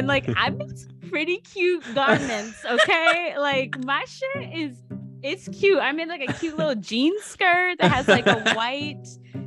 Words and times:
And 0.00 0.08
like 0.08 0.30
I 0.34 0.48
made 0.48 0.78
some 0.78 0.98
pretty 1.10 1.36
cute 1.40 1.84
garments, 1.94 2.64
okay? 2.64 3.34
Like 3.38 3.84
my 3.84 4.02
shit 4.06 4.58
is 4.58 4.78
it's 5.22 5.46
cute. 5.48 5.78
I 5.78 5.92
made 5.92 6.08
like 6.08 6.22
a 6.26 6.32
cute 6.32 6.56
little 6.56 6.74
jean 6.74 7.12
skirt 7.20 7.76
that 7.80 7.92
has 7.92 8.08
like 8.08 8.26
a 8.26 8.40
white 8.54 9.06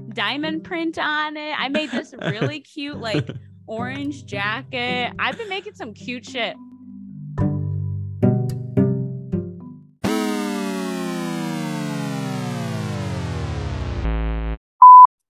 diamond 0.10 0.64
print 0.64 1.00
on 1.00 1.38
it. 1.38 1.60
I 1.60 1.70
made 1.70 1.90
this 1.90 2.14
really 2.22 2.60
cute 2.60 3.00
like 3.00 3.28
orange 3.66 4.28
jacket. 4.28 5.12
I've 5.18 5.40
been 5.40 5.50
making 5.50 5.74
some 5.74 5.92
cute 5.92 6.24
shit. 6.24 6.56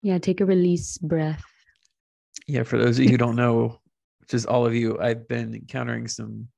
Yeah, 0.03 0.19
take 0.19 0.43
a 0.43 0.45
release 0.45 0.99
breath. 0.99 1.43
Yeah, 2.47 2.65
for 2.65 2.77
those 2.77 2.99
of 2.99 3.05
you 3.07 3.13
who 3.13 3.17
don't 3.17 3.35
know, 3.35 3.81
which 4.27 4.35
is 4.35 4.45
all 4.47 4.67
of 4.67 4.75
you, 4.75 4.99
I've 4.99 5.29
been 5.29 5.55
encountering 5.55 6.09
some 6.09 6.49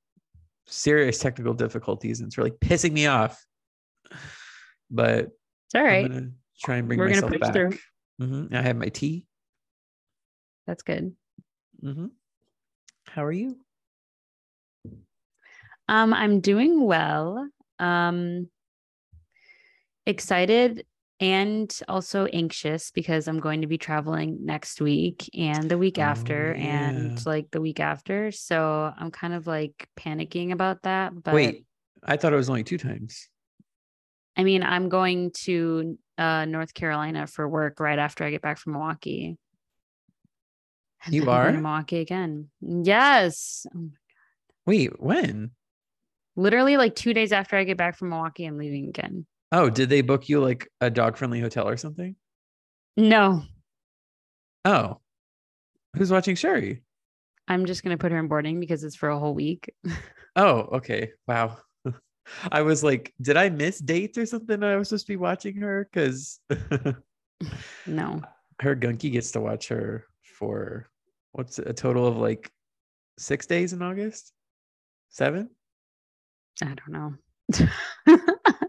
serious 0.66 1.18
technical 1.18 1.52
difficulties 1.52 2.20
and 2.20 2.28
it's 2.28 2.38
really 2.38 2.50
pissing 2.50 2.92
me 2.92 3.06
off. 3.06 3.44
But 4.91 5.27
it's 5.66 5.74
all 5.74 5.82
right. 5.82 6.06
I'm 6.06 6.12
gonna 6.12 6.30
try 6.62 6.77
and 6.77 6.88
bring 6.88 6.98
We're 6.98 7.08
gonna 7.08 7.16
myself 7.22 7.32
push 7.32 7.41
back. 7.41 7.52
through. 7.52 7.78
Mhm. 8.22 8.54
I 8.54 8.62
have 8.62 8.77
my 8.77 8.88
tea. 8.88 9.27
That's 10.66 10.82
good. 10.82 11.14
Mm-hmm. 11.82 12.06
How 13.06 13.24
are 13.24 13.32
you? 13.32 13.58
Um, 15.88 16.12
I'm 16.14 16.41
doing 16.41 16.84
well. 16.84 17.48
Um, 17.78 18.48
excited 20.06 20.86
and 21.20 21.77
also 21.88 22.27
anxious 22.27 22.90
because 22.92 23.27
I'm 23.27 23.40
going 23.40 23.62
to 23.62 23.66
be 23.66 23.78
traveling 23.78 24.38
next 24.45 24.80
week 24.80 25.28
and 25.36 25.68
the 25.68 25.77
week 25.78 25.98
Oh, 25.98 26.02
after 26.02 26.54
yeah. 26.56 26.88
and 26.91 27.27
like 27.27 27.50
the 27.50 27.61
week 27.61 27.80
after. 27.80 28.30
So 28.30 28.92
I'm 28.97 29.11
kind 29.11 29.34
of 29.34 29.46
like 29.46 29.89
panicking 29.98 30.52
about 30.52 30.83
that. 30.83 31.12
But 31.22 31.34
Wait, 31.34 31.64
I 32.05 32.16
thought 32.16 32.33
it 32.33 32.36
was 32.36 32.48
only 32.48 32.62
two 32.64 32.78
times. 32.78 33.28
I 34.36 34.44
mean, 34.44 34.62
I'm 34.62 34.89
going 34.89 35.33
to 35.44 35.98
uh, 36.16 36.44
North 36.44 36.72
Carolina 36.72 37.27
for 37.27 37.48
work 37.48 37.80
right 37.80 37.98
after 37.98 38.22
I 38.24 38.30
get 38.30 38.42
back 38.42 38.58
from 38.58 38.74
Milwaukee. 38.74 39.36
And 41.05 41.14
You 41.14 41.22
then 41.22 41.28
I'm 41.30 41.34
going 41.42 41.52
to 41.55 41.58
are? 41.58 41.62
Milwaukee 41.62 41.98
again. 42.00 42.48
Yes. 42.61 43.66
Um, 43.74 43.92
Wait, 44.66 45.00
when? 45.00 45.50
Literally 46.36 46.77
like 46.77 46.94
two 46.94 47.14
days 47.14 47.33
after 47.33 47.56
I 47.56 47.64
get 47.64 47.77
back 47.77 47.96
from 47.96 48.11
Milwaukee, 48.11 48.44
I'm 48.44 48.58
leaving 48.58 48.89
again. 48.89 49.27
Oh, 49.50 49.70
did 49.70 49.88
they 49.88 50.02
book 50.02 50.28
you 50.28 50.41
like 50.41 50.68
a 50.80 50.91
dog 50.91 51.16
friendly 51.16 51.41
hotel 51.41 51.68
or 51.68 51.77
something? 51.77 52.16
No, 52.96 53.42
Oh, 54.64 55.00
who's 55.96 56.10
watching 56.10 56.34
Sherry? 56.34 56.82
I'm 57.46 57.64
just 57.64 57.82
gonna 57.82 57.96
put 57.96 58.12
her 58.12 58.18
in 58.18 58.28
boarding 58.28 58.60
because 58.60 58.84
it's 58.84 58.96
for 58.96 59.08
a 59.08 59.18
whole 59.18 59.34
week. 59.34 59.72
Oh, 60.36 60.68
okay. 60.74 61.10
Wow. 61.27 61.58
I 62.52 62.62
was 62.62 62.84
like, 62.84 63.12
did 63.20 63.36
I 63.36 63.48
miss 63.48 63.80
dates 63.80 64.16
or 64.16 64.24
something? 64.24 64.62
I 64.62 64.77
was 64.77 64.88
supposed 64.90 65.06
to 65.06 65.12
be 65.12 65.16
watching 65.16 65.56
her 65.56 65.88
because 65.90 66.38
no, 67.86 68.22
her 68.60 68.77
gunky 68.77 69.10
gets 69.10 69.33
to 69.33 69.40
watch 69.40 69.66
her 69.68 70.05
for 70.22 70.88
what's 71.33 71.58
it, 71.58 71.66
a 71.66 71.72
total 71.72 72.06
of 72.06 72.18
like 72.18 72.52
six 73.18 73.46
days 73.46 73.72
in 73.72 73.83
August? 73.83 74.33
Seven? 75.08 75.50
I 76.62 76.66
don't 76.66 76.90
know. 76.90 77.14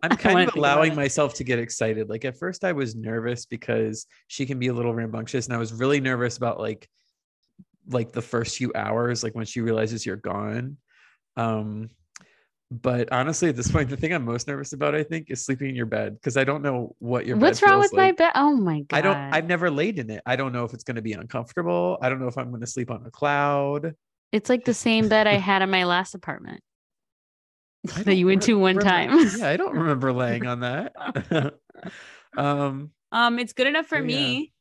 I'm 0.04 0.18
kind 0.18 0.48
of 0.48 0.56
allowing 0.56 0.96
myself 0.96 1.34
to 1.36 1.44
get 1.44 1.60
excited. 1.60 2.10
Like 2.10 2.26
at 2.26 2.38
first 2.38 2.64
I 2.64 2.72
was 2.72 2.96
nervous 2.96 3.46
because 3.46 4.06
she 4.28 4.46
can 4.46 4.60
be 4.60 4.68
a 4.68 4.74
little 4.74 4.94
rambunctious 4.94 5.48
and 5.48 5.56
I 5.56 5.60
was 5.60 5.74
really 5.74 6.00
nervous 6.00 6.38
about 6.38 6.60
like 6.60 6.88
like 7.88 8.12
the 8.12 8.22
first 8.22 8.58
few 8.58 8.72
hours 8.76 9.24
like 9.24 9.34
when 9.34 9.46
she 9.46 9.62
realizes 9.62 10.06
you're 10.06 10.16
gone. 10.16 10.78
Um 11.38 11.90
but 12.72 13.12
honestly 13.12 13.50
at 13.50 13.56
this 13.56 13.72
point 13.72 13.90
the 13.90 13.98
thing 13.98 14.14
I'm 14.14 14.24
most 14.26 14.48
nervous 14.48 14.74
about 14.74 14.94
I 14.94 15.04
think 15.04 15.32
is 15.32 15.44
sleeping 15.44 15.70
in 15.70 15.76
your 15.76 15.88
bed 15.88 16.14
because 16.14 16.38
I 16.38 16.44
don't 16.44 16.62
know 16.62 16.96
what 17.00 17.26
your 17.26 17.36
bed 17.36 17.42
What's 17.42 17.62
wrong 17.64 17.80
with 17.80 17.94
my 17.94 18.12
bed? 18.12 18.32
Oh 18.36 18.56
my 18.56 18.82
god! 18.82 18.98
I 18.98 19.02
don't 19.02 19.18
I've 19.18 19.48
never 19.48 19.72
laid 19.72 19.98
in 19.98 20.10
it. 20.10 20.22
I 20.26 20.36
don't 20.36 20.54
know 20.54 20.66
if 20.66 20.74
it's 20.74 20.84
going 20.84 20.96
to 20.96 21.02
be 21.02 21.14
uncomfortable. 21.14 21.98
I 22.02 22.10
don't 22.10 22.20
know 22.20 22.28
if 22.28 22.38
I'm 22.38 22.50
going 22.50 22.62
to 22.62 22.68
sleep 22.68 22.92
on 22.92 23.04
a 23.06 23.12
cloud. 23.12 23.96
It's 24.32 24.50
like 24.50 24.66
the 24.66 24.76
same 24.76 25.10
bed 25.10 25.26
I 25.26 25.36
had 25.36 25.64
in 25.64 25.72
my 25.72 25.86
last 25.86 26.14
apartment 26.14 26.62
that 27.84 28.16
you 28.16 28.26
don't 28.26 28.26
went 28.26 28.42
to 28.44 28.54
one 28.60 28.78
remember- 28.78 28.90
time. 29.30 29.30
yeah, 29.40 29.50
I 29.50 29.58
don't 29.58 29.76
remember 29.76 30.12
laying 30.14 30.46
on 30.48 30.60
that. 30.62 30.94
um 32.38 32.92
um, 33.12 33.40
it's 33.40 33.54
good 33.54 33.66
enough 33.68 33.88
for 33.88 33.98
Oh, 33.98 34.02
yeah. 34.02 34.06
me. 34.06 34.54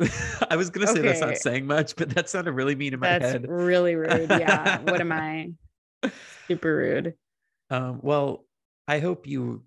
I 0.50 0.56
was 0.56 0.70
gonna 0.70 0.86
say 0.86 1.00
that's 1.02 1.20
not 1.20 1.36
saying 1.36 1.66
much, 1.66 1.94
but 1.96 2.10
that 2.10 2.28
sounded 2.28 2.52
really 2.52 2.74
mean 2.74 2.94
in 2.94 3.00
my 3.00 3.18
That's 3.18 3.32
head. 3.32 3.46
really 3.48 3.94
rude. 3.94 4.28
Yeah. 4.30 4.78
what 4.80 5.00
am 5.00 5.12
I? 5.12 5.50
Super 6.48 6.74
rude. 6.76 7.14
Um, 7.70 8.00
well, 8.02 8.44
I 8.88 8.98
hope 8.98 9.26
you 9.26 9.62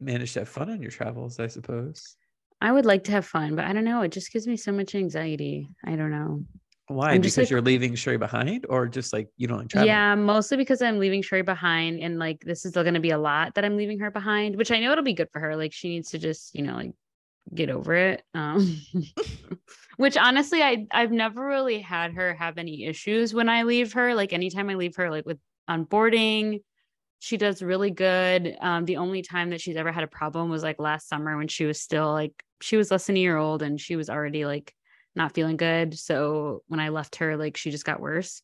managed 0.00 0.34
to 0.34 0.40
have 0.40 0.48
fun 0.48 0.68
on 0.70 0.82
your 0.82 0.90
travels. 0.90 1.40
I 1.40 1.46
suppose. 1.46 2.16
I 2.60 2.70
would 2.72 2.84
like 2.84 3.04
to 3.04 3.12
have 3.12 3.24
fun, 3.24 3.56
but 3.56 3.64
I 3.64 3.72
don't 3.72 3.84
know. 3.84 4.02
It 4.02 4.12
just 4.12 4.32
gives 4.32 4.46
me 4.46 4.56
so 4.56 4.70
much 4.72 4.94
anxiety. 4.94 5.70
I 5.86 5.96
don't 5.96 6.10
know. 6.10 6.44
Why? 6.90 7.12
I'm 7.12 7.20
Because 7.20 7.38
like- 7.38 7.50
you're 7.50 7.60
leaving 7.60 7.94
Sherry 7.94 8.18
behind, 8.18 8.66
or 8.68 8.88
just 8.88 9.12
like 9.12 9.28
you 9.36 9.46
don't 9.46 9.58
like 9.58 9.68
traveling? 9.68 9.86
Yeah, 9.88 10.16
mostly 10.16 10.56
because 10.56 10.82
I'm 10.82 10.98
leaving 10.98 11.22
Sherry 11.22 11.42
behind, 11.42 12.00
and 12.00 12.18
like 12.18 12.40
this 12.40 12.64
is 12.64 12.72
still 12.72 12.82
going 12.82 12.94
to 12.94 13.00
be 13.00 13.10
a 13.10 13.18
lot 13.18 13.54
that 13.54 13.64
I'm 13.64 13.76
leaving 13.76 14.00
her 14.00 14.10
behind, 14.10 14.56
which 14.56 14.72
I 14.72 14.80
know 14.80 14.90
it'll 14.90 15.04
be 15.04 15.14
good 15.14 15.28
for 15.32 15.38
her. 15.38 15.54
Like 15.54 15.72
she 15.72 15.88
needs 15.88 16.10
to 16.10 16.18
just, 16.18 16.52
you 16.52 16.62
know, 16.62 16.74
like 16.74 16.90
get 17.54 17.70
over 17.70 17.94
it. 17.94 18.24
Um, 18.34 18.80
which 19.98 20.16
honestly, 20.16 20.62
I 20.62 20.86
I've 20.90 21.12
never 21.12 21.46
really 21.46 21.78
had 21.80 22.14
her 22.14 22.34
have 22.34 22.58
any 22.58 22.84
issues 22.84 23.32
when 23.32 23.48
I 23.48 23.62
leave 23.62 23.92
her. 23.92 24.14
Like 24.16 24.32
anytime 24.32 24.68
I 24.68 24.74
leave 24.74 24.96
her, 24.96 25.10
like 25.10 25.26
with 25.26 25.38
on 25.68 25.84
boarding, 25.84 26.58
she 27.20 27.36
does 27.36 27.62
really 27.62 27.92
good. 27.92 28.56
Um, 28.60 28.84
the 28.84 28.96
only 28.96 29.22
time 29.22 29.50
that 29.50 29.60
she's 29.60 29.76
ever 29.76 29.92
had 29.92 30.02
a 30.02 30.08
problem 30.08 30.50
was 30.50 30.64
like 30.64 30.80
last 30.80 31.08
summer 31.08 31.36
when 31.36 31.46
she 31.46 31.66
was 31.66 31.80
still 31.80 32.10
like 32.12 32.32
she 32.60 32.76
was 32.76 32.90
less 32.90 33.06
than 33.06 33.16
a 33.16 33.20
year 33.20 33.36
old 33.36 33.62
and 33.62 33.80
she 33.80 33.94
was 33.94 34.10
already 34.10 34.44
like 34.44 34.74
not 35.16 35.32
feeling 35.34 35.56
good. 35.56 35.98
So 35.98 36.62
when 36.68 36.80
I 36.80 36.88
left 36.90 37.16
her, 37.16 37.36
like 37.36 37.56
she 37.56 37.70
just 37.70 37.84
got 37.84 38.00
worse. 38.00 38.42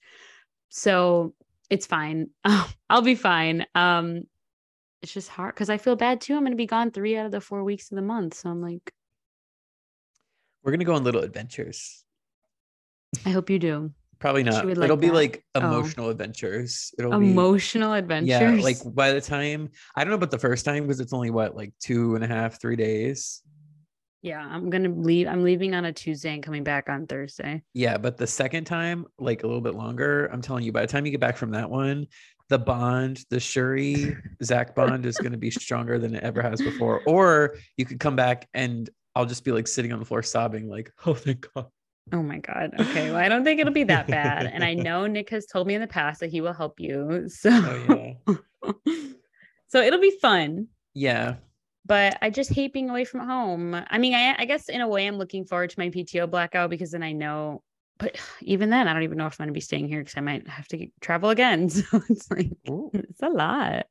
So 0.69 1.35
it's 1.71 1.87
fine. 1.87 2.31
I'll 2.91 3.03
be 3.03 3.15
fine. 3.15 3.67
Um, 3.75 4.23
it's 5.03 5.13
just 5.13 5.29
hard 5.29 5.55
because 5.55 5.71
I 5.71 5.79
feel 5.79 5.97
bad 5.97 6.21
too. 6.21 6.35
I'm 6.37 6.43
gonna 6.45 6.57
be 6.57 6.67
gone 6.67 6.91
three 6.91 7.17
out 7.17 7.27
of 7.27 7.33
the 7.33 7.41
four 7.41 7.63
weeks 7.65 7.91
of 7.93 7.97
the 7.97 8.03
month. 8.03 8.35
So 8.35 8.51
I'm 8.51 8.61
like, 8.63 8.93
We're 10.63 10.73
gonna 10.73 10.85
go 10.85 10.95
on 10.95 11.05
little 11.05 11.23
adventures. 11.23 12.05
I 13.25 13.31
hope 13.31 13.51
you 13.51 13.59
do. 13.59 13.93
Probably 14.19 14.43
not. 14.43 14.67
like 14.67 14.79
It'll 14.85 14.97
be 14.97 15.11
like 15.11 15.45
Oh. 15.55 15.61
emotional 15.61 16.09
adventures. 16.09 16.93
It'll 16.99 17.19
be 17.21 17.31
Emotional 17.31 17.93
adventures. 17.93 18.29
yeah. 18.29 18.51
Like 18.63 18.79
by 18.95 19.13
the 19.13 19.21
time 19.21 19.69
I 19.95 20.03
don't 20.03 20.11
know 20.11 20.17
about 20.17 20.31
the 20.31 20.39
first 20.39 20.65
time 20.65 20.85
because 20.85 21.01
it's 21.01 21.13
only 21.13 21.31
what 21.31 21.55
like 21.55 21.73
two 21.81 22.15
and 22.15 22.25
a 22.25 22.27
half, 22.27 22.61
three 22.61 22.77
days. 22.77 23.43
Yeah, 24.27 24.41
I'm 24.41 24.71
gonna 24.71 24.89
leave. 24.89 25.29
I'm 25.29 25.45
leaving 25.45 25.73
on 25.73 25.85
a 25.85 25.93
Tuesday 25.93 26.35
and 26.35 26.43
coming 26.43 26.65
back 26.65 26.89
on 26.89 27.07
Thursday. 27.07 27.63
Yeah, 27.75 27.97
but 27.97 28.17
the 28.17 28.27
second 28.27 28.65
time, 28.65 29.07
like 29.21 29.45
a 29.45 29.47
little 29.47 29.61
bit 29.61 29.77
longer, 29.77 30.27
I'm 30.33 30.43
telling 30.43 30.65
you, 30.65 30.73
by 30.73 30.81
the 30.81 30.89
time 30.89 31.07
you 31.07 31.13
get 31.13 31.21
back 31.21 31.37
from 31.37 31.53
that 31.53 31.71
one, 31.71 32.09
the 32.49 32.59
bond, 32.59 33.25
the 33.31 33.39
Sherry 33.39 34.17
Zach 34.43 34.75
bond 34.75 35.07
is 35.07 35.17
going 35.17 35.31
to 35.31 35.39
be 35.39 35.53
stronger 35.53 36.01
than 36.01 36.17
it 36.17 36.25
ever 36.25 36.43
has 36.43 36.61
before. 36.61 37.03
Or 37.07 37.55
you 37.77 37.85
could 37.85 38.01
come 38.01 38.17
back 38.17 38.49
and 38.53 38.91
I'll 39.15 39.27
just 39.27 39.45
be 39.45 39.53
like 39.53 39.69
sitting 39.69 39.93
on 39.93 40.01
the 40.01 40.05
floor 40.05 40.25
sobbing, 40.25 40.69
like, 40.69 40.91
oh, 41.07 41.15
thank 41.15 41.47
God. 41.55 41.67
Oh 42.13 42.23
my 42.23 42.39
god. 42.39 42.73
Okay. 42.81 43.11
Well, 43.11 43.21
I 43.21 43.29
don't 43.29 43.45
think 43.45 43.61
it'll 43.61 43.73
be 43.73 43.85
that 43.85 44.09
bad. 44.09 44.47
And 44.47 44.65
I 44.65 44.75
know 44.89 45.07
Nick 45.07 45.31
has 45.31 45.47
told 45.47 45.69
me 45.69 45.75
in 45.77 45.81
the 45.81 45.87
past 45.87 46.19
that 46.19 46.31
he 46.31 46.41
will 46.41 46.53
help 46.53 46.81
you. 46.81 47.29
So 47.29 47.51
Oh, 47.53 48.17
yeah. 48.27 49.03
so 49.69 49.81
it'll 49.81 50.01
be 50.01 50.19
fun. 50.21 50.67
Yeah. 50.95 51.37
But 51.87 52.19
I 52.21 52.31
just 52.31 52.53
hate 52.53 52.73
being 52.73 52.91
away 52.91 53.05
from 53.05 53.21
home. 53.21 53.75
I 53.89 53.99
mean, 53.99 54.15
I, 54.15 54.35
I 54.39 54.45
guess 54.45 54.69
in 54.69 54.81
a 54.81 54.89
way, 54.89 55.07
I'm 55.07 55.19
looking 55.19 55.45
forward 55.45 55.71
to 55.71 55.79
my 55.79 55.89
PTO 55.89 56.29
blackout 56.29 56.71
because 56.71 56.91
then 56.91 57.03
I 57.03 57.13
know. 57.13 57.63
But 57.99 58.17
even 58.43 58.71
then, 58.71 58.89
I 58.89 58.93
don't 58.93 59.05
even 59.05 59.19
know 59.19 59.27
if 59.27 59.35
I'm 59.41 59.45
going 59.45 59.55
to 59.55 59.57
be 59.57 59.61
staying 59.61 59.89
here 59.89 60.01
because 60.01 60.17
I 60.17 60.21
might 60.21 60.49
have 60.49 60.67
to 60.69 60.89
travel 61.01 61.31
again. 61.31 61.69
So 61.71 62.03
it's 62.09 62.31
like 62.31 62.51
Ooh. 62.69 62.91
it's 62.93 63.23
a 63.23 63.29
lot. 63.29 63.87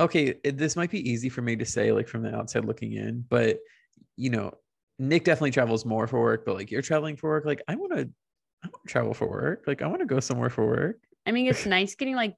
Okay. 0.00 0.34
it- 0.44 0.58
this 0.58 0.76
might 0.76 0.90
be 0.90 1.08
easy 1.10 1.28
for 1.28 1.42
me 1.42 1.56
to 1.56 1.64
say, 1.64 1.92
like, 1.92 2.08
from 2.08 2.22
the 2.22 2.34
outside 2.34 2.64
looking 2.64 2.92
in, 2.92 3.24
but, 3.28 3.58
you 4.16 4.30
know, 4.30 4.52
Nick 4.98 5.24
definitely 5.24 5.50
travels 5.50 5.84
more 5.84 6.06
for 6.06 6.20
work, 6.20 6.44
but 6.46 6.54
like 6.54 6.70
you're 6.70 6.82
traveling 6.82 7.16
for 7.16 7.30
work. 7.30 7.44
Like, 7.44 7.62
I 7.66 7.74
want 7.74 7.92
to. 7.92 8.08
I 8.64 8.68
want 8.68 8.86
to 8.86 8.92
travel 8.92 9.12
for 9.12 9.28
work. 9.28 9.64
Like, 9.66 9.82
I 9.82 9.88
want 9.88 9.98
to 10.00 10.06
go 10.06 10.20
somewhere 10.20 10.48
for 10.50 10.64
work. 10.64 11.00
I 11.26 11.32
mean, 11.32 11.48
it's 11.48 11.66
nice 11.78 11.96
getting 11.96 12.14
like 12.14 12.36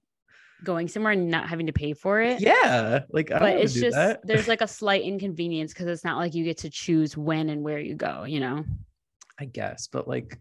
going 0.65 0.89
somewhere 0.89 1.13
and 1.13 1.31
not 1.31 1.49
having 1.49 1.67
to 1.67 1.73
pay 1.73 1.93
for 1.93 2.21
it. 2.21 2.41
Yeah. 2.41 3.01
Like, 3.11 3.31
I 3.31 3.39
But 3.39 3.57
it's 3.59 3.75
just 3.75 3.95
that. 3.97 4.27
there's 4.27 4.49
like 4.49 4.61
a 4.63 4.69
slight 4.81 5.03
inconvenience 5.03 5.73
because 5.73 5.87
it's 5.87 6.05
not 6.05 6.17
like 6.17 6.35
you 6.35 6.45
get 6.45 6.59
to 6.59 6.71
choose 6.71 7.17
when 7.17 7.49
and 7.51 7.63
where 7.63 7.79
you 7.79 7.95
go, 7.95 8.25
you 8.25 8.41
know? 8.41 8.65
I 9.39 9.45
guess, 9.45 9.89
but 9.89 10.09
like, 10.09 10.39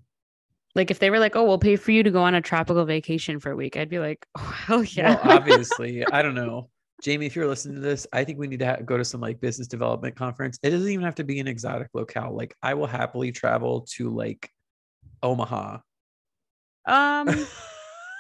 Like 0.75 0.90
if 0.92 1.00
they 1.00 1.10
were 1.10 1.20
like, 1.20 1.36
oh, 1.36 1.44
we'll 1.44 1.60
pay 1.60 1.75
for 1.75 1.92
you 1.92 2.02
to 2.04 2.12
go 2.12 2.24
on 2.24 2.34
a 2.36 2.42
tropical 2.42 2.86
vacation 2.86 3.40
for 3.40 3.52
a 3.52 3.56
week, 3.56 3.78
I'd 3.78 3.90
be 3.90 4.00
like, 4.00 4.25
oh, 4.38 4.42
hell 4.42 4.84
yeah. 4.84 5.16
Well, 5.24 5.38
obviously, 5.38 6.06
I 6.06 6.22
don't 6.22 6.36
know. 6.36 6.70
Jamie, 7.02 7.25
if 7.25 7.36
you're 7.36 7.48
listening 7.48 7.75
to 7.75 7.81
this, 7.81 8.08
I 8.14 8.24
think 8.24 8.40
we 8.40 8.48
need 8.48 8.60
to 8.60 8.66
ha- 8.66 8.78
go 8.86 8.98
to 8.98 9.04
some 9.04 9.20
like 9.20 9.42
business 9.42 9.68
development 9.68 10.16
conference. 10.16 10.58
It 10.64 10.70
doesn't 10.70 10.88
even 10.90 11.04
have 11.04 11.16
to 11.16 11.24
be 11.24 11.40
an 11.40 11.48
exotic 11.48 11.90
locale. 11.94 12.34
Like, 12.36 12.56
I 12.64 12.75
will 12.75 12.88
happily 12.88 13.31
travel 13.31 13.81
to 13.96 14.10
like 14.10 14.50
Omaha 15.22 15.80
Um 16.86 17.28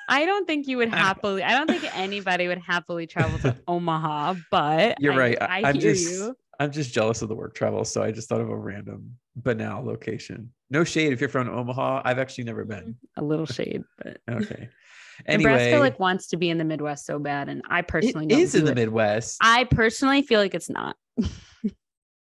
I 0.09 0.25
don't 0.25 0.45
think 0.45 0.67
you 0.67 0.77
would 0.77 0.89
happily. 0.89 1.43
I 1.43 1.51
don't 1.51 1.69
think 1.69 1.97
anybody 1.97 2.47
would 2.47 2.59
happily 2.59 3.07
travel 3.07 3.39
to 3.39 3.55
Omaha, 3.67 4.35
but 4.51 4.99
you're 4.99 5.13
I, 5.13 5.17
right. 5.17 5.37
I, 5.41 5.69
am 5.69 5.75
hear 5.75 5.93
just, 5.93 6.11
you. 6.11 6.35
I'm 6.59 6.71
just 6.71 6.93
jealous 6.93 7.21
of 7.21 7.29
the 7.29 7.35
work 7.35 7.55
travel, 7.55 7.85
so 7.85 8.03
I 8.03 8.11
just 8.11 8.29
thought 8.29 8.41
of 8.41 8.49
a 8.49 8.55
random 8.55 9.17
banal 9.35 9.83
location. 9.83 10.51
No 10.69 10.83
shade 10.83 11.13
if 11.13 11.19
you're 11.19 11.29
from 11.29 11.49
Omaha. 11.49 12.01
I've 12.05 12.19
actually 12.19 12.45
never 12.45 12.65
been. 12.65 12.83
Mm-hmm. 12.83 13.23
A 13.23 13.23
little 13.23 13.45
shade, 13.45 13.83
but 13.97 14.17
okay. 14.29 14.69
Anyway, 15.27 15.51
Nebraska 15.51 15.79
like 15.79 15.99
wants 15.99 16.25
to 16.29 16.37
be 16.37 16.49
in 16.49 16.57
the 16.57 16.63
Midwest 16.63 17.05
so 17.05 17.19
bad, 17.19 17.47
and 17.47 17.61
I 17.69 17.83
personally 17.83 18.25
it 18.25 18.31
is 18.31 18.55
in 18.55 18.65
the 18.65 18.71
it. 18.71 18.75
Midwest. 18.75 19.37
I 19.41 19.65
personally 19.65 20.23
feel 20.23 20.39
like 20.39 20.55
it's 20.55 20.71
not. 20.71 20.95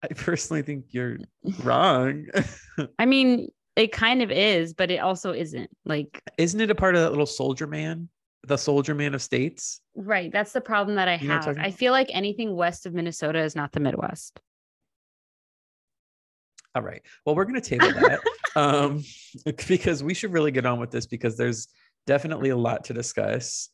I 0.04 0.08
personally 0.16 0.62
think 0.62 0.86
you're 0.92 1.18
wrong. 1.64 2.28
I 3.00 3.08
mean, 3.08 3.50
it 3.76 3.92
kind 3.92 4.22
of 4.22 4.32
is, 4.32 4.74
but 4.74 4.92
it 4.92 4.98
also 4.98 5.34
isn't. 5.34 5.70
Like, 5.86 6.22
Isn't 6.38 6.62
it 6.62 6.72
a 6.72 6.76
part 6.76 6.96
of 6.96 7.02
that 7.02 7.10
little 7.10 7.26
soldier 7.26 7.68
man? 7.68 8.10
The 8.48 8.58
soldier 8.58 8.94
man 8.94 9.14
of 9.16 9.22
states? 9.22 9.82
right? 9.96 10.32
That's 10.32 10.52
the 10.52 10.62
problem 10.62 10.96
that 10.98 11.08
I 11.08 11.16
You 11.16 11.28
know 11.30 11.36
what 11.38 11.48
I'm 11.48 11.56
have. 11.58 11.66
I 11.66 11.72
feel 11.72 11.92
like 11.92 12.10
anything 12.14 12.56
west 12.56 12.86
of 12.86 12.94
Minnesota 12.94 13.40
is 13.40 13.56
not 13.56 13.72
the 13.72 13.80
Midwest. 13.80 14.40
All 16.76 16.82
right. 16.82 17.02
Well, 17.26 17.36
we're 17.36 17.46
going 17.46 17.60
to 17.60 17.70
table 17.70 17.92
that 18.02 18.20
um, 18.56 19.04
because 19.68 20.04
we 20.04 20.14
should 20.14 20.34
really 20.34 20.52
get 20.52 20.66
on 20.66 20.80
with 20.80 20.92
this 20.92 21.06
because 21.06 21.38
there's 21.38 21.70
definitely 22.06 22.50
a 22.50 22.58
lot 22.58 22.84
to 22.86 22.94
discuss. 22.94 23.70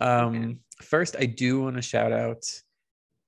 Um, 0.00 0.34
Okay. 0.36 0.56
First, 0.82 1.16
I 1.18 1.26
do 1.26 1.60
want 1.62 1.76
to 1.76 1.82
shout 1.82 2.10
out 2.10 2.42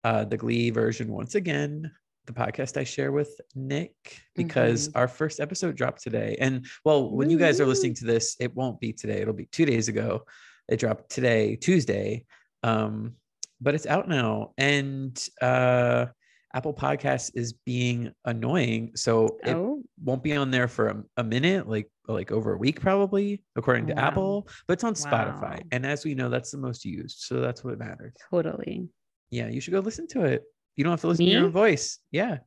uh, 0.05 0.25
the 0.25 0.39
Glee 0.39 0.71
version 0.71 1.13
once 1.13 1.35
again, 1.35 1.93
the 2.27 2.33
podcast 2.33 2.77
I 2.77 2.85
share 2.85 3.13
with 3.13 3.41
Nick, 3.55 4.21
because 4.37 4.91
our 4.95 5.09
first 5.09 5.41
episode 5.41 5.77
dropped 5.77 6.03
today. 6.03 6.37
And 6.41 6.67
well, 6.85 7.11
when 7.11 7.31
you 7.31 7.39
guys 7.39 7.61
are 7.61 7.67
listening 7.67 7.95
to 7.95 8.05
this, 8.05 8.37
it 8.39 8.55
won't 8.55 8.79
be 8.81 8.93
today. 8.93 9.21
It'll 9.21 9.35
be 9.35 9.47
two 9.47 9.67
days 9.67 9.89
ago. 9.89 10.25
It 10.69 10.79
dropped 10.79 11.11
today, 11.11 11.57
Tuesday. 11.57 12.25
Um, 12.63 13.15
but 13.61 13.75
it's 13.75 13.87
out 13.87 14.09
now. 14.09 14.53
And 14.57 15.21
uh, 15.41 16.07
Apple 16.55 16.75
Podcasts 16.75 17.31
is 17.35 17.55
being 17.65 18.13
annoying. 18.25 18.93
So 18.95 19.39
it 19.45 19.55
oh, 19.55 19.83
won't 20.03 20.23
be 20.23 20.37
on 20.37 20.51
there 20.51 20.69
for 20.69 20.89
a, 20.89 21.03
a 21.17 21.25
minute, 21.25 21.69
like 21.69 21.89
like 22.09 22.33
over 22.33 22.55
a 22.55 22.59
week 22.59 22.81
probably, 22.81 23.43
according 23.57 23.87
to 23.87 23.95
Wow. 23.95 24.03
Apple. 24.03 24.49
But 24.67 24.75
it's 24.75 24.85
on 24.85 24.95
Spotify, 24.95 25.63
and 25.71 25.87
as 25.87 26.05
we 26.05 26.15
know, 26.15 26.29
that's 26.29 26.51
the 26.51 26.59
most 26.59 26.85
used, 26.85 27.21
so 27.21 27.41
that's 27.41 27.65
what 27.65 27.79
matters. 27.79 28.13
totally. 28.31 28.89
Yeah, 29.31 29.49
you 29.49 29.61
should 29.61 29.73
go 29.73 29.81
listen 29.81 30.07
to 30.09 30.25
it. 30.25 30.43
You 30.77 30.85
don't 30.85 30.93
have 30.93 31.01
to 31.03 31.09
listen 31.09 31.27
to 31.27 31.31
your 31.31 31.45
own 31.45 31.51
voice. 31.53 31.99
Yeah, 32.11 32.39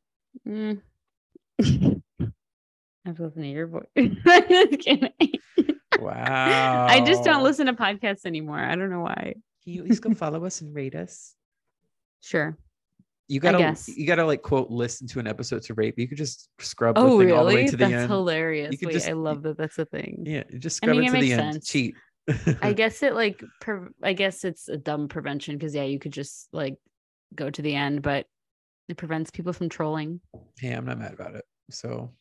Mm. 0.48 0.82
I 1.62 3.10
have 3.10 3.16
to 3.18 3.24
listen 3.24 3.42
to 3.44 3.48
your 3.48 3.68
voice. 3.68 3.86
Wow. 6.00 6.88
I 6.90 7.02
just 7.06 7.24
don't 7.24 7.42
listen 7.44 7.68
to 7.68 7.74
podcasts 7.74 8.26
anymore. 8.26 8.60
I 8.60 8.76
don't 8.76 8.90
know 8.90 9.00
why. 9.00 9.34
Can 9.64 9.74
you 9.74 9.84
at 9.84 9.90
least 9.90 10.02
go 10.02 10.14
follow 10.14 10.44
us 10.46 10.62
and 10.62 10.76
rate 10.76 10.94
us? 10.94 11.34
Sure. 12.22 12.58
You 13.28 13.40
gotta, 13.40 13.76
you 13.88 14.06
gotta 14.06 14.26
like 14.26 14.42
quote 14.44 14.70
listen 14.70 15.08
to 15.08 15.20
an 15.20 15.26
episode 15.28 15.64
to 15.64 15.74
rate. 15.74 15.96
But 15.96 16.02
you 16.02 16.08
could 16.10 16.18
just 16.18 16.50
scrub 16.60 16.98
Oh, 16.98 17.18
the 17.18 17.26
thing 17.26 17.34
all 17.36 17.46
the 17.46 17.48
way 17.48 17.56
really? 17.56 17.66
to 17.70 17.72
the 17.78 17.86
That's 17.86 17.94
end. 17.94 18.12
hilarious. 18.12 18.72
You 18.74 18.78
could 18.78 18.88
Wait, 18.90 18.94
just- 18.94 19.08
I 19.08 19.14
love 19.14 19.42
that. 19.44 19.58
That's 19.58 19.80
a 19.80 19.86
thing. 19.86 20.24
Yeah, 20.28 20.44
just 20.60 20.84
I 20.84 20.88
mean, 20.92 21.02
it 21.02 21.04
it 21.04 21.06
to 21.08 21.12
the 21.14 21.20
makes 21.22 21.32
end. 21.32 21.54
sense. 21.54 21.68
Cheat. 21.68 21.96
I 22.62 22.74
guess 22.74 23.02
it 23.02 23.14
like, 23.16 23.42
per- 23.62 23.90
I 24.04 24.14
guess 24.14 24.44
it's 24.44 24.68
a 24.68 24.78
dumb 24.78 25.08
prevention 25.08 25.56
because 25.58 25.74
yeah, 25.74 25.84
you 25.84 25.98
could 25.98 26.12
just 26.14 26.50
like 26.52 26.76
go 27.36 27.50
to 27.50 27.62
the 27.62 27.76
end, 27.76 28.02
but 28.02 28.26
it 28.88 28.98
prevents 28.98 29.32
people 29.32 29.54
from 29.54 29.70
trolling. 29.70 30.22
hey, 30.60 30.72
I'm 30.72 30.86
not 30.86 31.00
mad 31.00 31.14
about 31.14 31.36
it. 31.36 31.46
So 31.72 32.12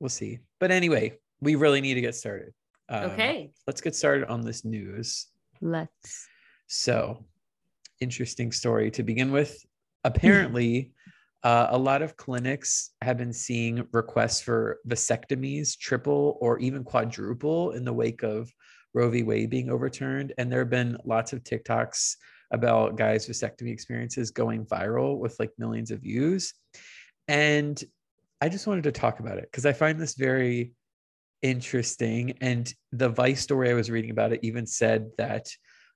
we'll 0.00 0.08
see. 0.08 0.38
But 0.60 0.70
anyway, 0.70 1.18
we 1.40 1.54
really 1.54 1.80
need 1.80 1.94
to 1.94 2.00
get 2.00 2.14
started. 2.14 2.52
Um, 2.88 3.10
okay, 3.12 3.50
let's 3.66 3.80
get 3.80 3.94
started 3.94 4.28
on 4.28 4.42
this 4.42 4.64
news. 4.64 5.28
let's. 5.60 6.28
So, 6.66 7.24
interesting 8.00 8.52
story 8.52 8.90
to 8.92 9.02
begin 9.02 9.30
with. 9.30 9.56
Apparently, 10.04 10.92
uh, 11.42 11.68
a 11.70 11.78
lot 11.78 12.02
of 12.02 12.16
clinics 12.16 12.90
have 13.02 13.18
been 13.18 13.32
seeing 13.32 13.86
requests 13.92 14.40
for 14.40 14.78
vasectomies, 14.88 15.76
triple 15.76 16.38
or 16.40 16.58
even 16.58 16.84
quadruple, 16.84 17.72
in 17.72 17.84
the 17.84 17.92
wake 17.92 18.22
of 18.22 18.50
Roe 18.94 19.10
v. 19.10 19.22
Wade 19.22 19.50
being 19.50 19.70
overturned. 19.70 20.32
And 20.38 20.50
there 20.50 20.60
have 20.60 20.70
been 20.70 20.96
lots 21.04 21.32
of 21.32 21.42
TikToks 21.42 22.16
about 22.52 22.96
guys' 22.96 23.28
vasectomy 23.28 23.72
experiences 23.72 24.30
going 24.30 24.64
viral 24.66 25.18
with 25.18 25.36
like 25.40 25.50
millions 25.58 25.90
of 25.90 26.00
views. 26.00 26.54
And 27.28 27.82
I 28.40 28.48
just 28.48 28.66
wanted 28.66 28.84
to 28.84 28.92
talk 28.92 29.20
about 29.20 29.38
it 29.38 29.48
because 29.50 29.66
I 29.66 29.72
find 29.72 29.98
this 29.98 30.14
very 30.14 30.72
interesting. 31.42 32.36
And 32.40 32.72
the 32.92 33.08
Vice 33.08 33.40
story 33.40 33.70
I 33.70 33.74
was 33.74 33.90
reading 33.90 34.10
about 34.10 34.32
it 34.32 34.40
even 34.42 34.66
said 34.66 35.10
that 35.18 35.48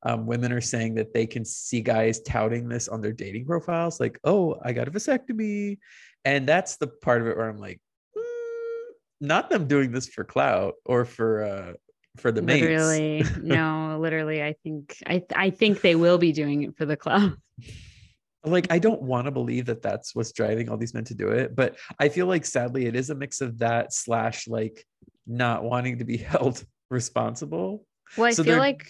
um, 0.03 0.27
women 0.27 0.53
are 0.53 0.61
saying 0.61 0.95
that 0.95 1.13
they 1.13 1.27
can 1.27 1.45
see 1.45 1.81
guys 1.81 2.21
touting 2.21 2.69
this 2.69 2.89
on 2.89 3.01
their 3.01 3.13
dating 3.13 3.47
profiles, 3.47 3.99
like, 3.99 4.19
"Oh, 4.25 4.57
I 4.63 4.73
got 4.73 4.89
a 4.89 4.91
vasectomy," 4.91 5.79
and 6.25 6.47
that's 6.47 6.77
the 6.77 6.87
part 6.87 7.23
of 7.23 7.29
it 7.29 7.37
where 7.37 7.49
I'm 7.49 7.59
like, 7.59 7.81
"Mm, 8.17 8.93
not 9.21 9.51
them 9.51 9.67
doing 9.67 9.91
this 9.91 10.07
for 10.07 10.23
clout 10.23 10.75
or 10.85 11.05
for 11.05 11.45
uh, 11.45 11.73
for 12.17 12.33
the 12.33 12.43
mates. 12.43 12.63
literally, 12.63 13.25
no, 13.43 13.99
literally. 14.01 14.43
I 14.43 14.55
think 14.63 14.97
I 15.07 15.23
I 15.35 15.51
think 15.51 15.81
they 15.81 15.95
will 15.95 16.19
be 16.19 16.33
doing 16.33 16.63
it 16.63 16.77
for 16.77 16.87
the 16.87 16.97
club. 16.97 17.33
like 18.45 18.67
I 18.71 18.79
don't 18.79 19.03
want 19.03 19.27
to 19.27 19.31
believe 19.31 19.67
that 19.67 19.83
that's 19.83 20.15
what's 20.15 20.33
driving 20.33 20.69
all 20.69 20.77
these 20.77 20.95
men 20.95 21.05
to 21.05 21.15
do 21.15 21.29
it, 21.29 21.55
but 21.57 21.77
I 21.99 22.09
feel 22.09 22.27
like 22.27 22.45
sadly 22.45 22.87
it 22.87 22.95
is 22.95 23.11
a 23.11 23.15
mix 23.15 23.41
of 23.41 23.59
that 23.59 23.93
slash 23.93 24.47
like 24.47 24.87
not 25.27 25.65
wanting 25.65 25.99
to 25.99 26.05
be 26.05 26.17
held 26.35 26.65
responsible. 26.91 27.85
Well, 28.17 28.27
I 28.27 28.33
So 28.33 28.45
feel 28.45 28.59
like 28.59 28.87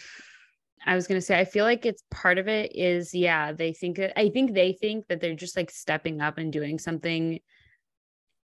I 0.84 0.94
was 0.94 1.06
gonna 1.06 1.20
say 1.22 1.38
I 1.38 1.44
feel 1.44 1.64
like 1.64 1.86
it's 1.86 2.02
part 2.10 2.38
of 2.38 2.48
it 2.48 2.72
is 2.74 3.14
yeah 3.14 3.52
they 3.52 3.72
think 3.72 3.96
that 3.96 4.18
I 4.18 4.28
think 4.28 4.54
they 4.54 4.72
think 4.72 5.06
that 5.08 5.20
they're 5.20 5.34
just 5.34 5.56
like 5.56 5.70
stepping 5.70 6.20
up 6.20 6.38
and 6.38 6.52
doing 6.52 6.78
something 6.78 7.40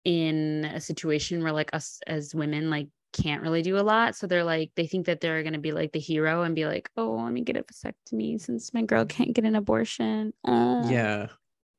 in 0.04 0.64
a 0.64 0.80
situation 0.80 1.42
where 1.42 1.52
like 1.52 1.70
us 1.72 2.00
as 2.06 2.34
women 2.34 2.70
like 2.70 2.88
can't 3.22 3.42
really 3.42 3.62
do 3.62 3.78
a 3.78 3.80
lot 3.82 4.14
so 4.16 4.26
they're 4.26 4.44
like 4.44 4.70
they 4.76 4.86
think 4.86 5.06
that 5.06 5.20
they're 5.20 5.42
gonna 5.42 5.58
be 5.58 5.72
like 5.72 5.92
the 5.92 5.98
hero 5.98 6.42
and 6.42 6.54
be 6.54 6.66
like 6.66 6.88
oh 6.96 7.10
let 7.22 7.32
me 7.32 7.40
get 7.42 7.56
a 7.56 7.62
vasectomy 7.64 8.40
since 8.40 8.72
my 8.72 8.82
girl 8.82 9.04
can't 9.04 9.32
get 9.34 9.44
an 9.44 9.56
abortion 9.56 10.32
uh. 10.44 10.82
Yeah. 10.88 11.26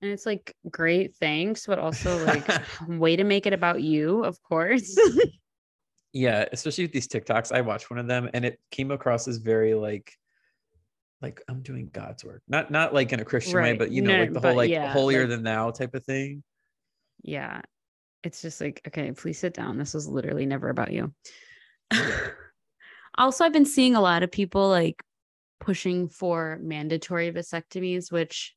and 0.01 0.11
it's 0.11 0.25
like 0.25 0.55
great 0.69 1.15
thanks 1.15 1.65
but 1.65 1.79
also 1.79 2.23
like 2.25 2.47
way 2.87 3.15
to 3.15 3.23
make 3.23 3.45
it 3.45 3.53
about 3.53 3.81
you 3.81 4.23
of 4.23 4.41
course 4.43 4.95
Yeah, 6.11 6.45
especially 6.51 6.85
with 6.85 6.91
these 6.91 7.07
TikToks. 7.07 7.51
I 7.51 7.61
watched 7.61 7.91
one 7.91 7.99
of 7.99 8.07
them 8.07 8.31
and 8.33 8.43
it 8.43 8.59
came 8.71 8.89
across 8.89 9.27
as 9.27 9.37
very 9.37 9.75
like 9.75 10.11
like 11.21 11.39
I'm 11.47 11.61
doing 11.61 11.91
God's 11.93 12.25
work. 12.25 12.41
Not 12.47 12.71
not 12.71 12.95
like 12.95 13.13
in 13.13 13.19
a 13.19 13.23
Christian 13.25 13.61
way, 13.61 13.73
but 13.73 13.91
you 13.91 14.01
know, 14.01 14.13
No, 14.15 14.19
like 14.21 14.33
the 14.33 14.39
whole 14.39 14.55
like 14.55 14.71
yeah, 14.71 14.91
holier 14.91 15.19
like- 15.21 15.29
than 15.29 15.43
thou 15.43 15.69
type 15.69 15.93
of 15.93 16.03
thing. 16.03 16.41
yeah 17.21 17.61
it's 18.23 18.41
just 18.41 18.61
like 18.61 18.81
okay 18.87 19.11
please 19.11 19.39
sit 19.39 19.53
down. 19.53 19.77
This 19.77 19.93
was 19.93 20.07
literally 20.07 20.45
never 20.45 20.69
about 20.69 20.91
you. 20.91 21.13
Also 23.19 23.43
i've 23.43 23.53
been 23.53 23.65
seeing 23.65 23.95
a 23.95 24.01
lot 24.01 24.23
of 24.23 24.31
people 24.31 24.69
like 24.69 25.03
pushing 25.59 26.07
for 26.07 26.57
mandatory 26.61 27.31
vasectomies 27.31 28.11
which 28.11 28.55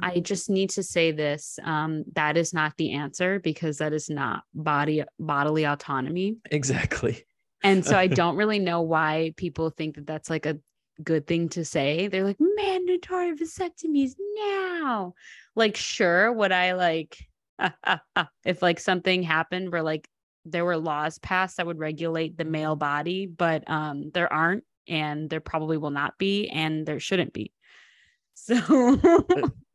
i 0.00 0.20
just 0.20 0.48
need 0.48 0.70
to 0.70 0.82
say 0.82 1.12
this 1.12 1.58
um 1.64 2.04
that 2.14 2.36
is 2.38 2.54
not 2.54 2.72
the 2.78 2.92
answer 2.92 3.38
because 3.40 3.78
that 3.78 3.92
is 3.92 4.08
not 4.08 4.42
body 4.54 5.04
bodily 5.18 5.64
autonomy. 5.64 6.36
Exactly. 6.50 7.24
and 7.62 7.84
so 7.84 7.96
i 7.96 8.06
don't 8.20 8.36
really 8.36 8.58
know 8.58 8.80
why 8.80 9.34
people 9.36 9.68
think 9.68 9.96
that 9.96 10.06
that's 10.06 10.30
like 10.30 10.46
a 10.46 10.58
good 11.02 11.28
thing 11.28 11.48
to 11.48 11.64
say. 11.64 12.08
They're 12.08 12.24
like 12.24 12.40
mandatory 12.40 13.32
vasectomies 13.36 14.14
now. 14.36 15.14
Like 15.54 15.76
sure 15.76 16.32
would 16.32 16.50
i 16.50 16.72
like 16.72 17.16
if 18.44 18.62
like 18.62 18.80
something 18.80 19.22
happened 19.22 19.72
where 19.72 19.82
like 19.82 20.08
there 20.44 20.64
were 20.64 20.76
laws 20.76 21.18
passed 21.18 21.56
that 21.56 21.66
would 21.66 21.78
regulate 21.78 22.36
the 22.38 22.44
male 22.44 22.76
body 22.76 23.26
but 23.26 23.68
um 23.68 24.10
there 24.14 24.32
aren't 24.32 24.64
and 24.86 25.28
there 25.28 25.40
probably 25.40 25.76
will 25.76 25.90
not 25.90 26.16
be 26.18 26.48
and 26.48 26.86
there 26.86 27.00
shouldn't 27.00 27.32
be 27.32 27.52
so 28.34 29.00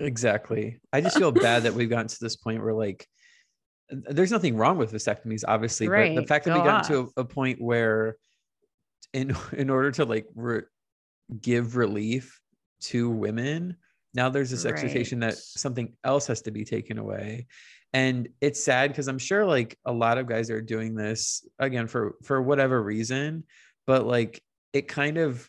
Exactly. 0.04 0.80
I 0.92 1.02
just 1.02 1.18
feel 1.18 1.32
bad 1.32 1.64
that 1.64 1.74
we've 1.74 1.90
gotten 1.90 2.08
to 2.08 2.20
this 2.20 2.36
point 2.36 2.64
where 2.64 2.74
like 2.74 3.08
there's 3.90 4.32
nothing 4.32 4.58
wrong 4.58 4.78
with 4.78 4.92
vasectomies, 4.92 5.44
obviously, 5.48 5.88
but 5.88 6.16
the 6.16 6.26
fact 6.26 6.46
that 6.46 6.52
go 6.52 6.60
we 6.60 6.66
got 6.66 6.84
to 6.86 7.12
a, 7.18 7.22
a 7.22 7.26
point 7.26 7.62
where 7.62 8.18
in 9.14 9.36
in 9.54 9.70
order 9.70 9.92
to 9.92 10.06
like 10.06 10.28
re- 10.36 10.64
give 11.40 11.76
relief 11.76 12.40
to 12.82 13.10
women, 13.10 13.78
now 14.14 14.30
there's 14.30 14.50
this 14.50 14.66
expectation 14.66 15.20
that 15.22 15.36
something 15.36 15.94
else 16.04 16.28
has 16.28 16.42
to 16.44 16.52
be 16.52 16.66
taken 16.66 16.98
away. 16.98 17.48
And 17.94 18.30
it's 18.42 18.64
sad 18.64 18.90
because 18.92 19.08
I'm 19.08 19.20
sure 19.20 19.46
like 19.46 19.78
a 19.86 19.92
lot 19.92 20.18
of 20.18 20.26
guys 20.28 20.50
are 20.50 20.62
doing 20.62 20.96
this 20.96 21.46
again 21.60 21.88
for 21.88 22.16
for 22.24 22.42
whatever 22.42 22.82
reason, 22.82 23.44
but 23.86 24.06
like 24.08 24.42
it 24.74 24.88
kind 24.88 25.18
of 25.18 25.48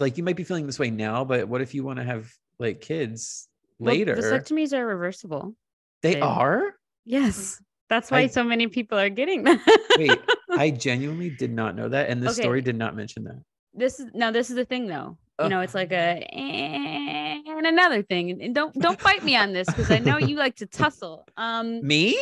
like 0.00 0.18
you 0.18 0.24
might 0.24 0.36
be 0.36 0.42
feeling 0.44 0.66
this 0.66 0.78
way 0.78 0.90
now, 0.90 1.24
but 1.24 1.48
what 1.48 1.60
if 1.62 1.72
you 1.74 1.84
want 1.84 1.98
to 2.00 2.04
have 2.04 2.30
like 2.58 2.80
kids 2.80 3.48
Well, 3.78 3.94
later? 3.94 4.16
vasectomies 4.16 4.72
are 4.72 4.84
reversible 4.86 5.54
they 6.02 6.14
they- 6.14 6.20
are? 6.20 6.74
yes 7.04 7.62
that's 7.88 8.10
why 8.10 8.20
I- 8.22 8.26
so 8.26 8.42
many 8.42 8.66
people 8.66 8.98
are 8.98 9.08
getting 9.08 9.44
them 9.44 9.60
Wait, 9.96 10.18
I 10.50 10.70
genuinely 10.86 11.30
did 11.30 11.52
not 11.52 11.76
know 11.76 11.88
that, 11.88 12.10
and 12.10 12.20
the 12.20 12.30
okay. 12.30 12.42
story 12.42 12.60
did 12.60 12.76
not 12.76 12.96
mention 12.96 13.22
that. 13.24 13.40
This 13.72 14.00
is 14.00 14.10
now. 14.14 14.30
This 14.32 14.50
is 14.50 14.56
the 14.56 14.64
thing, 14.64 14.86
though. 14.88 15.16
You 15.42 15.48
know, 15.50 15.60
it's 15.60 15.74
like 15.74 15.92
a 15.92 16.26
and 16.32 17.66
another 17.66 18.02
thing, 18.02 18.42
and 18.42 18.54
don't 18.54 18.74
don't 18.74 19.00
fight 19.00 19.22
me 19.22 19.36
on 19.36 19.52
this 19.52 19.66
because 19.66 19.90
I 19.90 19.98
know 19.98 20.18
you 20.18 20.36
like 20.36 20.56
to 20.56 20.66
tussle. 20.66 21.26
Um, 21.36 21.86
me? 21.86 22.18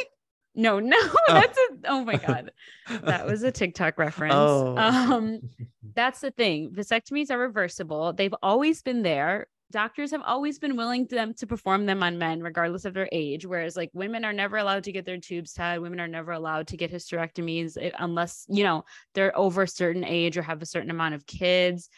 No, 0.55 0.79
no, 0.79 0.97
oh. 1.01 1.21
that's 1.29 1.59
a 1.59 1.91
oh 1.91 2.05
my 2.05 2.17
god. 2.17 2.53
That 2.89 3.27
was 3.27 3.43
a 3.43 3.51
TikTok 3.51 3.99
reference. 3.99 4.35
Oh. 4.35 4.77
Um 4.77 5.41
that's 5.95 6.21
the 6.21 6.31
thing. 6.31 6.71
Vasectomies 6.71 7.31
are 7.31 7.39
reversible. 7.39 8.13
They've 8.13 8.35
always 8.43 8.83
been 8.83 9.03
there. 9.03 9.49
Doctors 9.73 10.13
have 10.13 10.23
always 10.25 10.61
been 10.61 10.77
willing 10.77 11.09
to 11.09 11.15
them 11.17 11.35
to 11.35 11.47
perform 11.47 11.87
them 11.87 12.03
on 12.03 12.19
men 12.19 12.41
regardless 12.41 12.85
of 12.85 12.95
their 12.95 13.09
age 13.11 13.45
whereas 13.45 13.77
like 13.77 13.91
women 13.93 14.25
are 14.25 14.33
never 14.33 14.57
allowed 14.57 14.85
to 14.85 14.93
get 14.93 15.05
their 15.05 15.19
tubes 15.19 15.53
tied. 15.53 15.79
Women 15.79 16.01
are 16.01 16.09
never 16.09 16.31
allowed 16.31 16.69
to 16.69 16.77
get 16.77 16.93
hysterectomies 16.93 17.77
eh, 17.81 17.91
unless, 17.99 18.47
you 18.49 18.63
know, 18.63 18.85
they're 19.15 19.37
over 19.37 19.63
a 19.63 19.69
certain 19.69 20.05
age 20.05 20.39
or 20.39 20.43
have 20.43 20.63
a 20.63 20.67
certain 20.67 20.91
amount 20.91 21.15
of 21.15 21.27
kids. 21.27 21.89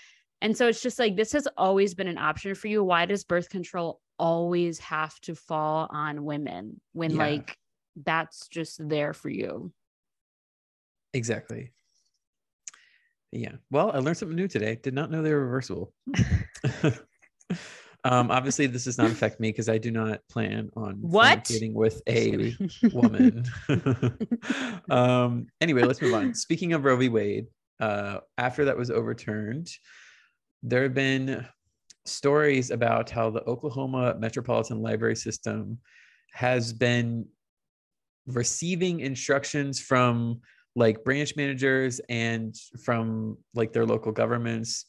And 0.43 0.57
so 0.57 0.69
it's 0.69 0.83
just 0.83 0.99
like 0.99 1.17
this 1.17 1.33
has 1.33 1.49
always 1.57 1.95
been 1.95 2.09
an 2.09 2.19
option 2.19 2.55
for 2.55 2.69
you. 2.69 2.85
Why 2.85 3.07
does 3.07 3.25
birth 3.25 3.49
control 3.49 4.01
always 4.19 4.79
have 4.81 5.19
to 5.21 5.35
fall 5.35 5.89
on 5.91 6.25
women 6.25 6.81
when 6.93 7.13
yeah. 7.13 7.19
like 7.19 7.59
that's 8.05 8.49
just 8.49 8.87
there 8.89 9.13
for 9.13 9.29
you. 9.29 9.73
Exactly. 11.15 11.73
Yeah. 13.33 13.53
Well, 13.71 13.91
I 13.93 13.99
learned 13.99 14.19
something 14.19 14.37
new 14.37 14.49
today. 14.49 14.79
Did 14.83 14.95
not 14.95 15.11
know 15.11 15.23
they 15.23 15.33
were 15.33 15.45
reversible. 15.45 15.93
um, 18.05 18.31
obviously, 18.31 18.67
this 18.67 18.85
does 18.85 18.99
not 18.99 19.11
affect 19.11 19.41
me 19.41 19.51
because 19.51 19.69
I 19.69 19.79
do 19.79 19.91
not 19.91 20.21
plan 20.29 20.71
on 20.77 20.97
what 21.01 21.51
with 21.73 22.03
a 22.09 22.55
woman. 22.93 23.45
um, 24.91 25.47
anyway, 25.61 25.83
let's 25.83 26.01
move 26.01 26.15
on. 26.15 26.35
Speaking 26.35 26.73
of 26.73 26.85
Roe 26.85 26.97
v. 26.97 27.09
Wade, 27.09 27.47
uh, 27.81 28.19
after 28.39 28.67
that 28.67 28.77
was 28.77 28.91
overturned, 28.91 29.69
there 30.63 30.85
have 30.85 30.95
been 30.95 31.47
stories 32.05 32.71
about 32.71 33.11
how 33.11 33.31
the 33.31 33.43
Oklahoma 33.45 34.17
Metropolitan 34.19 34.81
Library 34.81 35.17
System 35.17 35.79
has 36.33 36.73
been 36.73 37.27
receiving 38.27 39.01
instructions 39.01 39.81
from 39.81 40.41
like 40.75 41.05
branch 41.05 41.37
managers 41.37 42.01
and 42.09 42.55
from 42.85 43.39
like 43.55 43.73
their 43.73 43.87
local 43.87 44.13
governments 44.13 44.87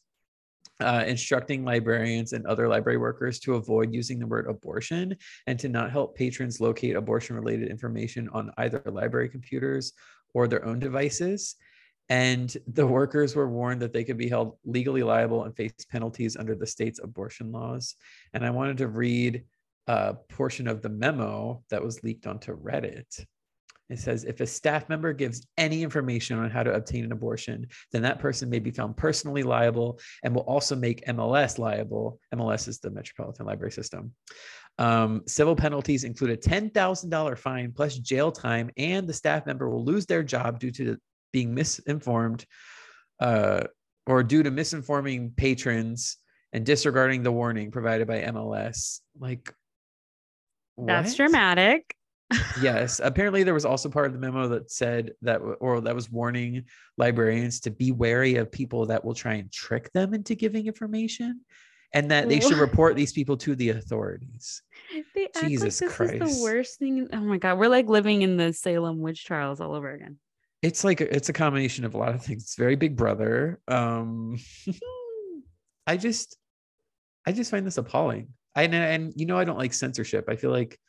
uh, 0.80 1.04
instructing 1.08 1.64
librarians 1.66 2.34
and 2.34 2.46
other 2.46 2.68
library 2.68 2.98
workers 2.98 3.40
to 3.40 3.56
avoid 3.56 3.94
using 3.94 4.20
the 4.20 4.28
word 4.28 4.48
abortion 4.48 5.16
and 5.48 5.58
to 5.58 5.70
not 5.70 5.92
help 5.92 6.16
patrons 6.16 6.62
locate 6.62 6.96
abortion 6.96 7.36
related 7.36 7.70
information 7.70 8.30
on 8.30 8.52
either 8.58 8.82
library 8.86 9.30
computers 9.30 9.94
or 10.34 10.48
their 10.48 10.64
own 10.66 10.78
devices. 10.80 11.56
And 12.10 12.56
the 12.68 12.88
workers 12.88 13.36
were 13.36 13.50
warned 13.50 13.82
that 13.82 13.92
they 13.92 14.04
could 14.04 14.18
be 14.18 14.30
held 14.30 14.58
legally 14.64 15.04
liable 15.04 15.44
and 15.44 15.56
face 15.56 15.74
penalties 15.92 16.38
under 16.38 16.56
the 16.56 16.66
state's 16.66 17.00
abortion 17.00 17.52
laws. 17.52 17.96
And 18.34 18.46
I 18.46 18.50
wanted 18.50 18.78
to 18.78 18.88
read 18.88 19.44
a 19.88 20.16
portion 20.30 20.68
of 20.68 20.82
the 20.82 20.90
memo 20.90 21.64
that 21.70 21.84
was 21.84 22.04
leaked 22.04 22.28
onto 22.28 22.58
Reddit. 22.58 23.26
It 23.90 24.00
says 24.00 24.26
if 24.26 24.42
a 24.42 24.48
staff 24.48 24.90
member 24.90 25.14
gives 25.14 25.48
any 25.58 25.82
information 25.82 26.40
on 26.40 26.50
how 26.50 26.64
to 26.64 26.74
obtain 26.74 27.06
an 27.06 27.14
abortion, 27.14 27.68
then 27.92 28.02
that 28.02 28.20
person 28.20 28.50
may 28.50 28.60
be 28.60 28.72
found 28.72 28.98
personally 28.98 29.44
liable 29.44 30.00
and 30.24 30.36
will 30.36 30.42
also 30.42 30.76
make 30.76 31.06
MLS 31.06 31.58
liable. 31.58 32.20
MLS 32.36 32.68
is 32.68 32.80
the 32.80 32.92
Metropolitan 32.92 33.46
Library 33.46 33.72
System. 33.72 34.14
Um, 34.78 35.24
civil 35.26 35.56
penalties 35.56 36.04
include 36.04 36.32
a 36.32 36.38
$10,000 36.38 37.38
fine 37.38 37.72
plus 37.72 37.98
jail 37.98 38.32
time, 38.32 38.70
and 38.78 39.08
the 39.08 39.14
staff 39.14 39.46
member 39.46 39.70
will 39.70 39.84
lose 39.84 40.06
their 40.06 40.22
job 40.22 40.60
due 40.60 40.72
to 40.72 40.98
being 41.38 41.53
misinformed 41.53 42.48
uh, 43.20 43.62
or 44.08 44.24
due 44.24 44.41
to 44.41 44.50
misinforming 44.50 45.38
patrons 45.38 46.17
and 46.51 46.65
disregarding 46.65 47.22
the 47.22 47.32
warning 47.32 47.70
provided 47.70 48.08
by 48.08 48.22
MLS. 48.22 49.01
Like, 49.20 49.53
that's 50.79 51.13
dramatic. 51.13 51.96
yes. 52.60 53.00
Apparently, 53.03 53.44
there 53.44 53.53
was 53.53 53.65
also 53.65 53.88
part 53.88 54.08
of 54.08 54.13
the 54.13 54.20
memo 54.20 54.48
that 54.48 54.72
said 54.72 55.12
that, 55.22 55.38
or 55.60 55.79
that 55.82 55.94
was 55.94 56.12
warning 56.12 56.65
librarians 56.98 57.60
to 57.60 57.70
be 57.70 57.91
wary 57.91 58.38
of 58.38 58.51
people 58.51 58.88
that 58.88 59.06
will 59.06 59.13
try 59.13 59.36
and 59.36 59.51
trick 59.51 59.94
them 59.94 60.15
into 60.15 60.34
giving 60.34 60.65
information 60.65 61.41
and 61.94 62.10
that 62.10 62.27
they 62.29 62.39
should 62.39 62.58
report 62.58 62.96
these 62.96 63.13
people 63.13 63.38
to 63.38 63.56
the 63.56 63.70
authorities. 63.70 64.63
They 65.13 65.27
Jesus 65.39 65.82
like 65.82 65.91
Christ. 65.91 66.24
Is 66.24 66.38
the 66.38 66.44
worst 66.44 66.79
thing. 66.79 67.08
Oh 67.13 67.22
my 67.22 67.38
God. 67.38 67.60
We're 67.60 67.70
like 67.70 67.88
living 67.88 68.24
in 68.24 68.38
the 68.38 68.53
Salem 68.53 69.00
witch 69.00 69.24
trials 69.24 69.62
all 69.62 69.75
over 69.75 69.91
again. 69.91 70.17
It's 70.62 70.84
like, 70.84 71.02
it's 71.02 71.30
a 71.30 71.34
combination 71.34 71.86
of 71.86 71.94
a 71.94 71.98
lot 71.98 72.16
of 72.16 72.24
things. 72.24 72.44
It's 72.44 72.56
very 72.56 72.76
big 72.76 72.96
brother. 72.96 73.60
Um, 73.68 74.40
I 75.88 75.98
just, 75.98 76.38
I 77.26 77.32
just 77.32 77.52
find 77.52 77.66
this 77.66 77.78
appalling. 77.78 78.30
I, 78.56 78.64
and, 78.64 78.74
and 78.74 79.14
you 79.16 79.26
know, 79.26 79.38
I 79.38 79.44
don't 79.44 79.60
like 79.60 79.74
censorship. 79.74 80.26
I 80.30 80.36
feel 80.36 80.52
like 80.52 80.80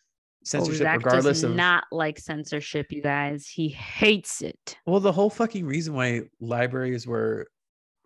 censorship 0.45 0.87
oh, 0.89 0.95
regardless 0.95 1.43
of 1.43 1.55
not 1.55 1.85
like 1.93 2.19
censorship 2.19 2.87
you 2.91 3.03
guys 3.03 3.47
he 3.47 3.69
hates 3.69 4.41
it 4.41 4.77
well 4.87 5.01
the 5.01 5.13
whole 5.13 5.31
fucking 5.31 5.67
reason 5.67 5.95
why 5.95 6.23
libraries 6.41 7.07
were 7.07 7.47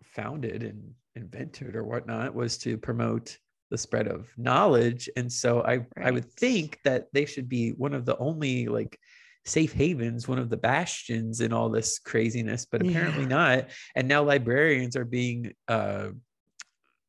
founded 0.03 0.63
and 0.63 0.93
invented 1.15 1.75
or 1.75 1.83
whatnot 1.83 2.33
was 2.33 2.57
to 2.57 2.77
promote 2.77 3.37
the 3.71 3.77
spread 3.77 4.07
of 4.07 4.27
knowledge 4.37 5.09
and 5.15 5.31
so 5.31 5.61
i 5.61 5.75
right. 5.75 5.87
i 6.03 6.11
would 6.11 6.29
think 6.33 6.79
that 6.83 7.07
they 7.13 7.25
should 7.25 7.47
be 7.47 7.69
one 7.71 7.93
of 7.93 8.05
the 8.05 8.17
only 8.17 8.67
like 8.67 8.99
safe 9.45 9.73
havens 9.73 10.27
one 10.27 10.39
of 10.39 10.49
the 10.49 10.57
bastions 10.57 11.41
in 11.41 11.51
all 11.51 11.69
this 11.69 11.99
craziness 11.99 12.65
but 12.65 12.81
apparently 12.81 13.23
yeah. 13.23 13.27
not 13.27 13.65
and 13.95 14.07
now 14.07 14.23
librarians 14.23 14.95
are 14.95 15.05
being 15.05 15.53
uh 15.67 16.07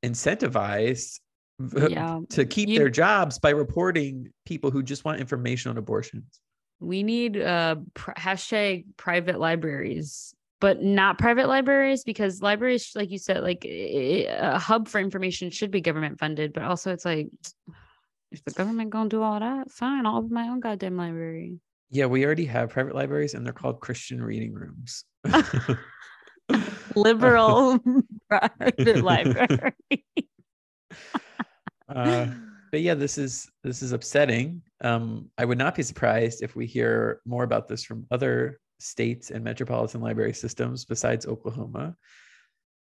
incentivized 0.04 1.20
yeah. 1.88 2.20
to 2.30 2.44
keep 2.44 2.68
you, 2.68 2.78
their 2.78 2.90
jobs 2.90 3.38
by 3.38 3.50
reporting 3.50 4.32
people 4.44 4.70
who 4.70 4.82
just 4.82 5.04
want 5.04 5.20
information 5.20 5.70
on 5.70 5.78
abortions. 5.78 6.40
We 6.80 7.02
need 7.02 7.40
uh 7.40 7.76
pr- 7.94 8.12
hashtag 8.12 8.84
private 8.96 9.38
libraries, 9.38 10.34
but 10.60 10.82
not 10.82 11.18
private 11.18 11.48
libraries 11.48 12.04
because 12.04 12.42
libraries, 12.42 12.92
like 12.94 13.10
you 13.10 13.18
said, 13.18 13.42
like 13.42 13.64
a 13.64 14.58
hub 14.58 14.88
for 14.88 15.00
information 15.00 15.50
should 15.50 15.70
be 15.70 15.80
government 15.80 16.18
funded, 16.18 16.52
but 16.52 16.64
also 16.64 16.92
it's 16.92 17.04
like 17.04 17.28
if 18.32 18.44
the 18.44 18.50
government 18.50 18.90
gonna 18.90 19.08
do 19.08 19.22
all 19.22 19.38
that, 19.38 19.70
fine, 19.70 20.06
I'll 20.06 20.18
open 20.18 20.34
my 20.34 20.48
own 20.48 20.60
goddamn 20.60 20.96
library. 20.96 21.60
Yeah, 21.94 22.06
we 22.06 22.26
already 22.26 22.46
have 22.46 22.70
private 22.70 22.96
libraries 22.96 23.34
and 23.34 23.46
they're 23.46 23.52
called 23.52 23.80
Christian 23.80 24.20
reading 24.20 24.52
rooms. 24.52 25.04
Liberal 26.96 27.78
private 28.28 29.02
library. 29.02 29.74
Uh, 31.86 32.26
but 32.72 32.80
yeah, 32.80 32.94
this 32.94 33.18
is 33.18 33.50
this 33.62 33.82
is 33.82 33.92
upsetting. 33.92 34.62
Um, 34.80 35.30
I 35.36 35.44
would 35.44 35.58
not 35.58 35.74
be 35.74 35.82
surprised 35.82 36.42
if 36.42 36.56
we 36.56 36.64
hear 36.64 37.20
more 37.26 37.44
about 37.44 37.68
this 37.68 37.84
from 37.84 38.06
other 38.10 38.58
states 38.80 39.30
and 39.30 39.44
metropolitan 39.44 40.00
library 40.00 40.32
systems 40.32 40.86
besides 40.86 41.26
Oklahoma. 41.26 41.94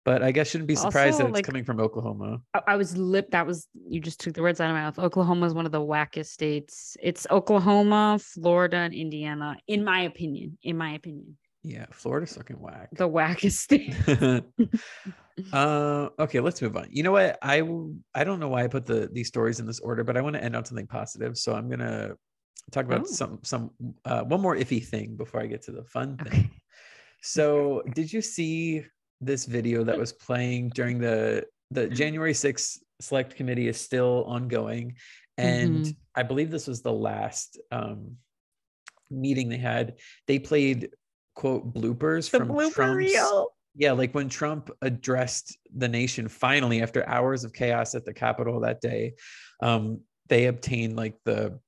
But 0.08 0.22
I 0.22 0.32
guess 0.32 0.48
shouldn't 0.48 0.68
be 0.68 0.74
surprised 0.74 1.16
also, 1.16 1.24
that 1.24 1.28
it's 1.28 1.34
like, 1.34 1.44
coming 1.44 1.64
from 1.64 1.80
Oklahoma. 1.80 2.40
I 2.66 2.76
was 2.76 2.96
lip. 2.96 3.30
That 3.32 3.46
was 3.46 3.68
you 3.86 4.00
just 4.00 4.20
took 4.20 4.32
the 4.32 4.40
words 4.40 4.58
out 4.58 4.70
of 4.70 4.74
my 4.74 4.80
mouth. 4.80 4.98
Oklahoma 4.98 5.44
is 5.44 5.52
one 5.52 5.66
of 5.66 5.72
the 5.72 5.82
wackest 5.82 6.28
states. 6.28 6.96
It's 7.02 7.26
Oklahoma, 7.30 8.18
Florida, 8.18 8.78
and 8.78 8.94
Indiana, 8.94 9.58
in 9.66 9.84
my 9.84 10.00
opinion. 10.00 10.56
In 10.62 10.78
my 10.78 10.92
opinion. 10.92 11.36
Yeah, 11.62 11.84
Florida's 11.92 12.34
fucking 12.34 12.58
whack. 12.58 12.88
The 12.92 13.06
wackest 13.06 13.58
state. 13.58 13.94
uh, 15.52 16.08
okay, 16.18 16.40
let's 16.40 16.62
move 16.62 16.78
on. 16.78 16.88
You 16.90 17.02
know 17.02 17.12
what? 17.12 17.36
I 17.42 17.62
I 18.14 18.24
don't 18.24 18.40
know 18.40 18.48
why 18.48 18.64
I 18.64 18.68
put 18.68 18.86
the 18.86 19.10
these 19.12 19.28
stories 19.28 19.60
in 19.60 19.66
this 19.66 19.80
order, 19.80 20.04
but 20.04 20.16
I 20.16 20.22
want 20.22 20.36
to 20.36 20.42
end 20.42 20.56
on 20.56 20.64
something 20.64 20.86
positive. 20.86 21.36
So 21.36 21.52
I'm 21.54 21.68
gonna 21.68 22.14
talk 22.72 22.86
about 22.86 23.02
oh. 23.02 23.04
some 23.04 23.40
some 23.42 23.72
uh, 24.06 24.22
one 24.22 24.40
more 24.40 24.56
iffy 24.56 24.82
thing 24.82 25.16
before 25.16 25.42
I 25.42 25.46
get 25.46 25.60
to 25.64 25.72
the 25.72 25.84
fun 25.84 26.16
thing. 26.16 26.32
Okay. 26.32 26.50
So, 27.20 27.82
did 27.94 28.12
you 28.12 28.22
see 28.22 28.84
this 29.20 29.44
video 29.44 29.84
that 29.84 29.98
was 29.98 30.12
playing 30.12 30.70
during 30.70 30.98
the 30.98 31.46
the 31.70 31.86
January 31.86 32.32
6th 32.32 32.78
select 33.00 33.36
committee 33.36 33.68
is 33.68 33.80
still 33.80 34.24
ongoing, 34.26 34.96
and 35.36 35.84
mm-hmm. 35.84 35.90
I 36.14 36.22
believe 36.22 36.50
this 36.50 36.66
was 36.66 36.82
the 36.82 36.92
last 36.92 37.58
um, 37.70 38.16
meeting 39.10 39.48
they 39.48 39.58
had. 39.58 39.96
They 40.26 40.38
played 40.38 40.90
quote 41.34 41.72
bloopers 41.72 42.30
the 42.30 42.38
from 42.38 42.48
blooper 42.48 42.72
Trump's, 42.72 42.96
reel. 42.96 43.52
Yeah, 43.74 43.92
like 43.92 44.12
when 44.14 44.28
Trump 44.28 44.70
addressed 44.82 45.56
the 45.74 45.88
nation 45.88 46.26
finally 46.28 46.82
after 46.82 47.08
hours 47.08 47.44
of 47.44 47.52
chaos 47.52 47.94
at 47.94 48.04
the 48.04 48.12
Capitol 48.12 48.60
that 48.60 48.80
day, 48.80 49.14
um, 49.62 50.00
they 50.28 50.46
obtained 50.46 50.96
like 50.96 51.14
the 51.24 51.60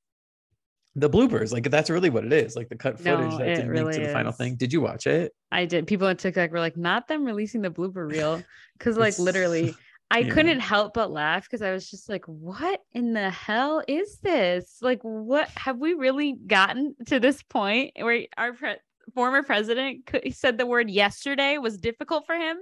the 1.01 1.11
bloopers. 1.11 1.53
Like 1.53 1.71
that's 1.71 1.91
really 1.91 2.11
what 2.11 2.25
it 2.25 2.33
is. 2.33 2.57
Like 2.57 2.69
the 2.69 2.77
cut 2.77 2.99
footage 2.99 3.33
no, 3.33 3.39
that 3.39 3.45
didn't 3.45 3.69
really 3.69 3.85
make 3.85 3.97
to 3.97 4.07
the 4.07 4.13
final 4.13 4.33
thing. 4.33 4.57
Did 4.57 4.73
you 4.73 4.81
watch 4.81 5.07
it? 5.07 5.33
I 5.51 5.65
did. 5.65 5.87
People 5.87 6.07
on 6.07 6.17
TikTok 6.17 6.51
were 6.51 6.61
like, 6.61 6.77
not 6.77 7.09
them 7.09 7.25
releasing 7.25 7.63
the 7.63 7.71
blooper 7.71 8.09
reel. 8.09 8.43
Cause 8.79 8.97
like 8.97 9.19
literally 9.19 9.75
I 10.11 10.21
yeah. 10.21 10.33
couldn't 10.33 10.61
help 10.61 10.95
but 10.95 11.13
laugh 11.13 11.45
because 11.45 11.63
I 11.63 11.71
was 11.71 11.89
just 11.89 12.09
like, 12.09 12.25
what 12.27 12.81
in 12.93 13.13
the 13.13 13.31
hell 13.31 13.83
is 13.87 14.19
this? 14.19 14.79
Like, 14.83 15.01
what 15.03 15.49
have 15.51 15.79
we 15.79 15.95
really 15.95 16.33
gotten 16.47 16.97
to 17.07 17.21
this 17.21 17.43
point 17.45 17.93
where 17.97 18.27
our 18.37 18.53
pre- 18.53 18.77
former 19.15 19.43
president 19.43 20.09
said 20.33 20.59
the 20.59 20.67
word 20.67 20.91
yesterday 20.91 21.59
was 21.59 21.79
difficult 21.79 22.27
for 22.27 22.35
him. 22.35 22.57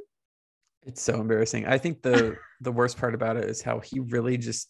It's 0.82 1.02
so 1.02 1.20
embarrassing. 1.20 1.66
I 1.66 1.78
think 1.78 2.02
the 2.02 2.36
the 2.60 2.72
worst 2.72 2.98
part 2.98 3.14
about 3.14 3.36
it 3.36 3.44
is 3.44 3.62
how 3.62 3.80
he 3.80 4.00
really 4.00 4.36
just 4.36 4.68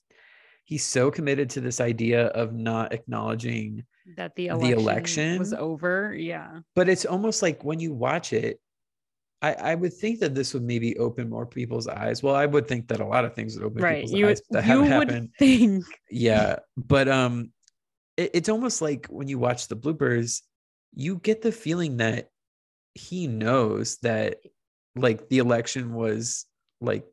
he's 0.69 0.85
so 0.85 1.11
committed 1.11 1.49
to 1.49 1.63
this 1.63 1.81
idea 1.81 2.27
of 2.27 2.53
not 2.53 2.93
acknowledging 2.93 3.83
that 4.19 4.37
the 4.37 4.49
election, 4.49 4.71
the 4.71 4.77
election 4.77 5.39
was 5.39 5.55
over. 5.55 6.15
Yeah. 6.15 6.59
But 6.75 6.91
it's 6.91 7.07
almost 7.07 7.41
like 7.41 7.65
when 7.65 7.81
you 7.81 7.95
watch 7.95 8.35
it, 8.35 8.61
I, 9.41 9.55
I 9.55 9.75
would 9.75 9.95
think 9.95 10.21
that 10.21 10.35
this 10.35 10.53
would 10.53 10.63
maybe 10.63 10.99
open 10.99 11.31
more 11.31 11.47
people's 11.47 11.89
eyes. 11.89 12.23
Well, 12.23 12.35
I 12.35 12.45
would 12.45 12.69
think 12.69 12.87
that 12.89 13.01
a 13.01 13.07
lot 13.07 13.25
of 13.25 13.35
things 13.35 13.57
would 13.57 13.65
open 13.65 13.83
right. 13.83 14.05
people's 14.05 14.13
you, 14.13 14.29
eyes 14.29 14.43
that 14.51 14.67
you 14.67 14.81
would 14.81 14.89
happened. 14.89 15.31
Think. 15.39 15.87
Yeah. 16.11 16.57
But 16.77 17.09
um 17.09 17.51
it, 18.19 18.33
it's 18.35 18.51
almost 18.51 18.83
like 18.83 19.07
when 19.07 19.27
you 19.27 19.39
watch 19.39 19.69
the 19.69 19.77
bloopers, 19.77 20.43
you 20.95 21.17
get 21.17 21.41
the 21.41 21.53
feeling 21.53 21.97
that 21.97 22.29
he 22.93 23.27
knows 23.27 23.97
that 24.03 24.37
like 24.97 25.31
the 25.31 25.39
election 25.39 25.95
was 25.95 26.45
like 26.83 27.07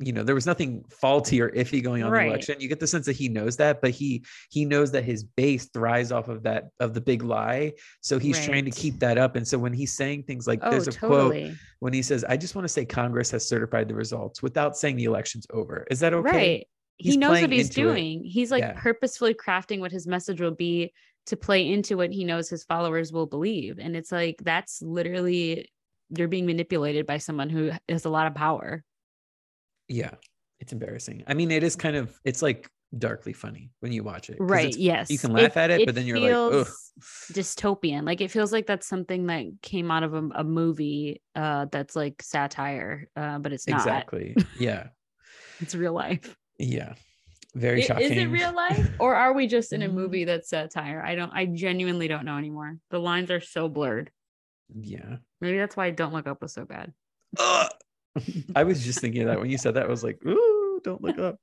you 0.00 0.12
know 0.12 0.24
there 0.24 0.34
was 0.34 0.46
nothing 0.46 0.84
faulty 0.90 1.40
or 1.40 1.50
iffy 1.50 1.82
going 1.82 2.02
on 2.02 2.10
right. 2.10 2.24
the 2.24 2.28
election 2.28 2.56
you 2.58 2.68
get 2.68 2.80
the 2.80 2.86
sense 2.86 3.06
that 3.06 3.14
he 3.14 3.28
knows 3.28 3.56
that 3.56 3.80
but 3.80 3.90
he 3.90 4.24
he 4.50 4.64
knows 4.64 4.90
that 4.90 5.04
his 5.04 5.22
base 5.22 5.66
thrives 5.66 6.10
off 6.10 6.28
of 6.28 6.42
that 6.42 6.70
of 6.80 6.94
the 6.94 7.00
big 7.00 7.22
lie 7.22 7.72
so 8.00 8.18
he's 8.18 8.36
right. 8.38 8.46
trying 8.46 8.64
to 8.64 8.70
keep 8.72 8.98
that 8.98 9.18
up 9.18 9.36
and 9.36 9.46
so 9.46 9.56
when 9.56 9.72
he's 9.72 9.92
saying 9.92 10.22
things 10.24 10.46
like 10.46 10.58
oh, 10.62 10.70
there's 10.70 10.88
a 10.88 10.92
totally. 10.92 11.44
quote 11.44 11.54
when 11.78 11.92
he 11.92 12.02
says 12.02 12.24
i 12.28 12.36
just 12.36 12.54
want 12.56 12.64
to 12.64 12.68
say 12.68 12.84
congress 12.84 13.30
has 13.30 13.46
certified 13.46 13.86
the 13.86 13.94
results 13.94 14.42
without 14.42 14.76
saying 14.76 14.96
the 14.96 15.04
election's 15.04 15.46
over 15.50 15.86
is 15.90 16.00
that 16.00 16.12
okay 16.12 16.30
right 16.30 16.66
he's 16.96 17.14
he 17.14 17.18
knows 17.18 17.40
what 17.40 17.52
he's 17.52 17.70
doing 17.70 18.24
it. 18.24 18.28
he's 18.28 18.50
like 18.50 18.62
yeah. 18.62 18.74
purposefully 18.76 19.34
crafting 19.34 19.78
what 19.78 19.92
his 19.92 20.06
message 20.06 20.40
will 20.40 20.54
be 20.54 20.92
to 21.26 21.36
play 21.36 21.70
into 21.70 21.96
what 21.96 22.12
he 22.12 22.24
knows 22.24 22.48
his 22.48 22.64
followers 22.64 23.12
will 23.12 23.26
believe 23.26 23.78
and 23.78 23.96
it's 23.96 24.10
like 24.10 24.36
that's 24.42 24.82
literally 24.82 25.70
you're 26.10 26.28
being 26.28 26.46
manipulated 26.46 27.06
by 27.06 27.18
someone 27.18 27.48
who 27.48 27.70
has 27.88 28.04
a 28.04 28.10
lot 28.10 28.26
of 28.26 28.34
power 28.34 28.82
yeah 29.88 30.14
it's 30.60 30.72
embarrassing. 30.72 31.24
I 31.26 31.34
mean 31.34 31.50
it 31.50 31.62
is 31.62 31.76
kind 31.76 31.96
of 31.96 32.18
it's 32.24 32.42
like 32.42 32.70
darkly 32.96 33.32
funny 33.32 33.70
when 33.80 33.90
you 33.90 34.04
watch 34.04 34.30
it 34.30 34.36
right 34.38 34.74
yes. 34.76 35.10
you 35.10 35.18
can 35.18 35.32
laugh 35.32 35.56
it, 35.56 35.60
at 35.60 35.70
it, 35.70 35.80
it 35.80 35.86
but 35.86 35.96
then 35.96 36.06
you're 36.06 36.18
like 36.18 36.32
Ugh. 36.32 36.66
dystopian. 37.32 38.06
Like 38.06 38.20
it 38.20 38.30
feels 38.30 38.52
like 38.52 38.66
that's 38.66 38.86
something 38.86 39.26
that 39.26 39.46
came 39.62 39.90
out 39.90 40.04
of 40.04 40.14
a, 40.14 40.28
a 40.36 40.44
movie 40.44 41.20
uh 41.34 41.66
that's 41.70 41.96
like 41.96 42.22
satire 42.22 43.08
uh 43.16 43.38
but 43.38 43.52
it's 43.52 43.66
not. 43.66 43.80
Exactly. 43.80 44.36
Yeah. 44.58 44.88
It's 45.60 45.74
real 45.76 45.92
life. 45.92 46.36
Yeah. 46.58 46.94
Very 47.54 47.80
it, 47.80 47.86
shocking 47.86 48.10
is 48.10 48.18
it 48.18 48.26
real 48.26 48.52
life 48.52 48.90
or 48.98 49.14
are 49.14 49.32
we 49.32 49.46
just 49.46 49.72
in 49.72 49.82
a 49.82 49.88
movie 49.88 50.24
that's 50.24 50.48
satire? 50.48 51.00
I 51.00 51.14
don't 51.14 51.30
i 51.32 51.46
genuinely 51.46 52.08
don't 52.08 52.24
know 52.24 52.36
anymore. 52.36 52.78
The 52.90 52.98
lines 52.98 53.30
are 53.30 53.40
so 53.40 53.68
blurred. 53.68 54.10
Yeah. 54.74 55.18
Maybe 55.40 55.58
that's 55.58 55.76
why 55.76 55.86
I 55.86 55.90
don't 55.90 56.12
look 56.12 56.26
up 56.26 56.42
was 56.42 56.52
so 56.52 56.64
bad 56.64 56.92
I 58.54 58.64
was 58.64 58.84
just 58.84 59.00
thinking 59.00 59.26
that 59.26 59.40
when 59.40 59.50
you 59.50 59.58
said 59.58 59.74
that, 59.74 59.84
I 59.84 59.88
was 59.88 60.04
like, 60.04 60.18
ooh, 60.26 60.80
don't 60.84 61.02
look 61.02 61.18
up. 61.18 61.38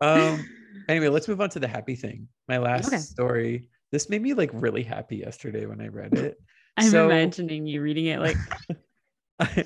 um, 0.00 0.46
anyway, 0.88 1.08
let's 1.08 1.28
move 1.28 1.40
on 1.40 1.50
to 1.50 1.60
the 1.60 1.68
happy 1.68 1.96
thing. 1.96 2.28
My 2.48 2.58
last 2.58 2.88
okay. 2.88 2.98
story. 2.98 3.68
This 3.92 4.08
made 4.08 4.22
me 4.22 4.34
like 4.34 4.50
really 4.52 4.82
happy 4.82 5.16
yesterday 5.16 5.66
when 5.66 5.80
I 5.80 5.88
read 5.88 6.14
it. 6.14 6.36
I'm 6.76 6.90
so, 6.90 7.06
imagining 7.06 7.66
you 7.66 7.80
reading 7.80 8.06
it 8.06 8.18
like 8.18 8.36
I, 9.38 9.64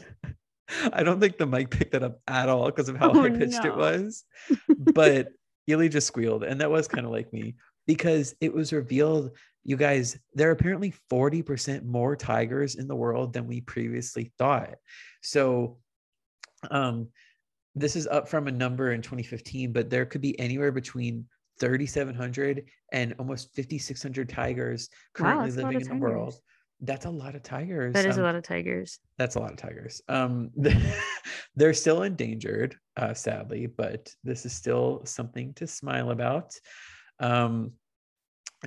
I 0.92 1.02
don't 1.02 1.20
think 1.20 1.38
the 1.38 1.46
mic 1.46 1.70
picked 1.70 1.92
that 1.92 2.02
up 2.02 2.20
at 2.28 2.50
all 2.50 2.66
because 2.66 2.88
of 2.90 2.96
how 2.96 3.10
oh, 3.12 3.22
high 3.22 3.30
pitched 3.30 3.64
no. 3.64 3.70
it 3.70 3.76
was. 3.76 4.24
But 4.68 5.28
Ely 5.68 5.88
just 5.88 6.06
squealed, 6.06 6.44
and 6.44 6.60
that 6.60 6.70
was 6.70 6.88
kind 6.88 7.06
of 7.06 7.12
like 7.12 7.32
me 7.32 7.54
because 7.86 8.34
it 8.40 8.52
was 8.52 8.72
revealed, 8.72 9.30
you 9.64 9.76
guys, 9.76 10.18
there 10.34 10.48
are 10.50 10.52
apparently 10.52 10.94
40% 11.10 11.84
more 11.84 12.14
tigers 12.16 12.74
in 12.74 12.86
the 12.86 12.96
world 12.96 13.32
than 13.32 13.46
we 13.46 13.62
previously 13.62 14.32
thought. 14.38 14.74
So 15.22 15.78
um, 16.70 17.08
this 17.74 17.96
is 17.96 18.06
up 18.06 18.28
from 18.28 18.48
a 18.48 18.52
number 18.52 18.92
in 18.92 19.02
2015, 19.02 19.72
but 19.72 19.90
there 19.90 20.06
could 20.06 20.20
be 20.20 20.38
anywhere 20.38 20.72
between 20.72 21.26
3,700 21.60 22.64
and 22.92 23.14
almost 23.18 23.54
5,600 23.54 24.28
tigers 24.28 24.88
currently 25.14 25.50
wow, 25.50 25.56
living 25.56 25.80
in 25.80 25.88
the 25.88 25.96
world. 25.96 26.34
That's 26.80 27.06
a 27.06 27.10
lot 27.10 27.34
of 27.34 27.42
tigers. 27.42 27.94
That 27.94 28.06
is 28.06 28.16
um, 28.18 28.22
a 28.22 28.26
lot 28.26 28.36
of 28.36 28.44
tigers. 28.44 29.00
That's 29.18 29.34
a 29.34 29.40
lot 29.40 29.50
of 29.50 29.56
tigers. 29.56 30.00
Um, 30.08 30.50
they're 31.56 31.74
still 31.74 32.02
endangered, 32.02 32.76
uh, 32.96 33.14
sadly, 33.14 33.66
but 33.66 34.08
this 34.22 34.46
is 34.46 34.52
still 34.52 35.02
something 35.04 35.52
to 35.54 35.66
smile 35.66 36.10
about. 36.10 36.52
Um, 37.18 37.72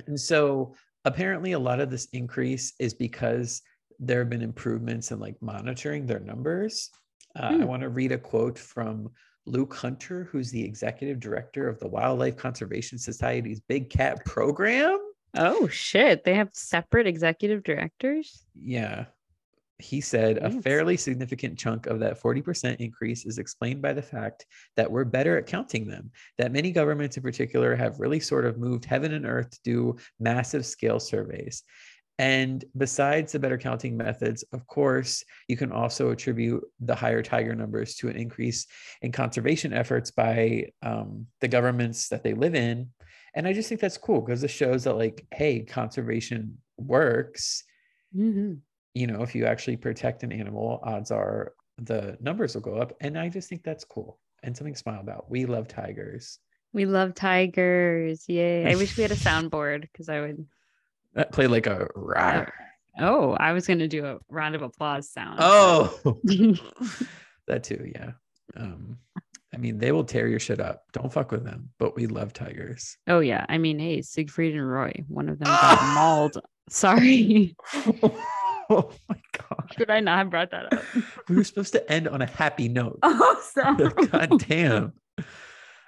and 0.06 0.20
so 0.20 0.74
apparently, 1.06 1.52
a 1.52 1.58
lot 1.58 1.80
of 1.80 1.90
this 1.90 2.06
increase 2.12 2.74
is 2.78 2.92
because 2.92 3.62
there 3.98 4.18
have 4.18 4.30
been 4.30 4.42
improvements 4.42 5.10
in 5.10 5.18
like 5.18 5.36
monitoring 5.40 6.06
their 6.06 6.20
numbers. 6.20 6.90
Uh, 7.36 7.42
I 7.42 7.54
hmm. 7.54 7.64
want 7.64 7.82
to 7.82 7.88
read 7.88 8.12
a 8.12 8.18
quote 8.18 8.58
from 8.58 9.10
Luke 9.46 9.74
Hunter, 9.74 10.28
who's 10.30 10.50
the 10.50 10.64
executive 10.64 11.18
director 11.18 11.68
of 11.68 11.78
the 11.80 11.88
Wildlife 11.88 12.36
Conservation 12.36 12.98
Society's 12.98 13.60
Big 13.60 13.90
Cat 13.90 14.24
program. 14.24 14.98
Oh, 15.36 15.66
shit. 15.68 16.24
They 16.24 16.34
have 16.34 16.50
separate 16.52 17.06
executive 17.06 17.62
directors? 17.62 18.44
Yeah. 18.54 19.06
He 19.78 20.00
said 20.00 20.38
Thanks. 20.38 20.56
a 20.56 20.62
fairly 20.62 20.96
significant 20.96 21.58
chunk 21.58 21.86
of 21.86 21.98
that 22.00 22.20
40% 22.20 22.76
increase 22.76 23.24
is 23.26 23.38
explained 23.38 23.82
by 23.82 23.92
the 23.92 24.02
fact 24.02 24.46
that 24.76 24.90
we're 24.90 25.04
better 25.04 25.36
at 25.38 25.46
counting 25.46 25.88
them, 25.88 26.12
that 26.38 26.52
many 26.52 26.70
governments 26.70 27.16
in 27.16 27.22
particular 27.22 27.74
have 27.74 27.98
really 27.98 28.20
sort 28.20 28.44
of 28.44 28.58
moved 28.58 28.84
heaven 28.84 29.12
and 29.14 29.26
earth 29.26 29.50
to 29.50 29.60
do 29.64 29.96
massive 30.20 30.64
scale 30.64 31.00
surveys. 31.00 31.64
And 32.18 32.64
besides 32.76 33.32
the 33.32 33.38
better 33.38 33.58
counting 33.58 33.96
methods, 33.96 34.44
of 34.52 34.66
course, 34.66 35.24
you 35.48 35.56
can 35.56 35.72
also 35.72 36.10
attribute 36.10 36.62
the 36.80 36.94
higher 36.94 37.22
tiger 37.22 37.54
numbers 37.54 37.94
to 37.96 38.08
an 38.08 38.16
increase 38.16 38.66
in 39.00 39.12
conservation 39.12 39.72
efforts 39.72 40.10
by 40.10 40.66
um, 40.82 41.26
the 41.40 41.48
governments 41.48 42.08
that 42.08 42.22
they 42.22 42.34
live 42.34 42.54
in. 42.54 42.90
And 43.34 43.48
I 43.48 43.52
just 43.52 43.68
think 43.68 43.80
that's 43.80 43.96
cool 43.96 44.20
because 44.20 44.44
it 44.44 44.50
shows 44.50 44.84
that, 44.84 44.98
like, 44.98 45.26
hey, 45.32 45.60
conservation 45.60 46.58
works. 46.76 47.64
Mm-hmm. 48.14 48.54
You 48.94 49.06
know, 49.06 49.22
if 49.22 49.34
you 49.34 49.46
actually 49.46 49.78
protect 49.78 50.22
an 50.22 50.32
animal, 50.32 50.80
odds 50.82 51.10
are 51.10 51.54
the 51.78 52.18
numbers 52.20 52.54
will 52.54 52.62
go 52.62 52.76
up. 52.76 52.92
And 53.00 53.18
I 53.18 53.30
just 53.30 53.48
think 53.48 53.62
that's 53.62 53.84
cool 53.84 54.18
and 54.42 54.56
something 54.56 54.74
to 54.74 54.78
smile 54.78 55.00
about. 55.00 55.30
We 55.30 55.46
love 55.46 55.66
tigers. 55.66 56.38
We 56.72 56.86
love 56.86 57.14
tigers. 57.14 58.24
Yay. 58.28 58.70
I 58.70 58.76
wish 58.76 58.96
we 58.96 59.02
had 59.02 59.12
a 59.12 59.16
soundboard 59.16 59.82
because 59.82 60.08
I 60.08 60.20
would 60.20 60.46
that 61.14 61.32
played 61.32 61.48
like 61.50 61.66
a 61.66 61.88
rah. 61.94 62.46
Oh, 62.98 63.32
I 63.32 63.52
was 63.52 63.66
gonna 63.66 63.88
do 63.88 64.04
a 64.04 64.18
round 64.28 64.54
of 64.54 64.62
applause 64.62 65.10
sound. 65.10 65.38
Oh, 65.40 65.98
that 67.46 67.64
too, 67.64 67.90
yeah. 67.94 68.12
Um, 68.56 68.98
I 69.54 69.58
mean, 69.58 69.78
they 69.78 69.92
will 69.92 70.04
tear 70.04 70.28
your 70.28 70.38
shit 70.40 70.60
up. 70.60 70.84
Don't 70.92 71.12
fuck 71.12 71.30
with 71.30 71.44
them. 71.44 71.70
But 71.78 71.94
we 71.94 72.06
love 72.06 72.32
tigers. 72.32 72.96
Oh 73.06 73.20
yeah. 73.20 73.44
I 73.48 73.58
mean, 73.58 73.78
hey, 73.78 74.02
Siegfried 74.02 74.54
and 74.54 74.68
Roy, 74.68 74.92
one 75.08 75.28
of 75.28 75.38
them 75.38 75.46
got 75.48 75.94
mauled. 75.94 76.38
Sorry. 76.68 77.54
oh 78.70 78.90
my 79.08 79.20
god. 79.38 79.70
Should 79.76 79.90
I 79.90 80.00
not 80.00 80.18
have 80.18 80.30
brought 80.30 80.50
that 80.52 80.72
up? 80.72 80.82
we 81.28 81.36
were 81.36 81.44
supposed 81.44 81.72
to 81.72 81.92
end 81.92 82.08
on 82.08 82.22
a 82.22 82.26
happy 82.26 82.68
note. 82.68 82.98
Oh, 83.02 83.40
sorry. 83.52 83.88
god 84.06 84.38
damn. 84.48 84.92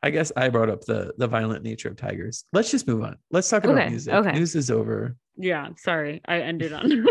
I 0.04 0.10
guess 0.10 0.30
I 0.36 0.50
brought 0.50 0.68
up 0.68 0.84
the 0.84 1.14
the 1.16 1.26
violent 1.26 1.64
nature 1.64 1.88
of 1.88 1.96
tigers. 1.96 2.44
Let's 2.52 2.70
just 2.70 2.86
move 2.86 3.02
on. 3.02 3.16
Let's 3.30 3.48
talk 3.48 3.64
about 3.64 3.78
okay, 3.78 3.88
music. 3.88 4.12
Okay. 4.12 4.32
News 4.32 4.54
is 4.54 4.70
over. 4.70 5.16
Yeah, 5.38 5.68
sorry. 5.78 6.20
I 6.28 6.40
ended 6.40 6.74
on. 6.74 7.06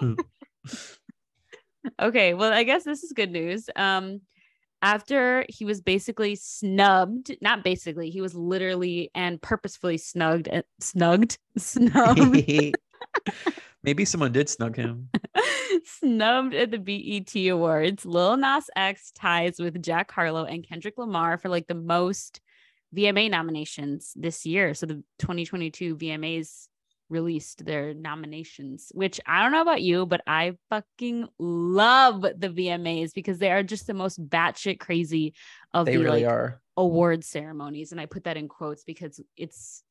okay, 2.02 2.34
well, 2.34 2.52
I 2.52 2.64
guess 2.64 2.82
this 2.82 3.04
is 3.04 3.12
good 3.12 3.30
news. 3.30 3.70
Um 3.76 4.22
after 4.82 5.46
he 5.48 5.64
was 5.64 5.80
basically 5.80 6.34
snubbed, 6.34 7.36
not 7.40 7.62
basically, 7.62 8.10
he 8.10 8.20
was 8.20 8.34
literally 8.34 9.12
and 9.14 9.40
purposefully 9.40 9.96
snugged 9.96 10.48
and 10.48 10.64
snugged, 10.80 11.38
snubbed. 11.56 12.74
Maybe 13.84 14.04
someone 14.04 14.32
did 14.32 14.48
snug 14.48 14.74
him. 14.74 15.10
Snubbed 15.86 16.54
at 16.54 16.70
the 16.70 16.78
BET 16.78 17.34
Awards. 17.50 18.04
Lil 18.04 18.36
Nas 18.36 18.68
X 18.74 19.12
ties 19.12 19.58
with 19.58 19.82
Jack 19.82 20.10
Harlow 20.10 20.44
and 20.44 20.66
Kendrick 20.66 20.98
Lamar 20.98 21.38
for 21.38 21.48
like 21.48 21.66
the 21.66 21.74
most 21.74 22.40
VMA 22.94 23.30
nominations 23.30 24.12
this 24.16 24.44
year. 24.44 24.74
So 24.74 24.86
the 24.86 25.02
2022 25.18 25.96
VMAs 25.96 26.68
released 27.08 27.64
their 27.64 27.94
nominations, 27.94 28.90
which 28.92 29.20
I 29.26 29.42
don't 29.42 29.52
know 29.52 29.62
about 29.62 29.82
you, 29.82 30.06
but 30.06 30.22
I 30.26 30.56
fucking 30.70 31.28
love 31.38 32.22
the 32.22 32.48
VMAs 32.48 33.14
because 33.14 33.38
they 33.38 33.52
are 33.52 33.62
just 33.62 33.86
the 33.86 33.94
most 33.94 34.24
batshit 34.28 34.80
crazy 34.80 35.34
of 35.72 35.86
they 35.86 35.92
the 35.92 36.02
really 36.02 36.24
like, 36.24 36.32
are. 36.32 36.60
award 36.76 37.24
ceremonies. 37.24 37.92
And 37.92 38.00
I 38.00 38.06
put 38.06 38.24
that 38.24 38.36
in 38.36 38.48
quotes 38.48 38.82
because 38.82 39.20
it's 39.36 39.84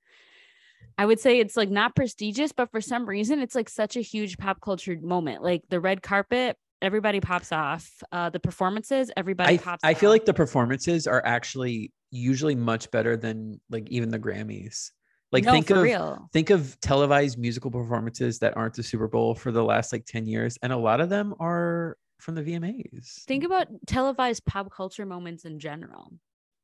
I 0.98 1.06
would 1.06 1.20
say 1.20 1.40
it's 1.40 1.58
like 1.58 1.70
not 1.70 1.96
prestigious, 1.96 2.52
but 2.52 2.72
for 2.72 2.82
some 2.82 3.08
reason, 3.08 3.40
it's 3.40 3.56
like 3.56 3.70
such 3.70 3.96
a 3.96 4.02
huge 4.02 4.38
pop 4.38 4.62
culture 4.62 4.98
moment. 5.02 5.44
Like 5.44 5.64
the 5.70 5.80
red 5.80 6.02
carpet, 6.02 6.58
everybody 6.82 7.20
pops 7.20 7.52
off. 7.52 7.90
Uh, 8.12 8.30
the 8.30 8.40
performances, 8.40 9.12
everybody 9.18 9.56
I, 9.56 9.58
pops. 9.58 9.84
I 9.84 9.92
off. 9.92 10.00
feel 10.00 10.10
like 10.10 10.26
the 10.26 10.34
performances 10.34 11.08
are 11.08 11.22
actually 11.26 11.92
usually 12.12 12.56
much 12.56 12.92
better 12.92 13.18
than 13.18 13.60
like 13.70 13.90
even 13.90 14.10
the 14.10 14.20
Grammys. 14.20 14.92
Like 15.32 15.44
No, 15.44 15.52
think 15.52 15.70
of 15.70 15.82
real. 15.82 16.30
think 16.32 16.50
of 16.50 16.80
televised 16.80 17.38
musical 17.38 17.72
performances 17.72 18.40
that 18.40 18.56
aren't 18.56 18.76
the 18.76 18.84
Super 18.84 19.08
Bowl 19.08 19.36
for 19.36 19.52
the 19.52 19.64
last 19.64 19.92
like 19.92 20.06
10 20.06 20.28
years. 20.28 20.58
And 20.62 20.72
a 20.72 20.78
lot 20.78 21.02
of 21.02 21.10
them 21.10 21.34
are 21.40 21.98
from 22.20 22.36
the 22.36 22.44
VMAs. 22.44 23.24
Think 23.26 23.44
about 23.44 23.68
televised 23.86 24.46
pop 24.46 24.72
culture 24.72 25.06
moments 25.06 25.44
in 25.44 25.60
general. 25.60 26.12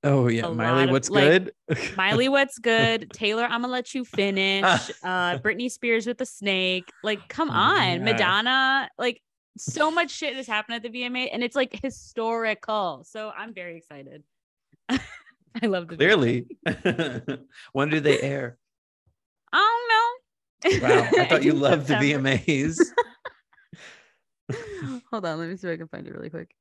Oh 0.04 0.28
yeah. 0.28 0.48
a 0.48 0.54
Miley, 0.54 0.84
of, 0.86 0.90
what's 0.92 1.10
like, 1.10 1.24
good? 1.24 1.52
Miley, 1.98 2.30
what's 2.30 2.58
good? 2.60 3.12
Taylor, 3.12 3.44
I'm 3.44 3.62
gonna 3.62 3.74
let 3.74 3.94
you 3.94 4.06
finish. 4.06 4.92
Uh, 5.04 5.38
Britney 5.40 5.70
Spears 5.72 6.06
with 6.06 6.18
the 6.18 6.26
snake. 6.26 6.90
Like, 7.04 7.28
come 7.28 7.50
Oh, 7.50 7.54
on. 7.54 8.04
Madonna. 8.04 8.90
Like, 8.98 9.22
so 9.58 9.92
much 9.92 10.12
shit 10.12 10.36
has 10.36 10.48
happened 10.48 10.76
at 10.76 10.84
the 10.84 10.90
VMA, 10.90 11.30
and 11.32 11.44
it's 11.44 11.56
like 11.56 11.78
historical. 11.82 13.04
So 13.06 13.32
I'm 13.36 13.54
very 13.54 13.78
excited. 13.78 14.24
I 14.90 15.00
love 15.68 15.88
the. 15.88 15.98
Clearly. 15.98 16.48
when 17.74 17.90
do 17.90 18.00
they 18.00 18.20
air? 18.22 18.58
I 19.52 19.58
don't 20.64 20.82
know. 20.82 20.88
Wow. 20.88 21.10
I 21.20 21.26
thought 21.26 21.44
you 21.44 21.54
loved 21.54 21.88
the 21.88 21.96
VMAs. 21.96 22.80
Hold 25.12 25.26
on, 25.26 25.40
let 25.40 25.50
me 25.50 25.56
see 25.58 25.68
if 25.68 25.74
I 25.74 25.78
can 25.78 25.88
find 25.88 26.08
it 26.08 26.14
really 26.14 26.30
quick. 26.30 26.56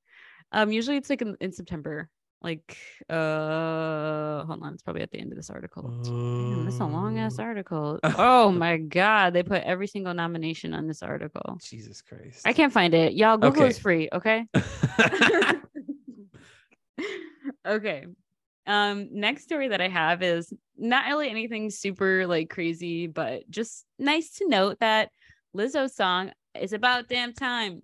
Um, 0.52 0.72
usually 0.72 0.96
it's 0.96 1.10
like 1.10 1.22
in, 1.22 1.36
in 1.40 1.52
September. 1.52 2.08
Like, 2.42 2.78
uh, 3.10 4.44
hold 4.44 4.62
on, 4.62 4.72
it's 4.72 4.82
probably 4.82 5.02
at 5.02 5.10
the 5.10 5.18
end 5.18 5.30
of 5.30 5.36
this 5.36 5.50
article. 5.50 5.90
Damn, 6.02 6.64
that's 6.64 6.80
a 6.80 6.86
long 6.86 7.18
ass 7.18 7.38
Oh. 7.38 7.42
article. 7.42 8.00
Oh 8.16 8.50
my 8.50 8.78
god, 8.78 9.34
they 9.34 9.42
put 9.42 9.62
every 9.64 9.86
single 9.86 10.14
nomination 10.14 10.72
on 10.72 10.86
this 10.86 11.02
article. 11.02 11.58
Jesus 11.62 12.00
Christ. 12.00 12.46
I 12.46 12.54
can't 12.54 12.72
find 12.72 12.94
it. 12.94 13.12
Y'all, 13.12 13.36
Google 13.36 13.64
is 13.64 13.78
free. 13.78 14.08
Okay. 14.12 14.46
okay. 17.66 18.06
Um, 18.66 19.08
next 19.12 19.44
story 19.44 19.68
that 19.68 19.80
I 19.80 19.88
have 19.88 20.22
is 20.22 20.52
not 20.76 21.06
really 21.06 21.30
anything 21.30 21.70
super 21.70 22.26
like 22.26 22.50
crazy, 22.50 23.06
but 23.06 23.48
just 23.50 23.84
nice 23.98 24.30
to 24.38 24.48
note 24.48 24.78
that 24.80 25.10
Lizzo's 25.56 25.94
song 25.94 26.32
is 26.58 26.72
about 26.72 27.08
damn 27.08 27.32
time 27.32 27.80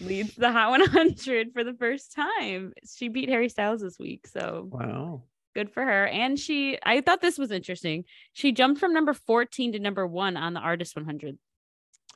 leads 0.00 0.34
the 0.34 0.52
Hot 0.52 0.70
100 0.70 1.52
for 1.52 1.64
the 1.64 1.74
first 1.74 2.14
time. 2.14 2.72
She 2.96 3.08
beat 3.08 3.28
Harry 3.28 3.48
Styles 3.48 3.80
this 3.80 3.98
week, 3.98 4.26
so 4.26 4.68
wow. 4.70 5.22
good 5.54 5.70
for 5.70 5.82
her. 5.82 6.06
And 6.06 6.38
she, 6.38 6.78
I 6.82 7.00
thought 7.00 7.20
this 7.20 7.38
was 7.38 7.50
interesting. 7.50 8.04
She 8.32 8.52
jumped 8.52 8.80
from 8.80 8.92
number 8.92 9.14
14 9.14 9.72
to 9.72 9.78
number 9.78 10.06
one 10.06 10.36
on 10.36 10.54
the 10.54 10.60
Artist 10.60 10.96
100. 10.96 11.38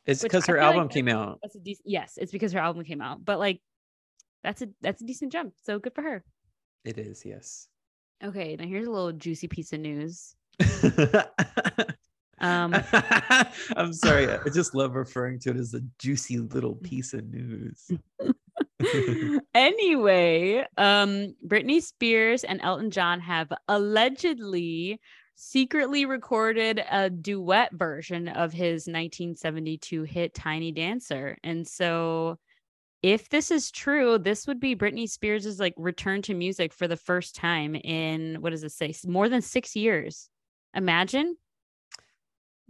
It's 0.06 0.22
because 0.22 0.46
her 0.46 0.54
feel 0.54 0.64
like 0.64 0.74
album 0.74 0.88
came 0.88 1.08
out. 1.08 1.38
That's 1.42 1.54
a 1.54 1.60
decent. 1.60 1.88
Yes, 1.88 2.14
it's 2.16 2.32
because 2.32 2.52
her 2.52 2.58
album 2.58 2.84
came 2.84 3.00
out, 3.00 3.24
but 3.24 3.38
like, 3.38 3.60
that's 4.42 4.60
a 4.60 4.68
that's 4.80 5.00
a 5.00 5.04
decent 5.04 5.30
jump. 5.30 5.54
So 5.62 5.78
good 5.78 5.94
for 5.94 6.02
her. 6.02 6.24
It 6.84 6.98
is, 6.98 7.24
yes. 7.24 7.68
Okay, 8.24 8.56
now 8.56 8.66
here's 8.66 8.86
a 8.86 8.90
little 8.90 9.12
juicy 9.12 9.46
piece 9.46 9.72
of 9.72 9.80
news. 9.80 10.34
Um, 12.42 12.74
I'm 13.76 13.92
sorry. 13.92 14.28
I 14.28 14.48
just 14.52 14.74
love 14.74 14.94
referring 14.94 15.38
to 15.40 15.50
it 15.50 15.56
as 15.56 15.74
a 15.74 15.80
juicy 15.98 16.38
little 16.38 16.74
piece 16.74 17.14
of 17.14 17.24
news. 17.32 17.90
anyway, 19.54 20.66
um, 20.76 21.34
Britney 21.46 21.80
Spears 21.80 22.44
and 22.44 22.60
Elton 22.62 22.90
John 22.90 23.20
have 23.20 23.52
allegedly 23.68 25.00
secretly 25.34 26.04
recorded 26.04 26.84
a 26.90 27.08
duet 27.08 27.72
version 27.72 28.28
of 28.28 28.52
his 28.52 28.86
1972 28.86 30.02
hit 30.02 30.34
Tiny 30.34 30.72
Dancer. 30.72 31.38
And 31.42 31.66
so 31.66 32.38
if 33.02 33.28
this 33.28 33.50
is 33.50 33.70
true, 33.70 34.18
this 34.18 34.46
would 34.46 34.60
be 34.60 34.76
Britney 34.76 35.08
Spears' 35.08 35.58
like 35.58 35.74
return 35.76 36.22
to 36.22 36.34
music 36.34 36.72
for 36.72 36.86
the 36.86 36.96
first 36.96 37.34
time 37.34 37.74
in 37.74 38.36
what 38.40 38.50
does 38.50 38.62
it 38.62 38.72
say? 38.72 38.94
More 39.06 39.28
than 39.28 39.42
6 39.42 39.76
years. 39.76 40.28
Imagine. 40.74 41.36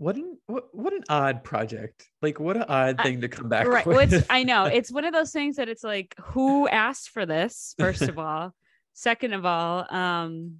What 0.02 0.16
an 0.16 0.36
what, 0.46 0.74
what 0.74 0.92
an 0.92 1.04
odd 1.08 1.44
project. 1.44 2.08
Like 2.22 2.40
what 2.40 2.56
an 2.56 2.64
odd 2.64 3.00
thing 3.00 3.20
to 3.20 3.28
come 3.28 3.48
back 3.48 3.68
right 3.68 3.86
with. 3.86 3.96
well, 3.96 4.12
it's, 4.20 4.26
i 4.30 4.42
know 4.42 4.64
it's 4.64 4.90
one 4.90 5.04
of 5.04 5.12
those 5.12 5.30
things 5.30 5.54
that 5.56 5.68
it's 5.68 5.84
like 5.84 6.12
who 6.20 6.66
asked 6.66 7.10
for 7.10 7.24
this 7.24 7.76
first 7.78 8.02
of 8.02 8.18
all 8.26 8.52
second 8.94 9.32
of 9.32 9.46
all 9.46 9.86
um 9.94 10.56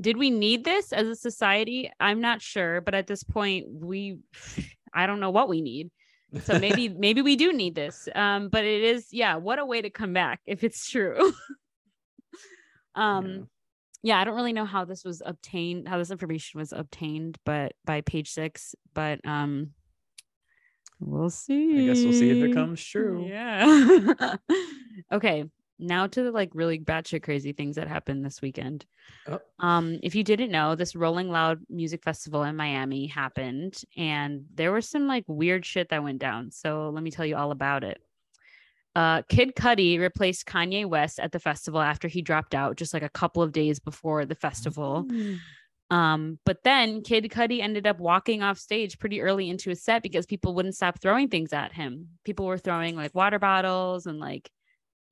did 0.00 0.16
we 0.16 0.30
need 0.30 0.64
this 0.64 0.92
as 0.92 1.06
a 1.06 1.14
society 1.14 1.88
i'm 2.00 2.20
not 2.20 2.42
sure 2.42 2.80
but 2.80 2.96
at 2.96 3.06
this 3.06 3.22
point 3.22 3.66
we 3.70 4.18
i 4.92 5.06
don't 5.06 5.20
know 5.20 5.30
what 5.30 5.48
we 5.48 5.60
need 5.60 5.88
so 6.42 6.58
maybe 6.58 6.88
maybe 7.06 7.22
we 7.22 7.36
do 7.36 7.52
need 7.52 7.76
this 7.76 8.08
um 8.16 8.48
but 8.48 8.64
it 8.64 8.82
is 8.82 9.06
yeah 9.12 9.36
what 9.36 9.60
a 9.60 9.64
way 9.64 9.80
to 9.80 9.90
come 9.90 10.12
back 10.12 10.40
if 10.46 10.64
it's 10.64 10.90
true 10.90 11.32
um 12.96 13.26
Yeah. 13.26 13.42
Yeah 14.02 14.18
i 14.18 14.24
don't 14.24 14.36
really 14.36 14.52
know 14.52 14.64
how 14.64 14.84
this 14.84 15.04
was 15.04 15.22
obtained 15.24 15.88
how 15.88 15.98
this 15.98 16.10
information 16.10 16.58
was 16.58 16.72
obtained 16.72 17.36
but 17.44 17.72
by 17.84 18.00
page 18.02 18.30
six 18.30 18.74
but 18.94 19.20
um 19.26 19.70
we'll 21.00 21.30
see 21.30 21.82
I 21.82 21.86
guess 21.86 22.02
we'll 22.02 22.12
see 22.12 22.30
if 22.30 22.44
it 22.50 22.54
comes 22.54 22.82
true. 22.84 23.26
yeah 23.28 24.34
okay 25.12 25.44
now 25.78 26.08
to 26.08 26.22
the 26.24 26.32
like 26.32 26.50
really 26.54 26.80
batshit 26.80 27.22
crazy 27.22 27.52
things 27.52 27.76
that 27.76 27.86
happened 27.86 28.24
this 28.24 28.42
weekend 28.42 28.84
Oh. 29.28 29.38
um 29.60 29.98
if 30.02 30.14
you 30.14 30.24
didn't 30.24 30.50
know 30.50 30.74
this 30.74 30.96
rolling 30.96 31.30
loud 31.30 31.60
music 31.70 32.02
festival 32.02 32.42
in 32.42 32.56
miami 32.56 33.06
happened 33.06 33.80
and 33.96 34.44
there 34.54 34.72
was 34.72 34.88
some 34.88 35.06
like 35.06 35.24
weird 35.28 35.64
shit 35.64 35.88
that 35.90 36.02
went 36.02 36.18
down 36.18 36.50
so 36.50 36.90
let 36.92 37.02
me 37.02 37.10
tell 37.12 37.24
you 37.24 37.36
all 37.36 37.52
about 37.52 37.84
it 37.84 38.02
uh, 38.98 39.22
Kid 39.28 39.54
Cudi 39.54 40.00
replaced 40.00 40.44
Kanye 40.46 40.84
West 40.84 41.20
at 41.20 41.30
the 41.30 41.38
festival 41.38 41.80
after 41.80 42.08
he 42.08 42.20
dropped 42.20 42.52
out 42.52 42.76
just 42.76 42.92
like 42.92 43.04
a 43.04 43.08
couple 43.08 43.44
of 43.44 43.52
days 43.52 43.78
before 43.78 44.26
the 44.26 44.34
festival. 44.34 45.06
Um, 45.90 46.40
but 46.44 46.64
then 46.64 47.02
Kid 47.02 47.22
Cudi 47.30 47.60
ended 47.60 47.86
up 47.86 48.00
walking 48.00 48.42
off 48.42 48.58
stage 48.58 48.98
pretty 48.98 49.20
early 49.20 49.48
into 49.48 49.70
his 49.70 49.84
set 49.84 50.02
because 50.02 50.26
people 50.26 50.52
wouldn't 50.52 50.74
stop 50.74 51.00
throwing 51.00 51.28
things 51.28 51.52
at 51.52 51.72
him. 51.72 52.08
People 52.24 52.46
were 52.46 52.58
throwing 52.58 52.96
like 52.96 53.14
water 53.14 53.38
bottles 53.38 54.06
and 54.06 54.18
like 54.18 54.50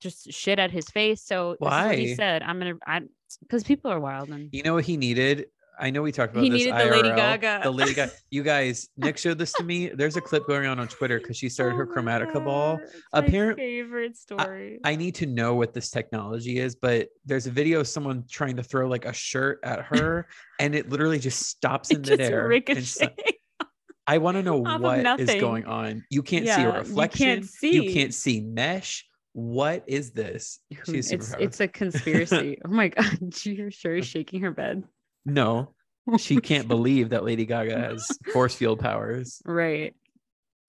just 0.01 0.33
shit 0.33 0.59
at 0.59 0.73
his 0.73 0.89
face. 0.89 1.23
So 1.23 1.57
this 1.61 1.69
is 1.69 1.73
what 1.73 1.99
he 1.99 2.15
said, 2.17 2.43
"I'm 2.43 2.59
gonna," 2.59 2.75
I 2.85 3.03
because 3.41 3.63
people 3.63 3.93
are 3.93 4.01
wild 4.01 4.31
and 4.31 4.51
You 4.53 4.65
know 4.65 4.75
what 4.75 4.85
he 4.85 4.97
needed? 4.97 5.47
I 5.79 5.91
know 5.91 6.03
we 6.03 6.13
talked 6.13 6.33
about 6.33 6.43
He 6.45 6.51
this. 6.51 6.59
needed 6.61 6.75
the 6.75 6.85
Lady 6.91 7.09
IRL, 7.11 7.17
Gaga. 7.17 7.61
The 7.65 7.71
Lady 7.71 7.95
Gaga. 7.95 8.13
You 8.31 8.43
guys, 8.43 8.89
Nick 8.97 9.19
showed 9.19 9.39
this 9.39 9.53
to 9.55 9.63
me. 9.65 9.89
There's 9.89 10.17
a 10.17 10.21
clip 10.21 10.47
going 10.47 10.67
on 10.67 10.79
on 10.81 10.89
Twitter 10.89 11.19
because 11.19 11.37
she 11.37 11.49
started 11.49 11.77
her 11.77 11.85
Oh 11.85 12.03
my 12.03 12.03
Chromatica 12.03 12.45
ball. 12.45 12.77
God, 12.79 13.25
it's 13.25 13.33
my 13.33 13.55
favorite 13.55 14.17
story. 14.17 14.81
I 14.85 14.97
need 14.97 15.15
to 15.17 15.27
know 15.27 15.55
what 15.55 15.75
this 15.75 15.91
technology 15.91 16.59
is, 16.59 16.75
but 16.75 17.09
there's 17.25 17.47
a 17.47 17.51
video 17.51 17.81
of 17.81 17.89
someone 17.89 18.25
trying 18.31 18.57
to 18.57 18.63
throw 18.63 18.89
like 18.89 19.05
a 19.05 19.13
shirt 19.13 19.61
at 19.63 19.83
her, 19.85 20.27
and 20.61 20.75
it 20.75 20.89
literally 20.89 21.19
just 21.19 21.43
stops 21.43 21.91
in 21.91 22.01
midair. 22.03 22.49
ricochet. 22.49 23.15
I 24.07 24.19
want 24.19 24.37
to 24.37 24.43
know 24.43 24.59
what 24.59 25.21
is 25.21 25.35
going 25.41 25.65
on. 25.67 26.05
You 26.11 26.23
can't 26.23 26.45
see 26.45 26.51
Yeah, 26.51 26.61
a 26.61 26.67
you 26.67 26.73
can't 26.73 26.89
reflection. 26.89 27.49
You 27.63 27.93
can't 27.93 28.15
see 28.15 28.41
mesh. 28.41 29.05
What 29.33 29.85
is 29.87 30.13
this? 30.13 30.61
She's 30.87 31.09
super 31.11 31.23
it's 31.25 31.35
it's 31.39 31.61
a 31.61 31.69
conspiracy. 31.69 32.59
oh 32.65 32.69
my 32.71 32.89
god, 32.89 33.19
you 33.45 33.55
hear 33.55 33.71
Sherry 33.71 34.01
shaking 34.03 34.41
her 34.43 34.51
bed? 34.51 34.85
No, 35.27 35.75
she 36.19 36.41
can't 36.41 36.69
believe 36.75 37.11
that 37.11 37.25
Lady 37.25 37.45
Gaga 37.45 37.79
has 37.79 38.07
force 38.33 38.55
field 38.55 38.81
powers. 38.81 39.43
Right. 39.45 39.95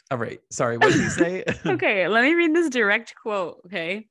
All 0.09 0.17
right. 0.17 0.39
Sorry. 0.51 0.77
What 0.77 0.91
did 0.91 1.01
you 1.01 1.09
say? 1.09 1.43
Okay, 1.65 2.07
let 2.07 2.23
me 2.23 2.33
read 2.33 2.55
this 2.55 2.69
direct 2.69 3.13
quote. 3.21 3.61
Okay. 3.67 4.07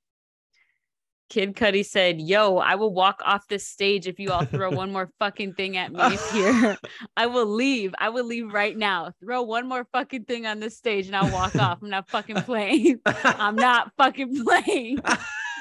Kid 1.29 1.57
Cudi 1.57 1.85
said, 1.85 2.21
Yo, 2.21 2.59
I 2.59 2.77
will 2.77 2.93
walk 2.95 3.21
off 3.25 3.49
this 3.49 3.67
stage 3.67 4.07
if 4.07 4.21
you 4.21 4.31
all 4.31 4.45
throw 4.45 4.71
one 4.71 4.93
more 4.93 5.11
fucking 5.19 5.55
thing 5.55 5.77
at 5.77 5.93
me 5.93 6.17
here. 6.33 6.77
I 7.17 7.27
will 7.27 7.47
leave. 7.47 7.95
I 7.99 8.11
will 8.11 8.25
leave 8.25 8.53
right 8.53 8.77
now. 8.77 9.11
Throw 9.21 9.43
one 9.43 9.69
more 9.69 9.87
fucking 9.93 10.25
thing 10.27 10.47
on 10.47 10.61
this 10.61 10.77
stage 10.77 11.09
and 11.09 11.17
I'll 11.17 11.33
walk 11.33 11.57
off. 11.57 11.79
I'm 11.83 11.91
not 11.91 12.09
fucking 12.11 12.43
playing. 12.43 13.01
I'm 13.05 13.57
not 13.57 13.91
fucking 13.97 14.45
playing. 14.45 15.01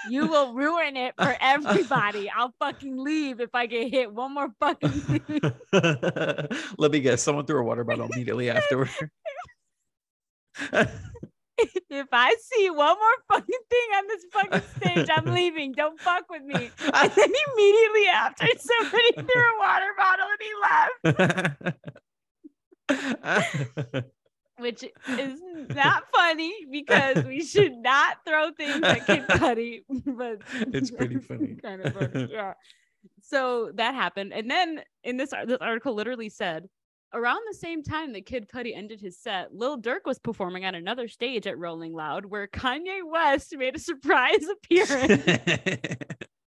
You 0.10 0.28
will 0.28 0.54
ruin 0.54 0.98
it 0.98 1.13
for 1.18 1.36
everybody. 1.39 2.30
I'll 2.30 2.54
fucking 2.60 2.98
leave 2.98 3.39
if 3.39 3.54
I 3.54 3.65
get 3.65 3.91
hit 3.91 4.13
one 4.13 4.34
more 4.34 4.50
fucking 4.60 4.89
thing. 4.89 5.41
Let 6.78 6.91
me 6.91 7.00
guess. 7.00 7.22
Someone 7.22 7.46
threw 7.46 7.60
a 7.60 7.63
water 7.63 7.84
bottle 7.84 8.10
immediately 8.12 8.50
afterward. 8.50 8.89
if 11.89 12.08
I 12.12 12.36
see 12.39 12.70
one 12.70 12.98
more 12.98 13.18
fucking 13.32 13.60
thing 13.70 13.89
on 13.96 14.08
this 14.08 14.26
fucking 14.32 14.62
stage, 14.78 15.10
I'm 15.15 15.34
leaving. 15.34 15.72
Don't 15.72 16.00
fuck 16.00 16.30
with 16.30 16.44
me. 16.44 16.54
And 16.56 17.12
then 17.12 17.34
immediately 17.54 18.08
after, 18.08 18.46
somebody 18.58 19.12
threw 19.13 19.41
a 19.41 19.58
water 19.60 19.94
bottle 19.98 20.28
and 20.30 20.41
he 20.41 20.54
left, 23.74 24.15
which 24.60 24.84
is 24.84 25.41
not 25.76 26.04
funny 26.13 26.54
because 26.72 27.24
we 27.26 27.44
should 27.44 27.74
not 27.74 28.18
throw 28.28 28.52
things 28.52 28.84
at 28.84 29.06
Kid 29.06 29.24
Cudi. 29.30 29.82
But 30.06 30.41
It's 30.74 30.91
pretty 30.91 31.18
funny. 31.20 31.56
kind 31.62 31.82
of 31.86 31.94
funny. 31.94 32.30
Yeah. 32.32 32.54
So 33.22 33.72
that 33.76 33.94
happened, 33.96 34.34
and 34.34 34.50
then 34.50 34.82
in 35.04 35.18
this 35.18 35.32
this 35.46 35.58
article 35.62 35.94
literally 35.94 36.30
said. 36.30 36.68
Around 37.13 37.41
the 37.48 37.56
same 37.58 37.82
time 37.82 38.12
that 38.12 38.26
Kid 38.26 38.50
Cudi 38.54 38.76
ended 38.76 39.00
his 39.00 39.18
set, 39.18 39.56
Lil 39.56 39.80
Durk 39.80 40.00
was 40.06 40.20
performing 40.20 40.65
on 40.65 40.76
another 40.76 41.08
stage 41.08 41.48
at 41.48 41.58
Rolling 41.58 41.94
Loud, 41.94 42.26
where 42.26 42.46
Kanye 42.46 43.00
West 43.10 43.56
made 43.56 43.74
a 43.74 43.80
surprise 43.80 44.44
appearance. 44.52 45.24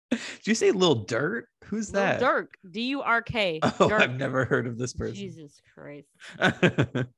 Did 0.10 0.20
you 0.46 0.56
say 0.56 0.72
Lil 0.72 1.06
Durk? 1.06 1.44
Who's 1.66 1.94
Lil 1.94 2.02
that? 2.02 2.22
Durk. 2.22 2.48
D 2.72 2.82
U 2.88 3.02
R 3.02 3.22
K. 3.22 3.60
Oh, 3.62 3.92
I've 3.94 4.16
never 4.18 4.46
heard 4.46 4.66
of 4.66 4.80
this 4.80 4.94
person. 4.94 5.14
Jesus 5.16 5.62
Christ. 5.76 6.08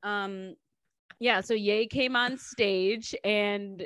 um, 0.04 0.54
yeah. 1.20 1.42
So 1.42 1.54
Ye 1.54 1.88
came 1.88 2.16
on 2.16 2.38
stage, 2.38 3.16
and 3.24 3.86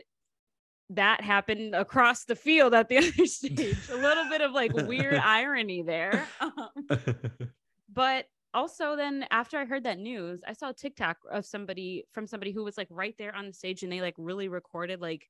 that 0.89 1.21
happened 1.21 1.75
across 1.75 2.25
the 2.25 2.35
field 2.35 2.73
at 2.73 2.89
the 2.89 2.97
other 2.99 3.25
stage. 3.25 3.77
A 3.91 3.95
little 3.95 4.29
bit 4.29 4.41
of 4.41 4.51
like 4.51 4.73
weird 4.73 5.15
irony 5.23 5.81
there. 5.81 6.27
Um, 6.41 6.99
but 7.91 8.25
also 8.53 8.95
then 8.95 9.25
after 9.31 9.57
I 9.57 9.65
heard 9.65 9.83
that 9.83 9.99
news, 9.99 10.41
I 10.47 10.53
saw 10.53 10.69
a 10.69 10.73
TikTok 10.73 11.17
of 11.31 11.45
somebody 11.45 12.05
from 12.11 12.27
somebody 12.27 12.51
who 12.51 12.63
was 12.63 12.77
like 12.77 12.87
right 12.89 13.15
there 13.17 13.35
on 13.35 13.47
the 13.47 13.53
stage 13.53 13.83
and 13.83 13.91
they 13.91 14.01
like 14.01 14.15
really 14.17 14.47
recorded 14.47 14.99
like 14.99 15.27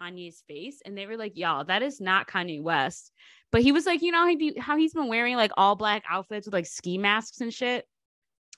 Kanye's 0.00 0.42
face 0.48 0.80
and 0.84 0.96
they 0.96 1.06
were 1.06 1.16
like, 1.16 1.36
y'all, 1.36 1.64
that 1.64 1.82
is 1.82 2.00
not 2.00 2.28
Kanye 2.28 2.62
West. 2.62 3.12
But 3.52 3.62
he 3.62 3.72
was 3.72 3.86
like, 3.86 4.02
you 4.02 4.10
know, 4.10 4.26
how 4.58 4.76
he's 4.76 4.94
been 4.94 5.08
wearing 5.08 5.36
like 5.36 5.52
all 5.56 5.76
black 5.76 6.02
outfits 6.08 6.46
with 6.46 6.54
like 6.54 6.66
ski 6.66 6.98
masks 6.98 7.40
and 7.40 7.52
shit. 7.52 7.86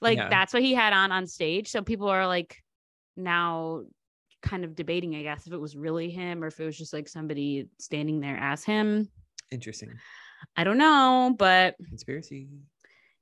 Like 0.01 0.19
yeah. 0.19 0.29
that's 0.29 0.53
what 0.53 0.63
he 0.63 0.75
had 0.75 0.93
on 0.93 1.13
on 1.13 1.27
stage. 1.27 1.69
So 1.69 1.83
people 1.83 2.09
are 2.09 2.27
like 2.27 2.63
now 3.17 3.83
kind 4.43 4.65
of 4.65 4.75
debating, 4.75 5.17
I 5.17 5.23
guess, 5.23 5.47
if 5.47 5.53
it 5.53 5.61
was 5.61 5.77
really 5.77 6.11
him 6.11 6.43
or 6.43 6.49
if 6.49 6.61
it 6.61 6.65
was 6.65 6.79
just 6.79 6.93
like 6.93 7.09
somebody 7.09 7.69
standing 7.79 8.21
there 8.21 8.37
as 8.37 8.65
him. 8.65 9.09
Interesting. 9.51 9.99
I 10.57 10.65
don't 10.65 10.79
know, 10.79 11.35
but 11.37 11.77
conspiracy. 11.89 12.49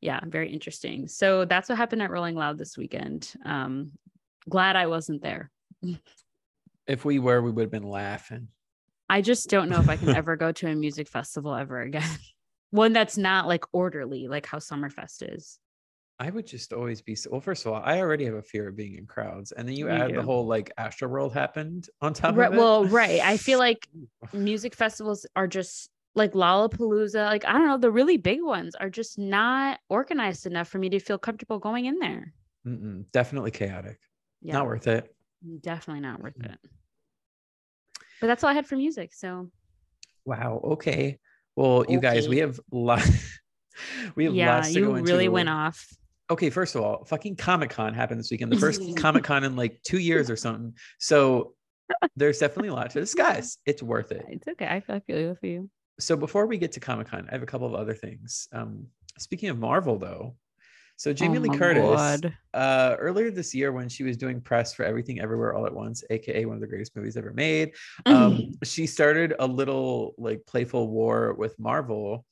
Yeah, 0.01 0.21
very 0.27 0.53
interesting. 0.53 1.09
So 1.09 1.45
that's 1.45 1.69
what 1.69 1.79
happened 1.79 2.03
at 2.03 2.11
Rolling 2.11 2.35
Loud 2.35 2.59
this 2.59 2.77
weekend. 2.77 3.33
Um, 3.45 3.93
glad 4.49 4.77
I 4.77 4.87
wasn't 4.87 5.23
there. 5.23 5.51
if 6.87 7.05
we 7.05 7.19
were, 7.19 7.41
we 7.41 7.51
would 7.51 7.63
have 7.63 7.71
been 7.71 7.89
laughing. 7.89 8.49
I 9.09 9.21
just 9.21 9.49
don't 9.49 9.69
know 9.69 9.81
if 9.81 9.89
I 9.89 9.97
can 9.97 10.09
ever 10.17 10.37
go 10.37 10.53
to 10.53 10.69
a 10.69 10.75
music 10.75 11.09
festival 11.09 11.55
ever 11.55 11.81
again. 11.81 12.09
One 12.71 12.93
that's 12.93 13.17
not 13.17 13.47
like 13.47 13.65
orderly, 13.73 14.27
like 14.27 14.47
how 14.47 14.59
Summerfest 14.59 15.35
is. 15.35 15.59
I 16.19 16.31
would 16.31 16.47
just 16.47 16.73
always 16.73 17.03
be 17.03 17.17
so. 17.17 17.31
Well, 17.31 17.41
first 17.41 17.67
of 17.67 17.73
all, 17.73 17.83
I 17.85 17.99
already 17.99 18.25
have 18.27 18.35
a 18.35 18.43
fear 18.43 18.69
of 18.69 18.77
being 18.77 18.97
in 18.97 19.07
crowds, 19.07 19.51
and 19.51 19.67
then 19.67 19.75
you 19.75 19.89
add 19.89 20.15
the 20.15 20.23
whole 20.23 20.47
like 20.47 20.71
Astro 20.79 21.09
World 21.09 21.35
happened 21.35 21.89
on 22.01 22.15
top 22.15 22.37
right, 22.37 22.49
of 22.49 22.55
it. 22.55 22.59
Well, 22.59 22.85
right. 22.85 23.21
I 23.21 23.37
feel 23.37 23.59
like 23.69 23.89
music 24.33 24.77
festivals 24.77 25.27
are 25.35 25.49
just 25.49 25.91
like 26.15 26.33
Lollapalooza. 26.33 27.27
Like 27.27 27.45
I 27.45 27.53
don't 27.53 27.67
know, 27.67 27.79
the 27.79 27.91
really 27.91 28.17
big 28.17 28.43
ones 28.43 28.77
are 28.77 28.91
just 28.91 29.19
not 29.19 29.81
organized 29.89 30.47
enough 30.47 30.69
for 30.69 30.79
me 30.79 30.89
to 30.91 31.01
feel 31.01 31.19
comfortable 31.19 31.59
going 31.59 31.87
in 31.87 31.99
there. 31.99 32.33
Mm-mm, 32.65 33.05
definitely 33.13 33.51
chaotic. 33.51 33.99
Yeah. 34.41 34.55
Not 34.55 34.67
worth 34.67 34.87
it. 34.87 35.13
Definitely 35.63 36.01
not 36.01 36.23
worth 36.23 36.41
it. 36.41 36.59
But 38.21 38.29
that's 38.29 38.45
all 38.45 38.51
I 38.51 38.55
had 38.55 38.67
for 38.67 38.77
music. 38.77 39.13
So. 39.13 39.51
Wow. 40.25 40.61
Okay. 40.65 41.19
Well, 41.57 41.81
okay. 41.81 41.93
you 41.93 42.01
guys, 42.01 42.29
we 42.29 42.39
have 42.39 42.59
lot. 42.71 43.07
we 44.15 44.25
have 44.25 44.35
yeah, 44.35 44.57
lots 44.57 44.73
to 44.73 44.79
you 44.79 44.87
go 44.87 44.95
into. 44.95 45.13
really 45.13 45.29
went 45.29 45.49
off. 45.49 45.93
Okay, 46.31 46.51
first 46.51 46.75
of 46.75 46.83
all, 46.83 47.05
fucking 47.05 47.37
Comic 47.37 47.71
Con 47.71 47.93
happened 47.93 48.19
this 48.19 48.31
weekend. 48.31 48.51
The 48.51 48.57
first 48.57 48.81
Comic 48.97 49.25
Con 49.25 49.45
in 49.45 49.57
like 49.57 49.81
two 49.83 49.99
years 49.99 50.31
or 50.31 50.37
something. 50.37 50.75
So 50.99 51.55
there's 52.17 52.39
definitely 52.39 52.69
a 52.69 52.75
lot 52.75 52.91
to 52.91 53.01
discuss. 53.01 53.59
It's 53.67 53.83
worth 53.83 54.11
it. 54.11 54.25
It's 54.29 54.49
okay. 54.49 54.67
I 54.67 54.81
feel 54.81 55.19
you 55.19 55.37
for 55.39 55.47
you. 55.47 55.71
So 56.01 56.17
before 56.17 56.47
we 56.47 56.59
get 56.59 56.73
to 56.73 56.81
Comic 56.81 57.09
Con, 57.09 57.27
I 57.29 57.33
have 57.33 57.43
a 57.43 57.47
couple 57.47 57.67
of 57.67 57.75
other 57.75 57.95
things. 57.95 58.49
Um, 58.53 58.87
speaking 59.19 59.51
of 59.51 59.59
Marvel, 59.59 59.99
though, 59.99 60.37
so 60.97 61.13
Jamie 61.13 61.39
oh 61.39 61.43
Lee 61.43 61.59
Curtis, 61.59 62.31
uh, 62.55 62.97
earlier 62.99 63.31
this 63.31 63.55
year 63.55 63.73
when 63.73 63.89
she 63.89 64.05
was 64.05 64.17
doing 64.17 64.41
press 64.41 64.73
for 64.75 64.85
Everything 64.85 65.21
Everywhere 65.21 65.55
All 65.55 65.67
at 65.67 65.75
Once, 65.75 66.05
aka 66.11 66.45
one 66.45 66.55
of 66.55 66.61
the 66.61 66.67
greatest 66.67 66.95
movies 66.95 67.17
ever 67.17 67.33
made, 67.33 67.73
um, 68.07 68.15
mm-hmm. 68.15 68.51
she 68.63 68.87
started 68.87 69.35
a 69.41 69.47
little 69.47 70.15
like 70.19 70.47
playful 70.47 70.89
war 70.89 71.35
with 71.35 71.59
Marvel 71.59 72.25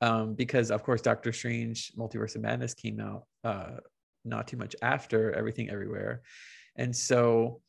um, 0.00 0.34
because, 0.34 0.70
of 0.70 0.82
course, 0.82 1.00
Doctor 1.00 1.32
Strange: 1.32 1.92
Multiverse 1.96 2.36
of 2.36 2.42
Madness 2.42 2.74
came 2.74 3.00
out 3.00 3.24
uh, 3.44 3.76
not 4.24 4.48
too 4.48 4.56
much 4.56 4.76
after 4.82 5.32
Everything 5.32 5.70
Everywhere, 5.70 6.22
and 6.76 6.94
so 6.94 7.60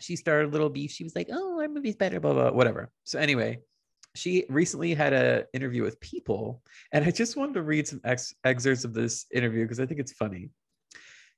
she 0.00 0.16
started 0.16 0.48
a 0.48 0.52
little 0.52 0.70
beef. 0.70 0.90
She 0.90 1.04
was 1.04 1.16
like, 1.16 1.28
"Oh, 1.32 1.60
our 1.60 1.68
movie's 1.68 1.96
better," 1.96 2.20
blah 2.20 2.32
blah, 2.32 2.50
whatever. 2.52 2.90
So 3.04 3.18
anyway, 3.18 3.60
she 4.14 4.44
recently 4.48 4.94
had 4.94 5.12
an 5.12 5.44
interview 5.52 5.82
with 5.82 6.00
People, 6.00 6.62
and 6.92 7.04
I 7.04 7.10
just 7.10 7.36
wanted 7.36 7.54
to 7.54 7.62
read 7.62 7.88
some 7.88 8.00
ex- 8.04 8.34
excerpts 8.44 8.84
of 8.84 8.94
this 8.94 9.26
interview 9.32 9.64
because 9.64 9.80
I 9.80 9.86
think 9.86 10.00
it's 10.00 10.12
funny. 10.12 10.50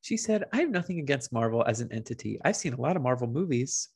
She 0.03 0.17
said, 0.17 0.45
I 0.53 0.59
have 0.59 0.71
nothing 0.71 1.01
against 1.01 1.33
Marvel 1.33 1.65
as 1.67 1.81
an 1.81 1.93
entity. 1.93 2.39
I've 2.45 2.55
seen 2.55 2.75
a 2.75 2.81
lot 2.81 2.95
of 2.95 3.03
Marvel 3.03 3.27
movies. 3.27 3.89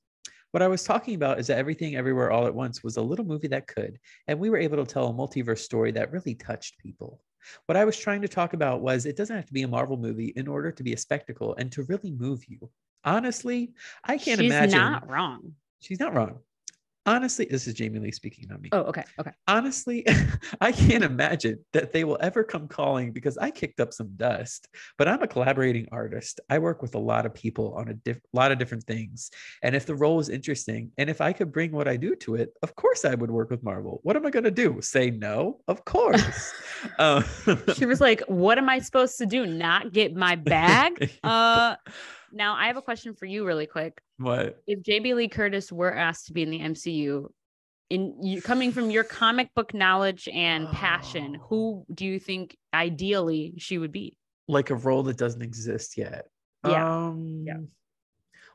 What 0.52 0.62
I 0.62 0.68
was 0.68 0.82
talking 0.82 1.14
about 1.14 1.38
is 1.38 1.46
that 1.46 1.58
Everything 1.58 1.94
Everywhere 1.94 2.30
All 2.30 2.46
at 2.46 2.54
Once 2.54 2.82
was 2.82 2.96
a 2.96 3.02
little 3.02 3.24
movie 3.24 3.48
that 3.48 3.68
could, 3.68 3.98
and 4.26 4.38
we 4.38 4.50
were 4.50 4.58
able 4.58 4.84
to 4.84 4.92
tell 4.92 5.08
a 5.08 5.12
multiverse 5.12 5.60
story 5.60 5.92
that 5.92 6.12
really 6.12 6.34
touched 6.34 6.78
people. 6.78 7.20
What 7.66 7.76
I 7.76 7.84
was 7.84 7.96
trying 7.96 8.20
to 8.22 8.28
talk 8.28 8.52
about 8.52 8.80
was 8.80 9.06
it 9.06 9.16
doesn't 9.16 9.36
have 9.36 9.46
to 9.46 9.52
be 9.52 9.62
a 9.62 9.68
Marvel 9.68 9.96
movie 9.96 10.32
in 10.36 10.48
order 10.48 10.70
to 10.72 10.82
be 10.82 10.92
a 10.92 10.98
spectacle 10.98 11.54
and 11.56 11.70
to 11.72 11.84
really 11.84 12.10
move 12.10 12.44
you. 12.48 12.68
Honestly, 13.04 13.72
I 14.04 14.18
can't 14.18 14.40
She's 14.40 14.50
imagine. 14.50 14.70
She's 14.70 14.78
not 14.78 15.10
wrong. 15.10 15.54
She's 15.80 16.00
not 16.00 16.14
wrong 16.14 16.40
honestly, 17.06 17.46
this 17.50 17.66
is 17.66 17.74
Jamie 17.74 17.98
Lee 17.98 18.12
speaking, 18.12 18.46
not 18.48 18.60
me. 18.60 18.68
Oh, 18.72 18.82
okay. 18.82 19.04
Okay. 19.18 19.32
Honestly, 19.46 20.06
I 20.60 20.72
can't 20.72 21.04
imagine 21.04 21.58
that 21.72 21.92
they 21.92 22.04
will 22.04 22.18
ever 22.20 22.44
come 22.44 22.68
calling 22.68 23.12
because 23.12 23.38
I 23.38 23.50
kicked 23.50 23.80
up 23.80 23.92
some 23.92 24.10
dust, 24.16 24.68
but 24.98 25.08
I'm 25.08 25.22
a 25.22 25.26
collaborating 25.26 25.88
artist. 25.92 26.40
I 26.48 26.58
work 26.58 26.82
with 26.82 26.94
a 26.94 26.98
lot 26.98 27.26
of 27.26 27.34
people 27.34 27.74
on 27.74 27.88
a 27.88 27.94
diff- 27.94 28.20
lot 28.32 28.52
of 28.52 28.58
different 28.58 28.84
things. 28.84 29.30
And 29.62 29.74
if 29.74 29.86
the 29.86 29.94
role 29.94 30.20
is 30.20 30.28
interesting 30.28 30.90
and 30.98 31.08
if 31.08 31.20
I 31.20 31.32
could 31.32 31.52
bring 31.52 31.72
what 31.72 31.88
I 31.88 31.96
do 31.96 32.14
to 32.16 32.36
it, 32.36 32.50
of 32.62 32.74
course 32.76 33.04
I 33.04 33.14
would 33.14 33.30
work 33.30 33.50
with 33.50 33.62
Marvel. 33.62 34.00
What 34.02 34.16
am 34.16 34.26
I 34.26 34.30
going 34.30 34.44
to 34.44 34.50
do? 34.50 34.80
Say 34.80 35.10
no? 35.10 35.60
Of 35.68 35.84
course. 35.84 36.52
uh, 36.98 37.22
she 37.74 37.86
was 37.86 38.00
like, 38.00 38.22
What 38.26 38.58
am 38.58 38.68
I 38.68 38.78
supposed 38.78 39.18
to 39.18 39.26
do? 39.26 39.46
Not 39.46 39.92
get 39.92 40.14
my 40.14 40.36
bag? 40.36 41.10
Uh, 41.22 41.76
now, 42.32 42.54
I 42.54 42.66
have 42.66 42.76
a 42.76 42.82
question 42.82 43.14
for 43.14 43.26
you, 43.26 43.46
really 43.46 43.66
quick. 43.66 44.00
What? 44.18 44.62
If 44.66 44.82
Jamie 44.82 45.14
Lee 45.14 45.28
Curtis 45.28 45.72
were 45.72 45.94
asked 45.94 46.26
to 46.26 46.32
be 46.32 46.42
in 46.42 46.50
the 46.50 46.60
MCU, 46.60 47.28
in 47.90 48.22
you 48.22 48.40
coming 48.40 48.70
from 48.72 48.90
your 48.90 49.04
comic 49.04 49.52
book 49.54 49.74
knowledge 49.74 50.28
and 50.32 50.66
oh. 50.68 50.72
passion, 50.72 51.38
who 51.48 51.84
do 51.94 52.06
you 52.06 52.18
think 52.18 52.56
ideally 52.72 53.54
she 53.58 53.78
would 53.78 53.92
be? 53.92 54.16
Like 54.48 54.70
a 54.70 54.76
role 54.76 55.02
that 55.04 55.16
doesn't 55.16 55.42
exist 55.42 55.96
yet. 55.96 56.26
Yeah. 56.66 57.06
Um, 57.06 57.44
yeah. 57.46 57.58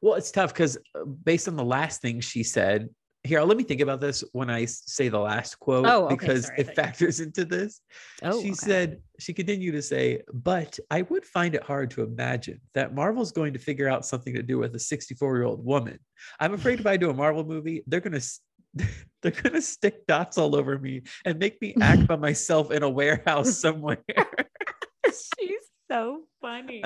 Well, 0.01 0.15
it's 0.15 0.31
tough 0.31 0.53
because 0.53 0.77
uh, 0.93 1.05
based 1.05 1.47
on 1.47 1.55
the 1.55 1.63
last 1.63 2.01
thing 2.01 2.19
she 2.19 2.43
said, 2.43 2.89
here 3.25 3.41
let 3.41 3.57
me 3.57 3.63
think 3.63 3.81
about 3.81 3.99
this 3.99 4.23
when 4.31 4.49
i 4.49 4.65
say 4.65 5.09
the 5.09 5.19
last 5.19 5.59
quote 5.59 5.85
oh, 5.85 6.05
okay, 6.05 6.15
because 6.15 6.45
sorry, 6.45 6.59
it 6.59 6.75
factors 6.75 7.19
into 7.19 7.45
this. 7.45 7.81
Oh, 8.23 8.41
she 8.41 8.49
okay. 8.49 8.53
said 8.53 9.01
she 9.19 9.33
continued 9.33 9.73
to 9.73 9.81
say 9.81 10.21
but 10.33 10.77
i 10.91 11.01
would 11.03 11.25
find 11.25 11.55
it 11.55 11.63
hard 11.63 11.91
to 11.91 12.03
imagine 12.03 12.59
that 12.73 12.93
marvel's 12.93 13.31
going 13.31 13.53
to 13.53 13.59
figure 13.59 13.89
out 13.89 14.05
something 14.05 14.33
to 14.33 14.43
do 14.43 14.59
with 14.59 14.75
a 14.75 14.79
64 14.79 15.35
year 15.35 15.45
old 15.45 15.65
woman. 15.65 15.99
I'm 16.39 16.53
afraid 16.53 16.79
if 16.79 16.87
i 16.87 16.97
do 16.97 17.09
a 17.09 17.13
marvel 17.13 17.43
movie 17.43 17.83
they're 17.87 17.99
going 18.01 18.19
to 18.19 18.85
they're 19.21 19.31
going 19.31 19.53
to 19.53 19.61
stick 19.61 20.05
dots 20.05 20.37
all 20.37 20.55
over 20.55 20.77
me 20.77 21.03
and 21.25 21.39
make 21.39 21.61
me 21.61 21.75
act 21.81 22.07
by 22.07 22.15
myself 22.15 22.71
in 22.71 22.83
a 22.83 22.89
warehouse 22.89 23.57
somewhere. 23.57 24.03
She's 25.05 25.64
so 25.89 26.23
funny 26.41 26.83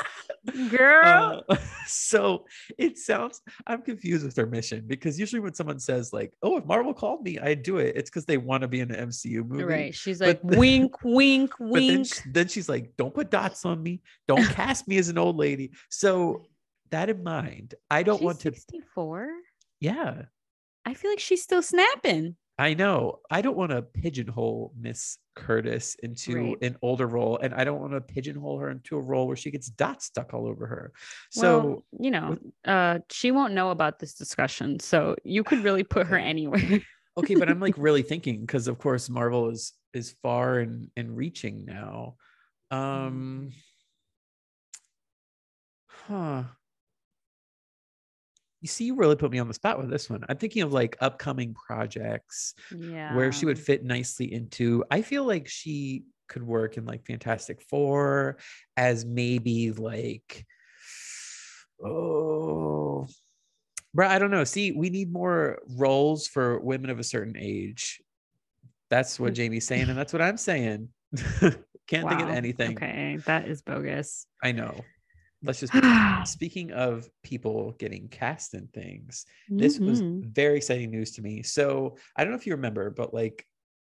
girl. 0.70 1.44
Uh, 1.48 1.56
so 1.86 2.44
it 2.78 2.98
sounds, 2.98 3.40
I'm 3.66 3.82
confused 3.82 4.24
with 4.24 4.34
their 4.34 4.46
mission 4.46 4.84
because 4.86 5.18
usually 5.18 5.40
when 5.40 5.54
someone 5.54 5.78
says, 5.78 6.12
like, 6.12 6.32
oh, 6.42 6.58
if 6.58 6.64
Marvel 6.64 6.94
called 6.94 7.22
me, 7.22 7.38
I'd 7.38 7.62
do 7.62 7.78
it, 7.78 7.96
it's 7.96 8.10
because 8.10 8.24
they 8.24 8.38
want 8.38 8.62
to 8.62 8.68
be 8.68 8.80
in 8.80 8.90
an 8.90 9.08
MCU 9.08 9.46
movie. 9.46 9.64
Right. 9.64 9.94
She's 9.94 10.20
like, 10.20 10.40
but, 10.44 10.56
wink, 10.56 10.94
wink, 11.04 11.52
wink. 11.58 12.08
Then, 12.08 12.32
then 12.32 12.48
she's 12.48 12.68
like, 12.68 12.92
don't 12.96 13.14
put 13.14 13.30
dots 13.30 13.64
on 13.64 13.82
me. 13.82 14.02
Don't 14.28 14.44
cast 14.44 14.88
me 14.88 14.98
as 14.98 15.08
an 15.08 15.18
old 15.18 15.36
lady. 15.36 15.72
So 15.88 16.46
that 16.90 17.08
in 17.08 17.22
mind, 17.22 17.74
I 17.90 18.02
don't 18.02 18.18
she's 18.18 18.24
want 18.24 18.40
to. 18.40 18.52
64? 18.52 19.28
Yeah. 19.80 20.22
I 20.84 20.94
feel 20.94 21.10
like 21.10 21.20
she's 21.20 21.42
still 21.42 21.62
snapping. 21.62 22.36
I 22.62 22.74
know. 22.74 23.18
I 23.28 23.42
don't 23.42 23.56
want 23.56 23.72
to 23.72 23.82
pigeonhole 23.82 24.72
Miss 24.78 25.18
Curtis 25.34 25.96
into 26.00 26.36
right. 26.36 26.62
an 26.62 26.76
older 26.80 27.08
role, 27.08 27.36
and 27.42 27.52
I 27.52 27.64
don't 27.64 27.80
want 27.80 27.92
to 27.92 28.00
pigeonhole 28.00 28.60
her 28.60 28.70
into 28.70 28.96
a 28.96 29.00
role 29.00 29.26
where 29.26 29.34
she 29.34 29.50
gets 29.50 29.66
dots 29.66 30.04
stuck 30.04 30.32
all 30.32 30.46
over 30.46 30.68
her. 30.68 30.92
So 31.30 31.58
well, 31.58 31.84
you 31.98 32.12
know, 32.12 32.38
uh, 32.64 33.00
she 33.10 33.32
won't 33.32 33.54
know 33.54 33.70
about 33.70 33.98
this 33.98 34.14
discussion, 34.14 34.78
so 34.78 35.16
you 35.24 35.42
could 35.42 35.64
really 35.64 35.82
put 35.82 36.06
her 36.06 36.16
anywhere. 36.16 36.80
okay, 37.16 37.34
but 37.34 37.48
I'm 37.48 37.58
like 37.58 37.74
really 37.76 38.02
thinking 38.02 38.42
because, 38.42 38.68
of 38.68 38.78
course, 38.78 39.10
Marvel 39.10 39.50
is 39.50 39.72
is 39.92 40.14
far 40.22 40.60
and 40.60 40.88
and 40.96 41.16
reaching 41.16 41.64
now. 41.64 42.14
Um, 42.70 43.50
huh 45.88 46.44
you 48.62 48.68
see, 48.68 48.84
you 48.84 48.94
really 48.94 49.16
put 49.16 49.30
me 49.30 49.40
on 49.40 49.48
the 49.48 49.54
spot 49.54 49.78
with 49.78 49.90
this 49.90 50.08
one. 50.08 50.24
I'm 50.28 50.38
thinking 50.38 50.62
of 50.62 50.72
like 50.72 50.96
upcoming 51.00 51.52
projects 51.54 52.54
yeah. 52.74 53.14
where 53.14 53.32
she 53.32 53.44
would 53.44 53.58
fit 53.58 53.84
nicely 53.84 54.32
into. 54.32 54.84
I 54.90 55.02
feel 55.02 55.26
like 55.26 55.48
she 55.48 56.04
could 56.28 56.44
work 56.44 56.76
in 56.76 56.86
like 56.86 57.04
Fantastic 57.04 57.60
Four 57.60 58.38
as 58.76 59.04
maybe 59.04 59.72
like, 59.72 60.46
oh, 61.84 63.08
Bro, 63.94 64.08
I 64.08 64.18
don't 64.18 64.30
know. 64.30 64.44
See, 64.44 64.72
we 64.72 64.88
need 64.88 65.12
more 65.12 65.58
roles 65.76 66.26
for 66.26 66.58
women 66.60 66.88
of 66.88 66.98
a 66.98 67.04
certain 67.04 67.36
age. 67.36 68.00
That's 68.88 69.20
what 69.20 69.32
mm. 69.32 69.36
Jamie's 69.36 69.66
saying, 69.66 69.88
and 69.88 69.98
that's 69.98 70.12
what 70.12 70.22
I'm 70.22 70.38
saying. 70.38 70.88
Can't 71.88 72.04
wow. 72.04 72.10
think 72.10 72.22
of 72.22 72.28
anything. 72.30 72.76
Okay, 72.76 73.18
that 73.26 73.48
is 73.48 73.60
bogus. 73.60 74.26
I 74.42 74.52
know. 74.52 74.80
Let's 75.42 75.60
just 75.60 75.72
speaking 76.24 76.72
of 76.72 77.08
people 77.22 77.72
getting 77.78 78.08
cast 78.08 78.54
in 78.54 78.68
things. 78.68 79.26
This 79.48 79.76
mm-hmm. 79.76 79.86
was 79.86 80.00
very 80.00 80.56
exciting 80.56 80.90
news 80.90 81.12
to 81.12 81.22
me. 81.22 81.42
So 81.42 81.96
I 82.16 82.24
don't 82.24 82.32
know 82.32 82.38
if 82.38 82.46
you 82.46 82.54
remember, 82.54 82.90
but 82.90 83.12
like 83.12 83.46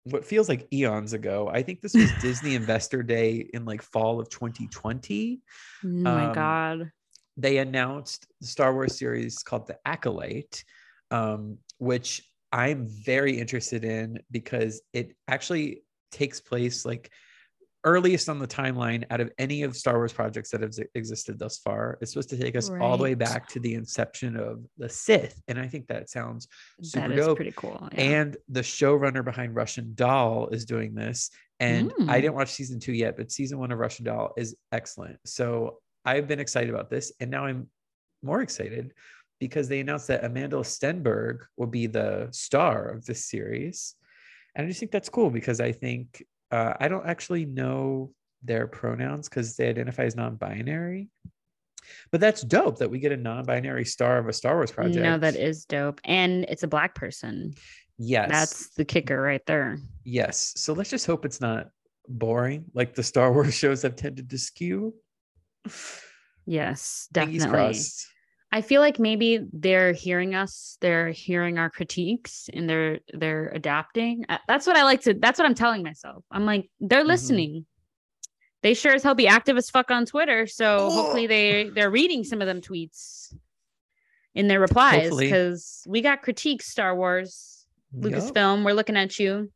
what 0.05 0.25
feels 0.25 0.47
like 0.47 0.67
eons 0.71 1.13
ago. 1.13 1.49
I 1.51 1.63
think 1.63 1.81
this 1.81 1.95
was 1.95 2.12
Disney 2.21 2.55
Investor 2.55 3.03
Day 3.03 3.49
in 3.53 3.65
like 3.65 3.81
fall 3.81 4.19
of 4.19 4.29
2020. 4.29 5.41
Oh 5.84 5.88
my 5.88 6.25
um, 6.27 6.34
god. 6.34 6.91
They 7.38 7.58
announced 7.58 8.27
the 8.39 8.47
Star 8.47 8.73
Wars 8.73 8.97
series 8.97 9.39
called 9.39 9.67
The 9.67 9.77
Acolyte, 9.86 10.63
um, 11.12 11.58
which 11.79 12.21
I'm 12.51 12.88
very 12.88 13.38
interested 13.38 13.84
in 13.84 14.19
because 14.31 14.81
it 14.93 15.15
actually 15.27 15.84
takes 16.12 16.39
place 16.39 16.86
like 16.86 17.12
earliest 17.86 18.28
on 18.28 18.39
the 18.39 18.48
timeline 18.48 19.06
out 19.12 19.21
of 19.21 19.32
any 19.38 19.63
of 19.63 19.78
Star 19.78 19.95
Wars 19.95 20.12
projects 20.12 20.50
that 20.50 20.62
have 20.62 20.74
existed 20.95 21.39
thus 21.39 21.60
far. 21.60 21.98
It's 22.02 22.12
supposed 22.12 22.30
to 22.30 22.38
take 22.38 22.56
us 22.56 22.69
right. 22.69 22.82
all 22.82 22.98
the 22.98 23.04
way 23.04 23.13
back 23.13 23.48
to 23.50 23.60
the 23.60 23.76
inception 23.76 24.36
of 24.36 24.65
the 24.78 24.89
Sith, 24.89 25.41
and 25.48 25.58
I 25.58 25.67
think 25.67 25.88
that 25.88 26.10
sounds 26.10 26.48
super 26.82 27.08
that 27.08 27.15
dope. 27.15 27.38
Pretty 27.38 27.54
cool. 27.56 27.88
Yeah. 27.93 28.02
And 28.02 28.38
the 28.50 28.62
showrunner 28.62 29.24
behind 29.24 29.56
Russian 29.56 29.93
Doll 29.95 30.48
is 30.48 30.65
doing 30.65 30.93
this, 30.93 31.30
and 31.60 31.91
mm. 31.91 32.10
I 32.10 32.19
didn't 32.19 32.36
watch 32.36 32.50
season 32.50 32.80
two 32.80 32.93
yet, 32.93 33.15
but 33.15 33.32
season 33.32 33.60
one 33.60 33.71
of 33.71 33.80
Russian 33.80 34.06
Doll 34.06 34.34
is 34.36 34.56
excellent. 34.71 35.19
So 35.26 35.78
I've 36.04 36.28
been 36.28 36.39
excited 36.39 36.69
about 36.69 36.89
this, 36.89 37.13
and 37.19 37.32
now 37.32 37.45
I'm 37.45 37.67
more 38.24 38.41
excited 38.41 38.93
because 39.39 39.67
they 39.67 39.80
announced 39.80 40.08
that 40.08 40.24
Amandla 40.24 40.63
Stenberg 40.63 41.39
will 41.58 41.67
be 41.67 41.88
the 41.88 42.30
star 42.32 42.88
of 42.88 43.06
this 43.06 43.26
series. 43.26 43.95
And 44.56 44.65
I 44.65 44.69
just 44.69 44.80
think 44.80 44.91
that's 44.91 45.10
cool 45.10 45.30
because 45.30 45.60
I 45.60 45.71
think 45.71 46.24
uh, 46.56 46.74
I 46.80 46.88
don't 46.88 47.06
actually 47.06 47.46
know 47.46 48.12
their 48.41 48.65
pronouns 48.65 49.28
because 49.28 49.58
they 49.58 49.68
identify 49.68 50.04
as 50.04 50.15
non-binary. 50.15 51.10
But 52.12 52.22
that's 52.22 52.41
dope 52.41 52.78
that 52.80 52.89
we 52.89 53.00
get 53.00 53.12
a 53.12 53.18
non-binary 53.18 53.86
star 53.86 54.18
of 54.18 54.30
a 54.30 54.34
Star 54.34 54.56
Wars 54.56 54.72
project. 54.72 54.96
No, 54.96 55.18
that 55.18 55.36
is 55.36 55.65
dope, 55.65 56.00
and 56.06 56.46
it's 56.46 56.63
a 56.63 56.68
black 56.68 56.96
person. 56.96 57.54
Yes, 57.98 58.30
that's 58.30 58.70
the 58.76 58.86
kicker 58.86 59.22
right 59.22 59.46
there. 59.46 59.78
Yes, 60.06 60.54
so 60.56 60.74
let's 60.74 60.89
just 60.89 61.06
hope 61.06 61.26
it's 61.26 61.41
not 61.41 61.68
boring 62.08 62.65
like 62.74 62.96
the 62.96 63.04
Star 63.04 63.34
Wars 63.34 63.54
shows 63.62 63.82
have 63.82 63.98
tended 63.98 64.30
to 64.30 64.38
skew. 64.38 64.96
Yes, 66.46 67.08
definitely. 67.12 67.76
I 68.56 68.62
feel 68.62 68.80
like 68.80 69.00
maybe 69.00 69.46
they're 69.52 69.91
hearing 69.91 70.34
us, 70.34 70.78
they're 70.80 71.10
hearing 71.10 71.58
our 71.58 71.70
critiques 71.70 72.50
and 72.54 72.70
they're 72.70 73.00
they're 73.13 73.50
adapting. 73.50 74.24
Uh, 74.30 74.38
that's 74.48 74.65
what 74.65 74.78
I 74.78 74.84
like 74.84 75.02
to 75.02 75.13
that's 75.13 75.38
what 75.38 75.46
I'm 75.46 75.56
telling 75.56 75.84
myself. 75.84 76.24
I'm 76.32 76.46
like 76.46 76.70
they're 76.80 77.00
mm-hmm. 77.02 77.10
listening. 77.10 77.50
Mm-hmm. 77.50 78.30
They 78.63 78.74
sure 78.74 78.94
as 78.94 79.04
hell 79.04 79.13
be 79.13 79.28
active 79.28 79.58
as 79.58 79.70
fuck 79.70 79.91
on 79.91 80.06
Twitter, 80.06 80.48
so 80.48 80.78
oh. 80.80 80.89
hopefully 80.89 81.28
they 81.28 81.70
they're 81.76 81.91
reading 81.91 82.24
some 82.24 82.39
of 82.39 82.48
them 82.48 82.62
tweets 82.62 83.36
in 84.34 84.48
their 84.48 84.62
replies 84.62 85.10
cuz 85.10 85.84
we 85.86 86.00
got 86.00 86.22
critiques 86.22 86.68
Star 86.68 86.96
Wars 86.96 87.65
Lucasfilm, 87.94 88.58
yep. 88.60 88.65
we're 88.65 88.72
looking 88.72 88.96
at 88.96 89.20
you. 89.20 89.52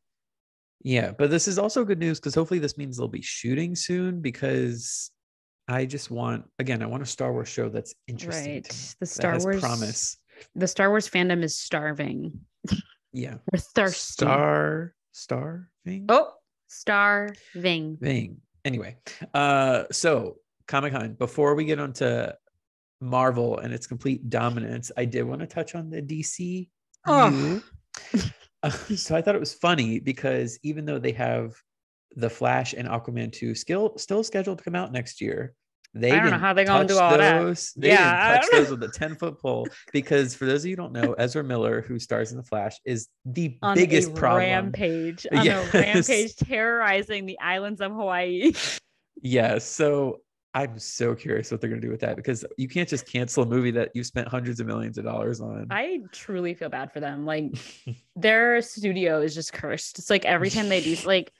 Yeah, 0.82 1.14
but 1.18 1.30
this 1.30 1.48
is 1.48 1.58
also 1.58 1.86
good 1.86 2.00
news 2.00 2.20
because 2.20 2.36
hopefully 2.36 2.60
this 2.60 2.78
means 2.78 2.98
they'll 2.98 3.08
be 3.08 3.22
shooting 3.22 3.78
soon 3.78 4.20
because 4.20 5.10
I 5.70 5.86
just 5.86 6.10
want 6.10 6.46
again, 6.58 6.82
I 6.82 6.88
want 6.88 7.04
a 7.04 7.06
Star 7.06 7.32
Wars 7.32 7.48
show 7.48 7.70
that's 7.70 7.94
interesting. 8.08 8.54
Right. 8.54 8.96
The 9.00 9.06
Star 9.06 9.38
Wars 9.40 9.62
promise. 9.62 10.18
The 10.56 10.68
Star 10.68 10.90
Wars 10.90 11.08
fandom 11.08 11.44
is 11.44 11.56
starving. 11.56 12.40
Yeah. 13.14 13.36
We're 13.54 13.60
thirsty. 13.60 14.26
Star 14.26 14.96
starving. 15.12 16.06
Oh, 16.10 16.32
starving. 16.68 17.98
Ving. 18.02 18.38
Anyway, 18.66 18.98
uh, 19.36 19.84
so 19.92 20.38
Comic 20.68 20.94
Con. 20.94 21.14
Before 21.14 21.54
we 21.54 21.66
get 21.66 21.80
on 21.80 21.94
to 21.94 22.36
Marvel 23.00 23.60
and 23.60 23.72
its 23.72 23.86
complete 23.86 24.28
dominance, 24.30 24.92
I 24.98 25.06
did 25.06 25.24
want 25.24 25.42
to 25.42 25.48
touch 25.48 25.76
on 25.76 25.90
the 25.90 26.02
DC. 26.02 26.68
Oh. 27.08 27.62
Uh, 28.62 28.70
so 28.70 29.16
I 29.16 29.22
thought 29.22 29.36
it 29.36 29.40
was 29.40 29.54
funny 29.54 30.02
because 30.02 30.60
even 30.64 30.84
though 30.84 31.00
they 31.00 31.14
have 31.14 31.56
the 32.18 32.30
Flash 32.30 32.74
and 32.74 32.88
Aquaman 32.88 33.32
2 33.32 33.56
still 33.56 33.98
still 33.98 34.24
scheduled 34.24 34.58
to 34.58 34.64
come 34.64 34.76
out 34.76 34.92
next 34.92 35.22
year. 35.22 35.54
They 35.94 36.12
I 36.12 36.20
don't 36.20 36.30
know 36.32 36.38
how 36.38 36.54
they're 36.54 36.66
gonna 36.66 36.88
do 36.88 37.00
all 37.00 37.18
those. 37.18 37.72
that. 37.74 37.82
They 37.82 37.88
yeah, 37.90 38.34
didn't 38.34 38.42
touch 38.42 38.52
those 38.52 38.70
with 38.70 38.84
a 38.84 38.90
10 38.90 39.16
foot 39.16 39.40
pole 39.40 39.68
because 39.92 40.36
for 40.36 40.46
those 40.46 40.64
of 40.64 40.70
you 40.70 40.74
who 40.74 40.84
don't 40.84 40.94
know, 40.94 41.14
Ezra 41.14 41.44
Miller, 41.44 41.82
who 41.82 41.98
stars 41.98 42.32
in 42.32 42.38
the 42.38 42.44
Flash, 42.44 42.78
is 42.86 43.08
the 43.26 43.58
on 43.62 43.76
biggest 43.76 44.14
problem. 44.14 44.44
Rampage. 44.44 45.26
On 45.32 45.44
yes. 45.44 45.74
a 45.74 45.78
rampage 45.80 46.36
terrorizing 46.36 47.26
the 47.26 47.40
islands 47.40 47.82
of 47.82 47.92
Hawaii. 47.92 48.54
yeah. 49.22 49.58
So 49.58 50.22
I'm 50.54 50.78
so 50.78 51.16
curious 51.16 51.52
what 51.52 51.60
they're 51.60 51.70
gonna 51.72 51.82
do 51.82 51.90
with 51.90 52.02
that 52.02 52.16
because 52.16 52.46
you 52.58 52.68
can't 52.68 52.88
just 52.90 53.08
cancel 53.08 53.44
a 53.44 53.46
movie 53.48 53.72
that 53.72 53.90
you 53.96 54.04
spent 54.04 54.28
hundreds 54.28 54.60
of 54.60 54.68
millions 54.68 55.00
of 55.00 55.06
dollars 55.06 55.42
on. 55.42 55.68
I 55.72 56.02
truly 56.12 56.54
feel 56.54 56.70
bad 56.70 56.92
for 56.92 57.00
them. 57.00 57.26
Like 57.26 57.56
their 58.16 58.62
studio 58.62 59.22
is 59.22 59.34
just 59.34 59.54
cursed. 59.54 59.98
It's 59.98 60.10
like 60.12 60.26
every 60.26 60.52
time 60.52 60.70
they 60.70 60.82
do 60.82 60.96
like 61.06 61.32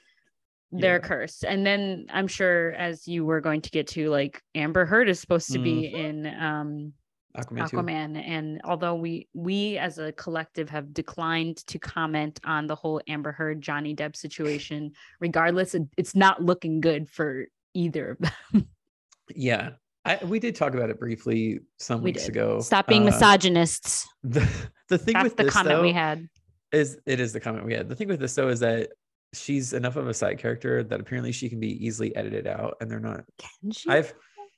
they're 0.72 0.96
yeah. 0.96 1.08
cursed 1.08 1.44
and 1.44 1.66
then 1.66 2.06
i'm 2.12 2.28
sure 2.28 2.74
as 2.74 3.08
you 3.08 3.26
were 3.26 3.42
going 3.42 3.62
to 3.62 3.70
get 3.72 3.88
to 3.88 4.10
like 4.10 4.42
amber 4.56 4.86
heard 4.86 5.10
is 5.10 5.20
supposed 5.20 5.52
to 5.52 5.60
be 5.60 5.92
mm-hmm. 5.94 6.26
in 6.26 6.42
um 6.42 6.94
aquaman, 7.38 7.70
aquaman 7.70 8.28
and 8.28 8.62
although 8.64 8.96
we 8.96 9.28
we 9.34 9.78
as 9.78 9.98
a 9.98 10.12
collective 10.14 10.70
have 10.70 10.94
declined 10.94 11.58
to 11.68 11.80
comment 11.80 12.40
on 12.46 12.68
the 12.68 12.76
whole 12.76 13.02
amber 13.08 13.32
heard 13.32 13.62
johnny 13.62 13.96
depp 13.96 14.16
situation 14.16 14.92
regardless 15.20 15.76
it's 15.98 16.16
not 16.16 16.44
looking 16.44 16.82
good 16.82 17.10
for 17.10 17.46
either 17.74 18.12
of 18.12 18.18
them 18.20 18.68
yeah 19.36 19.72
I, 20.06 20.18
we 20.24 20.40
did 20.40 20.56
talk 20.56 20.74
about 20.74 20.90
it 20.90 21.00
briefly 21.00 21.60
some 21.78 22.02
we 22.02 22.06
weeks 22.12 22.24
did. 22.24 22.32
ago. 22.32 22.62
Stop 22.62 22.88
being 22.88 23.04
uh, 23.04 23.12
misogynists. 23.12 24.08
The, 24.24 24.48
the 24.88 24.98
thing 24.98 25.14
That's 25.14 25.24
with 25.26 25.38
the 25.38 25.44
this, 25.44 25.54
comment 25.54 25.78
though, 25.78 25.82
we 25.82 25.94
had 25.94 26.28
is 26.72 26.98
it 27.06 27.20
is 27.20 27.32
the 27.32 27.40
comment 27.40 27.66
we 27.66 27.74
had. 27.74 27.88
The 27.88 27.96
thing 27.96 28.08
with 28.08 28.20
this 28.20 28.34
though 28.34 28.50
is 28.50 28.60
that 28.60 28.90
she's 29.34 29.74
enough 29.74 29.96
of 29.96 30.08
a 30.08 30.14
side 30.14 30.40
character 30.40 30.84
that 30.84 31.00
apparently 31.00 31.32
she 31.32 31.50
can 31.50 31.60
be 31.60 31.86
easily 31.86 32.16
edited 32.16 32.48
out 32.48 32.78
and 32.82 32.90
they're 32.90 33.00
not 33.00 33.24
can 33.38 33.72
she? 33.72 33.90
I've 33.90 34.14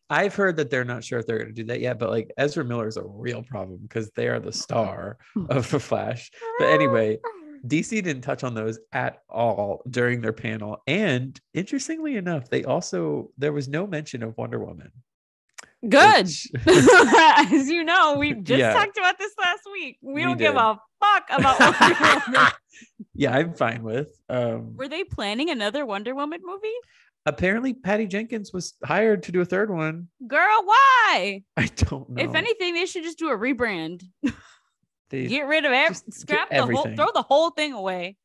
i've 0.10 0.36
heard 0.36 0.58
that 0.58 0.70
they're 0.70 0.86
not 0.86 1.04
sure 1.04 1.20
if 1.20 1.28
they're 1.28 1.38
going 1.38 1.48
to 1.50 1.54
do 1.54 1.66
that 1.66 1.80
yet 1.82 2.00
but 2.00 2.10
like 2.10 2.32
ezra 2.38 2.64
miller 2.64 2.88
is 2.88 2.98
a 2.98 3.04
real 3.04 3.44
problem 3.44 3.80
because 3.82 4.10
they 4.16 4.28
are 4.28 4.40
the 4.40 4.52
star 4.52 5.18
hmm. 5.34 5.46
of 5.50 5.70
the 5.72 5.80
flash. 5.80 6.32
But 6.60 6.70
anyway 6.70 7.20
dc 7.66 7.90
didn't 7.90 8.22
touch 8.22 8.44
on 8.44 8.54
those 8.54 8.80
at 8.92 9.20
all 9.30 9.84
during 9.90 10.22
their 10.22 10.34
panel 10.34 10.78
and 10.88 11.40
interestingly 11.54 12.16
enough 12.16 12.50
they 12.50 12.64
also 12.64 13.30
there 13.38 13.54
was 13.54 13.68
no 13.68 13.86
mention 13.86 14.24
of 14.24 14.38
wonder 14.38 14.60
woman 14.60 14.92
Good. 15.88 16.28
As 16.68 17.70
you 17.70 17.84
know, 17.84 18.18
we 18.18 18.34
just 18.34 18.60
yeah. 18.60 18.74
talked 18.74 18.98
about 18.98 19.18
this 19.18 19.34
last 19.40 19.62
week. 19.72 19.98
We, 20.02 20.14
we 20.14 20.24
don't 20.24 20.38
did. 20.38 20.46
give 20.46 20.56
a 20.56 20.80
fuck 21.00 21.24
about 21.30 21.60
Wonder 21.60 21.98
Woman. 22.36 22.52
yeah, 23.14 23.36
I'm 23.36 23.54
fine 23.54 23.84
with. 23.84 24.10
Um, 24.30 24.76
Were 24.76 24.88
they 24.88 25.04
planning 25.04 25.50
another 25.50 25.86
Wonder 25.86 26.14
Woman 26.14 26.42
movie? 26.44 26.68
Apparently, 27.26 27.74
Patty 27.74 28.08
Jenkins 28.08 28.52
was 28.52 28.74
hired 28.84 29.24
to 29.24 29.32
do 29.32 29.42
a 29.42 29.46
third 29.46 29.70
one. 29.70 30.08
Girl, 30.28 30.62
why? 30.64 31.44
I 31.56 31.68
don't 31.76 32.10
know. 32.10 32.24
If 32.24 32.34
anything, 32.34 32.74
they 32.74 32.86
should 32.86 33.04
just 33.04 33.20
do 33.20 33.30
a 33.30 33.38
rebrand. 33.38 34.04
They 35.12 35.28
get 35.28 35.46
rid 35.46 35.66
of 35.66 35.72
everything. 35.72 36.12
Scrap 36.12 36.50
the 36.50 36.66
whole, 36.66 36.96
throw 36.96 37.10
the 37.14 37.22
whole 37.22 37.52
thing 37.52 37.74
away. 37.74 38.18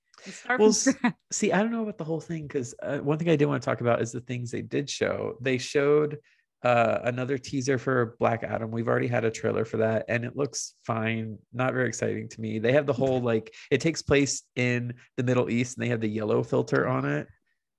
Well, 0.59 0.73
see, 0.73 1.53
I 1.53 1.59
don't 1.59 1.71
know 1.71 1.83
about 1.83 1.99
the 1.99 2.05
whole 2.05 2.21
thing 2.21 2.47
because 2.47 2.75
uh, 2.83 2.99
one 2.99 3.19
thing 3.19 3.29
I 3.29 3.37
did 3.37 3.47
want 3.47 3.63
to 3.63 3.67
talk 3.67 3.81
about 3.81 4.01
is 4.01 4.13
the 4.13 4.21
things 4.21 4.51
they 4.51 4.63
did 4.63 4.89
show. 4.89 5.37
They 5.41 5.59
showed 5.59 6.19
uh, 6.67 7.01
another 7.05 7.39
teaser 7.39 7.79
for 7.79 8.17
Black 8.19 8.43
Adam. 8.43 8.73
We've 8.73 8.89
already 8.89 9.07
had 9.07 9.25
a 9.25 9.31
trailer 9.31 9.65
for 9.65 9.77
that, 9.77 10.05
and 10.09 10.25
it 10.25 10.35
looks 10.35 10.75
fine. 10.85 11.39
Not 11.53 11.73
very 11.75 11.87
exciting 11.87 12.29
to 12.31 12.41
me. 12.41 12.59
They 12.59 12.73
have 12.73 12.87
the 12.87 12.93
whole 12.93 13.21
like 13.21 13.55
it 13.71 13.81
takes 13.81 14.03
place 14.03 14.43
in 14.57 14.95
the 15.17 15.23
Middle 15.23 15.49
East, 15.49 15.77
and 15.77 15.85
they 15.85 15.91
have 15.91 16.01
the 16.01 16.09
yellow 16.09 16.43
filter 16.43 16.89
on 16.89 17.05
it. 17.05 17.29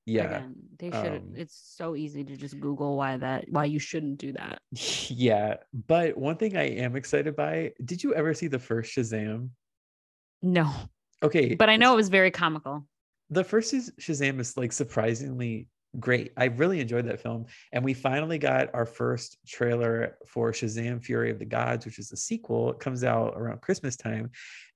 Yeah, 0.06 0.24
Again, 0.24 0.56
they 0.80 0.92
should. 0.92 1.22
Um, 1.22 1.34
it's 1.36 1.74
so 1.76 1.98
easy 1.98 2.24
to 2.24 2.38
just 2.38 2.58
Google 2.62 2.96
why 2.96 3.18
that 3.18 3.50
why 3.50 3.66
you 3.66 3.78
shouldn't 3.78 4.20
do 4.20 4.32
that. 4.34 4.60
Yeah, 5.10 5.56
but 5.86 6.18
one 6.18 6.38
thing 6.38 6.56
I 6.56 6.70
am 6.70 6.96
excited 6.96 7.36
by. 7.36 7.74
Did 7.84 8.02
you 8.04 8.14
ever 8.14 8.34
see 8.34 8.48
the 8.48 8.60
first 8.60 8.96
Shazam? 8.96 9.50
No. 10.42 10.72
Okay, 11.22 11.56
but 11.56 11.70
I 11.70 11.76
know 11.76 11.92
it 11.92 11.98
was 11.98 12.08
very 12.08 12.32
comical. 12.32 12.88
The 13.32 13.44
first 13.44 13.74
Shazam 13.74 14.40
is 14.40 14.56
like 14.56 14.72
surprisingly 14.72 15.68
great. 16.00 16.32
I 16.38 16.46
really 16.46 16.80
enjoyed 16.80 17.06
that 17.06 17.22
film. 17.22 17.46
And 17.72 17.84
we 17.84 17.94
finally 17.94 18.38
got 18.38 18.70
our 18.74 18.86
first 18.86 19.38
trailer 19.48 20.18
for 20.28 20.52
Shazam 20.52 21.04
Fury 21.04 21.32
of 21.32 21.40
the 21.40 21.46
Gods, 21.46 21.86
which 21.86 22.00
is 22.00 22.10
the 22.10 22.18
sequel. 22.18 22.72
It 22.72 22.80
comes 22.80 23.04
out 23.04 23.34
around 23.36 23.62
Christmas 23.62 23.96
time 23.96 24.30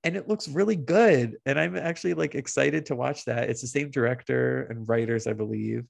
and 0.03 0.15
it 0.15 0.27
looks 0.27 0.47
really 0.47 0.75
good. 0.75 1.37
And 1.45 1.59
I'm 1.59 1.75
actually 1.75 2.13
like 2.15 2.33
excited 2.35 2.85
to 2.87 2.95
watch 2.95 3.25
that. 3.25 3.49
It's 3.49 3.61
the 3.61 3.67
same 3.67 3.91
director 3.91 4.63
and 4.69 4.87
writers, 4.89 5.27
I 5.27 5.33
believe. 5.33 5.85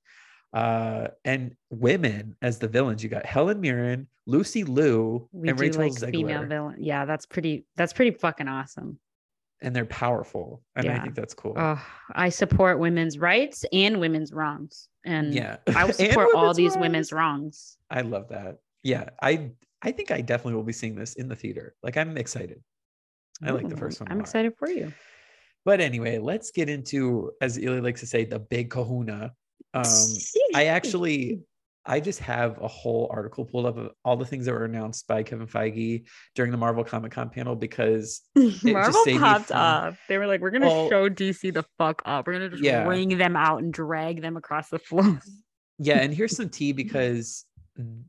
Uh, 0.53 1.07
and 1.23 1.55
women 1.69 2.35
as 2.41 2.59
the 2.59 2.67
villains. 2.67 3.01
You 3.01 3.07
got 3.09 3.25
Helen 3.25 3.61
Mirren, 3.61 4.07
Lucy 4.25 4.65
Liu, 4.65 5.29
We 5.31 5.47
and 5.47 5.57
do 5.57 5.61
Rachel 5.61 5.83
like 5.83 5.93
Zegler. 5.93 6.11
female 6.11 6.45
villain. 6.45 6.75
Yeah, 6.79 7.05
that's 7.05 7.25
pretty. 7.25 7.65
That's 7.77 7.93
pretty 7.93 8.11
fucking 8.17 8.49
awesome. 8.49 8.99
and 9.61 9.73
they're 9.73 9.85
powerful. 9.85 10.61
And 10.75 10.89
I 10.89 10.99
think 10.99 11.15
that's 11.15 11.33
cool. 11.33 11.53
Oh, 11.55 11.81
I 12.13 12.27
support 12.29 12.79
women's 12.79 13.17
rights 13.17 13.63
and 13.71 13.99
women's 14.01 14.33
wrongs, 14.33 14.89
and 15.05 15.33
yeah. 15.33 15.57
I 15.75 15.85
will 15.85 15.93
support 15.93 16.29
all 16.35 16.53
these 16.53 16.77
women's 16.77 17.11
wrongs. 17.11 17.77
I 17.89 18.01
love 18.01 18.29
that. 18.29 18.57
Yeah. 18.83 19.09
I 19.21 19.51
I 19.81 19.91
think 19.91 20.11
I 20.11 20.21
definitely 20.21 20.55
will 20.55 20.63
be 20.63 20.73
seeing 20.73 20.95
this 20.95 21.15
in 21.15 21.27
the 21.27 21.35
theater. 21.35 21.75
Like 21.83 21.97
I'm 21.97 22.17
excited. 22.17 22.61
I 23.43 23.51
like 23.51 23.67
the 23.67 23.77
first 23.77 23.99
one 23.99 24.11
I'm 24.11 24.19
excited 24.19 24.53
for 24.57 24.69
you. 24.69 24.93
But 25.65 25.79
anyway, 25.79 26.17
let's 26.17 26.51
get 26.51 26.69
into, 26.69 27.31
as 27.41 27.59
Eli 27.59 27.79
likes 27.79 27.99
to 28.01 28.07
say, 28.07 28.25
the 28.25 28.39
big 28.39 28.69
kahuna. 28.69 29.33
Um, 29.73 29.83
I 30.55 30.65
actually, 30.77 31.41
I 31.85 31.99
just 31.99 32.19
have 32.19 32.61
a 32.61 32.67
whole 32.67 33.09
article 33.11 33.43
pulled 33.43 33.65
up 33.65 33.77
of 33.77 33.91
all 34.05 34.15
the 34.15 34.25
things 34.25 34.45
that 34.45 34.53
were 34.53 34.65
announced 34.65 35.07
by 35.07 35.23
Kevin 35.23 35.47
Feige 35.47 36.05
during 36.35 36.51
the 36.51 36.57
Marvel 36.57 36.83
Comic 36.83 37.11
Con 37.11 37.29
panel 37.29 37.55
because 37.55 38.21
Marvel 38.63 39.03
popped 39.17 39.47
from- 39.47 39.57
up. 39.57 39.95
They 40.07 40.17
were 40.19 40.27
like, 40.27 40.41
"We're 40.41 40.51
gonna 40.51 40.67
Well- 40.67 40.89
show 40.89 41.09
DC 41.09 41.51
the 41.53 41.65
fuck 41.79 42.01
up. 42.05 42.27
We're 42.27 42.33
gonna 42.33 42.49
just 42.49 42.63
Yeah. 42.63 42.87
ring 42.87 43.17
them 43.17 43.35
out 43.35 43.63
and 43.63 43.73
drag 43.73 44.21
them 44.21 44.37
across 44.37 44.69
the 44.69 44.79
floor." 44.79 45.19
yeah, 45.79 45.99
and 46.01 46.13
here's 46.13 46.35
some 46.35 46.49
tea 46.49 46.71
because 46.71 47.45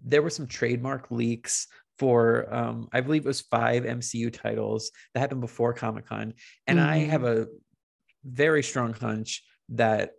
there 0.04 0.20
were 0.22 0.30
some 0.30 0.46
trademark 0.46 1.10
leaks 1.10 1.66
for 1.98 2.52
um 2.52 2.88
I 2.92 3.00
believe 3.00 3.24
it 3.24 3.28
was 3.28 3.40
five 3.42 3.84
MCU 3.84 4.30
titles 4.32 4.90
that 5.14 5.20
happened 5.20 5.40
before 5.40 5.72
Comic 5.72 6.06
Con, 6.06 6.34
and 6.66 6.78
I 6.80 7.00
Mhm. 7.04 7.08
have 7.08 7.24
a 7.24 7.46
very 8.24 8.62
strong 8.62 8.92
hunch 8.92 9.42
that 9.70 10.10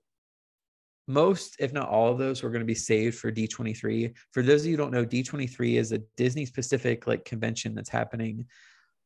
most, 1.08 1.58
if 1.60 1.74
not 1.74 1.90
all 1.90 2.12
of 2.12 2.18
those, 2.18 2.44
were 2.44 2.50
going 2.50 2.62
to 2.62 2.66
be 2.66 2.76
saved 2.76 3.18
for 3.18 3.32
D23. 3.32 4.14
For 4.32 4.42
those 4.42 4.62
of 4.62 4.68
you 4.68 4.74
who 4.74 4.78
don't 4.78 4.92
know, 4.92 5.06
D23 5.06 5.76
is 5.78 5.92
a 5.92 6.00
Disney 6.18 6.46
specific 6.46 7.08
like 7.08 7.26
convention 7.26 7.76
that's 7.76 7.90
happening. 7.90 8.46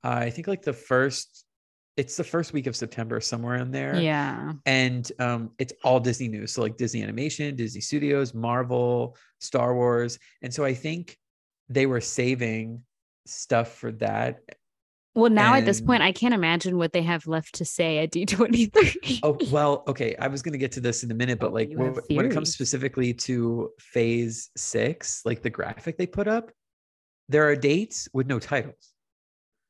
Uh, 0.04 0.20
I 0.22 0.30
think 0.30 0.48
like 0.48 0.62
the 0.62 0.74
first, 0.74 1.46
it's 1.96 2.16
the 2.16 2.24
first 2.24 2.54
week 2.54 2.68
of 2.68 2.76
September, 2.76 3.20
somewhere 3.20 3.56
in 3.56 3.72
there 3.72 4.00
Yeah, 4.00 4.54
and 4.66 5.12
um, 5.20 5.52
it's 5.58 5.74
all 5.84 6.00
Disney 6.00 6.28
news. 6.28 6.54
So 6.54 6.62
like 6.62 6.78
Disney 6.78 7.02
Animation, 7.02 7.56
Disney 7.56 7.82
Studios, 7.82 8.34
Marvel, 8.34 9.18
Star 9.40 9.74
Wars, 9.74 10.20
and 10.44 10.54
so 10.54 10.64
I 10.64 10.76
think 10.76 11.18
they 11.70 11.88
were 11.88 12.02
saving 12.02 12.84
stuff 13.26 13.74
for 13.76 13.92
that. 13.94 14.40
Well, 15.18 15.32
now 15.32 15.56
at 15.56 15.66
this 15.66 15.82
point, 15.82 16.04
I 16.04 16.12
can't 16.12 16.36
imagine 16.36 16.78
what 16.78 16.94
they 16.94 17.02
have 17.02 17.26
left 17.26 17.56
to 17.56 17.66
say 17.66 17.98
at 17.98 18.12
D23. 18.12 19.22
Oh 19.24 19.36
well, 19.52 19.84
okay. 19.88 20.16
I 20.20 20.28
was 20.28 20.44
gonna 20.44 20.60
get 20.60 20.72
to 20.74 20.80
this 20.80 21.04
in 21.04 21.10
a 21.10 21.16
minute, 21.16 21.40
but 21.40 21.54
like 21.54 21.72
you 21.72 21.80
have 21.80 21.98
wh- 21.98 22.12
when 22.12 22.28
it 22.28 22.32
comes 22.32 22.54
specifically 22.54 23.16
to 23.16 23.72
Phase 23.80 24.52
Six, 24.56 25.24
like 25.26 25.42
the 25.42 25.50
graphic 25.50 25.98
they 25.98 26.06
put 26.06 26.28
up, 26.28 26.52
there 27.30 27.50
are 27.50 27.56
dates 27.56 28.08
with 28.14 28.28
no 28.28 28.38
titles. 28.38 28.94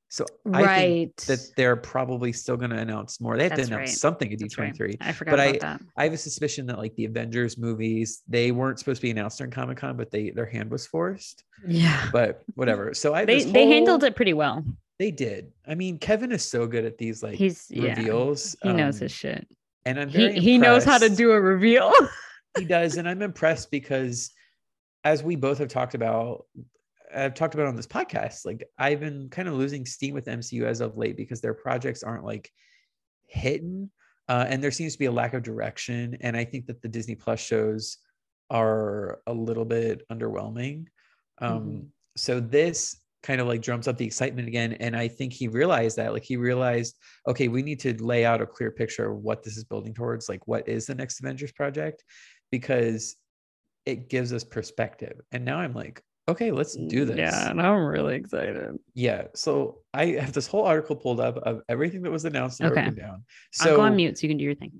So 0.09 0.25
I 0.53 0.65
think 0.65 1.15
that 1.27 1.39
they're 1.55 1.77
probably 1.77 2.33
still 2.33 2.55
going 2.55 2.71
to 2.71 2.77
announce 2.77 3.19
more. 3.19 3.35
They 3.35 3.43
have 3.43 3.57
That's 3.57 3.67
to 3.67 3.75
announce 3.75 3.89
right. 3.89 3.97
something 3.97 4.31
at 4.31 4.39
D23. 4.39 4.97
I 5.01 5.11
forgot 5.11 5.31
but 5.31 5.49
about 5.49 5.59
that. 5.59 5.81
I 5.97 6.05
have 6.05 6.13
a 6.13 6.17
suspicion 6.17 6.65
that 6.67 6.77
like 6.77 6.95
the 6.95 7.05
Avengers 7.05 7.57
movies, 7.57 8.21
they 8.27 8.51
weren't 8.51 8.79
supposed 8.79 8.99
to 8.99 9.01
be 9.01 9.11
announced 9.11 9.37
during 9.37 9.51
Comic 9.51 9.77
Con, 9.77 9.95
but 9.97 10.11
they 10.11 10.29
their 10.29 10.45
hand 10.45 10.71
was 10.71 10.87
forced. 10.87 11.43
Yeah. 11.65 12.09
But 12.11 12.43
whatever. 12.55 12.93
So 12.93 13.13
I 13.13 13.23
They 13.23 13.43
they 13.43 13.67
handled 13.67 14.03
it 14.03 14.15
pretty 14.15 14.33
well. 14.33 14.63
They 14.99 15.11
did. 15.11 15.51
I 15.67 15.75
mean, 15.75 15.99
Kevin 15.99 16.31
is 16.31 16.43
so 16.43 16.65
good 16.67 16.83
at 16.85 16.97
these 16.97 17.21
like 17.21 17.35
He's 17.35 17.67
yeah. 17.69 17.95
reveals. 17.95 18.55
He 18.63 18.73
knows 18.73 18.95
um, 18.95 19.01
his 19.01 19.11
shit. 19.11 19.47
and 19.85 19.99
I'm 19.99 20.09
He 20.09 20.31
he 20.33 20.57
knows 20.57 20.83
how 20.83 20.97
to 20.97 21.09
do 21.09 21.31
a 21.31 21.39
reveal. 21.41 21.91
he 22.57 22.65
does 22.65 22.97
and 22.97 23.07
i'm 23.07 23.21
impressed 23.21 23.69
because 23.69 24.31
as 25.03 25.21
we 25.21 25.35
both 25.35 25.59
have 25.59 25.67
talked 25.67 25.93
about 25.93 26.45
i've 27.13 27.35
talked 27.35 27.53
about 27.53 27.67
on 27.67 27.75
this 27.75 27.85
podcast 27.85 28.45
like 28.47 28.67
i've 28.79 28.99
been 28.99 29.29
kind 29.29 29.47
of 29.47 29.53
losing 29.53 29.85
steam 29.85 30.15
with 30.15 30.25
mcu 30.25 30.63
as 30.63 30.81
of 30.81 30.97
late 30.97 31.15
because 31.15 31.39
their 31.39 31.53
projects 31.53 32.01
aren't 32.01 32.23
like 32.25 32.49
hitting 33.27 33.91
uh, 34.27 34.45
and 34.49 34.63
there 34.63 34.71
seems 34.71 34.93
to 34.93 34.99
be 34.99 35.05
a 35.05 35.11
lack 35.11 35.35
of 35.35 35.43
direction 35.43 36.17
and 36.21 36.35
i 36.35 36.43
think 36.43 36.65
that 36.65 36.81
the 36.81 36.87
disney 36.87 37.13
plus 37.13 37.39
shows 37.39 37.99
are 38.49 39.19
a 39.27 39.33
little 39.33 39.65
bit 39.65 40.01
underwhelming 40.11 40.85
um, 41.39 41.59
Mhm. 41.61 41.85
so 42.15 42.39
this 42.39 42.97
kind 43.23 43.41
of 43.41 43.47
like 43.47 43.61
drums 43.61 43.87
up 43.87 43.97
the 43.97 44.05
excitement 44.05 44.47
again 44.47 44.73
and 44.73 44.95
i 44.95 45.07
think 45.07 45.33
he 45.33 45.47
realized 45.47 45.97
that 45.97 46.13
like 46.13 46.23
he 46.23 46.37
realized 46.37 46.97
okay 47.27 47.47
we 47.47 47.61
need 47.61 47.79
to 47.79 47.93
lay 48.03 48.23
out 48.25 48.41
a 48.41 48.45
clear 48.45 48.71
picture 48.71 49.11
of 49.11 49.17
what 49.19 49.43
this 49.43 49.57
is 49.57 49.63
building 49.63 49.93
towards 49.93 50.29
like 50.29 50.47
what 50.47 50.67
is 50.69 50.85
the 50.85 50.95
next 50.95 51.19
avengers 51.19 51.51
project 51.51 52.03
because 52.51 53.15
it 53.85 54.09
gives 54.09 54.31
us 54.33 54.43
perspective 54.43 55.19
and 55.31 55.43
now 55.43 55.57
i'm 55.57 55.73
like 55.73 56.01
okay 56.29 56.51
let's 56.51 56.77
mm, 56.77 56.87
do 56.89 57.05
this 57.05 57.17
Yeah, 57.17 57.49
and 57.49 57.61
I'm 57.61 57.85
really 57.85 58.15
excited. 58.15 58.77
yeah 58.93 59.27
so 59.33 59.79
i 59.93 60.05
have 60.07 60.33
this 60.33 60.45
whole 60.47 60.65
article 60.65 60.95
pulled 60.95 61.19
up 61.19 61.37
of 61.37 61.61
everything 61.69 62.01
that 62.03 62.11
was 62.11 62.25
announced 62.25 62.59
and 62.59 62.69
Okay. 62.71 62.81
broken 62.81 62.95
down 63.01 63.23
so 63.51 63.71
I'll 63.71 63.77
go 63.77 63.81
on 63.83 63.95
mute 63.95 64.17
so 64.17 64.23
you 64.27 64.29
can 64.29 64.37
do 64.37 64.43
your 64.45 64.55
thing. 64.55 64.73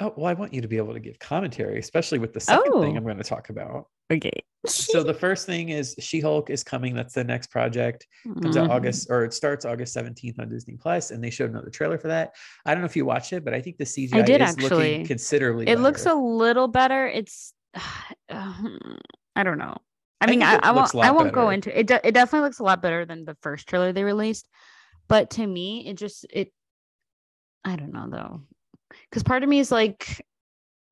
Oh 0.00 0.12
well 0.16 0.26
i 0.26 0.32
want 0.32 0.52
you 0.54 0.60
to 0.60 0.68
be 0.68 0.76
able 0.76 0.92
to 0.94 1.00
give 1.00 1.18
commentary 1.18 1.78
especially 1.78 2.18
with 2.18 2.32
the 2.32 2.40
second 2.40 2.72
thing 2.80 2.94
Oh. 2.94 2.96
i'm 2.96 3.04
going 3.04 3.16
to 3.18 3.24
talk 3.24 3.50
about 3.50 3.86
Okay. 4.12 4.30
so 4.66 5.02
the 5.02 5.14
first 5.24 5.46
thing 5.46 5.70
is 5.70 5.94
she-hulk 5.98 6.50
is 6.50 6.62
coming 6.62 6.94
that's 6.94 7.14
the 7.14 7.24
next 7.24 7.48
project 7.50 8.06
comes 8.24 8.56
out 8.56 8.68
Mhm. 8.68 8.74
August 8.74 9.08
or 9.10 9.24
it 9.24 9.32
starts 9.32 9.64
August 9.64 9.96
17th 9.96 10.38
on 10.38 10.48
Disney 10.50 10.76
Plus, 10.76 11.10
and 11.12 11.22
they 11.24 11.30
showed 11.30 11.48
another 11.50 11.70
trailer 11.70 11.96
for 11.98 12.08
that. 12.08 12.34
I 12.66 12.74
don't 12.74 12.82
know 12.82 12.86
if 12.86 12.94
you 12.96 13.04
watched 13.06 13.32
it, 13.32 13.42
but 13.44 13.54
I 13.54 13.60
think 13.62 13.78
the 13.78 13.84
CGI 13.84 14.24
did 14.24 14.40
is 14.42 14.50
actually. 14.50 14.68
looking 14.92 15.06
considerably. 15.06 15.66
It 15.68 15.78
looks 15.80 16.04
a 16.06 16.14
little 16.14 16.68
better. 16.68 17.06
It's 17.06 17.54
um, 18.28 18.98
I 19.34 19.42
don't 19.44 19.58
know. 19.58 19.76
I 20.20 20.26
I 20.26 20.30
mean, 20.30 20.42
I, 20.42 20.56
I 20.62 20.70
won't. 20.72 20.94
I 20.96 21.10
won't 21.10 21.32
go 21.32 21.42
better. 21.46 21.52
into 21.52 21.78
it. 21.78 21.86
de- 21.86 22.06
It 22.06 22.12
definitely 22.12 22.46
looks 22.46 22.58
a 22.58 22.64
lot 22.64 22.82
better 22.82 23.04
than 23.06 23.24
the 23.24 23.36
first 23.40 23.66
trailer 23.66 23.92
they 23.92 24.04
released. 24.04 24.46
But 25.08 25.30
to 25.30 25.46
me, 25.46 25.86
it 25.88 25.94
just 25.94 26.26
it. 26.30 26.52
I 27.64 27.76
don't 27.76 27.92
know 27.92 28.08
though, 28.10 28.42
because 29.10 29.22
part 29.22 29.42
of 29.42 29.48
me 29.48 29.58
is 29.58 29.70
like, 29.70 30.24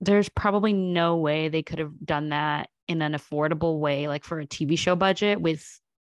there's 0.01 0.29
probably 0.29 0.73
no 0.73 1.17
way 1.17 1.49
they 1.49 1.63
could 1.63 1.79
have 1.79 1.93
done 2.05 2.31
that 2.31 2.69
in 2.89 3.03
an 3.03 3.13
affordable 3.13 3.79
way, 3.79 4.09
like 4.09 4.25
for 4.25 4.41
a 4.41 4.47
TV 4.47 4.79
show 4.79 4.97
budget 4.97 5.41
with 5.41 5.65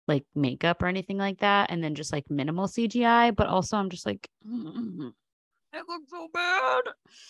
like 0.07 0.25
makeup 0.35 0.83
or 0.83 0.87
anything 0.87 1.19
like 1.19 1.39
that, 1.41 1.71
and 1.71 1.83
then 1.83 1.95
just 1.95 2.13
like 2.13 2.31
minimal 2.31 2.67
CGI. 2.67 3.35
But 3.35 3.47
also, 3.49 3.77
I'm 3.77 3.91
just 3.91 4.07
like, 4.07 4.29
"Mm, 4.47 5.13
it 5.73 5.85
looks 5.89 6.11
so 6.11 6.29
bad. 6.33 6.83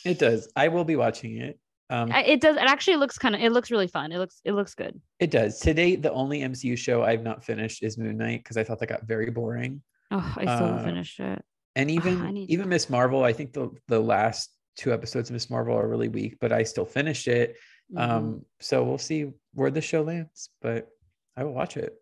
It 0.04 0.18
does. 0.18 0.48
I 0.54 0.68
will 0.68 0.84
be 0.84 0.96
watching 0.96 1.38
it. 1.38 1.58
Um, 1.90 2.12
It 2.12 2.40
does. 2.40 2.56
It 2.56 2.62
actually 2.62 2.96
looks 2.96 3.16
kind 3.18 3.34
of. 3.34 3.40
It 3.40 3.50
looks 3.50 3.70
really 3.70 3.86
fun. 3.88 4.12
It 4.12 4.18
looks. 4.18 4.40
It 4.44 4.52
looks 4.52 4.74
good. 4.74 5.00
it 5.18 5.30
does. 5.30 5.58
To 5.60 5.72
date, 5.74 6.02
the 6.02 6.12
only 6.12 6.40
MCU 6.40 6.76
show 6.76 7.02
I've 7.02 7.22
not 7.22 7.42
finished 7.42 7.82
is 7.82 7.96
Moon 7.98 8.16
Knight 8.18 8.44
because 8.44 8.56
I 8.56 8.64
thought 8.64 8.78
that 8.80 8.88
got 8.88 9.04
very 9.04 9.30
boring. 9.30 9.80
Oh, 10.10 10.34
I 10.36 10.42
still 10.42 10.68
Uh, 10.74 10.84
finished 10.84 11.18
it. 11.20 11.42
And 11.78 11.90
even 11.90 12.34
need 12.34 12.50
even. 12.50 12.68
Miss 12.68 12.90
Marvel, 12.90 13.24
I 13.24 13.32
think 13.32 13.52
the 13.52 13.70
the 13.86 14.00
last 14.00 14.50
two 14.76 14.92
episodes 14.92 15.30
of 15.30 15.34
Miss 15.34 15.48
Marvel 15.48 15.76
are 15.76 15.88
really 15.88 16.08
weak, 16.08 16.36
but 16.40 16.52
I 16.52 16.62
still 16.64 16.84
finished 16.84 17.28
it. 17.28 17.56
Mhm. 17.92 18.00
Um, 18.00 18.44
so 18.60 18.84
we'll 18.84 18.98
see 18.98 19.30
where 19.54 19.70
the 19.70 19.80
show 19.80 20.02
lands, 20.02 20.50
but 20.60 20.88
I 21.36 21.44
will 21.44 21.54
watch 21.54 21.76
it. 21.76 21.94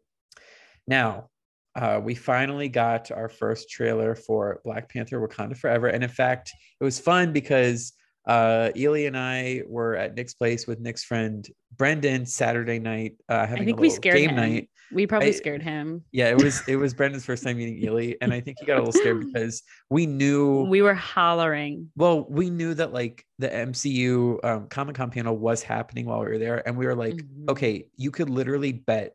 Now, 0.86 1.28
uh, 1.74 2.00
we 2.02 2.14
finally 2.14 2.68
got 2.68 3.10
our 3.10 3.28
first 3.28 3.68
trailer 3.68 4.14
for 4.14 4.60
Black 4.64 4.88
Panther 4.88 5.20
Wakanda 5.20 5.56
Forever. 5.56 5.88
And 5.88 6.02
in 6.02 6.08
fact, 6.08 6.52
it 6.80 6.84
was 6.84 6.98
fun 6.98 7.32
because 7.32 7.92
uh, 8.26 8.70
Ely 8.74 9.00
and 9.00 9.16
I 9.16 9.62
were 9.68 9.94
at 9.94 10.14
Nick's 10.14 10.34
place 10.34 10.66
with 10.66 10.80
Nick's 10.80 11.04
friend 11.04 11.46
Brendan 11.76 12.26
Saturday 12.26 12.78
night, 12.78 13.16
uh, 13.28 13.34
I 13.34 13.46
having 13.46 13.70
a 13.70 13.76
little 13.76 13.98
game 13.98 14.30
him. 14.30 14.36
night. 14.36 14.70
We 14.93 15.07
probably 15.07 15.28
I- 15.28 15.32
scared 15.32 15.62
him. 15.62 16.05
Yeah, 16.12 16.30
it 16.30 16.43
was 16.43 16.62
it 16.68 16.76
was 16.76 16.95
Brendan's 16.95 17.24
first 17.24 17.43
time 17.43 17.57
meeting 17.57 17.82
Ely, 17.84 18.14
and 18.20 18.32
I 18.32 18.41
think 18.41 18.59
he 18.61 18.66
got 18.66 18.76
a 18.76 18.80
little 18.82 18.93
scared 18.93 19.20
because 19.32 19.62
we 19.91 20.07
knew 20.07 20.66
We 20.68 20.82
were 20.82 20.95
hollering. 20.95 21.91
well, 21.97 22.24
we 22.28 22.51
knew 22.51 22.74
that 22.74 22.93
like 22.93 23.24
the 23.39 23.49
MCU 23.49 24.45
um, 24.45 24.68
Comic 24.68 24.97
Con 24.97 25.11
panel 25.11 25.37
was 25.37 25.62
happening 25.62 26.07
while 26.07 26.20
we 26.20 26.26
were 26.26 26.39
there, 26.39 26.66
and 26.66 26.76
we 26.76 26.87
were 26.87 26.95
like, 26.95 27.14
Mhm. 27.14 27.51
okay, 27.51 27.87
you 27.97 28.11
could 28.11 28.30
literally 28.30 28.72
bet 28.72 29.14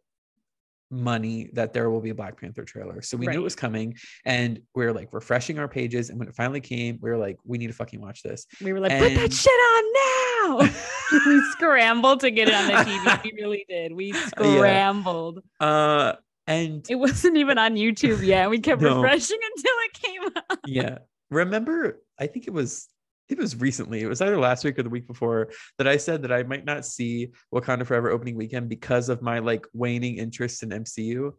money 0.92 1.50
that 1.54 1.74
there 1.74 1.90
will 1.90 2.02
be 2.02 2.10
a 2.10 2.16
Black 2.16 2.40
Panther 2.40 2.64
trailer. 2.64 3.02
So 3.02 3.18
we 3.18 3.28
knew 3.28 3.40
it 3.40 3.44
was 3.44 3.56
coming, 3.56 3.96
and 4.26 4.60
we 4.76 4.86
are 4.86 4.94
like 4.94 5.10
refreshing 5.14 5.58
our 5.58 5.68
pages. 5.68 6.10
And 6.10 6.20
when 6.20 6.28
it 6.28 6.36
finally 6.36 6.62
came, 6.62 7.00
we 7.02 7.10
were 7.10 7.18
like, 7.18 7.38
we 7.46 7.58
need 7.58 7.68
to 7.68 7.74
fucking 7.74 8.02
watch 8.02 8.22
this. 8.24 8.46
We 8.62 8.74
were 8.74 8.80
like, 8.80 8.92
put 9.00 9.16
that 9.16 9.34
shit 9.34 9.52
on 9.52 9.84
now. 9.94 10.72
we 11.26 11.42
scrambled 11.52 12.20
to 12.22 12.32
get 12.32 12.48
it 12.50 12.54
on 12.54 12.68
the 12.68 12.74
TV. 12.74 13.22
We 13.24 13.32
really 13.42 13.66
did. 13.68 13.94
We 13.94 14.14
scrambled. 14.14 15.40
Uh, 15.60 16.14
and 16.48 16.86
It 16.90 16.96
wasn't 16.96 17.38
even 17.38 17.58
on 17.58 17.76
YouTube 17.76 18.26
yet. 18.26 18.50
We 18.50 18.60
kept 18.60 18.82
No. 18.82 19.02
refreshing 19.02 19.40
until 19.56 19.74
it 19.86 19.94
came 19.94 20.44
out. 20.50 20.60
yeah, 20.66 20.98
remember? 21.30 22.02
I 22.20 22.28
think 22.28 22.48
it 22.48 22.54
was. 22.54 22.88
It 23.32 23.38
was 23.38 23.56
recently. 23.56 24.02
It 24.02 24.08
was 24.08 24.22
either 24.22 24.38
last 24.38 24.64
week 24.66 24.78
or 24.78 24.84
the 24.84 24.90
week 24.90 25.08
before 25.08 25.52
that 25.78 25.88
I 25.88 25.98
said 25.98 26.22
that 26.24 26.32
I 26.34 26.44
might 26.44 26.66
not 26.66 26.86
see 26.86 27.32
Wakanda 27.54 27.86
Forever 27.86 28.12
opening 28.12 28.36
weekend 28.36 28.68
because 28.68 29.08
of 29.08 29.22
my 29.22 29.40
like 29.40 29.66
waning 29.74 30.18
interest 30.18 30.64
in 30.64 30.70
MCU. 30.70 31.32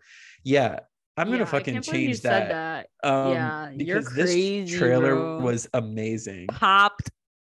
Yeah, 0.43 0.81
I'm 1.17 1.29
Yeah, 1.29 1.35
gonna 1.35 1.47
fucking 1.47 1.75
can't 1.75 1.85
believe 1.85 2.01
you 2.01 2.07
change 2.09 2.23
that. 2.23 2.89
that. 3.03 3.09
Um, 3.09 3.33
Yeah, 3.33 3.71
you're 3.71 4.01
because 4.01 4.15
this 4.15 4.79
trailer 4.79 5.15
bro. 5.15 5.39
was 5.41 5.69
amazing. 5.75 6.49
Popped 6.49 7.11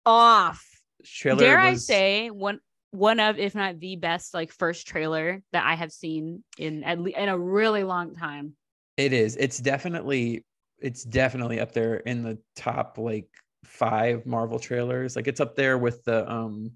off. 0.06 0.64
Trailer 1.04 1.40
Dare 1.40 1.60
I 1.60 1.74
say 1.76 2.30
one 2.30 2.60
one 2.92 3.20
of, 3.20 3.38
if 3.38 3.54
not 3.56 3.80
the 3.80 3.96
best, 3.96 4.34
like 4.34 4.52
first 4.52 4.88
trailer 4.88 5.42
that 5.52 5.66
I 5.66 5.76
have 5.76 5.92
seen 5.92 6.44
in 6.58 6.84
at 6.84 7.00
least 7.00 7.18
in 7.18 7.30
a 7.30 7.38
really 7.38 7.84
long 7.84 8.14
time. 8.16 8.56
It 8.98 9.14
is. 9.14 9.36
It's 9.36 9.58
definitely 9.58 10.46
it's 10.80 11.04
definitely 11.04 11.60
up 11.60 11.72
there 11.72 11.96
in 11.96 12.22
the 12.24 12.38
top 12.56 12.98
like 13.00 13.28
five 13.68 14.26
Marvel 14.26 14.59
trailers. 14.59 15.15
Like 15.15 15.28
it's 15.28 15.39
up 15.39 15.55
there 15.55 15.78
with 15.78 16.03
the 16.03 16.30
um 16.32 16.72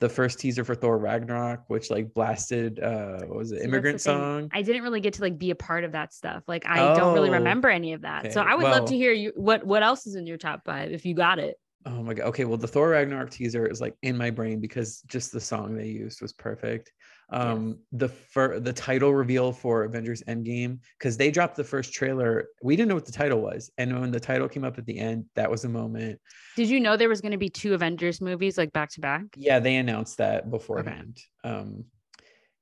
the 0.00 0.08
first 0.08 0.38
teaser 0.38 0.64
for 0.64 0.74
Thor 0.74 0.96
Ragnarok, 0.96 1.64
which 1.68 1.90
like 1.90 2.14
blasted 2.14 2.80
uh 2.80 3.20
what 3.26 3.36
was 3.36 3.52
it, 3.52 3.62
immigrant 3.62 4.00
song. 4.00 4.48
I 4.52 4.62
didn't 4.62 4.82
really 4.82 5.00
get 5.00 5.14
to 5.14 5.22
like 5.22 5.38
be 5.38 5.50
a 5.50 5.56
part 5.56 5.84
of 5.84 5.92
that 5.92 6.12
stuff. 6.12 6.44
Like 6.46 6.66
I 6.66 6.80
oh, 6.80 6.96
don't 6.96 7.14
really 7.14 7.30
oh, 7.30 7.34
remember 7.34 7.68
any 7.68 7.92
of 7.92 8.02
that. 8.02 8.26
Okay. 8.26 8.34
So 8.34 8.42
I 8.42 8.54
would 8.54 8.62
well, 8.62 8.80
love 8.80 8.88
to 8.88 8.96
hear 8.96 9.12
you 9.12 9.32
what 9.34 9.64
what 9.64 9.82
else 9.82 10.06
is 10.06 10.14
in 10.14 10.26
your 10.26 10.38
top 10.38 10.64
five 10.64 10.92
if 10.92 11.04
you 11.04 11.14
got 11.14 11.38
it. 11.38 11.56
Oh 11.84 12.02
my 12.02 12.14
god. 12.14 12.26
Okay, 12.28 12.44
well 12.44 12.58
the 12.58 12.68
Thor 12.68 12.90
Ragnarok 12.90 13.30
teaser 13.30 13.66
is 13.66 13.80
like 13.80 13.94
in 14.02 14.16
my 14.16 14.30
brain 14.30 14.60
because 14.60 15.00
just 15.06 15.32
the 15.32 15.40
song 15.40 15.74
they 15.74 15.88
used 15.88 16.22
was 16.22 16.32
perfect 16.32 16.92
um 17.30 17.68
yes. 17.68 17.76
the 17.92 18.08
fir- 18.08 18.58
the 18.58 18.72
title 18.72 19.12
reveal 19.12 19.52
for 19.52 19.84
avengers 19.84 20.22
endgame 20.28 20.78
because 20.98 21.16
they 21.16 21.30
dropped 21.30 21.56
the 21.56 21.64
first 21.64 21.92
trailer. 21.92 22.46
We 22.62 22.74
didn't 22.74 22.88
know 22.88 22.94
what 22.94 23.04
the 23.06 23.12
title 23.12 23.40
was 23.40 23.70
and 23.76 24.00
when 24.00 24.10
the 24.10 24.20
title 24.20 24.48
came 24.48 24.64
up 24.64 24.78
at 24.78 24.86
the 24.86 24.98
end 24.98 25.26
that 25.34 25.50
was 25.50 25.64
a 25.64 25.68
moment. 25.68 26.20
Did 26.56 26.68
you 26.68 26.80
know 26.80 26.96
there 26.96 27.08
was 27.08 27.20
going 27.20 27.32
to 27.32 27.38
be 27.38 27.50
two 27.50 27.74
avengers 27.74 28.20
movies 28.20 28.56
like 28.56 28.72
back 28.72 28.90
to 28.92 29.00
back? 29.00 29.24
Yeah 29.36 29.58
they 29.58 29.76
announced 29.76 30.18
that 30.18 30.50
beforehand. 30.50 31.18
Okay. 31.44 31.54
um 31.54 31.84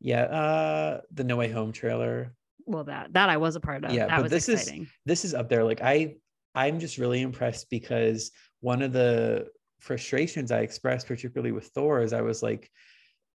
yeah 0.01 0.23
uh 0.23 1.01
the 1.13 1.25
no 1.25 1.37
way 1.37 1.51
home 1.51 1.73
trailer. 1.73 2.35
Well 2.65 2.85
that 2.85 3.13
that 3.13 3.29
i 3.29 3.37
was 3.37 3.55
a 3.55 3.61
part 3.61 3.85
of. 3.85 3.93
Yeah 3.93 4.07
that 4.07 4.23
but 4.23 4.31
this 4.31 4.49
exciting. 4.49 4.83
is 4.83 4.89
this 5.05 5.25
is 5.25 5.35
up 5.35 5.49
there. 5.49 5.63
Like 5.63 5.81
i 5.81 6.17
i'm 6.57 6.81
just 6.81 6.99
really 6.99 7.21
impressed 7.21 7.71
because 7.71 8.33
one 8.61 8.83
of 8.83 8.93
the 8.93 9.47
frustrations 9.79 10.51
i 10.51 10.61
expressed 10.61 11.07
particularly 11.07 11.53
with 11.53 11.67
thor 11.69 12.01
is 12.01 12.13
i 12.13 12.23
was 12.23 12.43
like 12.43 12.71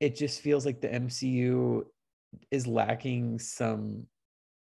it 0.00 0.16
just 0.16 0.40
feels 0.40 0.66
like 0.66 0.80
the 0.80 0.88
MCU 0.88 1.84
is 2.50 2.66
lacking 2.66 3.38
some 3.38 4.06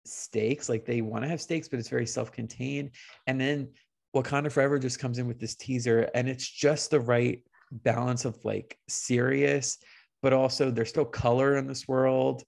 stakes. 0.06 0.68
Like 0.68 0.86
they 0.86 1.02
want 1.02 1.24
to 1.24 1.30
have 1.30 1.42
stakes, 1.42 1.68
but 1.68 1.80
it's 1.80 1.90
very 1.90 2.08
self-contained. 2.08 2.92
And 3.28 3.40
then 3.40 3.70
Wakanda 4.16 4.52
Forever 4.52 4.80
just 4.80 5.00
comes 5.00 5.20
in 5.20 5.28
with 5.28 5.40
this 5.40 5.56
teaser, 5.56 6.10
and 6.16 6.28
it's 6.28 6.48
just 6.50 6.90
the 6.90 7.00
right 7.00 7.44
balance 7.72 8.26
of 8.26 8.44
like 8.44 8.78
serious, 8.88 9.78
but 10.22 10.34
also 10.34 10.72
there's 10.72 10.90
still 10.90 11.06
color 11.06 11.58
in 11.58 11.68
this 11.68 11.88
world. 11.88 12.44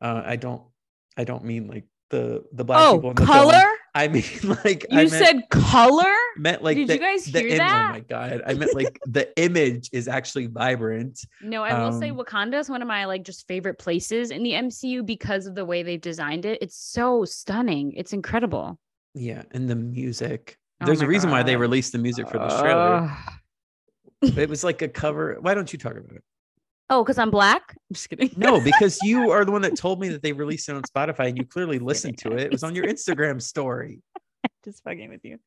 Uh, 0.00 0.22
I 0.24 0.36
don't, 0.36 0.62
I 1.16 1.24
don't 1.24 1.44
mean 1.44 1.66
like 1.66 1.86
the 2.10 2.44
the 2.52 2.64
black 2.64 2.86
oh, 2.86 2.94
people. 2.94 3.10
In 3.10 3.16
the 3.16 3.26
color. 3.26 3.52
Film. 3.52 3.76
I 3.94 4.08
mean, 4.08 4.24
like 4.64 4.86
you 4.90 4.96
meant, 4.96 5.10
said 5.10 5.48
color. 5.50 6.14
Meant 6.36 6.62
like 6.62 6.76
did 6.76 6.88
the, 6.88 6.94
you 6.94 7.00
guys 7.00 7.24
hear 7.24 7.50
the, 7.50 7.56
that? 7.58 7.90
Oh 7.90 7.92
my 7.94 8.00
god! 8.00 8.42
I 8.46 8.54
meant 8.54 8.74
like 8.74 8.98
the 9.06 9.36
image 9.40 9.90
is 9.92 10.08
actually 10.08 10.46
vibrant. 10.46 11.20
No, 11.42 11.62
I 11.62 11.78
will 11.78 11.94
um, 11.94 12.00
say 12.00 12.10
Wakanda 12.10 12.58
is 12.58 12.70
one 12.70 12.82
of 12.82 12.88
my 12.88 13.04
like 13.06 13.24
just 13.24 13.46
favorite 13.48 13.78
places 13.78 14.30
in 14.30 14.42
the 14.42 14.52
MCU 14.52 15.04
because 15.04 15.46
of 15.46 15.54
the 15.54 15.64
way 15.64 15.82
they've 15.82 16.00
designed 16.00 16.44
it. 16.44 16.58
It's 16.62 16.76
so 16.76 17.24
stunning. 17.24 17.92
It's 17.96 18.12
incredible. 18.12 18.78
Yeah, 19.14 19.42
and 19.52 19.68
the 19.68 19.76
music. 19.76 20.56
Oh 20.80 20.86
There's 20.86 21.02
a 21.02 21.06
reason 21.06 21.30
god. 21.30 21.36
why 21.36 21.42
they 21.42 21.56
released 21.56 21.92
the 21.92 21.98
music 21.98 22.28
for 22.28 22.38
this 22.38 22.58
trailer. 22.60 23.10
Uh... 23.10 23.16
it 24.22 24.48
was 24.48 24.62
like 24.62 24.82
a 24.82 24.88
cover. 24.88 25.36
Why 25.40 25.54
don't 25.54 25.72
you 25.72 25.78
talk 25.78 25.92
about 25.92 26.12
it? 26.12 26.24
Oh, 26.90 27.04
because 27.04 27.18
I'm 27.18 27.30
black? 27.30 27.62
I'm 27.70 27.94
just 27.94 28.10
kidding. 28.10 28.32
no, 28.36 28.60
because 28.64 29.00
you 29.02 29.30
are 29.30 29.44
the 29.44 29.52
one 29.52 29.62
that 29.62 29.76
told 29.76 30.00
me 30.00 30.08
that 30.08 30.22
they 30.22 30.32
released 30.32 30.68
it 30.68 30.74
on 30.74 30.82
Spotify 30.82 31.28
and 31.28 31.38
you 31.38 31.46
clearly 31.46 31.78
listened 31.78 32.18
to 32.18 32.32
it. 32.32 32.40
It 32.40 32.52
was 32.52 32.64
on 32.64 32.74
your 32.74 32.84
Instagram 32.84 33.40
story. 33.40 34.02
just 34.64 34.82
fucking 34.82 35.08
with 35.08 35.24
you. 35.24 35.38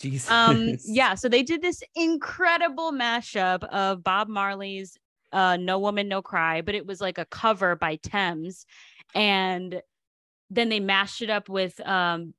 Jesus. 0.00 0.30
Um, 0.30 0.76
yeah, 0.84 1.14
so 1.14 1.28
they 1.28 1.44
did 1.44 1.62
this 1.62 1.82
incredible 1.94 2.92
mashup 2.92 3.62
of 3.64 4.02
Bob 4.02 4.28
Marley's 4.28 4.96
uh 5.32 5.56
No 5.56 5.78
Woman 5.78 6.08
No 6.08 6.20
Cry, 6.20 6.62
but 6.62 6.74
it 6.74 6.84
was 6.84 7.00
like 7.00 7.18
a 7.18 7.24
cover 7.26 7.76
by 7.76 7.96
Tems. 7.96 8.66
And 9.14 9.80
then 10.50 10.68
they 10.68 10.80
mashed 10.80 11.22
it 11.22 11.30
up 11.30 11.48
with 11.48 11.78
um 11.86 12.34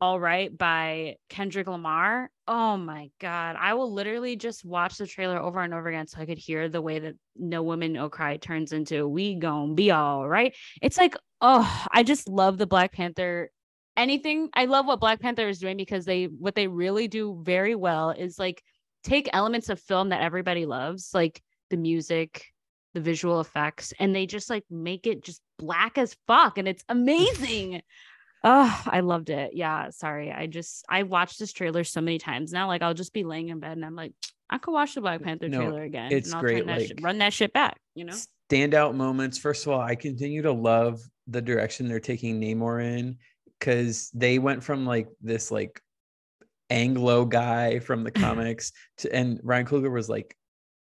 all 0.00 0.20
Right 0.20 0.56
by 0.56 1.16
Kendrick 1.28 1.66
Lamar. 1.66 2.30
Oh 2.46 2.76
my 2.76 3.10
God. 3.20 3.56
I 3.58 3.74
will 3.74 3.92
literally 3.92 4.36
just 4.36 4.64
watch 4.64 4.96
the 4.96 5.06
trailer 5.06 5.38
over 5.38 5.60
and 5.60 5.74
over 5.74 5.88
again 5.88 6.06
so 6.06 6.20
I 6.20 6.26
could 6.26 6.38
hear 6.38 6.68
the 6.68 6.80
way 6.80 7.00
that 7.00 7.14
No 7.36 7.62
Woman 7.62 7.92
No 7.92 8.08
Cry 8.08 8.36
turns 8.36 8.72
into 8.72 9.08
We 9.08 9.34
Gon' 9.34 9.74
Be 9.74 9.90
All 9.90 10.28
Right. 10.28 10.54
It's 10.80 10.98
like, 10.98 11.16
oh, 11.40 11.86
I 11.90 12.02
just 12.02 12.28
love 12.28 12.58
the 12.58 12.66
Black 12.66 12.92
Panther. 12.92 13.50
Anything. 13.96 14.48
I 14.54 14.66
love 14.66 14.86
what 14.86 15.00
Black 15.00 15.20
Panther 15.20 15.48
is 15.48 15.58
doing 15.58 15.76
because 15.76 16.04
they, 16.04 16.26
what 16.26 16.54
they 16.54 16.68
really 16.68 17.08
do 17.08 17.40
very 17.42 17.74
well 17.74 18.10
is 18.10 18.38
like 18.38 18.62
take 19.02 19.28
elements 19.32 19.68
of 19.68 19.80
film 19.80 20.10
that 20.10 20.22
everybody 20.22 20.66
loves, 20.66 21.10
like 21.12 21.42
the 21.70 21.76
music, 21.76 22.44
the 22.94 23.00
visual 23.00 23.40
effects, 23.40 23.92
and 23.98 24.14
they 24.14 24.26
just 24.26 24.48
like 24.48 24.64
make 24.70 25.06
it 25.06 25.24
just 25.24 25.40
black 25.58 25.98
as 25.98 26.16
fuck. 26.28 26.58
And 26.58 26.68
it's 26.68 26.84
amazing. 26.88 27.82
Oh, 28.44 28.82
I 28.86 29.00
loved 29.00 29.30
it. 29.30 29.52
Yeah, 29.54 29.90
sorry. 29.90 30.32
I 30.32 30.46
just 30.46 30.84
I 30.88 31.02
watched 31.02 31.38
this 31.38 31.52
trailer 31.52 31.84
so 31.84 32.00
many 32.00 32.18
times 32.18 32.52
now. 32.52 32.68
Like 32.68 32.82
I'll 32.82 32.94
just 32.94 33.12
be 33.12 33.24
laying 33.24 33.48
in 33.48 33.58
bed 33.58 33.72
and 33.72 33.84
I'm 33.84 33.96
like, 33.96 34.12
I 34.48 34.58
could 34.58 34.72
watch 34.72 34.94
the 34.94 35.00
Black 35.00 35.22
Panther 35.22 35.48
no, 35.48 35.58
trailer 35.58 35.82
again. 35.82 36.12
It's 36.12 36.28
and 36.28 36.36
I'll 36.36 36.40
great. 36.40 36.66
That 36.66 36.78
like, 36.78 36.88
shit, 36.88 37.02
run 37.02 37.18
that 37.18 37.32
shit 37.32 37.52
back. 37.52 37.78
You 37.94 38.04
know, 38.04 38.14
standout 38.50 38.94
moments. 38.94 39.38
First 39.38 39.66
of 39.66 39.72
all, 39.72 39.80
I 39.80 39.94
continue 39.94 40.42
to 40.42 40.52
love 40.52 41.00
the 41.26 41.42
direction 41.42 41.88
they're 41.88 42.00
taking 42.00 42.40
Namor 42.40 42.82
in 42.82 43.18
because 43.58 44.10
they 44.14 44.38
went 44.38 44.62
from 44.62 44.86
like 44.86 45.08
this 45.20 45.50
like 45.50 45.80
Anglo 46.70 47.24
guy 47.24 47.80
from 47.80 48.04
the 48.04 48.10
comics 48.12 48.72
to 48.98 49.12
and 49.12 49.40
Ryan 49.42 49.66
Coogler 49.66 49.92
was 49.92 50.08
like, 50.08 50.36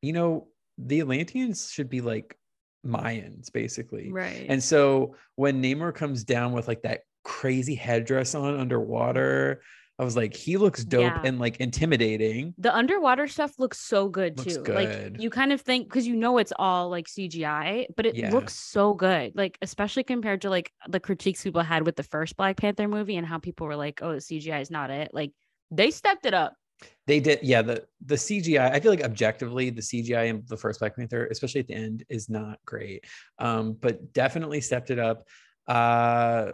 you 0.01 0.13
know, 0.13 0.47
the 0.77 0.99
Atlanteans 0.99 1.71
should 1.71 1.89
be 1.89 2.01
like 2.01 2.37
Mayans, 2.85 3.51
basically. 3.51 4.11
Right. 4.11 4.45
And 4.49 4.63
so 4.63 5.15
when 5.35 5.61
Namor 5.61 5.93
comes 5.93 6.23
down 6.23 6.51
with 6.51 6.67
like 6.67 6.81
that 6.83 7.01
crazy 7.26 7.76
headdress 7.76 8.36
on 8.36 8.57
underwater. 8.57 9.61
I 9.97 10.03
was 10.03 10.15
like, 10.15 10.36
he 10.36 10.57
looks 10.57 10.84
dope 10.84 11.03
yeah. 11.03 11.21
and 11.23 11.39
like 11.39 11.57
intimidating. 11.57 12.53
The 12.57 12.73
underwater 12.73 13.28
stuff 13.28 13.53
looks 13.57 13.80
so 13.80 14.09
good 14.09 14.38
looks 14.38 14.55
too. 14.55 14.63
Good. 14.63 14.76
Like 15.13 15.21
you 15.21 15.30
kind 15.30 15.53
of 15.53 15.61
think 15.61 15.88
because 15.88 16.05
you 16.05 16.15
know 16.15 16.38
it's 16.38 16.51
all 16.57 16.89
like 16.89 17.07
CGI, 17.07 17.86
but 17.95 18.05
it 18.05 18.15
yeah. 18.15 18.32
looks 18.32 18.53
so 18.53 18.93
good. 18.93 19.34
Like 19.36 19.57
especially 19.61 20.03
compared 20.03 20.41
to 20.41 20.49
like 20.49 20.71
the 20.88 20.99
critiques 20.99 21.43
people 21.43 21.61
had 21.61 21.86
with 21.86 21.95
the 21.95 22.03
first 22.03 22.36
Black 22.36 22.57
Panther 22.57 22.88
movie 22.89 23.15
and 23.15 23.26
how 23.26 23.39
people 23.39 23.67
were 23.67 23.78
like, 23.78 24.01
"Oh, 24.01 24.11
the 24.11 24.19
CGI 24.19 24.61
is 24.61 24.69
not 24.69 24.89
it." 24.89 25.11
Like 25.13 25.32
they 25.71 25.91
stepped 25.91 26.26
it 26.26 26.34
up. 26.34 26.55
They 27.07 27.21
did, 27.21 27.39
yeah. 27.41 27.61
The 27.61 27.86
the 28.05 28.15
CGI, 28.15 28.71
I 28.71 28.82
feel 28.82 28.91
like 28.91 29.03
objectively, 29.03 29.69
the 29.69 29.82
CGI 29.82 30.28
in 30.28 30.43
the 30.47 30.57
first 30.57 30.80
Black 30.80 30.97
Panther, 30.97 31.28
especially 31.28 31.61
at 31.61 31.67
the 31.67 31.76
end, 31.76 32.03
is 32.09 32.30
not 32.30 32.59
great. 32.65 33.05
Um, 33.39 33.78
but 33.80 34.11
definitely 34.11 34.59
stepped 34.59 34.89
it 34.89 34.99
up. 34.99 35.26
Uh 35.67 36.51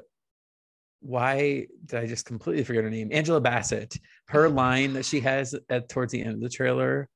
why 1.02 1.66
did 1.86 2.00
I 2.00 2.06
just 2.06 2.26
completely 2.26 2.64
forget 2.64 2.84
her 2.84 2.90
name? 2.90 3.10
Angela 3.12 3.42
Bassett. 3.42 3.98
Her 4.28 4.48
line 4.48 4.94
that 4.94 5.06
she 5.06 5.20
has 5.22 5.56
at 5.70 5.90
towards 5.90 6.12
the 6.12 6.22
end 6.22 6.36
of 6.36 6.42
the 6.42 6.50
trailer 6.50 7.10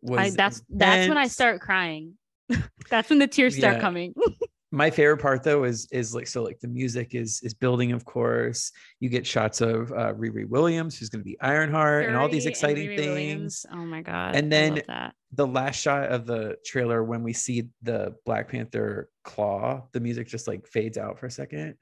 was 0.00 0.18
I, 0.18 0.30
that's 0.30 0.62
that's 0.68 1.08
when 1.08 1.18
I 1.18 1.28
start 1.28 1.60
crying. 1.60 2.14
that's 2.90 3.10
when 3.10 3.18
the 3.18 3.26
tears 3.26 3.56
start 3.56 3.76
yeah. 3.76 3.80
coming. 3.80 4.14
My 4.70 4.90
favorite 4.90 5.18
part 5.18 5.42
though 5.44 5.64
is 5.64 5.88
is 5.92 6.14
like 6.14 6.26
so 6.26 6.42
like 6.42 6.60
the 6.60 6.68
music 6.68 7.14
is 7.14 7.40
is 7.42 7.54
building, 7.54 7.92
of 7.92 8.04
course. 8.04 8.70
You 9.00 9.08
get 9.08 9.26
shots 9.26 9.62
of 9.62 9.92
uh 9.92 10.12
Riri 10.12 10.46
Williams, 10.46 10.98
who's 10.98 11.08
gonna 11.08 11.24
be 11.24 11.38
Ironheart, 11.40 12.06
and 12.06 12.16
all 12.16 12.28
these 12.28 12.44
exciting 12.44 12.88
things. 12.88 13.06
Williams. 13.06 13.66
Oh 13.72 13.84
my 13.86 14.02
god! 14.02 14.36
And 14.36 14.52
then 14.52 14.82
the 15.32 15.46
last 15.46 15.80
shot 15.80 16.10
of 16.10 16.26
the 16.26 16.56
trailer 16.66 17.02
when 17.02 17.22
we 17.22 17.32
see 17.32 17.68
the 17.82 18.14
Black 18.26 18.50
Panther 18.50 19.08
claw, 19.24 19.86
the 19.92 20.00
music 20.00 20.28
just 20.28 20.46
like 20.46 20.66
fades 20.66 20.98
out 20.98 21.18
for 21.18 21.26
a 21.26 21.30
second. 21.30 21.74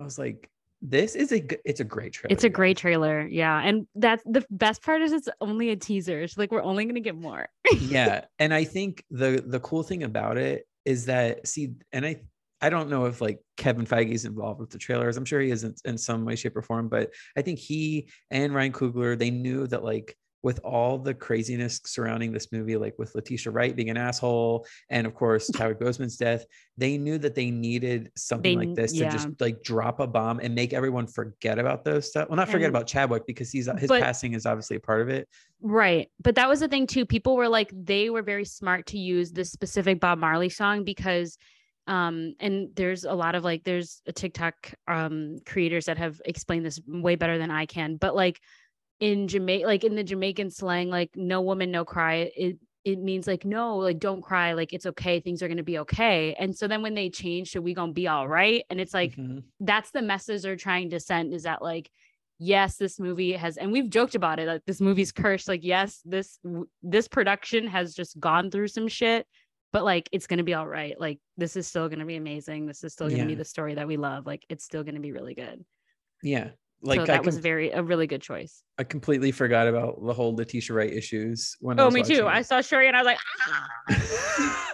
I 0.00 0.04
was 0.04 0.18
like, 0.18 0.50
this 0.82 1.14
is 1.14 1.32
a 1.32 1.42
it's 1.64 1.80
a 1.80 1.84
great 1.84 2.12
trailer. 2.12 2.32
It's 2.32 2.44
a 2.44 2.48
great 2.48 2.76
trailer, 2.76 3.26
yeah. 3.26 3.60
And 3.60 3.86
that's 3.94 4.22
the 4.24 4.44
best 4.50 4.82
part 4.82 5.00
is 5.00 5.12
it's 5.12 5.28
only 5.40 5.70
a 5.70 5.76
teaser. 5.76 6.20
It's 6.20 6.36
like 6.36 6.50
we're 6.50 6.62
only 6.62 6.84
gonna 6.84 7.00
get 7.00 7.16
more. 7.16 7.48
yeah, 7.78 8.24
and 8.40 8.52
I 8.52 8.64
think 8.64 9.04
the 9.10 9.42
the 9.46 9.60
cool 9.60 9.84
thing 9.84 10.02
about 10.02 10.36
it 10.36 10.66
is 10.84 11.06
that 11.06 11.46
see, 11.46 11.74
and 11.92 12.04
I 12.04 12.22
I 12.60 12.68
don't 12.68 12.90
know 12.90 13.06
if 13.06 13.20
like 13.20 13.38
Kevin 13.56 13.86
Feige 13.86 14.10
is 14.10 14.24
involved 14.24 14.60
with 14.60 14.70
the 14.70 14.78
trailers. 14.78 15.16
I'm 15.16 15.24
sure 15.24 15.40
he 15.40 15.50
is 15.50 15.62
in, 15.62 15.74
in 15.84 15.96
some 15.96 16.24
way, 16.24 16.34
shape, 16.34 16.56
or 16.56 16.62
form. 16.62 16.88
But 16.88 17.10
I 17.36 17.42
think 17.42 17.60
he 17.60 18.08
and 18.30 18.52
Ryan 18.52 18.72
Coogler 18.72 19.16
they 19.16 19.30
knew 19.30 19.68
that 19.68 19.84
like 19.84 20.16
with 20.42 20.58
all 20.64 20.98
the 20.98 21.14
craziness 21.14 21.80
surrounding 21.84 22.32
this 22.32 22.50
movie, 22.50 22.76
like 22.76 22.98
with 22.98 23.14
Letitia 23.14 23.52
Wright 23.52 23.74
being 23.74 23.90
an 23.90 23.96
asshole, 23.96 24.66
and 24.90 25.06
of 25.06 25.14
course 25.14 25.50
Chadwick 25.56 25.78
Boseman's 25.78 26.16
death, 26.16 26.44
they 26.76 26.98
knew 26.98 27.18
that 27.18 27.34
they 27.34 27.50
needed 27.50 28.10
something 28.16 28.58
they, 28.58 28.66
like 28.66 28.74
this 28.74 28.94
yeah. 28.94 29.10
to 29.10 29.16
just 29.16 29.40
like 29.40 29.62
drop 29.62 30.00
a 30.00 30.06
bomb 30.06 30.40
and 30.40 30.54
make 30.54 30.72
everyone 30.72 31.06
forget 31.06 31.58
about 31.58 31.84
those 31.84 32.08
stuff. 32.08 32.28
Well, 32.28 32.36
not 32.36 32.48
forget 32.48 32.66
and, 32.66 32.76
about 32.76 32.86
Chadwick 32.86 33.26
because 33.26 33.50
he's 33.50 33.68
his 33.78 33.88
but, 33.88 34.02
passing 34.02 34.34
is 34.34 34.46
obviously 34.46 34.76
a 34.76 34.80
part 34.80 35.00
of 35.00 35.08
it. 35.08 35.28
Right, 35.60 36.10
but 36.22 36.34
that 36.34 36.48
was 36.48 36.60
the 36.60 36.68
thing 36.68 36.86
too. 36.86 37.06
People 37.06 37.36
were 37.36 37.48
like, 37.48 37.72
they 37.72 38.10
were 38.10 38.22
very 38.22 38.44
smart 38.44 38.86
to 38.86 38.98
use 38.98 39.30
this 39.30 39.52
specific 39.52 40.00
Bob 40.00 40.18
Marley 40.18 40.48
song 40.48 40.84
because 40.84 41.38
um 41.88 42.34
and 42.38 42.68
there's 42.76 43.04
a 43.04 43.12
lot 43.12 43.34
of 43.34 43.42
like 43.42 43.64
there's 43.64 44.02
a 44.06 44.12
tiktok 44.12 44.72
um 44.86 45.38
creators 45.44 45.86
that 45.86 45.98
have 45.98 46.20
explained 46.24 46.64
this 46.64 46.80
way 46.86 47.16
better 47.16 47.38
than 47.38 47.50
i 47.50 47.66
can 47.66 47.96
but 47.96 48.14
like 48.14 48.40
in 49.02 49.26
Jamaica, 49.26 49.66
like 49.66 49.82
in 49.82 49.96
the 49.96 50.04
Jamaican 50.04 50.50
slang, 50.50 50.88
like 50.88 51.10
no 51.16 51.40
woman, 51.40 51.72
no 51.72 51.84
cry. 51.84 52.30
It 52.36 52.56
it 52.84 53.00
means 53.00 53.26
like 53.26 53.44
no 53.44 53.76
like 53.76 53.98
don't 53.98 54.22
cry 54.22 54.54
like 54.54 54.72
it's 54.72 54.86
okay 54.86 55.20
things 55.20 55.40
are 55.40 55.48
to 55.48 55.62
be 55.62 55.78
okay 55.78 56.34
and 56.34 56.56
so 56.56 56.66
then 56.66 56.82
when 56.82 56.94
they 56.94 57.08
change 57.08 57.52
to 57.52 57.62
we 57.62 57.74
gonna 57.74 57.92
be 57.92 58.08
all 58.08 58.26
right 58.26 58.64
and 58.70 58.80
it's 58.80 58.92
like 58.92 59.12
mm-hmm. 59.12 59.38
that's 59.60 59.92
the 59.92 60.02
message 60.02 60.42
they're 60.42 60.56
trying 60.56 60.90
to 60.90 60.98
send 60.98 61.32
is 61.32 61.44
that 61.44 61.62
like 61.62 61.88
yes 62.40 62.78
this 62.78 62.98
movie 62.98 63.34
has 63.34 63.56
and 63.56 63.70
we've 63.70 63.88
joked 63.88 64.16
about 64.16 64.40
it 64.40 64.48
like 64.48 64.64
this 64.66 64.80
movie's 64.80 65.12
cursed 65.12 65.46
like 65.46 65.62
yes 65.62 66.00
this 66.04 66.40
this 66.82 67.06
production 67.06 67.68
has 67.68 67.94
just 67.94 68.18
gone 68.18 68.50
through 68.50 68.66
some 68.66 68.88
shit 68.88 69.28
but 69.72 69.84
like 69.84 70.08
it's 70.10 70.26
gonna 70.26 70.42
be 70.42 70.54
all 70.54 70.66
right 70.66 71.00
like 71.00 71.20
this 71.36 71.54
is 71.54 71.68
still 71.68 71.88
gonna 71.88 72.04
be 72.04 72.16
amazing 72.16 72.66
this 72.66 72.82
is 72.82 72.92
still 72.92 73.08
gonna 73.08 73.20
yeah. 73.20 73.26
be 73.26 73.36
the 73.36 73.44
story 73.44 73.74
that 73.74 73.86
we 73.86 73.96
love 73.96 74.26
like 74.26 74.44
it's 74.48 74.64
still 74.64 74.82
gonna 74.82 74.98
be 74.98 75.12
really 75.12 75.34
good 75.34 75.64
yeah 76.20 76.48
like 76.82 77.00
so 77.00 77.06
that 77.06 77.18
com- 77.18 77.26
was 77.26 77.38
very 77.38 77.70
a 77.70 77.82
really 77.82 78.06
good 78.06 78.22
choice. 78.22 78.62
I 78.78 78.84
completely 78.84 79.32
forgot 79.32 79.68
about 79.68 80.04
the 80.04 80.12
whole 80.12 80.34
Letitia 80.34 80.74
Wright 80.74 80.92
issues 80.92 81.56
when 81.60 81.78
oh, 81.78 81.90
me 81.90 82.02
too. 82.02 82.26
I 82.26 82.42
saw 82.42 82.60
Shuri 82.60 82.88
and 82.88 82.96
I 82.96 83.00
was 83.00 83.06
like, 83.06 83.18
ah. 83.48 84.72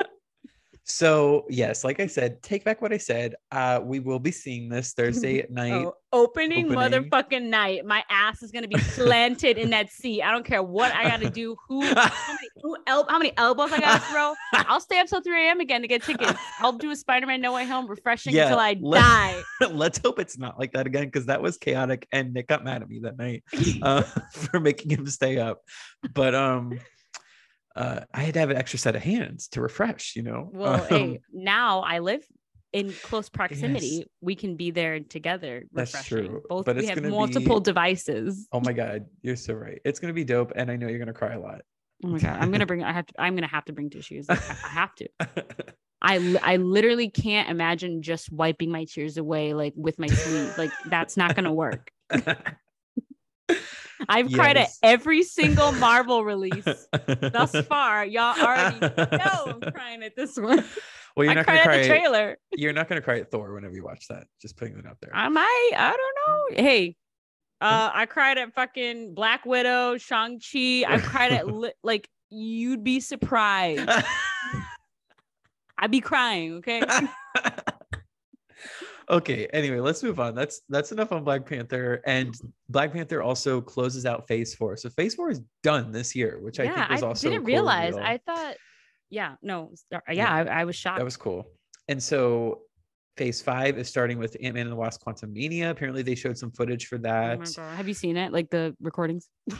So 0.90 1.44
yes, 1.50 1.84
like 1.84 2.00
I 2.00 2.06
said, 2.06 2.42
take 2.42 2.64
back 2.64 2.80
what 2.80 2.94
I 2.94 2.96
said. 2.96 3.34
Uh, 3.52 3.78
we 3.82 4.00
will 4.00 4.18
be 4.18 4.30
seeing 4.30 4.70
this 4.70 4.94
Thursday 4.94 5.38
at 5.38 5.50
night. 5.50 5.72
Oh, 5.72 5.94
opening, 6.14 6.72
opening, 6.72 7.10
motherfucking 7.10 7.42
night. 7.42 7.84
My 7.84 8.02
ass 8.08 8.42
is 8.42 8.50
gonna 8.50 8.68
be 8.68 8.78
planted 8.94 9.58
in 9.58 9.68
that 9.70 9.90
seat. 9.90 10.22
I 10.22 10.32
don't 10.32 10.46
care 10.46 10.62
what 10.62 10.92
I 10.94 11.04
gotta 11.04 11.28
do. 11.28 11.56
Who, 11.68 11.82
how 11.84 12.10
many, 12.28 12.48
who 12.62 12.76
el- 12.86 13.06
how 13.06 13.18
many 13.18 13.32
elbows 13.36 13.70
I 13.70 13.80
gotta 13.80 14.00
throw. 14.00 14.34
I'll 14.66 14.80
stay 14.80 14.98
up 14.98 15.08
till 15.08 15.20
3 15.20 15.48
a.m. 15.48 15.60
again 15.60 15.82
to 15.82 15.88
get 15.88 16.02
tickets. 16.02 16.40
I'll 16.58 16.72
do 16.72 16.90
a 16.90 16.96
Spider-Man 16.96 17.42
No 17.42 17.52
Way 17.52 17.66
Home 17.66 17.86
refreshing 17.86 18.34
yeah, 18.34 18.44
until 18.44 18.58
I 18.58 18.76
let, 18.80 19.00
die. 19.00 19.42
Let's 19.70 19.98
hope 19.98 20.18
it's 20.18 20.38
not 20.38 20.58
like 20.58 20.72
that 20.72 20.86
again 20.86 21.04
because 21.04 21.26
that 21.26 21.42
was 21.42 21.58
chaotic 21.58 22.08
and 22.12 22.32
Nick 22.32 22.48
got 22.48 22.64
mad 22.64 22.80
at 22.80 22.88
me 22.88 23.00
that 23.00 23.18
night 23.18 23.44
uh, 23.82 24.02
for 24.32 24.58
making 24.58 24.90
him 24.90 25.06
stay 25.06 25.36
up. 25.36 25.60
But 26.14 26.34
um 26.34 26.78
uh, 27.78 28.00
I 28.12 28.22
had 28.22 28.34
to 28.34 28.40
have 28.40 28.50
an 28.50 28.56
extra 28.56 28.78
set 28.78 28.96
of 28.96 29.02
hands 29.02 29.46
to 29.48 29.62
refresh, 29.62 30.16
you 30.16 30.22
know. 30.22 30.50
Well, 30.58 30.74
um, 30.74 30.88
hey, 30.88 31.20
now 31.32 31.80
I 31.80 32.00
live 32.00 32.26
in 32.72 32.92
close 33.02 33.28
proximity. 33.28 33.86
Yes. 33.86 34.06
We 34.20 34.34
can 34.34 34.56
be 34.56 34.72
there 34.72 34.98
together. 34.98 35.64
Refreshing. 35.72 35.92
That's 35.92 36.08
true. 36.08 36.42
Both 36.48 36.66
but 36.66 36.76
we 36.76 36.86
have 36.86 37.02
multiple 37.04 37.60
be... 37.60 37.64
devices. 37.64 38.48
Oh 38.52 38.60
my 38.60 38.72
god, 38.72 39.06
you're 39.22 39.36
so 39.36 39.54
right. 39.54 39.80
It's 39.84 40.00
gonna 40.00 40.12
be 40.12 40.24
dope, 40.24 40.52
and 40.56 40.70
I 40.70 40.76
know 40.76 40.88
you're 40.88 40.98
gonna 40.98 41.12
cry 41.12 41.34
a 41.34 41.40
lot. 41.40 41.60
Oh 42.04 42.08
my 42.08 42.18
god, 42.18 42.38
I'm 42.40 42.50
gonna 42.50 42.66
bring. 42.66 42.82
I 42.82 42.92
have. 42.92 43.06
To, 43.06 43.14
I'm 43.18 43.36
gonna 43.36 43.46
have 43.46 43.64
to 43.66 43.72
bring 43.72 43.90
tissues. 43.90 44.26
I 44.28 44.34
have 44.34 44.94
to. 44.96 45.08
I 46.02 46.36
I 46.42 46.56
literally 46.56 47.10
can't 47.10 47.48
imagine 47.48 48.02
just 48.02 48.32
wiping 48.32 48.72
my 48.72 48.84
tears 48.84 49.16
away 49.16 49.54
like 49.54 49.74
with 49.76 49.98
my 50.00 50.08
sleeve. 50.08 50.58
Like 50.58 50.72
that's 50.86 51.16
not 51.16 51.36
gonna 51.36 51.54
work. 51.54 51.92
I've 54.08 54.30
yes. 54.30 54.38
cried 54.38 54.56
at 54.56 54.68
every 54.82 55.22
single 55.22 55.72
Marvel 55.72 56.24
release 56.24 56.64
thus 57.06 57.54
far. 57.66 58.04
Y'all 58.04 58.38
already 58.40 58.80
know 58.96 59.58
I'm 59.62 59.72
crying 59.72 60.02
at 60.02 60.14
this 60.16 60.36
one. 60.36 60.64
Well, 61.16 61.24
you're 61.24 61.32
I 61.32 61.34
not 61.34 61.46
gonna 61.46 61.62
cry 61.62 61.76
at 61.76 61.82
the 61.82 61.88
trailer. 61.88 62.38
You're 62.52 62.72
not 62.72 62.88
gonna 62.88 63.00
cry 63.00 63.18
at 63.18 63.30
Thor 63.30 63.52
whenever 63.52 63.74
you 63.74 63.84
watch 63.84 64.06
that. 64.08 64.26
Just 64.40 64.56
putting 64.56 64.76
that 64.76 64.86
out 64.86 64.98
there. 65.00 65.10
I 65.14 65.28
might. 65.28 65.70
I 65.76 65.90
don't 65.90 66.56
know. 66.56 66.62
Hey, 66.62 66.96
uh, 67.60 67.90
I 67.92 68.06
cried 68.06 68.38
at 68.38 68.54
fucking 68.54 69.14
Black 69.14 69.44
Widow, 69.44 69.96
Shang 69.96 70.40
Chi. 70.40 70.84
I 70.86 70.98
cried 71.02 71.32
at 71.32 71.48
li- 71.48 71.72
like 71.82 72.08
you'd 72.30 72.84
be 72.84 73.00
surprised. 73.00 73.88
I'd 75.78 75.90
be 75.90 76.00
crying. 76.00 76.54
Okay 76.56 76.82
okay 79.10 79.46
anyway 79.52 79.80
let's 79.80 80.02
move 80.02 80.20
on 80.20 80.34
that's 80.34 80.60
that's 80.68 80.92
enough 80.92 81.12
on 81.12 81.24
black 81.24 81.46
panther 81.46 82.00
and 82.06 82.34
black 82.68 82.92
panther 82.92 83.22
also 83.22 83.60
closes 83.60 84.04
out 84.04 84.26
phase 84.28 84.54
four 84.54 84.76
so 84.76 84.88
phase 84.90 85.14
four 85.14 85.30
is 85.30 85.40
done 85.62 85.90
this 85.90 86.14
year 86.14 86.38
which 86.40 86.58
yeah, 86.58 86.64
i 86.64 86.74
think 86.74 86.90
was 86.90 87.02
also 87.02 87.28
i 87.28 87.30
didn't 87.30 87.44
cool 87.44 87.54
realize 87.54 87.96
i 87.96 88.18
thought 88.26 88.56
yeah 89.10 89.34
no 89.42 89.72
uh, 89.94 89.98
yeah, 90.08 90.12
yeah. 90.12 90.34
I, 90.34 90.60
I, 90.60 90.64
was 90.64 90.76
shocked 90.76 90.98
that 90.98 91.04
was 91.04 91.16
cool 91.16 91.46
and 91.88 92.02
so 92.02 92.60
phase 93.16 93.40
five 93.40 93.78
is 93.78 93.88
starting 93.88 94.18
with 94.18 94.36
ant-man 94.42 94.66
and 94.66 94.72
the 94.72 94.76
wasp 94.76 95.02
quantumania 95.04 95.70
apparently 95.70 96.02
they 96.02 96.14
showed 96.14 96.36
some 96.36 96.50
footage 96.50 96.86
for 96.86 96.96
oh 96.96 97.02
that 97.02 97.54
oh 97.58 97.62
have 97.76 97.88
you 97.88 97.94
seen 97.94 98.16
it 98.16 98.32
like 98.32 98.50
the 98.50 98.76
recordings 98.80 99.28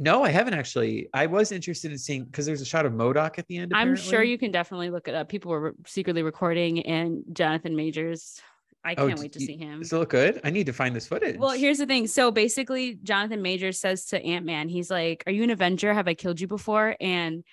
No, 0.00 0.24
I 0.24 0.30
haven't 0.30 0.54
actually. 0.54 1.08
I 1.14 1.26
was 1.26 1.52
interested 1.52 1.92
in 1.92 1.98
seeing 1.98 2.24
because 2.24 2.44
there's 2.44 2.60
a 2.60 2.64
shot 2.64 2.86
of 2.86 2.92
MODOK 2.92 3.38
at 3.38 3.46
the 3.46 3.58
end. 3.58 3.70
Apparently. 3.70 4.02
I'm 4.02 4.10
sure 4.10 4.20
you 4.24 4.36
can 4.36 4.50
definitely 4.50 4.90
look 4.90 5.06
it 5.06 5.14
up. 5.14 5.28
People 5.28 5.52
were 5.52 5.76
secretly 5.86 6.24
recording, 6.24 6.84
and 6.86 7.22
Jonathan 7.32 7.76
Majors 7.76 8.40
I 8.84 8.94
oh, 8.94 9.06
can't 9.06 9.20
wait 9.20 9.32
to 9.32 9.40
see 9.40 9.56
him. 9.56 9.80
Does 9.80 9.92
it 9.92 9.96
look 9.96 10.10
good? 10.10 10.40
I 10.42 10.50
need 10.50 10.66
to 10.66 10.72
find 10.72 10.94
this 10.94 11.06
footage. 11.06 11.36
Well, 11.36 11.50
here's 11.50 11.78
the 11.78 11.86
thing. 11.86 12.06
So 12.08 12.30
basically, 12.30 12.98
Jonathan 13.02 13.40
Major 13.40 13.72
says 13.72 14.06
to 14.06 14.22
Ant 14.22 14.44
Man, 14.44 14.68
he's 14.68 14.90
like, 14.90 15.22
"Are 15.26 15.32
you 15.32 15.44
an 15.44 15.50
Avenger? 15.50 15.94
Have 15.94 16.08
I 16.08 16.14
killed 16.14 16.40
you 16.40 16.48
before?" 16.48 16.96
And 17.00 17.44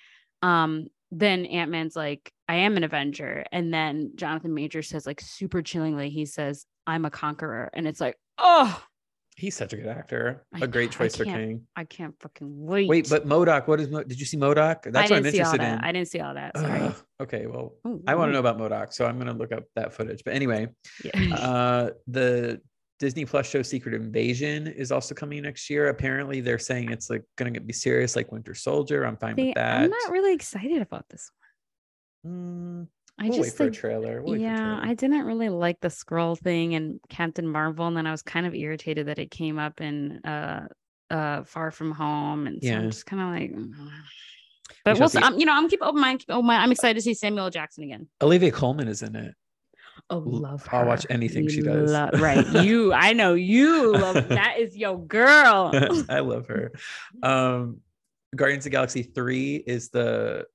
um, 0.42 0.88
then 1.12 1.46
Ant 1.46 1.70
Man's 1.70 1.94
like, 1.94 2.32
"I 2.48 2.56
am 2.56 2.76
an 2.76 2.84
Avenger." 2.84 3.44
And 3.52 3.72
then 3.72 4.12
Jonathan 4.16 4.54
Major 4.54 4.82
says, 4.82 5.06
like, 5.06 5.20
super 5.20 5.62
chillingly, 5.62 6.10
he 6.10 6.26
says, 6.26 6.66
"I'm 6.86 7.04
a 7.04 7.10
conqueror," 7.10 7.70
and 7.72 7.86
it's 7.86 8.00
like, 8.00 8.16
oh, 8.38 8.82
He's 9.40 9.56
such 9.56 9.72
a 9.72 9.76
good 9.76 9.86
actor. 9.86 10.44
A 10.60 10.66
great 10.66 10.90
choice 10.90 11.16
for 11.16 11.24
King. 11.24 11.66
I 11.74 11.84
can't 11.84 12.14
fucking 12.20 12.66
wait. 12.66 12.90
Wait, 12.90 13.08
but 13.08 13.26
MODOK, 13.26 13.66
what 13.68 13.80
is 13.80 13.88
Mo- 13.88 14.04
did 14.04 14.20
you 14.20 14.26
see 14.26 14.36
MODOK? 14.36 14.92
That's 14.92 15.10
what 15.10 15.16
I'm 15.16 15.24
interested 15.24 15.62
in. 15.62 15.78
I 15.78 15.92
didn't 15.92 16.08
see 16.08 16.20
all 16.20 16.34
that. 16.34 16.58
Sorry. 16.58 16.80
Uh, 16.80 16.92
okay, 17.22 17.46
well, 17.46 17.72
ooh, 17.86 18.02
I 18.06 18.16
want 18.16 18.28
to 18.28 18.32
know 18.34 18.40
about 18.40 18.58
MODOK, 18.58 18.92
so 18.92 19.06
I'm 19.06 19.16
gonna 19.16 19.32
look 19.32 19.50
up 19.50 19.64
that 19.76 19.94
footage. 19.94 20.22
But 20.26 20.34
anyway, 20.34 20.68
yeah. 21.02 21.34
uh, 21.36 21.90
the 22.06 22.60
Disney 22.98 23.24
Plus 23.24 23.48
show 23.48 23.62
Secret 23.62 23.94
Invasion 23.94 24.66
is 24.66 24.92
also 24.92 25.14
coming 25.14 25.40
next 25.42 25.70
year. 25.70 25.88
Apparently, 25.88 26.42
they're 26.42 26.58
saying 26.58 26.90
it's 26.90 27.08
like 27.08 27.24
gonna 27.36 27.58
be 27.58 27.72
serious, 27.72 28.16
like 28.16 28.30
Winter 28.30 28.54
Soldier. 28.54 29.06
I'm 29.06 29.16
fine 29.16 29.36
See, 29.36 29.46
with 29.46 29.54
that. 29.54 29.80
I'm 29.80 29.90
not 29.90 30.10
really 30.10 30.34
excited 30.34 30.82
about 30.82 31.06
this 31.08 31.30
one. 32.22 32.86
Mm, 32.86 32.88
I 33.20 33.24
we'll 33.24 33.36
just 33.36 33.50
wait 33.50 33.56
for 33.56 33.64
like, 33.64 33.72
a 33.72 33.76
trailer. 33.76 34.22
We'll 34.22 34.38
yeah, 34.38 34.56
trailer. 34.56 34.80
I 34.82 34.94
didn't 34.94 35.26
really 35.26 35.50
like 35.50 35.80
the 35.80 35.88
Skrull 35.88 36.38
thing 36.38 36.74
and 36.74 36.98
Captain 37.10 37.46
Marvel, 37.46 37.86
and 37.86 37.96
then 37.96 38.06
I 38.06 38.12
was 38.12 38.22
kind 38.22 38.46
of 38.46 38.54
irritated 38.54 39.08
that 39.08 39.18
it 39.18 39.30
came 39.30 39.58
up 39.58 39.80
in 39.82 40.24
uh 40.24 40.66
uh 41.10 41.44
Far 41.44 41.70
From 41.70 41.92
Home, 41.92 42.46
and 42.46 42.62
so 42.62 42.68
yeah. 42.68 42.78
I'm 42.78 42.90
just 42.90 43.04
kind 43.06 43.22
of 43.22 43.28
like. 43.28 43.52
Mm. 43.52 43.74
But 44.84 44.98
we'll, 44.98 45.10
see. 45.10 45.18
I'm, 45.18 45.38
you 45.38 45.44
know, 45.44 45.52
I'm 45.52 45.68
keep 45.68 45.82
open 45.82 46.00
mind. 46.00 46.24
Oh 46.30 46.40
my, 46.40 46.56
I'm 46.56 46.72
excited 46.72 46.94
to 46.94 47.02
see 47.02 47.12
Samuel 47.12 47.50
Jackson 47.50 47.84
again. 47.84 48.08
Olivia 48.22 48.50
Colman 48.50 48.88
is 48.88 49.02
in 49.02 49.14
it. 49.14 49.34
Oh, 50.08 50.22
love 50.24 50.64
her. 50.66 50.78
I'll 50.78 50.86
watch 50.86 51.04
anything 51.10 51.48
she 51.48 51.60
does. 51.60 51.92
right. 52.18 52.46
You, 52.64 52.94
I 52.94 53.12
know 53.12 53.34
you 53.34 53.92
love 53.92 54.14
that 54.28 54.56
is 54.58 54.76
your 54.76 54.98
girl. 54.98 55.70
I 56.08 56.20
love 56.20 56.46
her. 56.46 56.72
Um, 57.22 57.80
Guardians 58.34 58.64
of 58.64 58.72
Galaxy 58.72 59.02
3 59.02 59.56
is 59.66 59.90
the 59.90 60.46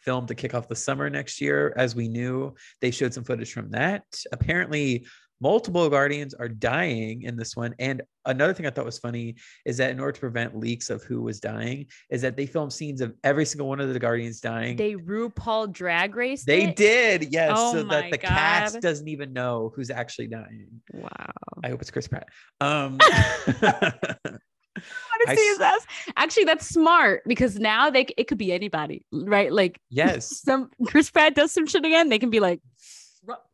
film 0.00 0.26
to 0.26 0.34
kick 0.34 0.54
off 0.54 0.68
the 0.68 0.76
summer 0.76 1.10
next 1.10 1.40
year. 1.40 1.72
As 1.76 1.94
we 1.94 2.08
knew, 2.08 2.54
they 2.80 2.90
showed 2.90 3.14
some 3.14 3.24
footage 3.24 3.52
from 3.52 3.70
that. 3.70 4.04
Apparently, 4.32 5.06
multiple 5.40 5.88
guardians 5.88 6.34
are 6.34 6.48
dying 6.48 7.22
in 7.22 7.36
this 7.36 7.56
one 7.56 7.74
and 7.78 8.02
another 8.26 8.52
thing 8.52 8.66
i 8.66 8.70
thought 8.70 8.84
was 8.84 8.98
funny 8.98 9.34
is 9.64 9.78
that 9.78 9.90
in 9.90 9.98
order 9.98 10.12
to 10.12 10.20
prevent 10.20 10.56
leaks 10.56 10.90
of 10.90 11.02
who 11.04 11.22
was 11.22 11.40
dying 11.40 11.86
is 12.10 12.20
that 12.20 12.36
they 12.36 12.44
filmed 12.46 12.72
scenes 12.72 13.00
of 13.00 13.14
every 13.24 13.44
single 13.44 13.66
one 13.66 13.80
of 13.80 13.92
the 13.92 13.98
guardians 13.98 14.40
dying 14.40 14.76
they 14.76 14.94
rupaul 14.94 15.70
drag 15.72 16.14
race 16.14 16.44
they 16.44 16.68
it? 16.68 16.76
did 16.76 17.32
yes 17.32 17.52
oh 17.54 17.72
so 17.72 17.82
that 17.84 18.10
the 18.10 18.18
God. 18.18 18.28
cast 18.28 18.80
doesn't 18.80 19.08
even 19.08 19.32
know 19.32 19.72
who's 19.74 19.90
actually 19.90 20.26
dying 20.26 20.68
wow 20.92 21.32
i 21.64 21.68
hope 21.68 21.80
it's 21.80 21.90
chris 21.90 22.06
pratt 22.06 22.28
um 22.60 22.98
want 24.76 25.28
to 25.28 25.36
see 25.36 25.46
his 25.48 25.60
ass. 25.60 25.86
Actually, 26.16 26.44
that's 26.44 26.68
smart 26.68 27.22
because 27.26 27.58
now 27.58 27.90
they 27.90 28.06
it 28.16 28.28
could 28.28 28.38
be 28.38 28.52
anybody, 28.52 29.04
right? 29.12 29.52
Like 29.52 29.80
yes, 29.90 30.40
some 30.44 30.70
Chris 30.86 31.10
Pratt 31.10 31.34
does 31.34 31.52
some 31.52 31.66
shit 31.66 31.84
again. 31.84 32.08
They 32.08 32.18
can 32.18 32.30
be 32.30 32.40
like, 32.40 32.60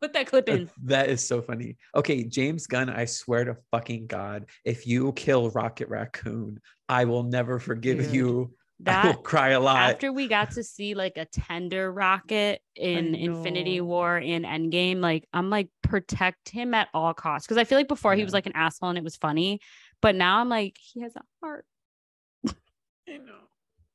put 0.01 0.13
that 0.13 0.27
clip 0.27 0.49
in. 0.49 0.69
That 0.83 1.09
is 1.09 1.25
so 1.25 1.41
funny. 1.41 1.77
Okay, 1.95 2.23
James 2.23 2.67
Gunn, 2.67 2.89
I 2.89 3.05
swear 3.05 3.45
to 3.45 3.57
fucking 3.71 4.07
God, 4.07 4.45
if 4.63 4.87
you 4.87 5.11
kill 5.13 5.49
Rocket 5.49 5.89
Raccoon, 5.89 6.61
I 6.87 7.05
will 7.05 7.23
never 7.23 7.59
forgive 7.59 7.97
Dude, 7.97 8.13
you. 8.13 8.53
That 8.81 9.05
I 9.05 9.07
will 9.07 9.15
cry 9.15 9.49
a 9.49 9.59
lot. 9.59 9.89
After 9.89 10.13
we 10.13 10.27
got 10.27 10.51
to 10.51 10.63
see 10.63 10.93
like 10.93 11.17
a 11.17 11.25
tender 11.25 11.91
rocket 11.91 12.61
in 12.75 13.15
Infinity 13.15 13.81
War 13.81 14.19
in 14.19 14.43
Endgame, 14.43 14.99
like 14.99 15.27
I'm 15.33 15.49
like 15.49 15.69
protect 15.81 16.49
him 16.49 16.75
at 16.75 16.87
all 16.93 17.13
costs. 17.15 17.47
Because 17.47 17.57
I 17.57 17.63
feel 17.63 17.79
like 17.79 17.87
before 17.87 18.13
yeah. 18.13 18.19
he 18.19 18.23
was 18.23 18.33
like 18.33 18.45
an 18.45 18.51
asshole 18.53 18.89
and 18.89 18.97
it 18.97 19.03
was 19.03 19.15
funny. 19.15 19.61
But 20.01 20.15
now 20.15 20.39
I'm 20.39 20.49
like, 20.49 20.75
he 20.79 21.01
has 21.01 21.15
a 21.15 21.21
heart. 21.41 21.65
I 22.47 23.17
know. 23.17 23.47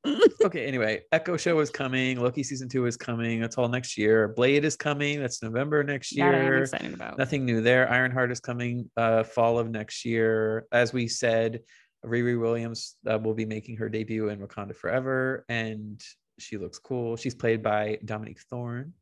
okay, 0.43 0.65
anyway, 0.65 1.01
Echo 1.13 1.37
Show 1.37 1.59
is 1.59 1.69
coming. 1.69 2.19
Loki 2.19 2.43
season 2.43 2.67
two 2.67 2.85
is 2.85 2.97
coming. 2.97 3.39
That's 3.39 3.57
all 3.57 3.69
next 3.69 3.97
year. 3.97 4.27
Blade 4.27 4.65
is 4.65 4.75
coming. 4.75 5.21
That's 5.21 5.41
November 5.41 5.81
next 5.83 6.11
year. 6.11 6.31
That 6.31 6.41
I'm 6.41 6.61
excited 6.61 6.93
about. 6.93 7.17
Nothing 7.17 7.45
new 7.45 7.61
there. 7.61 7.89
Ironheart 7.89 8.31
is 8.31 8.41
coming 8.41 8.89
uh, 8.97 9.23
fall 9.23 9.57
of 9.57 9.69
next 9.69 10.03
year. 10.03 10.65
As 10.73 10.91
we 10.91 11.07
said, 11.07 11.61
Riri 12.05 12.39
Williams 12.39 12.95
uh, 13.09 13.17
will 13.17 13.33
be 13.33 13.45
making 13.45 13.77
her 13.77 13.87
debut 13.87 14.27
in 14.27 14.39
Wakanda 14.39 14.75
Forever, 14.75 15.45
and 15.47 16.01
she 16.37 16.57
looks 16.57 16.79
cool. 16.79 17.15
She's 17.15 17.35
played 17.35 17.63
by 17.63 17.99
Dominique 18.03 18.41
Thorne. 18.49 18.93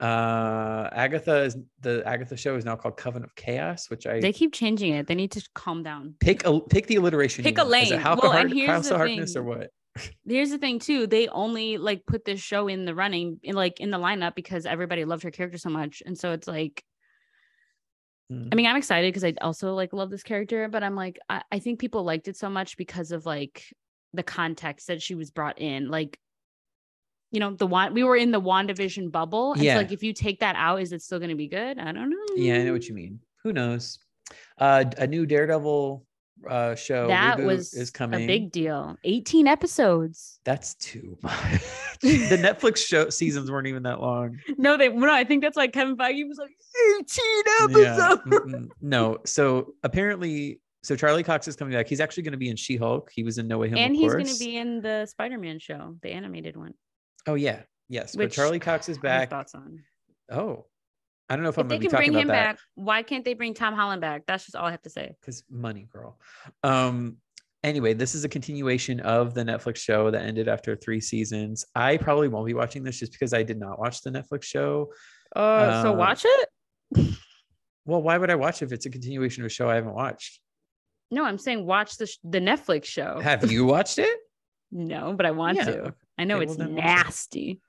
Uh, 0.00 0.88
Agatha 0.92 1.42
is 1.42 1.56
the 1.80 2.02
Agatha 2.06 2.34
show 2.34 2.56
is 2.56 2.64
now 2.64 2.74
called 2.74 2.96
Coven 2.96 3.22
of 3.22 3.34
Chaos, 3.34 3.90
which 3.90 4.06
I 4.06 4.18
they 4.18 4.32
keep 4.32 4.52
changing 4.54 4.94
it. 4.94 5.06
They 5.06 5.14
need 5.14 5.30
to 5.32 5.46
calm 5.54 5.82
down. 5.82 6.14
Pick 6.20 6.44
a 6.46 6.58
pick 6.58 6.86
the 6.86 6.96
alliteration. 6.96 7.44
Pick 7.44 7.58
a 7.58 7.64
lane. 7.64 7.84
Is 7.84 7.92
it 7.92 7.98
House, 7.98 8.18
well, 8.22 8.32
Heart, 8.32 8.58
House 8.66 8.90
of 8.90 8.96
Harkness 8.96 9.36
or 9.36 9.42
what? 9.42 9.70
Here's 10.26 10.50
the 10.50 10.58
thing 10.58 10.78
too. 10.78 11.06
They 11.06 11.28
only 11.28 11.76
like 11.76 12.06
put 12.06 12.24
this 12.24 12.40
show 12.40 12.66
in 12.68 12.86
the 12.86 12.94
running 12.94 13.40
in 13.42 13.54
like 13.54 13.78
in 13.78 13.90
the 13.90 13.98
lineup 13.98 14.34
because 14.34 14.64
everybody 14.64 15.04
loved 15.04 15.22
her 15.22 15.30
character 15.30 15.58
so 15.58 15.70
much. 15.70 16.02
And 16.04 16.18
so 16.18 16.32
it's 16.32 16.48
like. 16.48 16.82
I 18.32 18.54
mean, 18.54 18.66
I'm 18.66 18.76
excited 18.76 19.08
because 19.08 19.24
I 19.24 19.34
also 19.40 19.74
like 19.74 19.92
love 19.92 20.08
this 20.08 20.22
character, 20.22 20.68
but 20.68 20.84
I'm 20.84 20.94
like, 20.94 21.18
I, 21.28 21.42
I 21.50 21.58
think 21.58 21.80
people 21.80 22.04
liked 22.04 22.28
it 22.28 22.36
so 22.36 22.48
much 22.48 22.76
because 22.76 23.10
of 23.10 23.26
like 23.26 23.64
the 24.12 24.22
context 24.22 24.86
that 24.86 25.02
she 25.02 25.16
was 25.16 25.32
brought 25.32 25.58
in. 25.58 25.88
Like, 25.88 26.16
you 27.30 27.40
know, 27.40 27.54
the 27.54 27.66
one 27.66 27.94
we 27.94 28.04
were 28.04 28.16
in 28.16 28.30
the 28.30 28.40
WandaVision 28.40 29.10
bubble. 29.10 29.52
And 29.52 29.62
yeah. 29.62 29.74
So 29.74 29.78
like 29.80 29.92
if 29.92 30.02
you 30.02 30.12
take 30.12 30.40
that 30.40 30.56
out, 30.56 30.80
is 30.80 30.92
it 30.92 31.02
still 31.02 31.18
gonna 31.18 31.36
be 31.36 31.48
good? 31.48 31.78
I 31.78 31.92
don't 31.92 32.10
know. 32.10 32.16
Yeah, 32.34 32.56
I 32.56 32.62
know 32.64 32.72
what 32.72 32.88
you 32.88 32.94
mean. 32.94 33.20
Who 33.42 33.52
knows? 33.52 33.98
Uh 34.58 34.84
a 34.98 35.06
new 35.06 35.26
Daredevil 35.26 36.04
uh 36.48 36.74
show 36.74 37.06
that 37.06 37.38
was 37.38 37.74
is 37.74 37.90
coming 37.90 38.22
a 38.22 38.26
big 38.26 38.50
deal 38.50 38.96
18 39.04 39.46
episodes 39.46 40.40
that's 40.44 40.74
too 40.76 41.18
much 41.22 41.60
the 42.00 42.38
netflix 42.40 42.78
show 42.78 43.10
seasons 43.10 43.50
weren't 43.50 43.66
even 43.66 43.82
that 43.82 44.00
long 44.00 44.38
no 44.56 44.78
they 44.78 44.88
no 44.88 45.12
i 45.12 45.22
think 45.22 45.42
that's 45.42 45.56
like 45.56 45.74
kevin 45.74 45.98
feige 45.98 46.26
was 46.26 46.38
like 46.38 46.50
18 46.98 47.24
episodes 47.62 48.22
yeah. 48.32 48.58
no 48.80 49.18
so 49.26 49.74
apparently 49.82 50.60
so 50.82 50.96
charlie 50.96 51.22
cox 51.22 51.46
is 51.46 51.56
coming 51.56 51.74
back 51.74 51.86
he's 51.86 52.00
actually 52.00 52.22
going 52.22 52.32
to 52.32 52.38
be 52.38 52.48
in 52.48 52.56
she-hulk 52.56 53.10
he 53.12 53.22
was 53.22 53.36
in 53.36 53.46
no 53.46 53.58
way 53.58 53.68
home 53.68 53.76
and 53.76 53.94
he's 53.94 54.12
going 54.12 54.24
to 54.24 54.38
be 54.38 54.56
in 54.56 54.80
the 54.80 55.04
spider-man 55.04 55.58
show 55.58 55.94
the 56.02 56.10
animated 56.10 56.56
one. 56.56 56.72
Oh 57.26 57.34
yeah 57.34 57.62
yes 57.88 58.16
Which, 58.16 58.30
but 58.30 58.34
charlie 58.34 58.58
cox 58.58 58.88
is 58.88 58.98
back 59.02 59.30
thoughts 59.30 59.54
on 59.54 59.82
oh 60.30 60.66
I 61.30 61.36
don't 61.36 61.44
know 61.44 61.50
if, 61.50 61.54
if 61.54 61.58
I'm 61.60 61.68
going 61.68 61.80
to 61.80 61.86
be 61.86 61.90
talking 61.90 62.08
about 62.08 62.12
that. 62.12 62.12
They 62.12 62.18
can 62.18 62.26
bring 62.26 62.38
him 62.38 62.44
back, 62.56 62.58
why 62.74 63.02
can't 63.04 63.24
they 63.24 63.34
bring 63.34 63.54
Tom 63.54 63.72
Holland 63.72 64.00
back? 64.00 64.24
That's 64.26 64.46
just 64.46 64.56
all 64.56 64.66
I 64.66 64.72
have 64.72 64.82
to 64.82 64.90
say. 64.90 65.14
Because 65.20 65.44
money, 65.48 65.88
girl. 65.92 66.18
Um. 66.64 67.18
Anyway, 67.62 67.92
this 67.92 68.14
is 68.14 68.24
a 68.24 68.28
continuation 68.28 69.00
of 69.00 69.34
the 69.34 69.44
Netflix 69.44 69.76
show 69.76 70.10
that 70.10 70.22
ended 70.22 70.48
after 70.48 70.74
three 70.74 71.00
seasons. 71.00 71.64
I 71.74 71.98
probably 71.98 72.26
won't 72.28 72.46
be 72.46 72.54
watching 72.54 72.82
this 72.82 72.98
just 72.98 73.12
because 73.12 73.34
I 73.34 73.42
did 73.42 73.60
not 73.60 73.78
watch 73.78 74.00
the 74.00 74.10
Netflix 74.10 74.44
show. 74.44 74.92
Uh, 75.36 75.38
uh 75.38 75.82
so 75.82 75.92
watch 75.92 76.24
it. 76.24 76.48
well, 77.84 78.02
why 78.02 78.16
would 78.16 78.30
I 78.30 78.34
watch 78.34 78.62
if 78.62 78.72
it's 78.72 78.86
a 78.86 78.90
continuation 78.90 79.42
of 79.42 79.46
a 79.46 79.50
show 79.50 79.68
I 79.68 79.74
haven't 79.74 79.94
watched? 79.94 80.40
No, 81.10 81.24
I'm 81.24 81.38
saying 81.38 81.66
watch 81.66 81.96
the 81.98 82.06
sh- 82.06 82.18
the 82.24 82.40
Netflix 82.40 82.86
show. 82.86 83.20
Have 83.20 83.52
you 83.52 83.64
watched 83.66 83.98
it? 83.98 84.18
No, 84.72 85.12
but 85.12 85.26
I 85.26 85.30
want 85.30 85.56
yeah. 85.56 85.64
to. 85.64 85.94
I 86.18 86.24
know 86.24 86.36
okay, 86.36 86.44
it's 86.44 86.56
well, 86.56 86.68
nasty. 86.68 87.60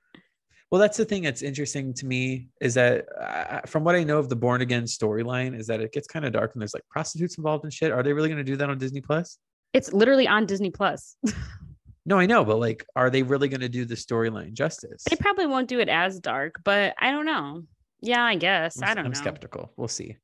Well, 0.71 0.79
that's 0.79 0.97
the 0.97 1.05
thing 1.05 1.23
that's 1.23 1.41
interesting 1.41 1.93
to 1.95 2.05
me 2.05 2.47
is 2.61 2.75
that 2.75 3.05
uh, 3.19 3.59
from 3.67 3.83
what 3.83 3.95
I 3.95 4.03
know 4.03 4.19
of 4.19 4.29
the 4.29 4.37
Born 4.37 4.61
Again 4.61 4.83
storyline, 4.83 5.57
is 5.57 5.67
that 5.67 5.81
it 5.81 5.91
gets 5.91 6.07
kind 6.07 6.25
of 6.25 6.31
dark 6.31 6.53
and 6.53 6.61
there's 6.61 6.73
like 6.73 6.87
prostitutes 6.89 7.37
involved 7.37 7.65
and 7.65 7.73
shit. 7.73 7.91
Are 7.91 8.01
they 8.03 8.13
really 8.13 8.29
going 8.29 8.37
to 8.37 8.43
do 8.43 8.55
that 8.55 8.69
on 8.69 8.77
Disney 8.77 9.01
Plus? 9.01 9.37
It's 9.73 9.91
literally 9.91 10.27
on 10.27 10.45
Disney 10.45 10.69
Plus. 10.69 11.17
no, 12.05 12.17
I 12.17 12.25
know, 12.25 12.45
but 12.45 12.57
like, 12.59 12.85
are 12.95 13.09
they 13.09 13.21
really 13.21 13.49
going 13.49 13.61
to 13.61 13.69
do 13.69 13.83
the 13.83 13.95
storyline 13.95 14.53
justice? 14.53 15.03
They 15.09 15.17
probably 15.17 15.45
won't 15.45 15.67
do 15.67 15.79
it 15.79 15.89
as 15.89 16.19
dark, 16.19 16.61
but 16.63 16.93
I 16.97 17.11
don't 17.11 17.25
know. 17.25 17.63
Yeah, 18.01 18.23
I 18.23 18.35
guess. 18.35 18.81
I'm, 18.81 18.89
I 18.89 18.93
don't 18.93 19.05
I'm 19.05 19.11
know. 19.11 19.19
skeptical. 19.19 19.73
We'll 19.75 19.89
see. 19.89 20.17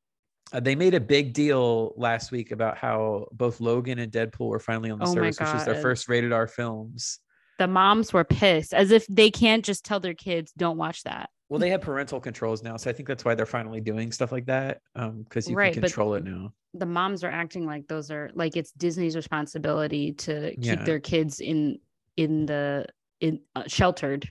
Uh, 0.53 0.59
they 0.59 0.75
made 0.75 0.93
a 0.93 0.99
big 0.99 1.33
deal 1.33 1.93
last 1.97 2.31
week 2.31 2.51
about 2.51 2.77
how 2.77 3.27
both 3.33 3.59
Logan 3.59 3.99
and 3.99 4.11
Deadpool 4.11 4.47
were 4.47 4.59
finally 4.59 4.89
on 4.89 4.99
the 4.99 5.05
oh 5.05 5.13
service, 5.13 5.39
which 5.39 5.49
is 5.49 5.65
their 5.65 5.81
first 5.81 6.07
rated 6.07 6.31
R 6.31 6.47
films. 6.47 7.19
The 7.59 7.67
moms 7.67 8.13
were 8.13 8.23
pissed 8.23 8.73
as 8.73 8.91
if 8.91 9.05
they 9.07 9.31
can't 9.31 9.65
just 9.65 9.83
tell 9.83 9.99
their 9.99 10.13
kids 10.13 10.53
don't 10.55 10.77
watch 10.77 11.03
that. 11.03 11.29
Well 11.49 11.59
they 11.59 11.69
have 11.69 11.79
parental 11.79 12.19
controls 12.19 12.61
now 12.61 12.75
so 12.75 12.89
i 12.89 12.93
think 12.93 13.07
that's 13.07 13.23
why 13.23 13.33
they're 13.33 13.45
finally 13.45 13.79
doing 13.79 14.11
stuff 14.11 14.33
like 14.33 14.45
that 14.47 14.81
um 14.97 15.23
because 15.23 15.49
you 15.49 15.55
right, 15.55 15.71
can 15.71 15.81
control 15.81 16.15
it 16.15 16.25
now. 16.25 16.51
the 16.73 16.85
moms 16.85 17.23
are 17.23 17.29
acting 17.29 17.65
like 17.65 17.87
those 17.87 18.11
are 18.11 18.29
like 18.33 18.57
it's 18.57 18.71
disney's 18.71 19.15
responsibility 19.15 20.11
to 20.11 20.49
keep 20.55 20.65
yeah. 20.65 20.83
their 20.83 20.99
kids 20.99 21.39
in 21.39 21.79
in 22.17 22.45
the 22.47 22.85
in 23.21 23.39
uh, 23.55 23.63
sheltered 23.67 24.29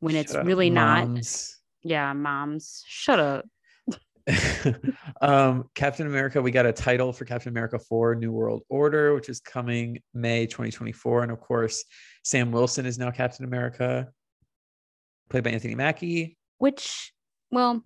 when 0.00 0.14
shut 0.14 0.24
it's 0.24 0.34
up, 0.34 0.46
really 0.46 0.70
moms. 0.70 1.58
not 1.84 1.90
yeah 1.90 2.12
moms. 2.12 2.84
Shut 2.86 3.20
up 3.20 3.44
um, 5.20 5.68
Captain 5.74 6.06
America, 6.06 6.40
we 6.40 6.50
got 6.50 6.66
a 6.66 6.72
title 6.72 7.12
for 7.12 7.24
Captain 7.24 7.50
America 7.50 7.78
4 7.78 8.14
New 8.14 8.32
World 8.32 8.62
Order, 8.68 9.14
which 9.14 9.28
is 9.28 9.40
coming 9.40 9.98
May 10.14 10.46
2024. 10.46 11.22
And 11.22 11.32
of 11.32 11.40
course, 11.40 11.84
Sam 12.24 12.52
Wilson 12.52 12.86
is 12.86 12.98
now 12.98 13.10
Captain 13.10 13.44
America, 13.44 14.08
played 15.30 15.44
by 15.44 15.50
Anthony 15.50 15.74
Mackie. 15.74 16.36
Which, 16.58 17.12
well, 17.50 17.82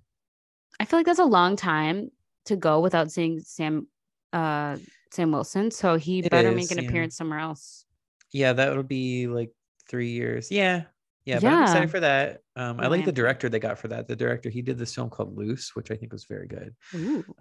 I 0.80 0.84
feel 0.84 0.98
like 0.98 1.06
that's 1.06 1.18
a 1.18 1.24
long 1.24 1.56
time 1.56 2.10
to 2.46 2.56
go 2.56 2.80
without 2.80 3.10
seeing 3.10 3.40
Sam 3.40 3.86
uh 4.32 4.76
Sam 5.12 5.30
Wilson. 5.30 5.70
So 5.70 5.96
he 5.96 6.20
it 6.20 6.30
better 6.30 6.48
is, 6.48 6.56
make 6.56 6.70
an 6.70 6.82
yeah. 6.82 6.88
appearance 6.88 7.16
somewhere 7.16 7.38
else. 7.38 7.84
Yeah, 8.32 8.54
that 8.54 8.74
would 8.74 8.88
be 8.88 9.26
like 9.26 9.50
three 9.88 10.10
years. 10.10 10.50
Yeah. 10.50 10.84
Yeah, 11.24 11.36
but 11.36 11.42
yeah. 11.44 11.56
I'm 11.56 11.62
excited 11.62 11.90
for 11.90 12.00
that. 12.00 12.40
Um, 12.56 12.80
I 12.80 12.88
like 12.88 13.04
the 13.04 13.12
director 13.12 13.48
they 13.48 13.60
got 13.60 13.78
for 13.78 13.88
that. 13.88 14.08
The 14.08 14.16
director, 14.16 14.50
he 14.50 14.62
did 14.62 14.78
this 14.78 14.94
film 14.94 15.08
called 15.08 15.36
Luce, 15.36 15.74
which 15.74 15.90
I 15.90 15.96
think 15.96 16.12
was 16.12 16.24
very 16.24 16.48
good. 16.48 16.74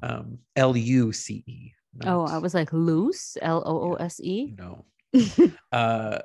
Um, 0.03 0.37
L 0.55 0.77
U 0.77 1.11
C 1.11 1.43
E. 1.47 1.71
Oh, 2.05 2.25
I 2.25 2.37
was 2.37 2.53
like 2.53 2.71
loose, 2.71 3.37
L 3.41 3.63
O 3.65 3.91
O 3.91 3.93
S 3.95 4.19
E. 4.21 4.53
No. 4.57 4.85
uh, 5.71 6.19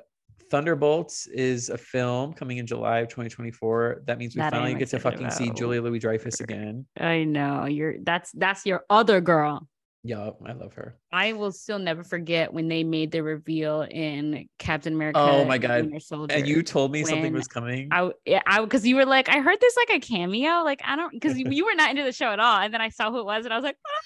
Thunderbolts 0.49 1.27
is 1.27 1.69
a 1.69 1.77
film 1.77 2.33
coming 2.33 2.57
in 2.57 2.65
July 2.65 2.99
of 2.99 3.09
2024. 3.09 4.03
That 4.05 4.17
means 4.17 4.35
we 4.35 4.39
that 4.39 4.53
finally 4.53 4.75
get 4.75 4.89
to 4.89 4.99
fucking 4.99 5.19
about. 5.19 5.33
see 5.33 5.49
Julia 5.51 5.81
Louis 5.81 5.99
Dreyfus 5.99 6.39
again. 6.39 6.85
I 6.97 7.23
know 7.25 7.65
you're. 7.65 7.95
That's 8.01 8.31
that's 8.31 8.65
your 8.65 8.85
other 8.89 9.19
girl. 9.19 9.67
Yeah, 10.07 10.29
I 10.45 10.53
love 10.53 10.73
her. 10.75 10.95
I 11.11 11.33
will 11.33 11.51
still 11.51 11.79
never 11.79 12.01
forget 12.01 12.53
when 12.53 12.69
they 12.69 12.85
made 12.85 13.11
the 13.11 13.21
reveal 13.21 13.81
in 13.81 14.47
Captain 14.57 14.93
America. 14.93 15.19
Oh 15.19 15.43
my 15.43 15.57
god! 15.57 15.91
And 16.29 16.47
you 16.47 16.63
told 16.63 16.93
me 16.93 17.03
something 17.03 17.33
was 17.33 17.49
coming. 17.49 17.89
I, 17.91 18.11
I 18.45 18.61
because 18.61 18.87
you 18.87 18.95
were 18.95 19.05
like, 19.05 19.27
I 19.27 19.39
heard 19.39 19.57
there's 19.59 19.75
like 19.75 19.97
a 19.97 19.99
cameo. 19.99 20.63
Like 20.63 20.79
I 20.85 20.95
don't 20.95 21.11
because 21.11 21.37
you 21.37 21.65
were 21.65 21.75
not 21.75 21.89
into 21.89 22.03
the 22.03 22.13
show 22.13 22.27
at 22.27 22.39
all, 22.39 22.61
and 22.61 22.73
then 22.73 22.79
I 22.79 22.87
saw 22.87 23.11
who 23.11 23.19
it 23.19 23.25
was, 23.25 23.43
and 23.43 23.53
I 23.53 23.57
was 23.57 23.63
like. 23.63 23.77
Ah. 23.85 24.01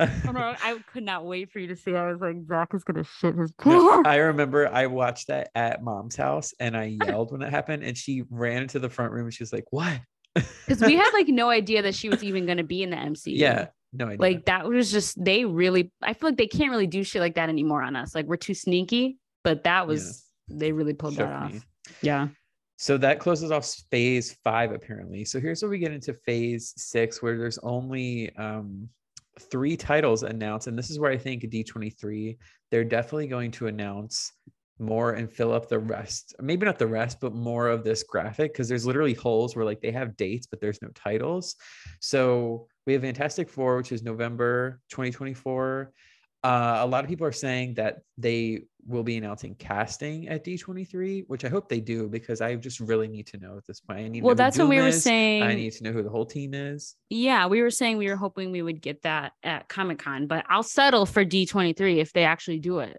I 0.00 0.78
could 0.92 1.02
not 1.02 1.24
wait 1.24 1.50
for 1.50 1.58
you 1.58 1.66
to 1.68 1.76
see. 1.76 1.92
I 1.92 2.06
was 2.06 2.20
like, 2.20 2.36
Zach 2.46 2.72
is 2.72 2.84
gonna 2.84 3.02
shit 3.02 3.34
his 3.34 3.50
pants. 3.50 4.08
I 4.08 4.16
remember 4.16 4.68
I 4.72 4.86
watched 4.86 5.26
that 5.26 5.50
at 5.56 5.82
mom's 5.82 6.14
house 6.14 6.54
and 6.60 6.76
I 6.76 6.96
yelled 7.04 7.32
when 7.32 7.42
it 7.42 7.50
happened, 7.50 7.82
and 7.82 7.96
she 7.96 8.22
ran 8.30 8.62
into 8.62 8.78
the 8.78 8.88
front 8.88 9.10
room 9.12 9.24
and 9.24 9.34
she 9.34 9.42
was 9.42 9.52
like, 9.52 9.66
"What?" 9.70 10.00
Because 10.66 10.80
we 10.80 10.94
had 10.96 11.10
like 11.14 11.28
no 11.28 11.50
idea 11.50 11.82
that 11.82 11.96
she 11.96 12.08
was 12.08 12.22
even 12.22 12.46
gonna 12.46 12.64
be 12.64 12.82
in 12.82 12.90
the 12.90 12.96
MCU. 12.96 13.36
Yeah, 13.36 13.66
no 13.92 14.06
idea. 14.06 14.18
Like 14.18 14.44
that 14.46 14.66
was 14.66 14.90
just 14.90 15.22
they 15.22 15.44
really. 15.44 15.92
I 16.02 16.12
feel 16.12 16.28
like 16.28 16.38
they 16.38 16.46
can't 16.46 16.70
really 16.70 16.86
do 16.86 17.02
shit 17.02 17.20
like 17.20 17.34
that 17.36 17.48
anymore 17.48 17.82
on 17.82 17.96
us. 17.96 18.14
Like 18.14 18.26
we're 18.26 18.36
too 18.36 18.54
sneaky, 18.54 19.18
but 19.44 19.64
that 19.64 19.86
was 19.86 20.26
yeah. 20.48 20.56
they 20.58 20.72
really 20.72 20.94
pulled 20.94 21.14
Shook 21.14 21.26
that 21.26 21.32
off. 21.32 21.52
Me. 21.52 21.60
Yeah. 22.02 22.28
So 22.76 22.96
that 22.98 23.18
closes 23.18 23.50
off 23.50 23.68
phase 23.90 24.36
five, 24.44 24.70
apparently. 24.72 25.24
So 25.24 25.40
here's 25.40 25.62
where 25.62 25.70
we 25.70 25.78
get 25.78 25.92
into 25.92 26.14
phase 26.14 26.74
six, 26.76 27.20
where 27.20 27.36
there's 27.36 27.58
only 27.58 28.34
um, 28.36 28.88
three 29.50 29.76
titles 29.76 30.22
announced, 30.22 30.68
and 30.68 30.78
this 30.78 30.90
is 30.90 30.98
where 30.98 31.10
I 31.10 31.18
think 31.18 31.42
D23 31.42 32.36
they're 32.70 32.84
definitely 32.84 33.26
going 33.26 33.50
to 33.52 33.66
announce 33.66 34.32
more 34.78 35.14
and 35.14 35.32
fill 35.32 35.52
up 35.52 35.68
the 35.68 35.78
rest. 35.78 36.34
Maybe 36.40 36.64
not 36.64 36.78
the 36.78 36.86
rest, 36.86 37.18
but 37.20 37.34
more 37.34 37.68
of 37.68 37.82
this 37.82 38.02
graphic 38.02 38.52
because 38.52 38.68
there's 38.68 38.86
literally 38.86 39.14
holes 39.14 39.56
where 39.56 39.64
like 39.64 39.80
they 39.80 39.90
have 39.90 40.16
dates, 40.16 40.46
but 40.46 40.60
there's 40.60 40.80
no 40.82 40.88
titles. 40.94 41.56
So 42.00 42.68
we 42.88 42.94
have 42.94 43.02
Fantastic 43.02 43.50
Four, 43.50 43.76
which 43.76 43.92
is 43.92 44.02
November 44.02 44.80
2024. 44.88 45.92
Uh, 46.42 46.78
a 46.80 46.86
lot 46.86 47.04
of 47.04 47.10
people 47.10 47.26
are 47.26 47.32
saying 47.32 47.74
that 47.74 47.98
they 48.16 48.62
will 48.86 49.02
be 49.02 49.18
announcing 49.18 49.54
casting 49.56 50.26
at 50.28 50.42
D23, 50.42 51.24
which 51.26 51.44
I 51.44 51.50
hope 51.50 51.68
they 51.68 51.80
do 51.80 52.08
because 52.08 52.40
I 52.40 52.54
just 52.54 52.80
really 52.80 53.06
need 53.06 53.26
to 53.26 53.36
know 53.36 53.58
at 53.58 53.66
this 53.66 53.80
point. 53.80 53.98
I 53.98 54.08
need 54.08 54.22
well, 54.22 54.34
that's 54.34 54.56
what 54.56 54.68
we 54.68 54.76
were 54.76 54.86
is. 54.86 55.02
saying. 55.02 55.42
I 55.42 55.54
need 55.54 55.74
to 55.74 55.84
know 55.84 55.92
who 55.92 56.02
the 56.02 56.08
whole 56.08 56.24
team 56.24 56.54
is. 56.54 56.96
Yeah, 57.10 57.46
we 57.46 57.60
were 57.60 57.70
saying 57.70 57.98
we 57.98 58.08
were 58.08 58.16
hoping 58.16 58.52
we 58.52 58.62
would 58.62 58.80
get 58.80 59.02
that 59.02 59.32
at 59.42 59.68
Comic 59.68 59.98
Con, 59.98 60.26
but 60.26 60.46
I'll 60.48 60.62
settle 60.62 61.04
for 61.04 61.26
D23 61.26 61.98
if 61.98 62.14
they 62.14 62.24
actually 62.24 62.60
do 62.60 62.78
it. 62.78 62.96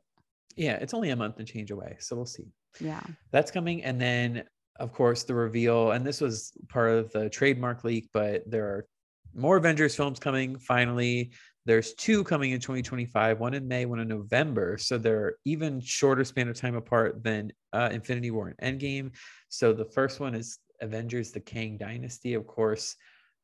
Yeah, 0.56 0.74
it's 0.74 0.94
only 0.94 1.10
a 1.10 1.16
month 1.16 1.40
and 1.40 1.48
change 1.48 1.72
away, 1.72 1.96
so 1.98 2.16
we'll 2.16 2.28
see. 2.28 2.46
Yeah, 2.80 3.02
that's 3.32 3.50
coming, 3.50 3.84
and 3.84 4.00
then 4.00 4.44
of 4.80 4.94
course 4.94 5.24
the 5.24 5.34
reveal, 5.34 5.94
and 5.94 6.06
this 6.06 6.22
was 6.22 6.52
part 6.68 6.92
of 6.92 7.12
the 7.12 7.28
trademark 7.30 7.84
leak, 7.84 8.10
but 8.14 8.44
there 8.46 8.66
are 8.66 8.86
more 9.34 9.58
Avengers 9.58 9.96
films 9.96 10.20
coming 10.20 10.58
finally. 10.58 11.32
There's 11.66 11.94
two 11.94 12.24
coming 12.24 12.52
in 12.52 12.60
2025, 12.60 13.40
one 13.40 13.54
in 13.54 13.68
May, 13.68 13.86
one 13.86 14.00
in 14.00 14.08
November. 14.08 14.78
So 14.78 14.98
they're 14.98 15.36
even 15.46 15.80
shorter 15.82 16.24
span 16.24 16.48
of 16.48 16.56
time 16.56 16.76
apart 16.76 17.24
than 17.24 17.52
uh, 17.74 17.90
Infinity 17.92 18.32
War 18.32 18.54
and 18.58 18.80
Endgame. 18.80 19.12
So 19.50 19.74
the 19.74 19.86
first 19.86 20.20
one 20.20 20.34
is 20.34 20.58
Avengers: 20.82 21.32
The 21.32 21.42
Kang 21.42 21.78
Dynasty. 21.78 22.34
Of 22.34 22.48
course, 22.48 22.96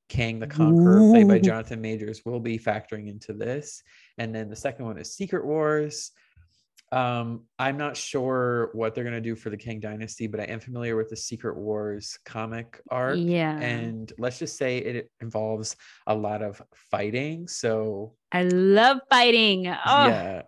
Kang 0.09 0.39
the 0.39 0.47
Conqueror, 0.47 0.99
Ooh. 0.99 1.11
played 1.11 1.27
by 1.27 1.39
Jonathan 1.39 1.81
Majors, 1.81 2.21
will 2.25 2.39
be 2.39 2.57
factoring 2.57 3.07
into 3.07 3.33
this. 3.33 3.83
And 4.17 4.33
then 4.33 4.49
the 4.49 4.55
second 4.55 4.85
one 4.85 4.97
is 4.97 5.13
Secret 5.13 5.45
Wars. 5.45 6.11
Um, 6.95 7.41
I'm 7.59 7.75
not 7.75 7.97
sure 7.97 8.69
what 8.71 8.95
they're 8.95 9.03
gonna 9.03 9.19
do 9.19 9.35
for 9.35 9.49
the 9.49 9.57
Kang 9.57 9.81
Dynasty, 9.81 10.27
but 10.27 10.39
I 10.39 10.43
am 10.43 10.61
familiar 10.61 10.95
with 10.95 11.09
the 11.09 11.17
Secret 11.17 11.57
Wars 11.57 12.17
comic 12.23 12.79
arc. 12.89 13.17
Yeah. 13.19 13.59
And 13.59 14.13
let's 14.17 14.39
just 14.39 14.57
say 14.57 14.77
it 14.77 15.11
involves 15.19 15.75
a 16.07 16.15
lot 16.15 16.41
of 16.41 16.61
fighting. 16.89 17.49
So 17.49 18.13
I 18.31 18.43
love 18.43 18.99
fighting. 19.09 19.67
Oh. 19.67 20.07
Yeah. 20.07 20.43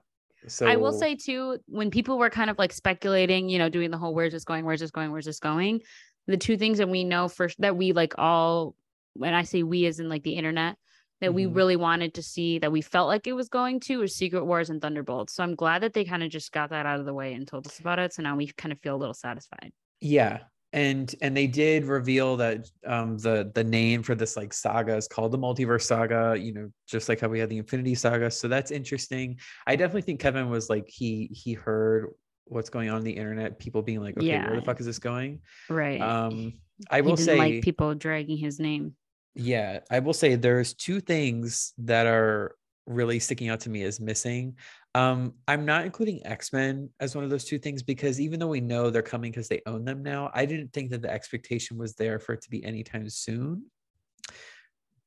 So 0.48 0.66
I 0.66 0.78
will 0.78 0.94
say 0.94 1.16
too, 1.16 1.58
when 1.68 1.92
people 1.92 2.18
were 2.18 2.30
kind 2.30 2.50
of 2.50 2.58
like 2.58 2.72
speculating, 2.72 3.50
you 3.50 3.60
know, 3.60 3.68
doing 3.68 3.92
the 3.92 3.98
whole 3.98 4.16
"where's 4.16 4.32
this 4.32 4.46
going, 4.46 4.64
where's 4.64 4.80
this 4.80 4.92
going, 4.92 5.12
where's 5.12 5.26
this 5.26 5.42
going," 5.42 5.82
the 6.28 6.38
two 6.38 6.56
things 6.56 6.78
that 6.78 6.88
we 6.88 7.04
know 7.04 7.28
first 7.28 7.60
that 7.60 7.76
we 7.76 7.92
like 7.92 8.14
all, 8.18 8.74
when 9.16 9.34
I 9.34 9.44
say 9.44 9.64
we, 9.64 9.86
as 9.86 10.00
in 10.00 10.08
like 10.08 10.24
the 10.24 10.36
internet, 10.36 10.78
that 11.22 11.28
mm-hmm. 11.28 11.36
we 11.36 11.46
really 11.46 11.76
wanted 11.76 12.14
to 12.16 12.24
see 12.24 12.60
that 12.60 12.72
we 12.72 12.82
felt 12.82 13.08
like 13.08 13.28
it 13.28 13.34
was 13.34 13.50
going 13.50 13.80
to 13.82 14.00
was 14.00 14.16
Secret 14.16 14.46
Wars 14.46 14.70
and 14.70 14.82
Thunderbolts. 14.82 15.34
So 15.34 15.44
I'm 15.44 15.56
glad 15.56 15.84
that 15.84 15.94
they 15.94 16.06
kind 16.06 16.24
of 16.24 16.30
just 16.30 16.52
got 16.52 16.70
that 16.70 16.86
out 16.86 17.00
of 17.00 17.06
the 17.06 17.14
way 17.14 17.34
and 17.34 17.48
told 17.48 17.66
us 17.68 17.80
about 17.80 18.00
it. 18.00 18.14
So 18.14 18.22
now 18.22 18.36
we 18.36 18.48
kind 18.48 18.72
of 18.72 18.80
feel 18.80 18.96
a 18.96 18.98
little 18.98 19.14
satisfied. 19.14 19.72
Yeah, 20.00 20.40
and 20.74 21.16
and 21.22 21.36
they 21.36 21.48
did 21.48 21.86
reveal 21.86 22.36
that 22.38 22.70
um 22.86 23.18
the 23.18 23.50
the 23.56 23.64
name 23.64 24.04
for 24.04 24.16
this 24.16 24.36
like 24.36 24.54
saga 24.54 24.96
is 24.96 25.08
called 25.08 25.32
the 25.32 25.38
multiverse 25.38 25.84
saga 25.84 26.36
you 26.38 26.54
know 26.54 26.70
just 26.88 27.08
like 27.08 27.22
how 27.22 27.28
we 27.30 27.40
had 27.40 27.50
the 27.50 27.58
infinity 27.58 27.96
saga 27.96 28.30
so 28.30 28.48
that's 28.48 28.70
interesting 28.70 29.40
i 29.66 29.76
definitely 29.76 30.02
think 30.02 30.20
kevin 30.20 30.50
was 30.50 30.70
like 30.70 30.86
he 30.88 31.30
he 31.32 31.54
heard 31.54 32.10
what's 32.46 32.70
going 32.70 32.90
on 32.90 32.98
in 32.98 33.04
the 33.04 33.12
internet 33.12 33.58
people 33.60 33.82
being 33.82 34.02
like 34.02 34.18
okay 34.18 34.28
yeah. 34.28 34.48
where 34.48 34.60
the 34.60 34.66
fuck 34.66 34.80
is 34.80 34.86
this 34.86 35.00
going 35.00 35.40
right 35.70 36.02
um 36.02 36.54
i 36.92 37.00
will 37.00 37.18
say 37.18 37.38
like 37.38 37.64
people 37.64 37.96
dragging 37.96 38.38
his 38.38 38.60
name 38.60 38.94
yeah 39.36 39.80
i 39.92 40.00
will 40.00 40.14
say 40.14 40.36
there's 40.36 40.74
two 40.74 41.00
things 41.00 41.74
that 41.78 42.08
are 42.08 42.56
really 42.86 43.20
sticking 43.20 43.50
out 43.50 43.60
to 43.60 43.70
me 43.70 43.84
as 43.84 44.00
missing 44.00 44.56
um, 44.98 45.34
I'm 45.48 45.64
not 45.64 45.86
including 45.86 46.26
X 46.26 46.52
Men 46.52 46.90
as 47.00 47.14
one 47.14 47.24
of 47.24 47.30
those 47.30 47.46
two 47.46 47.60
things 47.60 47.84
because 47.84 48.20
even 48.20 48.40
though 48.40 48.48
we 48.48 48.62
know 48.62 48.90
they're 48.90 49.04
coming 49.04 49.32
because 49.32 49.48
they 49.48 49.62
own 49.68 49.86
them 49.86 50.02
now, 50.02 50.32
I 50.34 50.48
didn't 50.48 50.74
think 50.74 50.90
that 50.90 51.04
the 51.04 51.12
expectation 51.12 51.78
was 51.78 51.94
there 51.94 52.18
for 52.18 52.34
it 52.34 52.42
to 52.42 52.50
be 52.50 52.64
anytime 52.64 53.08
soon. 53.08 53.66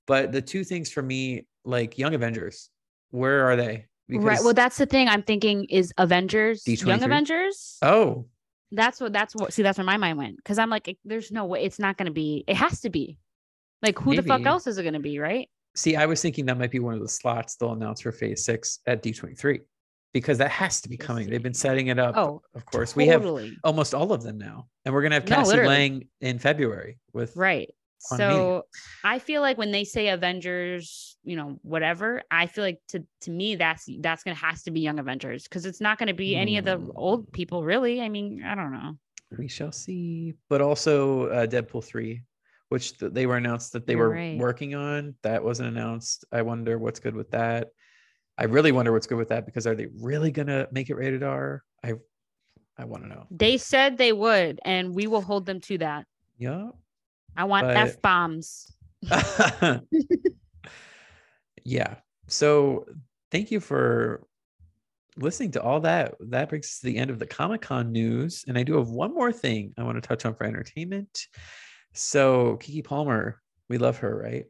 But 0.07 0.31
the 0.31 0.43
two 0.43 0.62
things 0.62 0.93
for 0.93 1.03
me, 1.03 1.47
like 1.64 1.99
Young 1.99 2.14
Avengers, 2.14 2.71
where 3.11 3.49
are 3.51 3.57
they? 3.57 3.87
Because 4.09 4.25
right. 4.25 4.39
Well, 4.43 4.55
that's 4.55 4.77
the 4.77 4.87
thing 4.87 5.09
I'm 5.09 5.25
thinking 5.25 5.64
is 5.64 5.93
Avengers, 5.99 6.62
D23? 6.62 6.87
Young 6.87 7.03
Avengers. 7.03 7.79
Oh, 7.83 8.27
that's 8.71 9.01
what. 9.01 9.12
That's 9.12 9.35
what. 9.35 9.53
See, 9.53 9.64
that's 9.64 9.79
where 9.79 9.85
my 9.85 9.97
mind 9.97 10.18
went 10.18 10.37
because 10.37 10.61
I'm 10.61 10.71
like, 10.71 10.97
there's 11.05 11.33
no 11.33 11.47
way 11.47 11.64
it's 11.64 11.81
not 11.81 11.97
going 11.97 12.07
to 12.07 12.12
be. 12.12 12.45
It 12.47 12.57
has 12.57 12.81
to 12.83 12.91
be. 12.91 13.18
Like, 13.83 13.99
who 13.99 14.11
Maybe. 14.11 14.22
the 14.22 14.28
fuck 14.28 14.45
else 14.45 14.66
is 14.66 14.78
it 14.78 14.83
going 14.83 14.95
to 14.95 15.01
be, 15.01 15.18
right? 15.18 15.49
See, 15.74 15.97
I 15.97 16.07
was 16.07 16.20
thinking 16.20 16.47
that 16.47 16.59
might 16.59 16.70
be 16.70 16.81
one 16.81 16.95
of 16.95 17.01
the 17.01 17.09
slots 17.09 17.57
they'll 17.57 17.72
announce 17.72 18.01
for 18.01 18.12
Phase 18.12 18.45
Six 18.45 18.81
at 18.87 19.03
D23 19.03 19.61
because 20.12 20.39
that 20.39 20.51
has 20.51 20.81
to 20.81 20.89
be 20.89 20.97
coming. 20.97 21.31
They've 21.31 21.43
been 21.43 21.55
setting 21.55 21.89
it 21.89 21.99
up. 21.99 22.16
Oh, 22.16 22.43
of 22.55 22.66
course. 22.66 22.93
Totally. 22.93 23.05
We 23.05 23.47
have 23.47 23.51
almost 23.64 23.95
all 23.95 24.12
of 24.12 24.22
them 24.22 24.39
now. 24.39 24.66
And 24.85 24.95
we're 24.95 25.03
gonna 25.03 25.14
have 25.14 25.26
Cassie 25.26 25.57
no, 25.57 25.62
Lang 25.62 26.09
in 26.20 26.39
February 26.39 26.99
with 27.12 27.37
right. 27.37 27.70
So 28.03 28.62
I 29.05 29.18
feel 29.18 29.43
like 29.43 29.59
when 29.59 29.72
they 29.72 29.85
say 29.85 30.09
Avengers, 30.09 31.18
you 31.22 31.37
know, 31.37 31.59
whatever, 31.62 32.22
I 32.31 32.47
feel 32.47 32.64
like 32.64 32.81
to 32.89 33.05
to 33.22 33.31
me 33.31 33.57
that's 33.57 33.89
that's 34.01 34.24
gonna 34.24 34.37
has 34.37 34.62
to 34.64 34.70
be 34.70 34.81
Young 34.81 34.99
Avengers 34.99 35.45
because 35.45 35.66
it's 35.66 35.81
not 35.81 35.99
gonna 35.99 36.14
be 36.14 36.35
any 36.35 36.57
of 36.57 36.64
the 36.64 36.81
old 36.95 37.26
hmm. 37.26 37.31
people, 37.31 37.62
really. 37.62 38.01
I 38.01 38.09
mean, 38.09 38.43
I 38.43 38.55
don't 38.55 38.72
know. 38.72 38.97
We 39.37 39.49
shall 39.49 39.70
see. 39.70 40.35
But 40.49 40.61
also 40.61 41.26
uh, 41.26 41.47
Deadpool 41.47 41.85
three, 41.85 42.22
which 42.71 42.97
th- 42.99 43.12
they 43.12 43.27
were 43.27 43.37
announced 43.37 43.73
that 43.75 43.87
they 43.87 43.95
You're 43.95 44.09
were 44.09 44.14
right. 44.14 44.39
working 44.39 44.75
on. 44.75 45.14
That 45.23 45.45
wasn't 45.45 45.68
announced. 45.68 46.25
I 46.33 46.43
wonder 46.43 46.79
what's 46.79 47.01
good 47.01 47.14
with 47.14 47.33
that. 47.33 47.68
I 48.39 48.45
really 48.45 48.73
wonder 48.73 48.93
what's 48.93 49.07
good 49.07 49.18
with 49.18 49.29
that 49.29 49.45
because 49.45 49.66
are 49.66 49.75
they 49.75 49.89
really 50.01 50.31
gonna 50.31 50.66
make 50.73 50.89
it 50.89 50.95
rated 50.95 51.23
R? 51.23 51.62
I 51.85 51.95
I 52.79 52.85
want 52.85 53.03
to 53.03 53.09
know. 53.09 53.27
They 53.31 53.59
said 53.59 53.99
they 53.99 54.12
would, 54.12 54.61
and 54.64 54.95
we 54.95 55.09
will 55.09 55.21
hold 55.21 55.45
them 55.47 55.61
to 55.62 55.79
that. 55.79 56.07
Yeah. 56.39 56.71
I 57.37 57.45
want 57.45 57.66
but... 57.66 57.77
f 57.77 58.01
bombs. 58.01 58.73
yeah. 61.64 61.97
So 62.29 62.87
thank 63.33 63.51
you 63.51 63.59
for 63.59 64.23
listening 65.16 65.51
to 65.53 65.62
all 65.62 65.81
that. 65.81 66.14
That 66.21 66.49
brings 66.49 66.66
us 66.66 66.79
to 66.81 66.87
the 66.87 66.97
end 66.97 67.11
of 67.11 67.18
the 67.18 67.27
Comic 67.27 67.62
Con 67.62 67.91
news, 67.91 68.45
and 68.47 68.57
I 68.57 68.62
do 68.62 68.77
have 68.77 68.89
one 68.89 69.12
more 69.12 69.33
thing 69.33 69.75
I 69.77 69.83
want 69.83 70.01
to 70.01 70.07
touch 70.07 70.25
on 70.25 70.35
for 70.35 70.45
entertainment. 70.45 71.27
So 71.93 72.59
Keke 72.61 72.84
Palmer, 72.84 73.41
we 73.68 73.78
love 73.78 73.99
her, 73.99 74.16
right? 74.16 74.47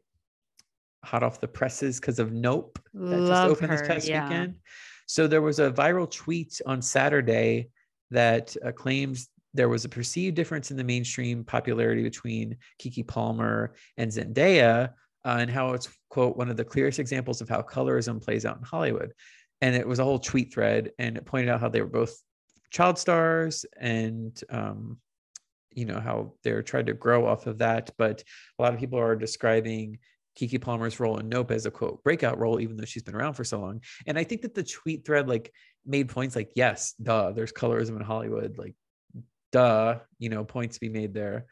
hot 1.03 1.23
off 1.23 1.39
the 1.39 1.47
presses 1.47 1.99
because 1.99 2.19
of 2.19 2.31
Nope 2.31 2.79
that 2.93 2.99
Love 2.99 3.27
just 3.27 3.51
opened 3.51 3.71
her, 3.71 3.77
this 3.77 3.87
past 3.87 4.07
yeah. 4.07 4.27
weekend. 4.27 4.55
So 5.07 5.27
there 5.27 5.41
was 5.41 5.59
a 5.59 5.71
viral 5.71 6.09
tweet 6.09 6.61
on 6.65 6.81
Saturday 6.81 7.69
that 8.11 8.55
uh, 8.63 8.71
claims 8.71 9.29
there 9.53 9.69
was 9.69 9.83
a 9.83 9.89
perceived 9.89 10.35
difference 10.35 10.71
in 10.71 10.77
the 10.77 10.83
mainstream 10.83 11.43
popularity 11.43 12.03
between 12.03 12.57
Keke 12.81 13.07
Palmer 13.07 13.73
and 13.97 14.11
Zendaya, 14.11 14.89
uh, 15.25 15.37
and 15.39 15.51
how 15.51 15.73
it's 15.73 15.89
quote 16.09 16.37
one 16.37 16.49
of 16.49 16.57
the 16.57 16.63
clearest 16.63 16.99
examples 16.99 17.41
of 17.41 17.49
how 17.49 17.61
colorism 17.61 18.23
plays 18.23 18.45
out 18.45 18.57
in 18.57 18.63
Hollywood. 18.63 19.13
And 19.61 19.75
it 19.75 19.87
was 19.87 19.99
a 19.99 20.03
whole 20.03 20.19
tweet 20.19 20.53
thread, 20.53 20.91
and 20.97 21.17
it 21.17 21.25
pointed 21.25 21.49
out 21.49 21.59
how 21.59 21.69
they 21.69 21.81
were 21.81 21.87
both 21.87 22.15
child 22.71 22.97
stars, 22.97 23.65
and 23.79 24.39
um, 24.49 24.97
you 25.73 25.85
know 25.85 25.99
how 25.99 26.33
they're 26.43 26.63
trying 26.63 26.87
to 26.87 26.93
grow 26.93 27.27
off 27.27 27.47
of 27.47 27.59
that. 27.59 27.91
But 27.97 28.23
a 28.57 28.61
lot 28.61 28.73
of 28.73 28.79
people 28.79 28.99
are 28.99 29.15
describing 29.15 29.99
Keke 30.39 30.61
Palmer's 30.61 30.99
role 30.99 31.17
in 31.17 31.29
Nope 31.29 31.51
as 31.51 31.65
a 31.65 31.71
quote 31.71 32.03
breakout 32.03 32.39
role, 32.39 32.59
even 32.59 32.77
though 32.77 32.85
she's 32.85 33.03
been 33.03 33.15
around 33.15 33.33
for 33.33 33.43
so 33.43 33.59
long. 33.59 33.81
And 34.05 34.17
I 34.17 34.23
think 34.23 34.41
that 34.41 34.55
the 34.55 34.63
tweet 34.63 35.05
thread 35.05 35.27
like 35.27 35.53
made 35.85 36.09
points 36.09 36.35
like, 36.35 36.51
yes, 36.55 36.93
duh, 37.01 37.31
there's 37.31 37.51
colorism 37.51 37.95
in 37.95 38.01
Hollywood, 38.01 38.57
like 38.57 38.75
duh, 39.51 39.99
you 40.19 40.29
know, 40.29 40.43
points 40.43 40.75
to 40.75 40.81
be 40.81 40.89
made 40.89 41.13
there. 41.13 41.45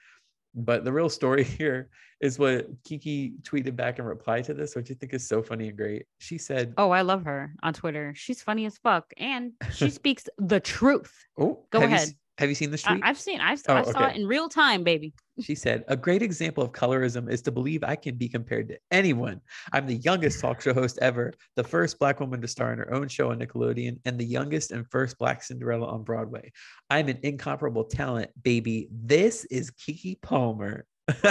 But 0.56 0.84
the 0.84 0.94
real 0.94 1.10
story 1.10 1.44
here 1.60 1.90
is 2.22 2.38
what 2.38 2.68
Keke 2.84 3.42
tweeted 3.44 3.76
back 3.76 4.00
in 4.00 4.06
reply 4.06 4.42
to 4.42 4.54
this, 4.54 4.76
which 4.76 4.92
I 4.92 4.94
think 4.94 5.14
is 5.14 5.28
so 5.28 5.42
funny 5.42 5.70
and 5.70 5.78
great. 5.78 6.06
She 6.18 6.38
said, 6.38 6.74
Oh, 6.78 6.92
I 6.92 7.02
love 7.02 7.24
her 7.26 7.54
on 7.64 7.74
Twitter. 7.74 8.14
She's 8.16 8.42
funny 8.42 8.66
as 8.66 8.78
fuck. 8.78 9.14
And 9.18 9.54
she 9.72 9.90
speaks 9.90 10.28
the 10.38 10.60
truth. 10.60 11.14
Oh, 11.40 11.66
go 11.72 11.82
ahead. 11.82 12.10
You, 12.10 12.14
have 12.40 12.48
you 12.48 12.56
seen 12.56 12.72
the 12.72 12.78
street? 12.78 13.02
I, 13.04 13.08
have 13.08 13.20
seen. 13.20 13.42
I've, 13.42 13.62
oh, 13.68 13.76
I 13.76 13.84
saw 13.84 13.90
okay. 13.90 14.12
it 14.12 14.16
in 14.16 14.26
real 14.26 14.48
time, 14.48 14.82
baby. 14.82 15.14
She 15.42 15.56
said, 15.56 15.84
"A 15.90 15.98
great 15.98 16.22
example 16.22 16.64
of 16.64 16.72
colorism 16.72 17.30
is 17.30 17.42
to 17.42 17.52
believe 17.52 17.84
I 17.84 17.98
can 17.98 18.16
be 18.16 18.30
compared 18.30 18.70
to 18.70 18.78
anyone. 18.92 19.42
I'm 19.74 19.86
the 19.86 19.96
youngest 19.96 20.40
talk 20.40 20.62
show 20.62 20.74
host 20.74 21.00
ever, 21.02 21.34
the 21.58 21.66
first 21.66 22.00
Black 22.00 22.22
woman 22.22 22.40
to 22.40 22.48
star 22.48 22.72
in 22.72 22.80
her 22.80 22.94
own 22.94 23.10
show 23.10 23.32
on 23.32 23.40
Nickelodeon, 23.40 24.00
and 24.06 24.18
the 24.18 24.26
youngest 24.26 24.72
and 24.72 24.90
first 24.90 25.18
Black 25.18 25.44
Cinderella 25.44 25.88
on 25.88 26.04
Broadway. 26.04 26.54
I'm 26.90 27.10
an 27.10 27.20
incomparable 27.24 27.84
talent, 27.84 28.32
baby. 28.42 28.88
This 28.90 29.44
is 29.46 29.72
Keke 29.72 30.22
Palmer." 30.22 30.86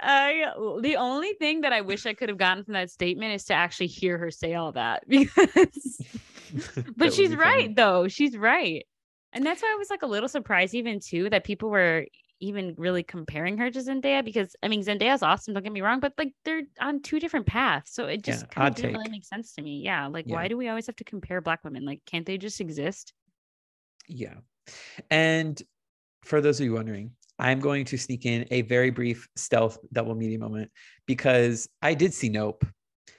I 0.00 0.46
the 0.80 0.96
only 0.96 1.34
thing 1.34 1.60
that 1.60 1.72
I 1.72 1.82
wish 1.82 2.06
I 2.06 2.14
could 2.14 2.28
have 2.28 2.38
gotten 2.38 2.64
from 2.64 2.74
that 2.74 2.90
statement 2.90 3.34
is 3.34 3.44
to 3.44 3.54
actually 3.54 3.88
hear 3.88 4.18
her 4.18 4.32
say 4.32 4.54
all 4.54 4.72
that 4.72 5.04
because 5.08 6.00
but 6.96 7.12
she's 7.12 7.34
right 7.34 7.74
though. 7.74 8.08
She's 8.08 8.36
right. 8.36 8.84
And 9.32 9.44
that's 9.44 9.62
why 9.62 9.72
I 9.72 9.76
was 9.76 9.90
like 9.90 10.02
a 10.02 10.06
little 10.06 10.28
surprised, 10.28 10.74
even 10.74 11.00
too, 11.00 11.28
that 11.30 11.44
people 11.44 11.68
were 11.68 12.06
even 12.40 12.74
really 12.76 13.02
comparing 13.02 13.56
her 13.58 13.70
to 13.70 13.78
Zendaya 13.78 14.24
because 14.24 14.54
I 14.62 14.68
mean 14.68 14.82
Zendaya's 14.82 15.22
awesome, 15.22 15.54
don't 15.54 15.62
get 15.62 15.72
me 15.72 15.80
wrong, 15.80 16.00
but 16.00 16.12
like 16.18 16.34
they're 16.44 16.62
on 16.80 17.00
two 17.00 17.18
different 17.18 17.46
paths. 17.46 17.94
So 17.94 18.06
it 18.06 18.22
just 18.22 18.42
yeah, 18.42 18.48
kind 18.48 18.68
of 18.68 18.74
didn't 18.74 18.90
take. 18.90 18.98
really 18.98 19.10
make 19.10 19.24
sense 19.24 19.54
to 19.54 19.62
me. 19.62 19.80
Yeah. 19.82 20.06
Like, 20.06 20.26
yeah. 20.28 20.34
why 20.34 20.48
do 20.48 20.56
we 20.56 20.68
always 20.68 20.86
have 20.86 20.96
to 20.96 21.04
compare 21.04 21.40
black 21.40 21.64
women? 21.64 21.84
Like, 21.84 22.02
can't 22.06 22.26
they 22.26 22.38
just 22.38 22.60
exist? 22.60 23.12
Yeah. 24.08 24.34
And 25.10 25.60
for 26.22 26.40
those 26.40 26.60
of 26.60 26.66
you 26.66 26.74
wondering, 26.74 27.12
I'm 27.38 27.60
going 27.60 27.84
to 27.86 27.96
sneak 27.96 28.26
in 28.26 28.46
a 28.50 28.62
very 28.62 28.90
brief 28.90 29.28
stealth 29.36 29.78
double 29.92 30.14
media 30.14 30.38
moment 30.38 30.70
because 31.06 31.68
I 31.82 31.94
did 31.94 32.14
see 32.14 32.28
Nope. 32.28 32.64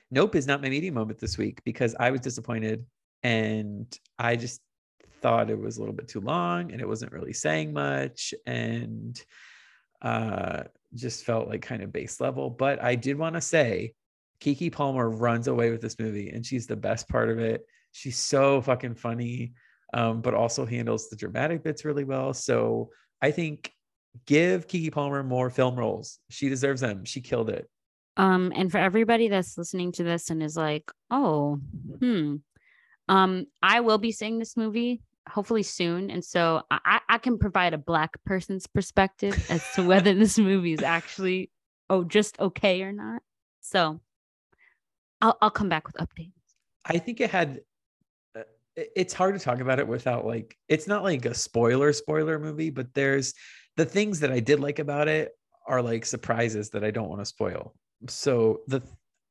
Nope 0.10 0.36
is 0.36 0.48
not 0.48 0.62
my 0.62 0.70
media 0.70 0.92
moment 0.92 1.20
this 1.20 1.38
week 1.38 1.62
because 1.66 1.96
I 2.00 2.12
was 2.12 2.22
disappointed 2.22 2.86
and 3.24 3.94
I 4.18 4.36
just 4.36 4.62
thought 5.22 5.50
it 5.50 5.60
was 5.60 5.78
a 5.78 5.80
little 5.80 5.96
bit 5.96 6.08
too 6.08 6.22
long 6.22 6.72
and 6.72 6.82
it 6.82 6.88
wasn't 6.88 7.12
really 7.12 7.34
saying 7.34 7.74
much 7.74 8.34
and 8.46 9.22
uh, 10.02 10.64
just 10.94 11.24
felt 11.24 11.48
like 11.48 11.62
kind 11.62 11.82
of 11.82 11.92
base 11.92 12.22
level. 12.22 12.50
But 12.50 12.82
I 12.84 12.96
did 12.96 13.18
want 13.18 13.36
to 13.36 13.42
say 13.42 13.94
Keke 14.42 14.72
Palmer 14.72 15.10
runs 15.10 15.48
away 15.48 15.72
with 15.72 15.82
this 15.82 16.00
movie 16.00 16.30
and 16.30 16.46
she's 16.46 16.68
the 16.68 16.76
best 16.76 17.08
part 17.10 17.30
of 17.30 17.40
it. 17.40 17.66
She's 17.92 18.18
so 18.18 18.62
fucking 18.62 18.96
funny, 18.96 19.54
um, 19.94 20.22
but 20.22 20.34
also 20.34 20.66
handles 20.66 21.10
the 21.10 21.16
dramatic 21.16 21.64
bits 21.64 21.86
really 21.86 22.04
well. 22.04 22.34
So 22.34 22.90
I 23.22 23.32
think 23.32 23.72
give 24.26 24.68
Keke 24.68 24.92
Palmer 24.92 25.24
more 25.24 25.50
film 25.50 25.76
roles. 25.76 26.20
She 26.30 26.50
deserves 26.50 26.82
them. 26.82 27.06
She 27.06 27.22
killed 27.22 27.50
it. 27.50 27.68
Um, 28.18 28.52
and 28.56 28.72
for 28.72 28.80
everybody 28.80 29.28
that's 29.28 29.58
listening 29.58 29.92
to 29.94 30.04
this 30.04 30.30
and 30.32 30.42
is 30.42 30.58
like, 30.58 30.92
oh, 31.12 31.60
hmm, 32.00 32.38
um, 33.08 33.46
I 33.62 33.80
will 33.82 33.98
be 33.98 34.12
seeing 34.12 34.40
this 34.40 34.58
movie 34.58 35.02
hopefully 35.28 35.64
soon. 35.64 36.10
And 36.10 36.24
so 36.24 36.64
I, 36.72 37.02
I 37.10 37.18
can 37.18 37.38
provide 37.38 37.74
a 37.74 37.78
black 37.78 38.12
person's 38.26 38.68
perspective 38.68 39.46
as 39.50 39.64
to 39.76 39.86
whether 39.86 40.14
this 40.14 40.38
movie 40.40 40.74
is 40.74 40.84
actually 40.84 41.52
oh 41.90 42.04
just 42.04 42.40
okay 42.40 42.82
or 42.82 42.92
not. 42.92 43.22
So 43.62 44.00
I'll 45.22 45.38
I'll 45.42 45.52
come 45.52 45.70
back 45.70 45.88
with 45.88 45.98
updates. 45.98 46.32
I 46.86 46.98
think 46.98 47.22
it 47.22 47.30
had 47.30 47.62
uh, 48.38 48.44
it's 48.76 49.14
hard 49.14 49.38
to 49.38 49.44
talk 49.44 49.60
about 49.60 49.80
it 49.80 49.88
without 49.88 50.26
like 50.26 50.58
it's 50.70 50.88
not 50.88 51.04
like 51.04 51.26
a 51.26 51.34
spoiler 51.34 51.94
spoiler 51.94 52.40
movie, 52.40 52.70
but 52.70 52.94
there's 52.94 53.34
the 53.76 53.86
things 53.86 54.20
that 54.22 54.32
I 54.32 54.40
did 54.40 54.60
like 54.60 54.80
about 54.80 55.08
it 55.08 55.32
are 55.68 55.82
like 55.82 56.06
surprises 56.06 56.70
that 56.70 56.84
I 56.84 56.92
don't 56.92 57.10
want 57.10 57.22
to 57.22 57.26
spoil. 57.26 57.76
So 58.08 58.62
the 58.68 58.82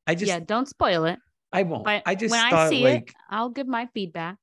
I 0.06 0.14
just 0.14 0.28
yeah, 0.28 0.40
don't 0.40 0.68
spoil 0.68 1.04
it. 1.06 1.18
I 1.56 1.62
won't. 1.62 1.84
But 1.84 2.02
I 2.04 2.14
just 2.14 2.32
when 2.32 2.52
I 2.52 2.68
see 2.68 2.84
like, 2.84 3.08
it, 3.08 3.14
I'll 3.30 3.48
give 3.48 3.66
my 3.66 3.88
feedback. 3.94 4.36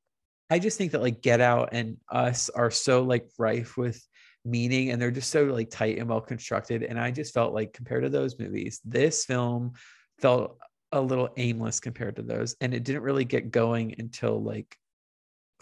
I 0.49 0.57
just 0.57 0.79
think 0.79 0.93
that 0.93 1.01
like 1.01 1.21
Get 1.21 1.41
Out 1.41 1.69
and 1.71 1.97
Us 2.11 2.49
are 2.49 2.71
so 2.71 3.03
like 3.03 3.27
rife 3.37 3.77
with 3.77 4.03
meaning 4.43 4.89
and 4.89 4.99
they're 4.99 5.11
just 5.11 5.29
so 5.29 5.43
like 5.43 5.69
tight 5.69 5.99
and 5.99 6.09
well 6.09 6.21
constructed. 6.21 6.81
And 6.81 6.99
I 6.99 7.11
just 7.11 7.31
felt 7.31 7.53
like 7.53 7.71
compared 7.71 8.01
to 8.01 8.09
those 8.09 8.39
movies, 8.39 8.81
this 8.83 9.25
film 9.25 9.73
felt 10.21 10.57
a 10.91 10.99
little 10.99 11.29
aimless 11.37 11.79
compared 11.79 12.15
to 12.15 12.23
those. 12.23 12.55
And 12.61 12.73
it 12.73 12.83
didn't 12.83 13.03
really 13.03 13.25
get 13.25 13.51
going 13.51 13.93
until 13.99 14.41
like 14.41 14.75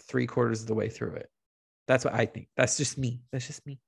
three 0.08 0.26
quarters 0.26 0.62
of 0.62 0.68
the 0.68 0.74
way 0.74 0.88
through 0.88 1.16
it. 1.16 1.28
That's 1.86 2.06
what 2.06 2.14
I 2.14 2.24
think. 2.24 2.48
That's 2.56 2.78
just 2.78 2.96
me. 2.96 3.20
That's 3.30 3.46
just 3.46 3.66
me. 3.66 3.78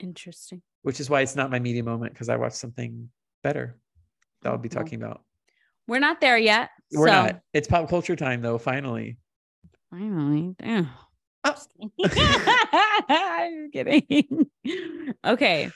Interesting. 0.00 0.62
Which 0.82 0.98
is 0.98 1.08
why 1.08 1.20
it's 1.20 1.36
not 1.36 1.52
my 1.52 1.60
media 1.60 1.84
moment 1.84 2.12
because 2.12 2.28
I 2.28 2.34
watched 2.36 2.56
something 2.56 3.08
better 3.44 3.78
that 4.42 4.50
I'll 4.50 4.58
be 4.58 4.68
mm-hmm. 4.68 4.78
talking 4.78 5.00
about. 5.00 5.22
We're 5.86 5.98
not 5.98 6.20
there 6.20 6.38
yet. 6.38 6.70
We're 6.92 7.08
so. 7.08 7.12
not. 7.12 7.40
It's 7.52 7.68
pop 7.68 7.88
culture 7.88 8.16
time 8.16 8.42
though, 8.42 8.58
finally. 8.58 9.18
Finally. 9.90 10.54
Damn. 10.58 10.88
Oh. 11.44 11.56
I'm 13.08 13.70
kidding. 13.72 14.46
okay. 15.24 15.70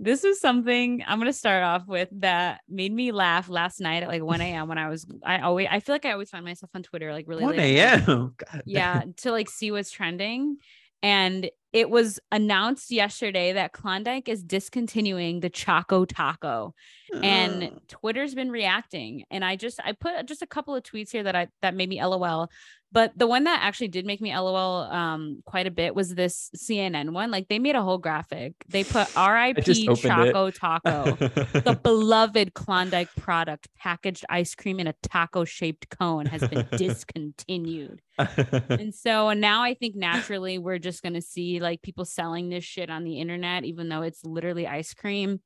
This 0.00 0.22
was 0.22 0.40
something 0.40 1.02
I'm 1.06 1.18
gonna 1.18 1.32
start 1.32 1.64
off 1.64 1.86
with 1.88 2.08
that 2.20 2.60
made 2.68 2.92
me 2.92 3.10
laugh 3.10 3.48
last 3.48 3.80
night 3.80 4.04
at 4.04 4.08
like 4.08 4.22
1 4.22 4.40
a.m. 4.40 4.68
when 4.68 4.78
I 4.78 4.88
was 4.88 5.06
I 5.24 5.40
always 5.40 5.66
I 5.70 5.80
feel 5.80 5.94
like 5.94 6.04
I 6.04 6.12
always 6.12 6.30
find 6.30 6.44
myself 6.44 6.70
on 6.74 6.84
Twitter 6.84 7.12
like 7.12 7.26
really 7.26 7.44
1 7.44 7.58
a.m. 7.58 8.34
Yeah, 8.64 9.02
to 9.18 9.32
like 9.32 9.50
see 9.50 9.70
what's 9.72 9.90
trending. 9.90 10.58
And 11.02 11.50
it 11.72 11.90
was 11.90 12.18
announced 12.32 12.90
yesterday 12.90 13.52
that 13.52 13.72
Klondike 13.72 14.28
is 14.28 14.42
discontinuing 14.42 15.40
the 15.40 15.50
Choco 15.50 16.04
Taco. 16.06 16.74
And 17.22 17.64
oh. 17.64 17.78
Twitter's 17.88 18.34
been 18.34 18.50
reacting. 18.50 19.24
And 19.30 19.44
I 19.44 19.56
just 19.56 19.78
I 19.84 19.92
put 19.92 20.26
just 20.26 20.42
a 20.42 20.46
couple 20.46 20.74
of 20.74 20.82
tweets 20.82 21.10
here 21.10 21.22
that 21.24 21.36
I 21.36 21.48
that 21.62 21.74
made 21.74 21.88
me 21.88 22.02
LOL. 22.02 22.50
But 22.90 23.12
the 23.16 23.26
one 23.26 23.44
that 23.44 23.60
actually 23.62 23.88
did 23.88 24.06
make 24.06 24.20
me 24.20 24.36
LOL 24.36 24.82
um 24.90 25.42
quite 25.44 25.66
a 25.66 25.70
bit 25.70 25.94
was 25.94 26.14
this 26.14 26.50
CNN 26.56 27.10
one. 27.10 27.30
Like 27.30 27.48
they 27.48 27.58
made 27.58 27.74
a 27.74 27.82
whole 27.82 27.98
graphic. 27.98 28.54
They 28.68 28.84
put 28.84 29.08
RIP 29.16 29.64
Choco 29.64 30.46
it. 30.46 30.54
Taco, 30.54 31.12
the 31.12 31.78
beloved 31.82 32.54
Klondike 32.54 33.14
product, 33.16 33.68
packaged 33.76 34.24
ice 34.30 34.54
cream 34.54 34.80
in 34.80 34.86
a 34.86 34.94
taco 35.02 35.44
shaped 35.44 35.90
cone 35.90 36.26
has 36.26 36.46
been 36.48 36.66
discontinued. 36.76 38.00
and 38.18 38.94
so 38.94 39.32
now 39.32 39.62
I 39.62 39.74
think 39.74 39.94
naturally 39.94 40.58
we're 40.58 40.78
just 40.78 41.02
gonna 41.02 41.22
see 41.22 41.60
like 41.60 41.82
people 41.82 42.04
selling 42.04 42.48
this 42.48 42.64
shit 42.64 42.90
on 42.90 43.04
the 43.04 43.20
internet, 43.20 43.64
even 43.64 43.88
though 43.88 44.02
it's 44.02 44.24
literally 44.24 44.66
ice 44.66 44.94
cream. 44.94 45.40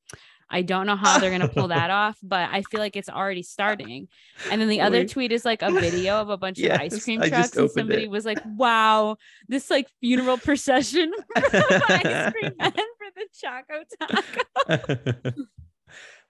I 0.52 0.60
don't 0.60 0.86
know 0.86 0.96
how 0.96 1.18
they're 1.18 1.30
going 1.30 1.40
to 1.40 1.48
pull 1.48 1.68
that 1.68 1.90
off, 1.90 2.18
but 2.22 2.50
I 2.52 2.60
feel 2.62 2.78
like 2.78 2.94
it's 2.94 3.08
already 3.08 3.42
starting. 3.42 4.08
And 4.50 4.60
then 4.60 4.68
the 4.68 4.82
other 4.82 4.98
Wait. 4.98 5.10
tweet 5.10 5.32
is 5.32 5.46
like 5.46 5.62
a 5.62 5.70
video 5.70 6.20
of 6.20 6.28
a 6.28 6.36
bunch 6.36 6.58
yes, 6.58 6.76
of 6.76 6.80
ice 6.82 7.02
cream 7.02 7.22
trucks. 7.22 7.56
And 7.56 7.70
somebody 7.70 8.04
it. 8.04 8.10
was 8.10 8.26
like, 8.26 8.38
wow, 8.44 9.16
this 9.48 9.70
like 9.70 9.88
funeral 10.00 10.36
procession 10.36 11.10
ice 11.36 12.32
cream 12.32 12.52
men 12.58 12.72
for 12.72 13.08
the 13.16 13.26
Choco 13.32 13.82
Taco. 13.98 15.32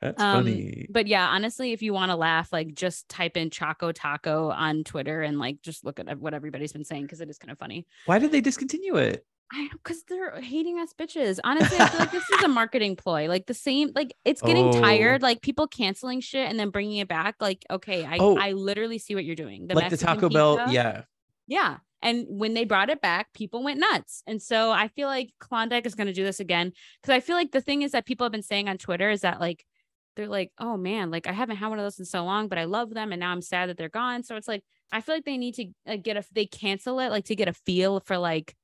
That's 0.01 0.21
um, 0.21 0.45
funny. 0.45 0.87
But 0.91 1.07
yeah, 1.09 1.29
honestly, 1.29 1.73
if 1.73 1.83
you 1.83 1.93
want 1.93 2.11
to 2.11 2.17
laugh, 2.17 2.53
like 2.53 2.75
just 2.75 3.09
type 3.09 3.37
in 3.37 3.51
Choco 3.51 3.93
Taco 3.93 4.51
on 4.51 4.85
Twitter 4.85 5.23
and 5.23 5.39
like 5.39 5.63
just 5.63 5.85
look 5.85 6.01
at 6.01 6.19
what 6.19 6.35
everybody's 6.35 6.73
been 6.73 6.85
saying 6.85 7.03
because 7.03 7.21
it 7.21 7.29
is 7.29 7.39
kind 7.39 7.51
of 7.51 7.59
funny. 7.59 7.87
Why 8.07 8.19
did 8.19 8.33
they 8.33 8.41
discontinue 8.41 8.97
it? 8.97 9.25
I 9.53 9.69
because 9.73 10.03
they're 10.05 10.41
hating 10.41 10.79
us 10.79 10.95
bitches. 10.99 11.39
Honestly, 11.45 11.77
I 11.79 11.89
feel 11.89 12.01
like 12.01 12.11
this 12.11 12.29
is 12.31 12.43
a 12.43 12.49
marketing 12.49 12.97
ploy. 12.97 13.29
Like 13.29 13.47
the 13.47 13.55
same, 13.55 13.91
like 13.95 14.15
it's 14.25 14.41
getting 14.41 14.69
oh. 14.69 14.81
tired. 14.81 15.21
Like 15.21 15.43
people 15.43 15.67
canceling 15.67 16.21
shit 16.21 16.49
and 16.49 16.59
then 16.59 16.71
bringing 16.71 16.99
it 16.99 17.09
back. 17.09 17.37
Like, 17.39 17.65
okay, 17.71 18.05
I 18.05 18.17
oh. 18.19 18.39
I 18.39 18.53
literally 18.53 18.99
see 18.99 19.15
what 19.15 19.25
you're 19.25 19.37
doing. 19.37 19.67
The 19.67 19.75
like 19.75 19.91
Mexican 19.91 20.07
the 20.07 20.15
Taco 20.15 20.29
pizza, 20.29 20.39
Bell, 20.39 20.73
yeah, 20.73 21.03
yeah. 21.47 21.77
And 22.01 22.27
when 22.29 22.55
they 22.55 22.65
brought 22.65 22.91
it 22.91 23.01
back, 23.01 23.33
people 23.33 23.63
went 23.63 23.79
nuts. 23.79 24.23
And 24.27 24.43
so 24.43 24.73
I 24.73 24.89
feel 24.89 25.07
like 25.07 25.31
Klondike 25.39 25.87
is 25.87 25.95
going 25.95 26.09
to 26.09 26.13
do 26.13 26.25
this 26.25 26.41
again 26.41 26.73
because 27.01 27.15
I 27.15 27.21
feel 27.21 27.37
like 27.37 27.53
the 27.53 27.61
thing 27.61 27.83
is 27.83 27.93
that 27.93 28.07
people 28.07 28.25
have 28.25 28.33
been 28.33 28.43
saying 28.43 28.69
on 28.69 28.79
Twitter 28.79 29.11
is 29.11 29.21
that 29.21 29.39
like 29.39 29.65
they're 30.17 30.29
like, 30.29 30.51
oh 30.59 30.77
man, 30.77 31.11
like 31.11 31.27
I 31.27 31.33
haven't 31.33 31.57
had 31.57 31.69
one 31.69 31.79
of 31.79 31.85
those 31.85 31.99
in 31.99 32.05
so 32.07 32.25
long, 32.25 32.49
but 32.49 32.59
I 32.59 32.65
love 32.65 32.95
them, 32.95 33.13
and 33.13 33.21
now 33.21 33.31
I'm 33.33 33.43
sad 33.43 33.69
that 33.69 33.77
they're 33.77 33.89
gone. 33.89 34.23
So 34.25 34.37
it's 34.37 34.49
like 34.49 34.65
I 34.91 35.03
feel 35.03 35.15
like 35.15 35.25
they 35.25 35.39
need 35.39 35.55
to 35.57 35.67
uh, 35.87 35.97
get 35.97 36.17
a 36.17 36.25
they 36.33 36.47
cancel 36.47 37.01
it 37.01 37.11
like 37.11 37.27
to 37.27 37.37
get 37.37 37.49
a 37.49 37.53
feel 37.53 38.01
for 38.01 38.17
like 38.17 38.55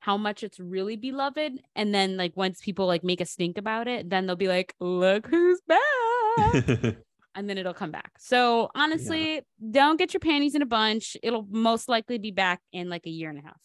how 0.00 0.16
much 0.16 0.42
it's 0.42 0.58
really 0.58 0.96
beloved 0.96 1.60
and 1.76 1.94
then 1.94 2.16
like 2.16 2.36
once 2.36 2.60
people 2.60 2.86
like 2.86 3.04
make 3.04 3.20
a 3.20 3.26
stink 3.26 3.58
about 3.58 3.86
it 3.86 4.08
then 4.10 4.26
they'll 4.26 4.36
be 4.36 4.48
like 4.48 4.74
look 4.80 5.26
who's 5.26 5.60
back. 5.66 6.96
And 7.36 7.48
then 7.48 7.58
it'll 7.58 7.72
come 7.72 7.92
back. 7.92 8.10
So 8.18 8.70
honestly 8.74 9.34
yeah. 9.34 9.40
don't 9.70 9.98
get 9.98 10.12
your 10.12 10.20
panties 10.20 10.56
in 10.56 10.62
a 10.62 10.66
bunch. 10.66 11.16
It'll 11.22 11.46
most 11.48 11.88
likely 11.88 12.18
be 12.18 12.32
back 12.32 12.60
in 12.72 12.88
like 12.88 13.06
a 13.06 13.10
year 13.10 13.30
and 13.30 13.38
a 13.38 13.42
half. 13.42 13.60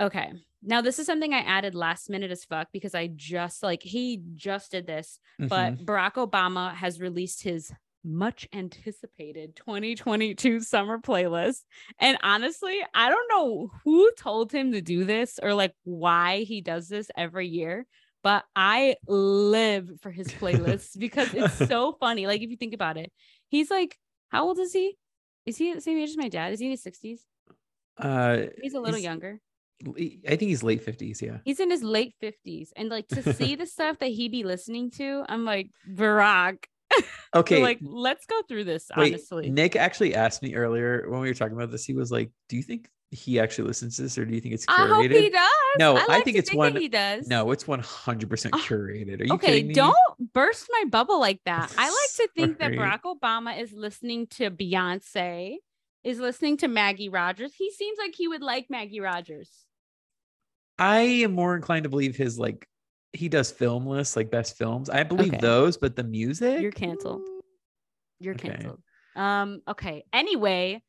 Okay. 0.00 0.32
Now 0.62 0.80
this 0.80 0.98
is 0.98 1.06
something 1.06 1.32
i 1.32 1.38
added 1.38 1.76
last 1.76 2.10
minute 2.10 2.32
as 2.32 2.44
fuck 2.44 2.66
because 2.72 2.94
i 2.94 3.06
just 3.06 3.62
like 3.62 3.82
he 3.82 4.20
just 4.34 4.72
did 4.72 4.86
this 4.86 5.20
mm-hmm. 5.40 5.46
but 5.46 5.86
barack 5.86 6.14
obama 6.14 6.74
has 6.74 7.00
released 7.00 7.44
his 7.44 7.72
much 8.06 8.48
anticipated 8.52 9.56
2022 9.56 10.60
summer 10.60 10.98
playlist. 10.98 11.62
And 11.98 12.16
honestly, 12.22 12.80
I 12.94 13.10
don't 13.10 13.28
know 13.28 13.70
who 13.84 14.10
told 14.16 14.52
him 14.52 14.72
to 14.72 14.80
do 14.80 15.04
this 15.04 15.38
or 15.42 15.52
like 15.54 15.72
why 15.84 16.42
he 16.42 16.60
does 16.60 16.88
this 16.88 17.10
every 17.16 17.48
year, 17.48 17.86
but 18.22 18.44
I 18.54 18.96
live 19.06 19.90
for 20.00 20.10
his 20.10 20.28
playlists 20.40 20.98
because 20.98 21.34
it's 21.34 21.68
so 21.68 21.96
funny. 22.00 22.26
Like 22.26 22.42
if 22.42 22.50
you 22.50 22.56
think 22.56 22.74
about 22.74 22.96
it, 22.96 23.12
he's 23.48 23.70
like, 23.70 23.98
how 24.28 24.46
old 24.46 24.58
is 24.58 24.72
he? 24.72 24.96
Is 25.44 25.56
he 25.56 25.74
the 25.74 25.80
same 25.80 25.98
age 25.98 26.10
as 26.10 26.16
my 26.16 26.28
dad? 26.28 26.52
Is 26.52 26.60
he 26.60 26.66
in 26.66 26.72
his 26.72 26.84
60s? 26.84 27.20
Uh, 27.98 28.48
he's 28.60 28.74
a 28.74 28.80
little 28.80 28.96
he's, 28.96 29.04
younger. 29.04 29.40
I 29.84 30.36
think 30.36 30.42
he's 30.42 30.62
late 30.62 30.84
50s. 30.84 31.20
Yeah. 31.22 31.38
He's 31.44 31.60
in 31.60 31.70
his 31.70 31.82
late 31.82 32.14
50s. 32.22 32.70
And 32.76 32.88
like 32.88 33.08
to 33.08 33.32
see 33.34 33.54
the 33.56 33.66
stuff 33.66 33.98
that 33.98 34.08
he 34.08 34.28
be 34.28 34.42
listening 34.42 34.90
to, 34.92 35.24
I'm 35.28 35.44
like, 35.44 35.70
Barack, 35.88 36.64
Okay. 37.34 37.60
like, 37.60 37.78
let's 37.82 38.24
go 38.24 38.40
through 38.48 38.64
this. 38.64 38.90
Wait, 38.96 39.12
honestly, 39.12 39.50
Nick 39.50 39.76
actually 39.76 40.14
asked 40.14 40.42
me 40.42 40.54
earlier 40.54 41.04
when 41.10 41.20
we 41.20 41.28
were 41.28 41.34
talking 41.34 41.54
about 41.54 41.70
this. 41.70 41.84
He 41.84 41.92
was 41.92 42.10
like, 42.10 42.30
"Do 42.48 42.56
you 42.56 42.62
think 42.62 42.88
he 43.10 43.38
actually 43.38 43.68
listens 43.68 43.96
to 43.96 44.02
this, 44.02 44.16
or 44.16 44.24
do 44.24 44.34
you 44.34 44.40
think 44.40 44.54
it's 44.54 44.64
curated?" 44.64 44.78
I 44.78 44.86
hope 44.86 45.10
he 45.10 45.28
does. 45.28 45.50
No, 45.78 45.96
I, 45.96 46.00
like 46.00 46.10
I 46.10 46.20
think 46.22 46.38
it's 46.38 46.48
think 46.48 46.58
one. 46.58 46.76
He 46.76 46.88
does. 46.88 47.28
No, 47.28 47.50
it's 47.50 47.68
one 47.68 47.80
hundred 47.80 48.30
percent 48.30 48.54
ah, 48.54 48.58
curated. 48.58 49.20
Are 49.20 49.24
you 49.24 49.34
okay? 49.34 49.62
Kidding 49.62 49.72
don't 49.72 50.32
burst 50.32 50.68
my 50.70 50.84
bubble 50.88 51.20
like 51.20 51.40
that. 51.44 51.70
I 51.76 51.88
like 51.88 52.14
to 52.16 52.28
think 52.34 52.58
that 52.60 52.72
Barack 52.72 53.02
Obama 53.02 53.60
is 53.60 53.72
listening 53.72 54.28
to 54.28 54.50
Beyonce, 54.50 55.56
is 56.04 56.18
listening 56.18 56.56
to 56.58 56.68
Maggie 56.68 57.10
Rogers. 57.10 57.52
He 57.54 57.70
seems 57.70 57.98
like 57.98 58.14
he 58.16 58.28
would 58.28 58.42
like 58.42 58.70
Maggie 58.70 59.00
Rogers. 59.00 59.50
I 60.78 61.00
am 61.00 61.32
more 61.32 61.54
inclined 61.54 61.84
to 61.84 61.90
believe 61.90 62.16
his 62.16 62.38
like 62.38 62.66
he 63.16 63.28
does 63.28 63.50
film 63.50 63.86
lists 63.86 64.16
like 64.16 64.30
best 64.30 64.56
films. 64.56 64.90
I 64.90 65.02
believe 65.02 65.34
okay. 65.34 65.40
those, 65.40 65.76
but 65.76 65.96
the 65.96 66.04
music 66.04 66.60
you're 66.60 66.72
canceled. 66.72 67.22
You're 68.20 68.34
okay. 68.34 68.50
canceled. 68.50 68.82
Um. 69.14 69.60
Okay. 69.68 70.04
Anyway, 70.12 70.82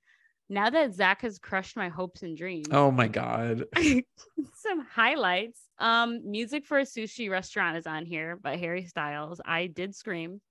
now 0.49 0.69
that 0.69 0.93
Zach 0.93 1.21
has 1.21 1.39
crushed 1.39 1.75
my 1.75 1.89
hopes 1.89 2.23
and 2.23 2.38
dreams. 2.38 2.67
Oh 2.71 2.91
my 2.91 3.07
god. 3.07 3.65
some 4.55 4.86
highlights. 4.89 5.61
Um, 5.80 6.30
music 6.30 6.65
for 6.65 6.80
a 6.80 6.84
sushi 6.84 7.30
restaurant 7.30 7.78
is 7.78 7.88
on 7.88 8.05
here 8.05 8.38
by 8.38 8.55
Harry 8.55 8.86
Styles. 8.86 9.41
I 9.45 9.67
did 9.67 9.95
scream. 9.95 10.41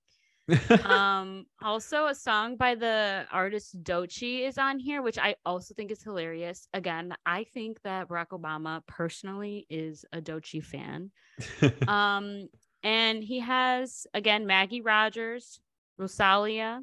um, 0.85 1.47
also 1.61 2.07
a 2.07 2.15
song 2.15 2.57
by 2.57 2.75
the 2.75 3.27
artist 3.33 3.83
Doechii 3.83 4.47
is 4.47 4.59
on 4.59 4.79
here, 4.79 5.03
which 5.03 5.19
I 5.19 5.35
also 5.45 5.75
think 5.75 5.91
is 5.91 6.03
hilarious. 6.03 6.69
Again, 6.73 7.15
I 7.25 7.45
think 7.45 7.83
that 7.83 8.09
Barack 8.09 8.29
Obama 8.29 8.87
personally 8.87 9.67
is 9.69 10.05
a 10.13 10.21
Doechii 10.21 10.65
fan. 10.65 11.11
um, 11.89 12.49
and 12.83 13.25
he 13.25 13.41
has 13.41 14.07
again 14.15 14.47
Maggie 14.47 14.83
Rogers, 14.83 15.61
Rosalia, 15.99 16.83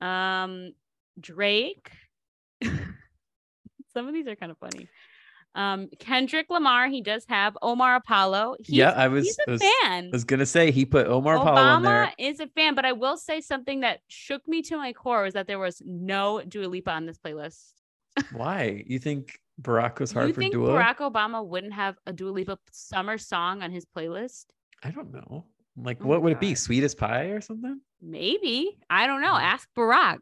um, 0.00 0.72
Drake. 1.20 1.90
Some 3.92 4.08
of 4.08 4.12
these 4.12 4.26
are 4.26 4.36
kind 4.36 4.52
of 4.52 4.58
funny. 4.58 4.88
Um, 5.54 5.88
Kendrick 5.98 6.46
Lamar, 6.48 6.88
he 6.88 7.00
does 7.00 7.24
have 7.28 7.56
Omar 7.60 7.96
Apollo. 7.96 8.56
He's, 8.60 8.76
yeah, 8.76 8.90
I 8.90 9.08
was, 9.08 9.24
he's 9.24 9.38
a 9.46 9.50
was, 9.50 9.60
fan. 9.60 10.06
I 10.06 10.10
was 10.12 10.24
gonna 10.24 10.46
say 10.46 10.70
he 10.70 10.84
put 10.84 11.06
Omar 11.06 11.36
Obama 11.36 11.40
Apollo 11.40 11.76
in 11.76 11.82
there. 11.82 12.12
is 12.18 12.40
a 12.40 12.46
fan, 12.48 12.74
but 12.74 12.84
I 12.84 12.92
will 12.92 13.16
say 13.16 13.40
something 13.40 13.80
that 13.80 14.00
shook 14.08 14.46
me 14.46 14.62
to 14.62 14.76
my 14.76 14.92
core 14.92 15.24
was 15.24 15.34
that 15.34 15.46
there 15.46 15.58
was 15.58 15.82
no 15.84 16.40
Dua 16.46 16.66
Lipa 16.66 16.92
on 16.92 17.06
this 17.06 17.18
playlist. 17.18 17.72
Why? 18.32 18.84
You 18.86 18.98
think 18.98 19.38
Barack 19.60 19.98
was 19.98 20.12
hard 20.12 20.28
you 20.28 20.34
for 20.34 20.40
think 20.40 20.52
Dua? 20.52 20.70
Barack 20.70 20.98
Obama 20.98 21.44
wouldn't 21.44 21.72
have 21.72 21.96
a 22.06 22.12
Dua 22.12 22.30
Lipa 22.30 22.58
summer 22.70 23.18
song 23.18 23.62
on 23.62 23.72
his 23.72 23.84
playlist? 23.84 24.46
I 24.82 24.90
don't 24.90 25.12
know. 25.12 25.46
Like, 25.76 25.98
oh 26.02 26.06
what 26.06 26.22
would 26.22 26.34
God. 26.34 26.42
it 26.42 26.48
be? 26.48 26.54
Sweetest 26.54 26.96
pie 26.96 27.26
or 27.26 27.40
something? 27.40 27.80
Maybe. 28.00 28.78
I 28.88 29.06
don't 29.06 29.20
know. 29.20 29.34
Hmm. 29.34 29.42
Ask 29.42 29.68
Barack. 29.76 30.18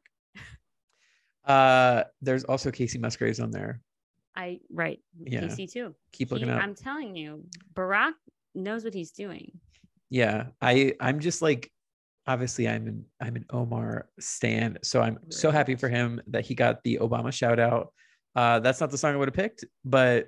Uh, 1.44 2.04
there's 2.20 2.44
also 2.44 2.70
Kacey 2.70 3.00
Musgraves 3.00 3.40
on 3.40 3.50
there. 3.50 3.80
I 4.38 4.60
right. 4.72 5.00
Yeah. 5.20 5.40
Kacey 5.40 5.70
too. 5.70 5.94
Keep 6.12 6.30
looking 6.30 6.48
up. 6.48 6.62
I'm 6.62 6.74
telling 6.74 7.16
you, 7.16 7.44
Barack 7.74 8.12
knows 8.54 8.84
what 8.84 8.94
he's 8.94 9.10
doing. 9.10 9.50
Yeah. 10.10 10.46
I 10.62 10.94
I'm 11.00 11.18
just 11.18 11.42
like 11.42 11.70
obviously 12.28 12.68
I'm 12.68 12.86
an 12.86 13.04
I'm 13.20 13.34
an 13.34 13.46
Omar 13.50 14.08
stan, 14.20 14.78
so 14.84 15.02
I'm 15.02 15.18
so 15.30 15.50
happy 15.50 15.74
for 15.74 15.88
him 15.88 16.20
that 16.28 16.46
he 16.46 16.54
got 16.54 16.84
the 16.84 16.98
Obama 17.02 17.32
shout 17.32 17.58
out. 17.58 17.92
Uh, 18.36 18.60
that's 18.60 18.80
not 18.80 18.90
the 18.90 18.98
song 18.98 19.14
I 19.14 19.16
would 19.16 19.28
have 19.28 19.34
picked, 19.34 19.64
but 19.84 20.26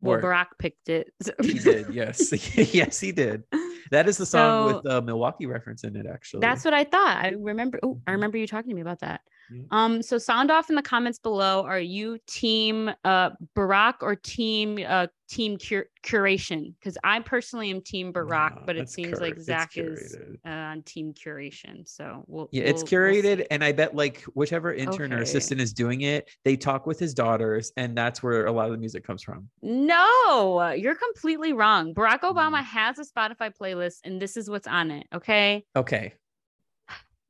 well, 0.00 0.18
Barack 0.18 0.48
picked 0.58 0.88
it. 0.88 1.12
So. 1.22 1.32
he 1.40 1.60
did, 1.60 1.94
yes, 1.94 2.32
yes, 2.74 2.98
he 2.98 3.12
did. 3.12 3.44
That 3.92 4.08
is 4.08 4.16
the 4.16 4.26
song 4.26 4.70
so, 4.70 4.74
with 4.74 4.84
the 4.84 5.02
Milwaukee 5.02 5.46
reference 5.46 5.84
in 5.84 5.94
it. 5.94 6.06
Actually, 6.12 6.40
that's 6.40 6.64
what 6.64 6.74
I 6.74 6.82
thought. 6.82 7.18
I 7.18 7.34
remember. 7.38 7.78
Oh, 7.84 8.00
I 8.08 8.12
remember 8.12 8.38
you 8.38 8.48
talking 8.48 8.70
to 8.70 8.74
me 8.74 8.80
about 8.80 9.00
that. 9.00 9.20
Um, 9.70 10.02
so 10.02 10.18
sound 10.18 10.50
off 10.50 10.70
in 10.70 10.76
the 10.76 10.82
comments 10.82 11.18
below. 11.18 11.62
Are 11.64 11.80
you 11.80 12.18
team 12.26 12.90
uh 13.04 13.30
Barack 13.56 13.94
or 14.00 14.16
team 14.16 14.78
uh 14.86 15.06
team 15.28 15.56
cur- 15.58 15.88
curation? 16.04 16.74
Because 16.78 16.98
I 17.04 17.20
personally 17.20 17.70
am 17.70 17.80
team 17.80 18.12
Barack, 18.12 18.56
no, 18.56 18.62
but 18.66 18.76
it 18.76 18.88
seems 18.88 19.18
cur- 19.18 19.24
like 19.24 19.38
Zach 19.38 19.76
is 19.76 20.16
uh, 20.46 20.50
on 20.50 20.82
team 20.82 21.12
curation. 21.12 21.88
So 21.88 22.24
we'll 22.26 22.48
yeah, 22.52 22.64
we'll, 22.64 22.70
it's 22.70 22.82
curated, 22.82 23.38
we'll 23.38 23.46
and 23.50 23.64
I 23.64 23.72
bet 23.72 23.94
like 23.94 24.22
whichever 24.34 24.72
intern 24.72 25.12
okay. 25.12 25.20
or 25.20 25.22
assistant 25.22 25.60
is 25.60 25.72
doing 25.72 26.02
it, 26.02 26.30
they 26.44 26.56
talk 26.56 26.86
with 26.86 26.98
his 26.98 27.14
daughters, 27.14 27.72
and 27.76 27.96
that's 27.96 28.22
where 28.22 28.46
a 28.46 28.52
lot 28.52 28.66
of 28.66 28.72
the 28.72 28.78
music 28.78 29.04
comes 29.04 29.22
from. 29.22 29.48
No, 29.62 30.72
you're 30.76 30.94
completely 30.94 31.52
wrong. 31.52 31.94
Barack 31.94 32.20
Obama 32.20 32.60
mm. 32.60 32.64
has 32.64 32.98
a 32.98 33.04
Spotify 33.04 33.52
playlist, 33.54 33.98
and 34.04 34.20
this 34.20 34.36
is 34.36 34.48
what's 34.48 34.66
on 34.66 34.90
it. 34.90 35.06
Okay. 35.14 35.64
Okay. 35.76 36.14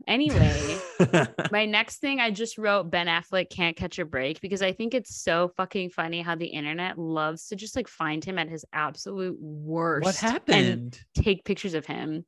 Anyway, 0.07 0.79
my 1.53 1.67
next 1.67 1.99
thing 1.99 2.21
I 2.21 2.31
just 2.31 2.59
wrote 2.59 2.91
Ben 2.91 3.07
Affleck 3.07 3.51
can't 3.51 3.77
catch 3.77 3.99
a 3.99 4.05
break 4.05 4.41
because 4.41 4.63
I 4.63 4.73
think 4.73 4.95
it's 4.95 5.17
so 5.17 5.53
fucking 5.57 5.91
funny 5.91 6.23
how 6.23 6.35
the 6.35 6.47
internet 6.47 6.99
loves 6.99 7.49
to 7.49 7.57
just 7.57 7.77
like 7.77 7.89
find 7.89 8.25
him 8.25 8.39
at 8.39 8.49
his 8.49 8.65
absolute 8.73 9.37
worst. 9.41 10.05
What 10.05 10.17
happened? 10.17 11.01
take 11.15 11.45
pictures 11.45 11.75
of 11.75 11.87
him. 11.87 12.25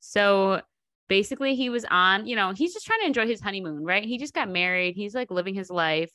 So 0.00 0.60
basically, 1.08 1.54
he 1.54 1.70
was 1.70 1.84
on, 1.90 2.26
you 2.26 2.36
know, 2.36 2.52
he's 2.52 2.72
just 2.72 2.86
trying 2.86 3.00
to 3.00 3.06
enjoy 3.06 3.26
his 3.26 3.40
honeymoon, 3.40 3.84
right? 3.84 4.04
He 4.04 4.18
just 4.18 4.34
got 4.34 4.48
married. 4.48 4.94
He's 4.94 5.14
like 5.14 5.30
living 5.30 5.54
his 5.54 5.70
life. 5.70 6.12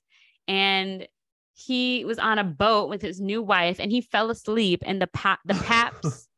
And 0.48 1.08
he 1.54 2.06
was 2.06 2.20
on 2.20 2.40
a 2.40 2.44
boat 2.44 2.90
with 2.90 3.02
his 3.02 3.20
new 3.20 3.42
wife 3.42 3.80
and 3.80 3.92
he 3.92 4.00
fell 4.00 4.30
asleep 4.30 4.82
and 4.86 5.02
the 5.02 5.08
pa- 5.08 5.40
the 5.44 5.54
paps 5.66 6.29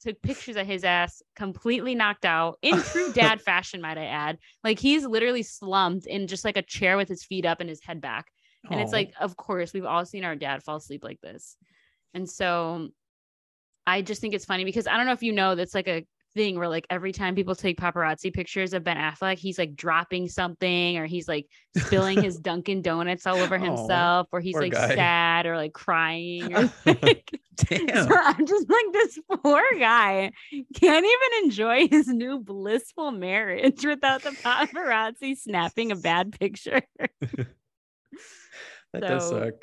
took 0.00 0.20
pictures 0.22 0.56
of 0.56 0.66
his 0.66 0.84
ass 0.84 1.22
completely 1.34 1.94
knocked 1.94 2.24
out 2.24 2.58
in 2.62 2.80
true 2.92 3.12
dad 3.12 3.40
fashion, 3.40 3.80
might 3.80 3.98
I 3.98 4.06
add. 4.06 4.38
Like 4.62 4.78
he's 4.78 5.04
literally 5.04 5.42
slumped 5.42 6.06
in 6.06 6.26
just 6.26 6.44
like 6.44 6.56
a 6.56 6.62
chair 6.62 6.96
with 6.96 7.08
his 7.08 7.24
feet 7.24 7.46
up 7.46 7.60
and 7.60 7.68
his 7.68 7.82
head 7.82 8.00
back. 8.00 8.26
And 8.70 8.80
Aww. 8.80 8.82
it's 8.82 8.92
like, 8.92 9.12
of 9.20 9.36
course, 9.36 9.72
we've 9.72 9.84
all 9.84 10.04
seen 10.04 10.24
our 10.24 10.36
dad 10.36 10.62
fall 10.62 10.76
asleep 10.76 11.04
like 11.04 11.20
this. 11.20 11.56
And 12.14 12.28
so 12.28 12.88
I 13.86 14.02
just 14.02 14.20
think 14.20 14.34
it's 14.34 14.44
funny 14.44 14.64
because 14.64 14.86
I 14.86 14.96
don't 14.96 15.06
know 15.06 15.12
if 15.12 15.22
you 15.22 15.32
know 15.32 15.54
that's 15.54 15.74
like 15.74 15.88
a 15.88 16.04
thing 16.36 16.58
where 16.58 16.68
like 16.68 16.86
every 16.90 17.10
time 17.10 17.34
people 17.34 17.56
take 17.56 17.80
paparazzi 17.80 18.32
pictures 18.32 18.72
of 18.74 18.84
Ben 18.84 18.96
Affleck, 18.96 19.38
he's 19.38 19.58
like 19.58 19.74
dropping 19.74 20.28
something 20.28 20.98
or 20.98 21.06
he's 21.06 21.26
like 21.26 21.48
spilling 21.76 22.22
his 22.22 22.38
Dunkin' 22.40 22.82
Donuts 22.82 23.26
all 23.26 23.38
over 23.38 23.58
himself, 23.58 24.28
or 24.30 24.40
he's 24.40 24.54
like 24.54 24.72
guy. 24.72 24.94
sad 24.94 25.46
or 25.46 25.56
like 25.56 25.72
crying. 25.72 26.54
Or, 26.54 26.70
like, 26.86 27.30
Damn. 27.56 28.08
So 28.08 28.14
I'm 28.14 28.46
just 28.46 28.68
like 28.68 28.84
this 28.92 29.18
poor 29.42 29.62
guy 29.78 30.30
can't 30.74 31.06
even 31.06 31.44
enjoy 31.44 31.88
his 31.88 32.06
new 32.06 32.38
blissful 32.38 33.10
marriage 33.10 33.84
without 33.84 34.22
the 34.22 34.30
paparazzi 34.30 35.36
snapping 35.36 35.90
a 35.90 35.96
bad 35.96 36.38
picture. 36.38 36.82
that 37.00 37.46
so, 38.94 39.00
does 39.00 39.28
suck. 39.30 39.54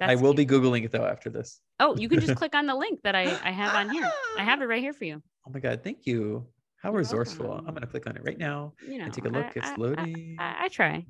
I 0.00 0.14
will 0.14 0.34
cute. 0.34 0.48
be 0.48 0.54
googling 0.54 0.84
it 0.84 0.92
though 0.92 1.04
after 1.04 1.28
this. 1.28 1.60
Oh, 1.80 1.96
you 1.96 2.08
can 2.08 2.20
just 2.20 2.36
click 2.36 2.54
on 2.54 2.66
the 2.66 2.74
link 2.76 3.00
that 3.02 3.16
I, 3.16 3.24
I 3.42 3.50
have 3.50 3.74
on 3.74 3.90
here. 3.90 4.10
I 4.38 4.44
have 4.44 4.62
it 4.62 4.66
right 4.66 4.80
here 4.80 4.92
for 4.92 5.04
you. 5.04 5.20
Oh 5.46 5.50
my 5.52 5.60
God, 5.60 5.82
thank 5.84 6.06
you. 6.06 6.46
How 6.76 6.90
You're 6.90 6.98
resourceful. 6.98 7.48
Welcome. 7.48 7.66
I'm 7.66 7.74
going 7.74 7.82
to 7.82 7.86
click 7.86 8.06
on 8.06 8.16
it 8.16 8.22
right 8.24 8.38
now 8.38 8.72
you 8.86 8.98
know, 8.98 9.04
and 9.04 9.12
take 9.12 9.24
a 9.24 9.28
look. 9.28 9.46
I, 9.46 9.52
it's 9.56 9.78
loading. 9.78 10.36
I, 10.38 10.44
I, 10.44 10.64
I, 10.64 10.68
try. 10.68 11.04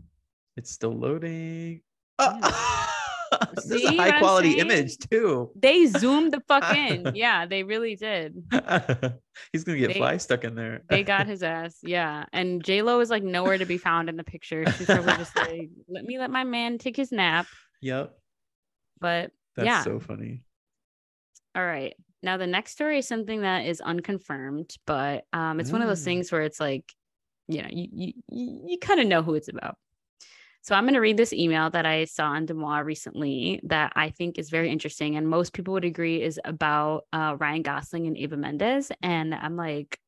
It's 0.57 0.71
still 0.71 0.93
loading. 0.93 1.83
Uh, 2.19 2.87
this 3.55 3.71
is 3.71 3.85
a 3.85 3.97
high 3.97 4.19
quality 4.19 4.59
image 4.59 4.99
too. 4.99 5.51
They 5.57 5.87
zoomed 5.87 6.33
the 6.33 6.41
fuck 6.47 6.77
in. 6.77 7.13
Yeah, 7.15 7.47
they 7.47 7.63
really 7.63 7.97
did. 7.97 8.43
He's 9.53 9.65
gonna 9.65 9.79
get 9.79 9.89
they, 9.89 9.99
fly 9.99 10.17
stuck 10.17 10.45
in 10.45 10.55
there. 10.55 10.83
they 10.89 11.03
got 11.03 11.27
his 11.27 11.43
ass. 11.43 11.79
Yeah, 11.83 12.25
and 12.33 12.63
J 12.63 12.83
Lo 12.83 13.01
is 13.01 13.11
like 13.11 13.23
nowhere 13.23 13.59
to 13.59 13.65
be 13.65 13.79
found 13.79 14.09
in 14.09 14.17
the 14.17 14.25
picture. 14.25 14.65
She's 14.73 14.87
probably 14.87 15.15
just 15.15 15.37
like, 15.37 15.71
"Let 15.89 16.05
me 16.05 16.19
let 16.19 16.31
my 16.31 16.45
man 16.45 16.79
take 16.79 16.97
his 16.97 17.13
nap." 17.13 17.47
Yep. 17.83 18.17
But 19.01 19.33
that's 19.57 19.67
yeah. 19.67 19.83
so 19.83 20.01
funny. 20.01 20.43
All 21.55 21.65
right. 21.65 21.95
Now 22.25 22.39
the 22.39 22.47
next 22.47 22.73
story 22.73 22.99
is 22.99 23.07
something 23.07 23.43
that 23.43 23.67
is 23.67 23.81
unconfirmed, 23.81 24.75
but 24.87 25.27
um, 25.33 25.61
it's 25.61 25.71
mm. 25.71 25.75
one 25.75 25.83
of 25.83 25.89
those 25.89 26.01
mm. 26.01 26.07
things 26.07 26.33
where 26.33 26.43
it's 26.43 26.59
like, 26.59 26.93
you 27.47 27.63
know, 27.63 27.69
you 27.71 27.89
you 27.93 28.13
you 28.67 28.79
kind 28.79 28.99
of 28.99 29.07
know 29.07 29.23
who 29.23 29.35
it's 29.35 29.49
about. 29.49 29.77
So 30.63 30.75
I'm 30.75 30.85
going 30.85 30.95
to 30.95 31.01
read 31.01 31.19
this 31.19 31.35
email 31.35 31.69
that 31.71 31.85
I 31.85 32.07
saw 32.07 32.29
on 32.29 32.47
Deuxmoi 32.47 32.83
recently 32.83 33.61
that 33.65 33.93
I 33.97 34.09
think 34.09 34.39
is 34.39 34.49
very 34.49 34.71
interesting, 34.71 35.17
and 35.17 35.29
most 35.29 35.53
people 35.53 35.75
would 35.75 35.85
agree 35.85 36.23
is 36.23 36.41
about 36.43 37.05
uh, 37.13 37.37
Ryan 37.39 37.61
Gosling 37.61 38.07
and 38.07 38.17
Eva 38.17 38.39
Mendes. 38.39 38.91
And 39.03 39.35
I'm 39.35 39.57
like, 39.57 40.01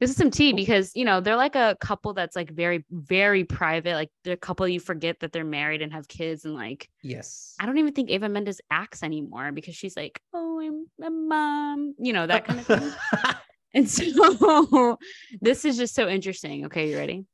this 0.00 0.10
is 0.10 0.16
some 0.16 0.30
tea 0.30 0.52
oh. 0.52 0.56
because 0.56 0.96
you 0.96 1.04
know 1.04 1.20
they're 1.20 1.36
like 1.36 1.54
a 1.54 1.76
couple 1.80 2.14
that's 2.14 2.34
like 2.34 2.50
very 2.50 2.84
very 2.90 3.44
private 3.44 3.94
like 3.94 4.10
they're 4.24 4.34
a 4.34 4.38
couple 4.38 4.66
you 4.66 4.80
forget 4.80 5.20
that 5.20 5.32
they're 5.32 5.44
married 5.44 5.82
and 5.82 5.92
have 5.92 6.08
kids 6.08 6.44
and 6.44 6.54
like 6.54 6.88
yes. 7.02 7.54
I 7.60 7.66
don't 7.66 7.78
even 7.78 7.92
think 7.92 8.10
eva 8.10 8.28
mendes 8.28 8.60
acts 8.70 9.02
anymore 9.02 9.52
because 9.52 9.76
she's 9.76 9.96
like 9.96 10.20
oh 10.34 10.60
i'm 10.60 11.06
a 11.06 11.10
mom 11.10 11.94
you 11.98 12.12
know 12.12 12.26
that 12.26 12.42
oh. 12.42 12.46
kind 12.46 12.60
of 12.60 12.66
thing. 12.66 12.92
And 13.74 13.88
so 13.88 14.98
this 15.40 15.64
is 15.64 15.76
just 15.76 15.94
so 15.94 16.08
interesting. 16.08 16.66
Okay 16.66 16.90
you 16.90 16.96
ready? 16.96 17.24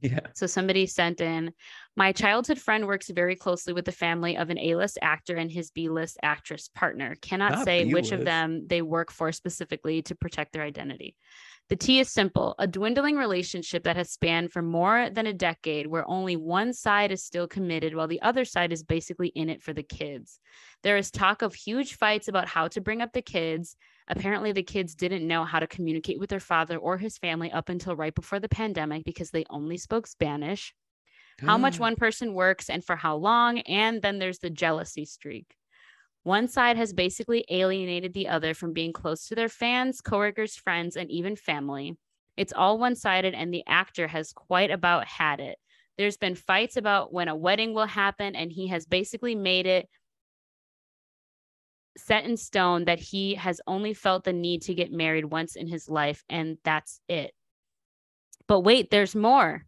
Yeah. 0.00 0.20
So 0.34 0.46
somebody 0.46 0.86
sent 0.86 1.20
in 1.20 1.52
my 1.96 2.10
childhood 2.10 2.58
friend 2.58 2.86
works 2.86 3.08
very 3.08 3.36
closely 3.36 3.72
with 3.72 3.84
the 3.84 3.92
family 3.92 4.36
of 4.36 4.50
an 4.50 4.58
a-list 4.58 4.98
actor 5.00 5.36
and 5.36 5.50
his 5.50 5.70
b-list 5.70 6.18
actress 6.22 6.68
partner. 6.74 7.16
Cannot 7.22 7.52
Not 7.52 7.64
say 7.64 7.84
B-list. 7.84 7.94
which 7.94 8.18
of 8.18 8.24
them 8.24 8.66
they 8.66 8.82
work 8.82 9.12
for 9.12 9.30
specifically 9.30 10.02
to 10.02 10.16
protect 10.16 10.52
their 10.52 10.64
identity 10.64 11.16
the 11.72 11.76
T 11.76 12.00
is 12.00 12.10
simple 12.10 12.54
a 12.58 12.66
dwindling 12.66 13.16
relationship 13.16 13.84
that 13.84 13.96
has 13.96 14.10
spanned 14.10 14.52
for 14.52 14.60
more 14.60 15.08
than 15.08 15.26
a 15.26 15.32
decade, 15.32 15.86
where 15.86 16.06
only 16.06 16.36
one 16.36 16.74
side 16.74 17.10
is 17.10 17.24
still 17.24 17.48
committed 17.48 17.94
while 17.94 18.06
the 18.06 18.20
other 18.20 18.44
side 18.44 18.72
is 18.72 18.82
basically 18.82 19.28
in 19.28 19.48
it 19.48 19.62
for 19.62 19.72
the 19.72 19.82
kids. 19.82 20.38
There 20.82 20.98
is 20.98 21.10
talk 21.10 21.40
of 21.40 21.54
huge 21.54 21.94
fights 21.94 22.28
about 22.28 22.46
how 22.46 22.68
to 22.68 22.82
bring 22.82 23.00
up 23.00 23.14
the 23.14 23.22
kids. 23.22 23.74
Apparently, 24.06 24.52
the 24.52 24.62
kids 24.62 24.94
didn't 24.94 25.26
know 25.26 25.46
how 25.46 25.60
to 25.60 25.66
communicate 25.66 26.20
with 26.20 26.28
their 26.28 26.40
father 26.40 26.76
or 26.76 26.98
his 26.98 27.16
family 27.16 27.50
up 27.50 27.70
until 27.70 27.96
right 27.96 28.14
before 28.14 28.38
the 28.38 28.50
pandemic 28.50 29.06
because 29.06 29.30
they 29.30 29.46
only 29.48 29.78
spoke 29.78 30.06
Spanish. 30.06 30.74
How 31.40 31.56
much 31.56 31.80
ah. 31.80 31.84
one 31.84 31.96
person 31.96 32.34
works 32.34 32.68
and 32.68 32.84
for 32.84 32.96
how 32.96 33.16
long. 33.16 33.60
And 33.60 34.02
then 34.02 34.18
there's 34.18 34.40
the 34.40 34.50
jealousy 34.50 35.06
streak. 35.06 35.56
One 36.24 36.46
side 36.46 36.76
has 36.76 36.92
basically 36.92 37.44
alienated 37.50 38.12
the 38.12 38.28
other 38.28 38.54
from 38.54 38.72
being 38.72 38.92
close 38.92 39.26
to 39.28 39.34
their 39.34 39.48
fans, 39.48 40.00
coworkers, 40.00 40.54
friends, 40.54 40.96
and 40.96 41.10
even 41.10 41.34
family. 41.34 41.96
It's 42.36 42.52
all 42.52 42.78
one 42.78 42.94
sided, 42.94 43.34
and 43.34 43.52
the 43.52 43.64
actor 43.66 44.06
has 44.06 44.32
quite 44.32 44.70
about 44.70 45.06
had 45.06 45.40
it. 45.40 45.58
There's 45.98 46.16
been 46.16 46.34
fights 46.34 46.76
about 46.76 47.12
when 47.12 47.28
a 47.28 47.36
wedding 47.36 47.74
will 47.74 47.86
happen, 47.86 48.36
and 48.36 48.52
he 48.52 48.68
has 48.68 48.86
basically 48.86 49.34
made 49.34 49.66
it 49.66 49.88
set 51.96 52.24
in 52.24 52.36
stone 52.36 52.84
that 52.86 53.00
he 53.00 53.34
has 53.34 53.60
only 53.66 53.92
felt 53.92 54.24
the 54.24 54.32
need 54.32 54.62
to 54.62 54.74
get 54.74 54.92
married 54.92 55.26
once 55.26 55.56
in 55.56 55.66
his 55.66 55.88
life, 55.88 56.22
and 56.28 56.56
that's 56.64 57.00
it. 57.08 57.32
But 58.46 58.60
wait, 58.60 58.90
there's 58.90 59.14
more. 59.14 59.66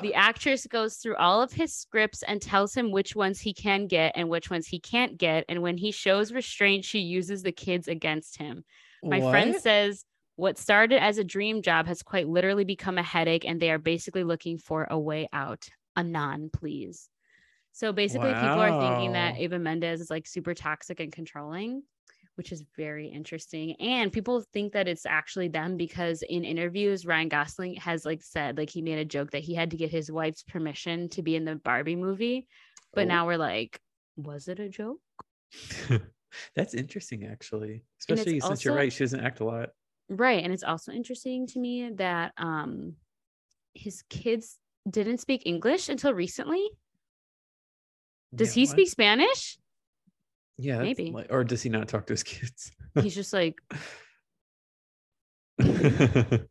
The 0.00 0.14
actress 0.14 0.66
goes 0.66 0.96
through 0.96 1.16
all 1.16 1.42
of 1.42 1.52
his 1.52 1.74
scripts 1.74 2.22
and 2.22 2.40
tells 2.40 2.74
him 2.74 2.92
which 2.92 3.16
ones 3.16 3.40
he 3.40 3.52
can 3.52 3.88
get 3.88 4.12
and 4.14 4.28
which 4.28 4.48
ones 4.48 4.68
he 4.68 4.78
can't 4.78 5.18
get. 5.18 5.44
And 5.48 5.60
when 5.60 5.76
he 5.76 5.90
shows 5.90 6.32
restraint, 6.32 6.84
she 6.84 7.00
uses 7.00 7.42
the 7.42 7.52
kids 7.52 7.88
against 7.88 8.38
him. 8.38 8.64
My 9.02 9.18
what? 9.18 9.30
friend 9.30 9.56
says 9.56 10.04
what 10.36 10.58
started 10.58 11.02
as 11.02 11.18
a 11.18 11.24
dream 11.24 11.62
job 11.62 11.86
has 11.86 12.02
quite 12.02 12.28
literally 12.28 12.64
become 12.64 12.96
a 12.96 13.02
headache, 13.02 13.44
and 13.44 13.60
they 13.60 13.70
are 13.70 13.78
basically 13.78 14.24
looking 14.24 14.58
for 14.58 14.86
a 14.88 14.98
way 14.98 15.28
out. 15.32 15.66
Anon, 15.96 16.50
please. 16.52 17.10
So 17.72 17.92
basically, 17.92 18.30
wow. 18.30 18.40
people 18.40 18.60
are 18.60 18.80
thinking 18.80 19.12
that 19.12 19.38
Eva 19.38 19.58
Mendes 19.58 20.00
is 20.00 20.10
like 20.10 20.26
super 20.26 20.54
toxic 20.54 21.00
and 21.00 21.12
controlling 21.12 21.82
which 22.36 22.52
is 22.52 22.64
very 22.76 23.08
interesting. 23.08 23.74
And 23.80 24.12
people 24.12 24.42
think 24.52 24.72
that 24.72 24.88
it's 24.88 25.06
actually 25.06 25.48
them 25.48 25.76
because 25.76 26.22
in 26.22 26.44
interviews, 26.44 27.06
Ryan 27.06 27.28
Gosling 27.28 27.74
has 27.76 28.04
like 28.04 28.22
said, 28.22 28.56
like 28.56 28.70
he 28.70 28.82
made 28.82 28.98
a 28.98 29.04
joke 29.04 29.32
that 29.32 29.42
he 29.42 29.54
had 29.54 29.70
to 29.70 29.76
get 29.76 29.90
his 29.90 30.10
wife's 30.10 30.42
permission 30.42 31.08
to 31.10 31.22
be 31.22 31.36
in 31.36 31.44
the 31.44 31.56
Barbie 31.56 31.96
movie. 31.96 32.48
But 32.94 33.04
oh. 33.04 33.08
now 33.08 33.26
we're 33.26 33.36
like, 33.36 33.80
was 34.16 34.48
it 34.48 34.60
a 34.60 34.68
joke? 34.68 35.00
That's 36.56 36.74
interesting, 36.74 37.26
actually, 37.26 37.84
especially 38.00 38.40
since 38.40 38.44
also, 38.44 38.70
you're 38.70 38.76
right, 38.76 38.92
she 38.92 39.04
doesn't 39.04 39.20
act 39.20 39.40
a 39.40 39.44
lot. 39.44 39.70
Right. 40.08 40.42
And 40.42 40.52
it's 40.52 40.62
also 40.62 40.92
interesting 40.92 41.46
to 41.48 41.58
me 41.58 41.90
that 41.96 42.32
um 42.36 42.94
his 43.74 44.02
kids 44.10 44.58
didn't 44.88 45.18
speak 45.18 45.42
English 45.46 45.88
until 45.88 46.12
recently. 46.12 46.68
Does 48.34 48.56
yeah, 48.56 48.62
he 48.62 48.66
what? 48.66 48.70
speak 48.70 48.88
Spanish? 48.88 49.58
Yeah, 50.62 50.78
maybe. 50.78 51.14
Or 51.28 51.42
does 51.44 51.62
he 51.62 51.68
not 51.68 51.88
talk 51.88 52.06
to 52.06 52.12
his 52.12 52.22
kids? 52.22 52.70
He's 53.00 53.14
just 53.14 53.32
like. 53.32 53.60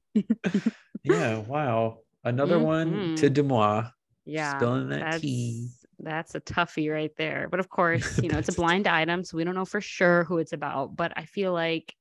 yeah. 1.03 1.37
Wow. 1.37 1.99
Another 2.23 2.57
mm-hmm. 2.57 2.65
one 2.65 3.15
to 3.15 3.29
Deuxmoi. 3.29 3.91
Yeah. 4.25 4.57
Spilling 4.57 4.89
that 4.89 4.99
that's, 4.99 5.21
tea. 5.21 5.69
That's 5.99 6.35
a 6.35 6.41
toughie 6.41 6.91
right 6.91 7.11
there. 7.17 7.47
But 7.49 7.61
of 7.61 7.69
course, 7.69 8.19
you 8.21 8.29
know, 8.29 8.37
it's 8.37 8.49
a 8.49 8.53
blind 8.61 8.87
item. 8.87 9.23
So 9.23 9.37
we 9.37 9.43
don't 9.45 9.55
know 9.55 9.65
for 9.65 9.81
sure 9.81 10.25
who 10.25 10.39
it's 10.39 10.53
about. 10.53 10.95
But 10.95 11.13
I 11.15 11.25
feel 11.25 11.53
like 11.53 11.95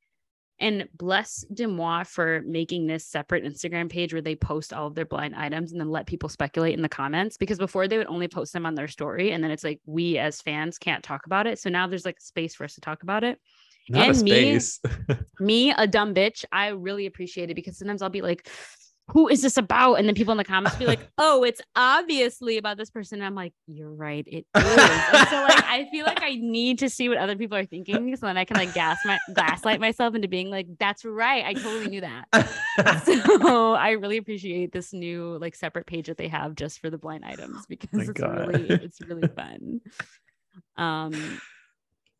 and 0.60 0.86
bless 0.94 1.44
Deuxmoi 1.52 2.06
for 2.06 2.42
making 2.44 2.86
this 2.86 3.06
separate 3.06 3.44
Instagram 3.44 3.90
page 3.90 4.12
where 4.12 4.22
they 4.22 4.36
post 4.36 4.72
all 4.72 4.86
of 4.86 4.94
their 4.94 5.06
blind 5.06 5.34
items 5.34 5.72
and 5.72 5.80
then 5.80 5.88
let 5.88 6.06
people 6.06 6.28
speculate 6.28 6.74
in 6.74 6.82
the 6.82 6.88
comments. 6.88 7.38
Because 7.38 7.58
before 7.58 7.88
they 7.88 7.96
would 7.96 8.06
only 8.06 8.28
post 8.28 8.52
them 8.52 8.66
on 8.66 8.74
their 8.74 8.88
story. 8.88 9.32
And 9.32 9.42
then 9.42 9.50
it's 9.50 9.64
like 9.64 9.80
we 9.86 10.18
as 10.18 10.42
fans 10.42 10.78
can't 10.78 11.02
talk 11.02 11.26
about 11.26 11.46
it. 11.46 11.58
So 11.58 11.70
now 11.70 11.86
there's 11.86 12.04
like 12.04 12.20
space 12.20 12.54
for 12.54 12.64
us 12.64 12.74
to 12.74 12.80
talk 12.82 13.02
about 13.02 13.24
it. 13.24 13.40
Not 13.88 14.08
and 14.10 14.22
me, 14.22 14.60
me, 15.40 15.72
a 15.72 15.86
dumb 15.86 16.14
bitch, 16.14 16.44
I 16.52 16.68
really 16.68 17.06
appreciate 17.06 17.50
it 17.50 17.54
because 17.54 17.78
sometimes 17.78 18.02
I'll 18.02 18.10
be 18.10 18.22
like, 18.22 18.48
who 19.12 19.28
is 19.28 19.42
this 19.42 19.56
about? 19.56 19.94
And 19.94 20.06
then 20.06 20.14
people 20.14 20.32
in 20.32 20.38
the 20.38 20.44
comments 20.44 20.76
be 20.78 20.86
like, 20.86 21.00
oh, 21.18 21.42
it's 21.42 21.60
obviously 21.76 22.58
about 22.58 22.76
this 22.76 22.90
person. 22.90 23.18
And 23.18 23.26
I'm 23.26 23.34
like, 23.34 23.52
you're 23.66 23.92
right, 23.92 24.24
it 24.26 24.46
is. 24.56 24.62
so 24.62 25.42
like 25.42 25.64
I 25.64 25.88
feel 25.90 26.06
like 26.06 26.22
I 26.22 26.36
need 26.36 26.78
to 26.80 26.88
see 26.88 27.08
what 27.08 27.18
other 27.18 27.36
people 27.36 27.56
are 27.56 27.64
thinking 27.64 28.14
so 28.16 28.26
then 28.26 28.36
I 28.36 28.44
can 28.44 28.56
like 28.56 28.72
gas 28.74 28.98
my 29.04 29.18
gaslight 29.34 29.80
myself 29.80 30.14
into 30.14 30.28
being 30.28 30.50
like, 30.50 30.66
that's 30.78 31.04
right. 31.04 31.44
I 31.44 31.54
totally 31.54 31.88
knew 31.88 32.00
that. 32.02 32.24
so 33.04 33.74
I 33.74 33.90
really 33.92 34.16
appreciate 34.16 34.72
this 34.72 34.92
new 34.92 35.38
like 35.38 35.54
separate 35.54 35.86
page 35.86 36.06
that 36.06 36.16
they 36.16 36.28
have 36.28 36.54
just 36.54 36.80
for 36.80 36.90
the 36.90 36.98
blind 36.98 37.24
items 37.24 37.66
because 37.66 37.88
oh 37.94 38.00
it's 38.00 38.10
God. 38.10 38.48
really 38.48 38.68
it's 38.68 39.00
really 39.00 39.28
fun. 39.28 39.80
Um 40.76 41.40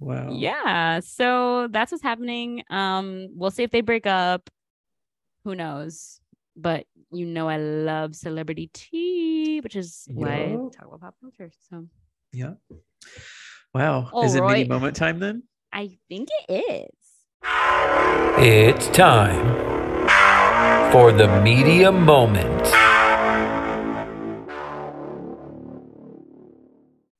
Wow. 0.01 0.31
Yeah. 0.33 1.01
So 1.01 1.69
that's 1.71 1.93
what's 1.93 2.03
happening. 2.03 2.65
Um, 2.71 3.29
we'll 3.35 3.51
see 3.51 3.63
if 3.63 3.71
they 3.71 3.83
break 3.83 4.07
up. 4.07 4.49
Who 5.45 5.55
knows? 5.55 6.21
But 6.57 6.87
you 7.13 7.27
know 7.27 7.49
I 7.49 7.57
love 7.59 8.15
celebrity 8.15 8.71
tea, 8.73 9.61
which 9.63 9.77
is 9.77 10.07
why 10.13 10.35
I 10.35 10.57
talk 10.77 10.87
about 10.87 11.01
pop 11.01 11.15
culture. 11.21 11.51
So 11.69 11.87
yeah. 12.33 12.55
Wow. 13.75 14.09
All 14.13 14.25
is 14.25 14.35
it 14.35 14.41
right. 14.41 14.69
moment 14.69 14.97
time 14.97 15.19
then? 15.21 15.45
I 15.73 15.99
think 16.09 16.29
it 16.49 16.53
is. 16.53 17.01
It's 18.43 18.89
time 18.89 19.71
for 20.93 21.13
the 21.13 21.41
media 21.43 21.93
moment. 21.93 22.67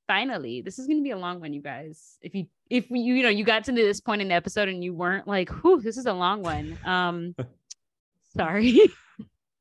Finally, 0.07 0.61
this 0.61 0.77
is 0.77 0.87
going 0.87 0.99
to 0.99 1.03
be 1.03 1.11
a 1.11 1.17
long 1.17 1.39
one, 1.39 1.53
you 1.53 1.61
guys. 1.61 2.17
If 2.21 2.35
you 2.35 2.47
if 2.69 2.89
you 2.89 3.15
you 3.15 3.23
know 3.23 3.29
you 3.29 3.45
got 3.45 3.63
to 3.65 3.71
this 3.71 4.01
point 4.01 4.21
in 4.21 4.27
the 4.27 4.33
episode 4.33 4.67
and 4.67 4.83
you 4.83 4.93
weren't 4.93 5.27
like, 5.27 5.49
"Whew, 5.49 5.79
this 5.79 5.97
is 5.97 6.05
a 6.05 6.13
long 6.13 6.43
one." 6.43 6.77
Um, 6.83 7.35
sorry. 8.35 8.79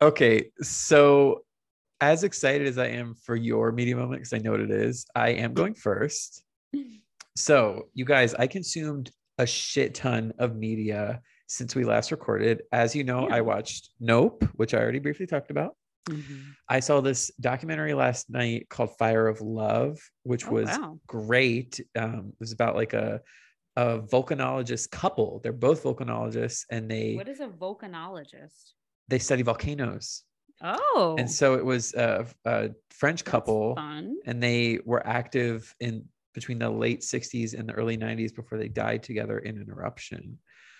Okay, 0.02 0.50
so 0.62 1.44
as 2.00 2.24
excited 2.24 2.66
as 2.66 2.78
I 2.78 2.86
am 2.86 3.14
for 3.14 3.36
your 3.36 3.70
media 3.72 3.96
moment, 3.96 4.20
because 4.20 4.32
I 4.32 4.38
know 4.38 4.52
what 4.52 4.60
it 4.60 4.70
is, 4.70 5.06
I 5.14 5.30
am 5.30 5.54
going 5.54 5.74
first. 5.74 6.44
So, 7.36 7.86
you 7.94 8.04
guys, 8.04 8.34
I 8.34 8.48
consumed 8.48 9.12
a 9.38 9.46
shit 9.46 9.94
ton 9.94 10.34
of 10.38 10.56
media 10.56 11.22
since 11.46 11.74
we 11.74 11.84
last 11.84 12.10
recorded. 12.10 12.62
As 12.72 12.94
you 12.94 13.04
know, 13.04 13.28
yeah. 13.28 13.36
I 13.36 13.40
watched 13.40 13.90
Nope, 13.98 14.44
which 14.56 14.74
I 14.74 14.78
already 14.78 14.98
briefly 14.98 15.26
talked 15.26 15.50
about. 15.50 15.76
Mm-hmm. 16.10 16.50
I 16.68 16.80
saw 16.80 17.00
this 17.00 17.30
documentary 17.40 17.94
last 17.94 18.28
night 18.28 18.68
called 18.68 18.90
Fire 18.98 19.28
of 19.28 19.40
Love, 19.40 19.98
which 20.24 20.46
oh, 20.46 20.50
was 20.50 20.68
wow. 20.68 20.98
great. 21.06 21.80
Um, 21.96 22.32
it 22.32 22.40
was 22.40 22.52
about 22.52 22.74
like 22.74 22.92
a 22.92 23.20
a 23.76 24.00
volcanologist 24.00 24.90
couple. 24.90 25.40
They're 25.42 25.52
both 25.52 25.84
volcanologists, 25.84 26.64
and 26.70 26.90
they. 26.90 27.14
What 27.14 27.28
is 27.28 27.40
a 27.40 27.46
volcanologist? 27.46 28.72
They 29.10 29.18
study 29.18 29.42
volcanoes. 29.42 30.22
Oh. 30.62 31.16
And 31.18 31.30
so 31.30 31.54
it 31.54 31.64
was 31.64 31.94
a, 31.94 32.26
a 32.44 32.70
French 32.90 33.24
couple, 33.24 33.74
and 33.78 34.42
they 34.42 34.78
were 34.84 35.06
active 35.06 35.74
in 35.80 36.04
between 36.34 36.58
the 36.58 36.70
late 36.70 37.00
60s 37.00 37.58
and 37.58 37.68
the 37.68 37.72
early 37.72 37.96
90s 37.96 38.34
before 38.34 38.58
they 38.58 38.68
died 38.68 39.02
together 39.02 39.38
in 39.38 39.56
an 39.56 39.66
eruption. 39.68 40.38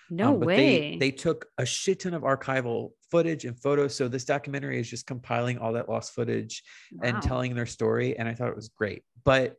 No 0.09 0.35
um, 0.35 0.39
way. 0.41 0.91
They, 0.91 0.97
they 0.97 1.11
took 1.11 1.47
a 1.57 1.65
shit 1.65 2.01
ton 2.01 2.13
of 2.13 2.23
archival 2.23 2.91
footage 3.09 3.45
and 3.45 3.59
photos. 3.59 3.95
So 3.95 4.07
this 4.07 4.25
documentary 4.25 4.79
is 4.79 4.89
just 4.89 5.07
compiling 5.07 5.57
all 5.57 5.73
that 5.73 5.89
lost 5.89 6.13
footage 6.13 6.63
wow. 6.91 7.09
and 7.09 7.21
telling 7.21 7.55
their 7.55 7.65
story. 7.65 8.17
And 8.17 8.27
I 8.27 8.33
thought 8.33 8.49
it 8.49 8.55
was 8.55 8.69
great. 8.69 9.03
But 9.23 9.55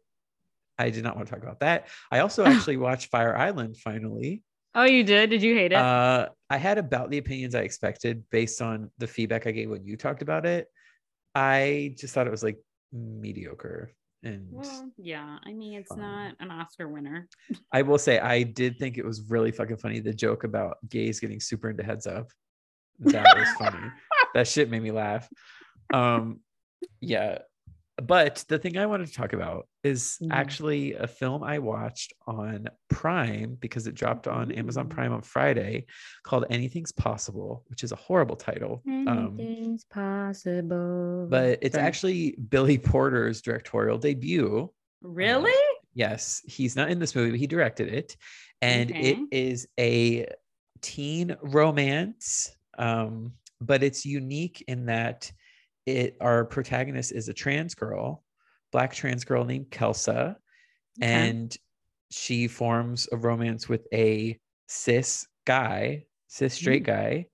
I 0.78 0.90
did 0.90 1.05
not 1.05 1.16
want 1.16 1.28
to 1.28 1.35
talk 1.35 1.43
about 1.43 1.61
that. 1.61 1.89
I 2.11 2.20
also 2.20 2.44
actually 2.47 2.77
watched 2.77 3.11
Fire 3.11 3.36
Island 3.36 3.77
finally. 3.78 4.43
Oh, 4.74 4.85
you 4.85 5.05
did? 5.05 5.31
Did 5.31 5.43
you 5.43 5.55
hate 5.55 5.73
it? 5.73 5.78
Uh, 5.78 6.28
I 6.49 6.57
had 6.57 6.78
about 6.78 7.11
the 7.11 7.19
opinions 7.19 7.55
I 7.55 7.61
expected 7.61 8.24
based 8.31 8.62
on 8.62 8.90
the 8.99 9.07
feedback 9.07 9.47
I 9.47 9.51
gave 9.51 9.70
when 9.70 9.85
you 9.85 9.97
talked 9.97 10.23
about 10.23 10.47
it. 10.47 10.69
I 11.35 11.94
just 11.99 12.15
thought 12.15 12.27
it 12.27 12.31
was 12.31 12.43
like 12.43 12.59
mediocre. 12.93 13.93
And 14.23 14.47
well, 14.51 14.90
yeah, 14.97 15.39
I 15.44 15.53
mean, 15.53 15.74
it's 15.74 15.89
fun. 15.89 16.01
not 16.01 16.35
an 16.40 16.51
Oscar 16.51 16.89
winner. 16.89 17.28
I 17.73 17.82
will 17.82 17.99
say, 17.99 18.19
I 18.19 18.44
did 18.44 18.78
think 18.78 18.97
it 18.97 19.05
was 19.05 19.23
really 19.28 19.51
fucking 19.51 19.78
funny 19.78 20.01
the 20.01 20.15
joke 20.15 20.44
about 20.44 20.78
gays 20.89 21.20
getting 21.20 21.40
super 21.40 21.70
into 21.70 21.82
heads 21.82 22.07
up. 22.07 22.31
That 23.01 23.36
was 23.36 23.49
funny. 23.59 23.90
that 24.35 24.47
shit 24.47 24.70
made 24.70 24.82
me 24.82 24.93
laugh. 24.93 25.28
Um, 25.93 26.40
yeah, 27.01 27.39
but 28.01 28.44
the 28.48 28.59
thing 28.59 28.78
I 28.78 28.86
wanted 28.86 29.09
to 29.09 29.12
talk 29.12 29.32
about 29.32 29.66
is 29.85 30.19
mm. 30.23 30.28
actually 30.31 30.94
a 30.94 31.06
film 31.06 31.43
I 31.43 31.59
watched 31.59 32.14
on 32.27 32.69
Prime 32.89 33.56
because 33.60 33.86
it 33.86 33.94
dropped 33.94 34.27
on 34.27 34.51
Amazon 34.52 34.89
Prime 34.89 35.12
on 35.12 35.20
Friday 35.20 35.86
called 36.23 36.47
Anything's 36.48 36.93
Possible, 36.93 37.64
which 37.69 37.85
is 37.85 37.93
a 37.93 37.97
horrible 37.97 38.36
title. 38.36 38.82
Um, 38.86 39.36
Anything's 39.39 39.85
um, 39.94 40.02
possible. 40.02 41.27
But 41.28 41.59
it's 41.60 41.74
Sorry. 41.74 41.86
actually 41.86 42.31
Billy 42.32 42.78
Porter's 42.78 43.43
directorial 43.43 43.98
debut. 43.98 44.70
Really? 45.02 45.51
Uh, 45.51 45.81
yes. 45.94 46.40
He's 46.47 46.77
not 46.77 46.90
in 46.90 46.98
this 46.98 47.14
movie, 47.14 47.31
but 47.32 47.40
he 47.40 47.47
directed 47.47 47.93
it. 47.93 48.16
And 48.62 48.90
okay. 48.90 49.01
it 49.01 49.19
is 49.32 49.69
a 49.78 50.27
teen 50.81 51.36
romance. 51.43 52.56
Um, 52.78 53.32
but 53.60 53.82
it's 53.82 54.06
unique 54.06 54.64
in 54.66 54.86
that 54.86 55.31
it 55.87 56.17
our 56.21 56.45
protagonist 56.45 57.13
is 57.13 57.29
a 57.29 57.35
trans 57.35 57.75
girl, 57.75 58.23
black 58.71 58.93
trans 58.95 59.25
girl 59.25 59.45
named 59.45 59.71
Kelsa, 59.71 60.31
okay. 60.31 60.37
and 61.01 61.57
she 62.11 62.49
forms 62.49 63.09
a 63.13 63.17
romance 63.17 63.69
with 63.69 63.87
a 63.93 64.39
cis 64.69 65.27
guy, 65.47 66.05
cis 66.29 66.55
straight 66.55 66.83
mm. 66.83 66.87
guy, 66.87 67.27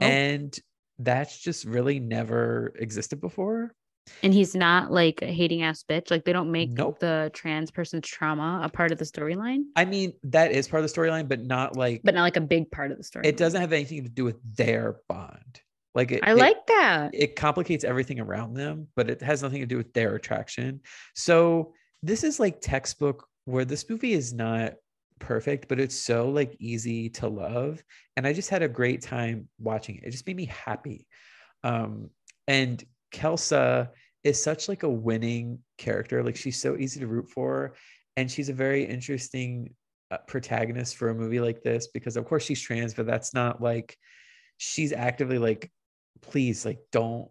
oh. 0.00 0.04
and 0.04 0.56
that's 0.98 1.38
just 1.38 1.64
really 1.64 2.00
never 2.00 2.72
existed 2.78 3.20
before. 3.20 3.74
And 4.22 4.34
he's 4.34 4.54
not 4.54 4.90
like 4.90 5.22
a 5.22 5.26
hating 5.26 5.62
ass 5.62 5.84
bitch. 5.88 6.10
Like 6.10 6.24
they 6.24 6.32
don't 6.32 6.50
make 6.50 6.70
nope. 6.70 6.98
the 6.98 7.30
trans 7.34 7.70
person's 7.70 8.06
trauma 8.06 8.60
a 8.64 8.68
part 8.68 8.90
of 8.90 8.98
the 8.98 9.04
storyline. 9.04 9.62
I 9.76 9.84
mean, 9.84 10.14
that 10.24 10.52
is 10.52 10.66
part 10.66 10.82
of 10.82 10.92
the 10.92 11.00
storyline, 11.00 11.28
but 11.28 11.40
not 11.40 11.76
like 11.76 12.00
but 12.02 12.14
not 12.14 12.22
like 12.22 12.36
a 12.36 12.40
big 12.40 12.70
part 12.70 12.90
of 12.90 12.98
the 12.98 13.04
story. 13.04 13.26
It 13.26 13.36
doesn't 13.36 13.60
have 13.60 13.72
anything 13.72 14.02
to 14.02 14.08
do 14.08 14.24
with 14.24 14.38
their 14.56 14.96
bond. 15.08 15.60
Like 15.94 16.12
it, 16.12 16.20
I 16.22 16.32
like 16.32 16.66
that. 16.68 17.10
It 17.12 17.36
complicates 17.36 17.84
everything 17.84 18.18
around 18.18 18.54
them, 18.54 18.88
but 18.96 19.10
it 19.10 19.20
has 19.20 19.42
nothing 19.42 19.60
to 19.60 19.66
do 19.66 19.76
with 19.76 19.92
their 19.92 20.14
attraction. 20.14 20.80
So 21.14 21.74
this 22.02 22.24
is 22.24 22.40
like 22.40 22.60
textbook 22.60 23.26
where 23.44 23.64
this 23.64 23.88
movie 23.90 24.12
is 24.12 24.32
not 24.32 24.74
perfect, 25.18 25.68
but 25.68 25.78
it's 25.78 25.98
so 25.98 26.30
like 26.30 26.56
easy 26.58 27.10
to 27.10 27.28
love. 27.28 27.82
And 28.16 28.26
I 28.26 28.32
just 28.32 28.50
had 28.50 28.62
a 28.62 28.68
great 28.68 29.02
time 29.02 29.48
watching 29.58 29.96
it. 29.96 30.04
It 30.04 30.10
just 30.10 30.26
made 30.26 30.36
me 30.36 30.46
happy. 30.46 31.06
Um, 31.62 32.10
and 32.48 32.82
Kelsa 33.12 33.90
is 34.24 34.42
such 34.42 34.68
like 34.68 34.82
a 34.82 34.88
winning 34.88 35.58
character. 35.78 36.22
Like 36.22 36.36
she's 36.36 36.60
so 36.60 36.76
easy 36.76 37.00
to 37.00 37.06
root 37.06 37.28
for. 37.28 37.74
And 38.16 38.30
she's 38.30 38.48
a 38.48 38.54
very 38.54 38.84
interesting 38.84 39.74
uh, 40.10 40.18
protagonist 40.26 40.96
for 40.96 41.10
a 41.10 41.14
movie 41.14 41.40
like 41.40 41.62
this 41.62 41.88
because 41.88 42.16
of 42.16 42.24
course 42.24 42.44
she's 42.44 42.60
trans, 42.60 42.94
but 42.94 43.06
that's 43.06 43.32
not 43.32 43.62
like 43.62 43.96
she's 44.58 44.92
actively 44.92 45.38
like 45.38 45.70
please 46.22 46.64
like 46.64 46.78
don't 46.90 47.28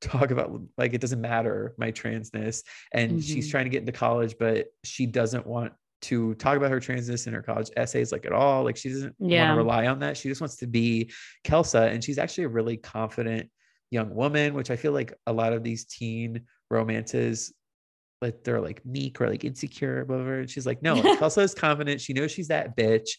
talk 0.00 0.30
about 0.30 0.60
like 0.76 0.94
it 0.94 1.00
doesn't 1.00 1.20
matter 1.20 1.74
my 1.78 1.90
transness. 1.90 2.62
And 2.92 3.12
mm-hmm. 3.12 3.20
she's 3.20 3.50
trying 3.50 3.64
to 3.64 3.70
get 3.70 3.80
into 3.80 3.92
college 3.92 4.36
but 4.38 4.68
she 4.84 5.06
doesn't 5.06 5.46
want 5.46 5.72
to 6.00 6.34
talk 6.36 6.56
about 6.56 6.70
her 6.70 6.78
transness 6.78 7.26
in 7.26 7.34
her 7.34 7.42
college 7.42 7.70
essays 7.76 8.12
like 8.12 8.24
at 8.24 8.32
all. 8.32 8.62
Like 8.64 8.76
she 8.76 8.90
doesn't 8.90 9.16
yeah. 9.18 9.48
want 9.48 9.56
to 9.56 9.62
rely 9.62 9.86
on 9.88 9.98
that. 10.00 10.16
She 10.16 10.28
just 10.28 10.40
wants 10.40 10.56
to 10.56 10.66
be 10.66 11.10
kelsa 11.44 11.92
and 11.92 12.02
she's 12.02 12.18
actually 12.18 12.44
a 12.44 12.48
really 12.48 12.76
confident 12.76 13.50
young 13.90 14.14
woman 14.14 14.52
which 14.52 14.70
i 14.70 14.76
feel 14.76 14.92
like 14.92 15.14
a 15.28 15.32
lot 15.32 15.54
of 15.54 15.64
these 15.64 15.86
teen 15.86 16.42
romances 16.70 17.54
like 18.20 18.42
they're 18.44 18.60
like 18.60 18.84
meek 18.84 19.20
or 19.20 19.28
like 19.28 19.44
insecure 19.44 20.04
whatever. 20.04 20.40
And 20.40 20.50
she's 20.50 20.66
like 20.66 20.82
no 20.82 20.96
kelsa 21.16 21.42
is 21.42 21.54
confident. 21.54 22.00
She 22.00 22.12
knows 22.12 22.30
she's 22.30 22.48
that 22.48 22.76
bitch 22.76 23.10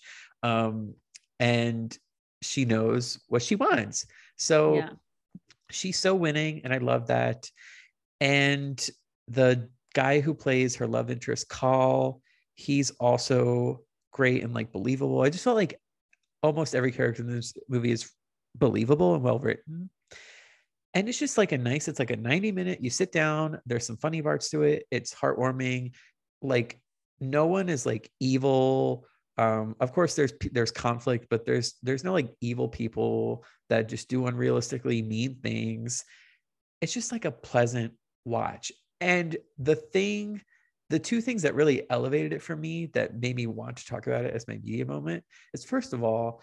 um 0.43 0.93
and 1.39 1.97
she 2.41 2.65
knows 2.65 3.19
what 3.27 3.41
she 3.41 3.55
wants 3.55 4.05
so 4.39 4.75
yeah. 4.75 4.89
she's 5.69 5.99
so 5.99 6.15
winning, 6.15 6.61
and 6.63 6.73
I 6.73 6.79
love 6.79 7.07
that. 7.07 7.49
And 8.19 8.89
the 9.27 9.69
guy 9.93 10.19
who 10.19 10.33
plays 10.33 10.75
her 10.77 10.87
love 10.87 11.11
interest, 11.11 11.47
Call, 11.49 12.21
he's 12.55 12.89
also 12.91 13.81
great 14.11 14.43
and 14.43 14.53
like 14.53 14.71
believable. 14.71 15.21
I 15.21 15.29
just 15.29 15.43
felt 15.43 15.55
like 15.55 15.79
almost 16.41 16.73
every 16.73 16.91
character 16.91 17.21
in 17.21 17.29
this 17.29 17.53
movie 17.67 17.91
is 17.91 18.11
believable 18.55 19.15
and 19.15 19.23
well 19.23 19.39
written. 19.39 19.89
and 20.93 21.07
it's 21.07 21.19
just 21.19 21.37
like 21.37 21.51
a 21.51 21.57
nice 21.57 21.87
it's 21.87 21.99
like 21.99 22.11
a 22.11 22.15
90 22.15 22.51
minute 22.51 22.79
you 22.81 22.89
sit 22.89 23.11
down 23.11 23.59
there's 23.65 23.85
some 23.85 23.97
funny 23.97 24.21
parts 24.21 24.49
to 24.49 24.63
it 24.63 24.85
it's 24.91 25.13
heartwarming 25.13 25.93
like 26.41 26.79
no 27.19 27.45
one 27.45 27.69
is 27.69 27.85
like 27.85 28.09
evil 28.19 29.05
um 29.39 29.75
of 29.79 29.93
course 29.93 30.15
there's 30.15 30.33
there's 30.51 30.71
conflict 30.71 31.27
but 31.29 31.45
there's 31.45 31.75
there's 31.81 32.03
no 32.03 32.11
like 32.11 32.29
evil 32.41 32.67
people 32.67 33.43
that 33.69 33.87
just 33.87 34.09
do 34.09 34.21
unrealistically 34.23 35.05
mean 35.05 35.35
things 35.41 36.03
it's 36.81 36.93
just 36.93 37.11
like 37.11 37.25
a 37.25 37.31
pleasant 37.31 37.93
watch 38.25 38.71
and 38.99 39.37
the 39.57 39.75
thing 39.75 40.41
the 40.89 40.99
two 40.99 41.21
things 41.21 41.43
that 41.43 41.55
really 41.55 41.83
elevated 41.89 42.33
it 42.33 42.41
for 42.41 42.55
me 42.55 42.87
that 42.87 43.19
made 43.19 43.35
me 43.35 43.47
want 43.47 43.77
to 43.77 43.85
talk 43.85 44.07
about 44.07 44.25
it 44.25 44.33
as 44.33 44.47
my 44.47 44.55
media 44.55 44.85
moment 44.85 45.23
is 45.53 45.63
first 45.63 45.93
of 45.93 46.03
all 46.03 46.41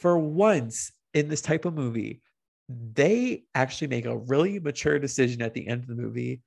for 0.00 0.18
once 0.18 0.92
in 1.14 1.28
this 1.28 1.40
type 1.40 1.64
of 1.64 1.74
movie 1.74 2.20
they 2.68 3.44
actually 3.54 3.86
make 3.86 4.04
a 4.04 4.18
really 4.18 4.60
mature 4.60 4.98
decision 4.98 5.40
at 5.40 5.54
the 5.54 5.66
end 5.66 5.82
of 5.82 5.88
the 5.88 5.94
movie 5.94 6.42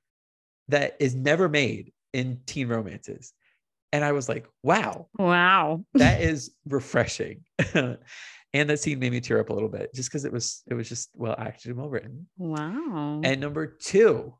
that 0.68 0.96
is 1.00 1.14
never 1.14 1.48
made 1.48 1.92
in 2.12 2.40
teen 2.46 2.68
romances. 2.68 3.32
And 3.92 4.04
I 4.04 4.12
was 4.12 4.28
like, 4.28 4.46
wow. 4.62 5.08
Wow. 5.18 5.84
that 5.94 6.20
is 6.20 6.52
refreshing. 6.66 7.44
and 7.74 7.98
that 8.52 8.80
scene 8.80 8.98
made 8.98 9.12
me 9.12 9.20
tear 9.20 9.40
up 9.40 9.50
a 9.50 9.52
little 9.52 9.68
bit 9.68 9.94
just 9.94 10.10
because 10.10 10.24
it 10.24 10.32
was 10.32 10.62
it 10.66 10.74
was 10.74 10.88
just 10.88 11.10
well 11.14 11.34
acted 11.38 11.70
and 11.70 11.78
well 11.78 11.90
written. 11.90 12.26
Wow. 12.38 13.20
And 13.22 13.40
number 13.40 13.66
two, 13.66 14.34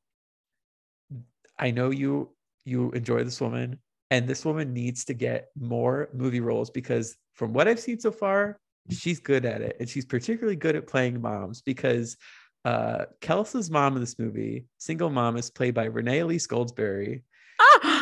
I 1.58 1.70
know 1.70 1.90
you 1.90 2.30
you 2.64 2.90
enjoy 2.92 3.24
this 3.24 3.40
woman, 3.40 3.78
and 4.10 4.26
this 4.26 4.44
woman 4.44 4.72
needs 4.72 5.04
to 5.06 5.14
get 5.14 5.48
more 5.58 6.08
movie 6.14 6.40
roles 6.40 6.70
because 6.70 7.16
from 7.34 7.52
what 7.52 7.68
I've 7.68 7.80
seen 7.80 7.98
so 7.98 8.10
far, 8.10 8.58
she's 8.90 9.20
good 9.20 9.44
at 9.44 9.60
it 9.60 9.76
and 9.78 9.88
she's 9.88 10.04
particularly 10.04 10.56
good 10.56 10.76
at 10.76 10.86
playing 10.86 11.20
moms 11.20 11.62
because 11.62 12.16
uh 12.64 13.04
Kelsa's 13.20 13.70
mom 13.70 13.94
in 13.94 14.00
this 14.00 14.18
movie 14.18 14.66
single 14.78 15.10
mom 15.10 15.36
is 15.36 15.50
played 15.50 15.74
by 15.74 15.84
renee 15.84 16.20
elise 16.20 16.46
goldsberry 16.46 17.22
ah! 17.60 17.98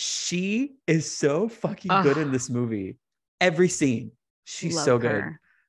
she 0.00 0.76
is 0.86 1.10
so 1.10 1.48
fucking 1.48 1.90
good 2.02 2.16
in 2.16 2.32
this 2.32 2.48
movie 2.48 2.96
every 3.40 3.68
scene 3.68 4.10
she's 4.44 4.76
Love 4.76 4.84
so 4.84 4.98
good 4.98 5.24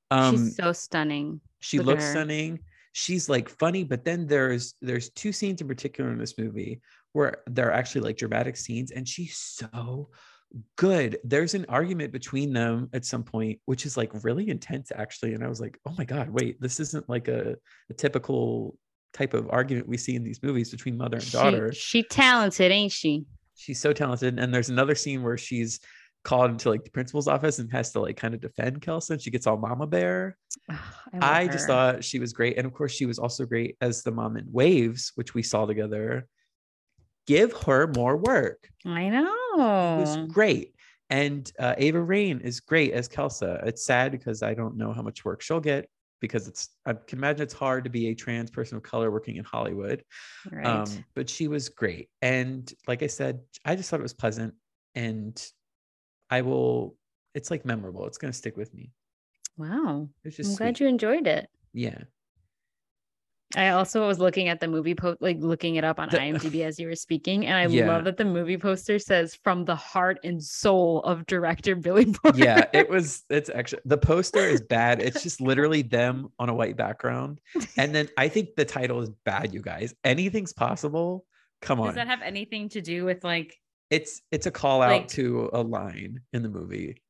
um 0.10 0.36
she's 0.36 0.56
so 0.56 0.72
stunning 0.72 1.42
she 1.60 1.78
Look 1.78 1.88
looks 1.88 2.06
stunning 2.06 2.60
she's 2.94 3.30
like 3.30 3.50
funny 3.50 3.84
but 3.84 4.04
then 4.04 4.28
there's 4.28 4.74
there's 4.82 5.10
two 5.12 5.32
scenes 5.32 5.62
in 5.62 5.68
particular 5.68 6.12
in 6.12 6.18
this 6.18 6.38
movie 6.38 6.82
where 7.14 7.44
there 7.48 7.68
are 7.68 7.74
actually 7.74 8.02
like 8.02 8.18
dramatic 8.18 8.56
scenes 8.56 8.92
and 8.92 9.08
she's 9.08 9.38
so 9.38 10.10
good. 10.76 11.18
There's 11.24 11.54
an 11.54 11.66
argument 11.70 12.12
between 12.12 12.54
them 12.54 12.90
at 12.94 13.06
some 13.06 13.24
point, 13.24 13.60
which 13.66 13.86
is 13.86 13.98
like 13.98 14.12
really 14.24 14.50
intense, 14.50 14.92
actually. 14.94 15.34
And 15.34 15.44
I 15.44 15.48
was 15.48 15.62
like, 15.62 15.78
oh 15.86 15.94
my 15.98 16.06
God, 16.06 16.30
wait, 16.30 16.62
this 16.62 16.80
isn't 16.80 17.08
like 17.10 17.28
a, 17.28 17.56
a 17.90 17.94
typical 17.94 18.78
type 19.14 19.34
of 19.34 19.50
argument 19.50 19.88
we 19.88 19.98
see 19.98 20.16
in 20.16 20.24
these 20.24 20.42
movies 20.42 20.72
between 20.72 20.98
mother 20.98 21.18
and 21.18 21.32
daughter. 21.32 21.74
She, 21.74 22.02
she 22.02 22.04
talented, 22.04 22.72
ain't 22.72 22.92
she? 22.92 23.26
She's 23.62 23.80
so 23.80 23.94
talented. 23.94 24.40
And 24.40 24.54
there's 24.54 24.70
another 24.70 24.96
scene 24.96 25.22
where 25.24 25.38
she's 25.38 25.80
called 26.24 26.52
into 26.52 26.70
like 26.70 26.84
the 26.84 26.92
principal's 26.92 27.28
office 27.28 27.60
and 27.60 27.72
has 27.72 27.92
to 27.92 28.00
like 28.00 28.18
kind 28.18 28.34
of 28.34 28.42
defend 28.42 28.82
Kelsa. 28.82 29.22
She 29.22 29.32
gets 29.32 29.48
all 29.48 29.58
mama 29.58 29.88
bear. 29.88 30.38
Oh, 30.70 30.80
I, 31.22 31.42
I 31.42 31.48
just 31.48 31.68
thought 31.68 32.04
she 32.04 32.20
was 32.20 32.34
great. 32.34 32.58
And 32.58 32.66
of 32.66 32.74
course, 32.74 32.92
she 32.92 33.06
was 33.06 33.20
also 33.20 33.46
great 33.46 33.78
as 33.82 34.04
the 34.04 34.12
mom 34.12 34.38
in 34.38 34.46
Waves, 34.52 35.12
which 35.16 35.34
we 35.34 35.44
saw 35.44 35.66
together 35.66 36.28
give 37.28 37.54
her 37.64 37.88
more 37.96 38.18
work. 38.18 38.68
I 38.86 39.10
know. 39.10 39.54
It 39.56 40.02
was 40.02 40.18
great. 40.28 40.74
And 41.10 41.52
uh, 41.60 41.76
Ava 41.78 42.02
Raine 42.02 42.40
is 42.40 42.62
great 42.62 42.94
as 42.94 43.08
Kelsa. 43.10 43.66
It's 43.68 43.86
sad 43.86 44.12
because 44.12 44.42
I 44.42 44.54
don't 44.54 44.78
know 44.78 44.94
how 44.94 45.02
much 45.02 45.26
work 45.26 45.42
she'll 45.42 45.60
get 45.60 45.90
because 46.22 46.48
it's 46.48 46.70
I 46.86 46.94
can 46.94 47.18
imagine 47.18 47.42
it's 47.42 47.54
hard 47.54 47.84
to 47.84 47.90
be 47.90 48.08
a 48.08 48.16
trans 48.16 48.50
person 48.50 48.78
of 48.78 48.84
color 48.84 49.12
working 49.12 49.36
in 49.36 49.44
Hollywood. 49.44 50.04
Right. 50.50 50.66
Um, 50.66 51.04
but 51.16 51.30
she 51.30 51.50
was 51.50 51.68
great. 51.68 52.10
And 52.22 52.72
like 52.88 53.04
I 53.04 53.08
said, 53.08 53.42
I 53.66 53.76
just 53.76 53.90
thought 53.90 54.00
it 54.00 54.04
was 54.04 54.14
pleasant 54.14 54.54
and 54.96 55.44
I 56.30 56.42
will 56.42 56.96
it's 57.34 57.52
like 57.52 57.66
memorable. 57.66 58.08
It's 58.08 58.18
gonna 58.18 58.32
stick 58.32 58.56
with 58.56 58.74
me. 58.74 58.92
Wow. 59.58 60.08
I'm 60.24 60.32
sweet. 60.32 60.58
glad 60.58 60.80
you 60.80 60.88
enjoyed 60.88 61.28
it. 61.28 61.50
Yeah. 61.74 62.04
I 63.56 63.70
also 63.70 64.08
was 64.08 64.20
looking 64.20 64.48
at 64.48 64.60
the 64.60 64.68
movie 64.68 64.96
post, 64.96 65.22
like 65.22 65.38
looking 65.40 65.76
it 65.76 65.84
up 65.84 66.00
on 66.00 66.10
the, 66.10 66.18
IMDb 66.18 66.64
as 66.66 66.80
you 66.80 66.88
were 66.88 66.96
speaking, 66.96 67.46
and 67.46 67.58
I 67.58 67.66
yeah. 67.68 67.88
love 67.88 68.06
that 68.06 68.18
the 68.18 68.26
movie 68.26 68.58
poster 68.58 69.00
says 69.00 69.36
"from 69.36 69.66
the 69.66 69.76
heart 69.76 70.20
and 70.24 70.42
soul 70.42 71.02
of 71.04 71.26
director 71.26 71.76
Billy 71.76 72.06
Porter." 72.14 72.38
Yeah, 72.38 72.66
it 72.74 72.90
was. 72.90 73.24
It's 73.30 73.50
actually 73.50 73.82
the 73.86 73.98
poster 73.98 74.40
is 74.40 74.62
bad. 74.62 75.02
It's 75.02 75.24
just 75.24 75.42
literally 75.42 75.82
them 75.82 76.30
on 76.40 76.50
a 76.50 76.54
white 76.54 76.78
background, 76.78 77.42
and 77.78 77.94
then 77.94 78.10
I 78.18 78.28
think 78.28 78.56
the 78.56 78.66
title 78.66 79.02
is 79.02 79.10
bad. 79.26 79.54
You 79.54 79.62
guys, 79.62 79.94
anything's 80.04 80.54
possible. 80.54 81.26
Come 81.62 81.80
on. 81.80 81.88
Does 81.88 81.96
that 81.96 82.08
have 82.08 82.22
anything 82.22 82.70
to 82.70 82.82
do 82.82 83.06
with 83.06 83.24
like? 83.24 83.58
It's 83.90 84.22
it's 84.32 84.46
a 84.46 84.52
call 84.52 84.82
out 84.82 84.92
like, 84.92 85.08
to 85.10 85.50
a 85.52 85.62
line 85.62 86.22
in 86.34 86.44
the 86.44 86.50
movie. 86.50 87.02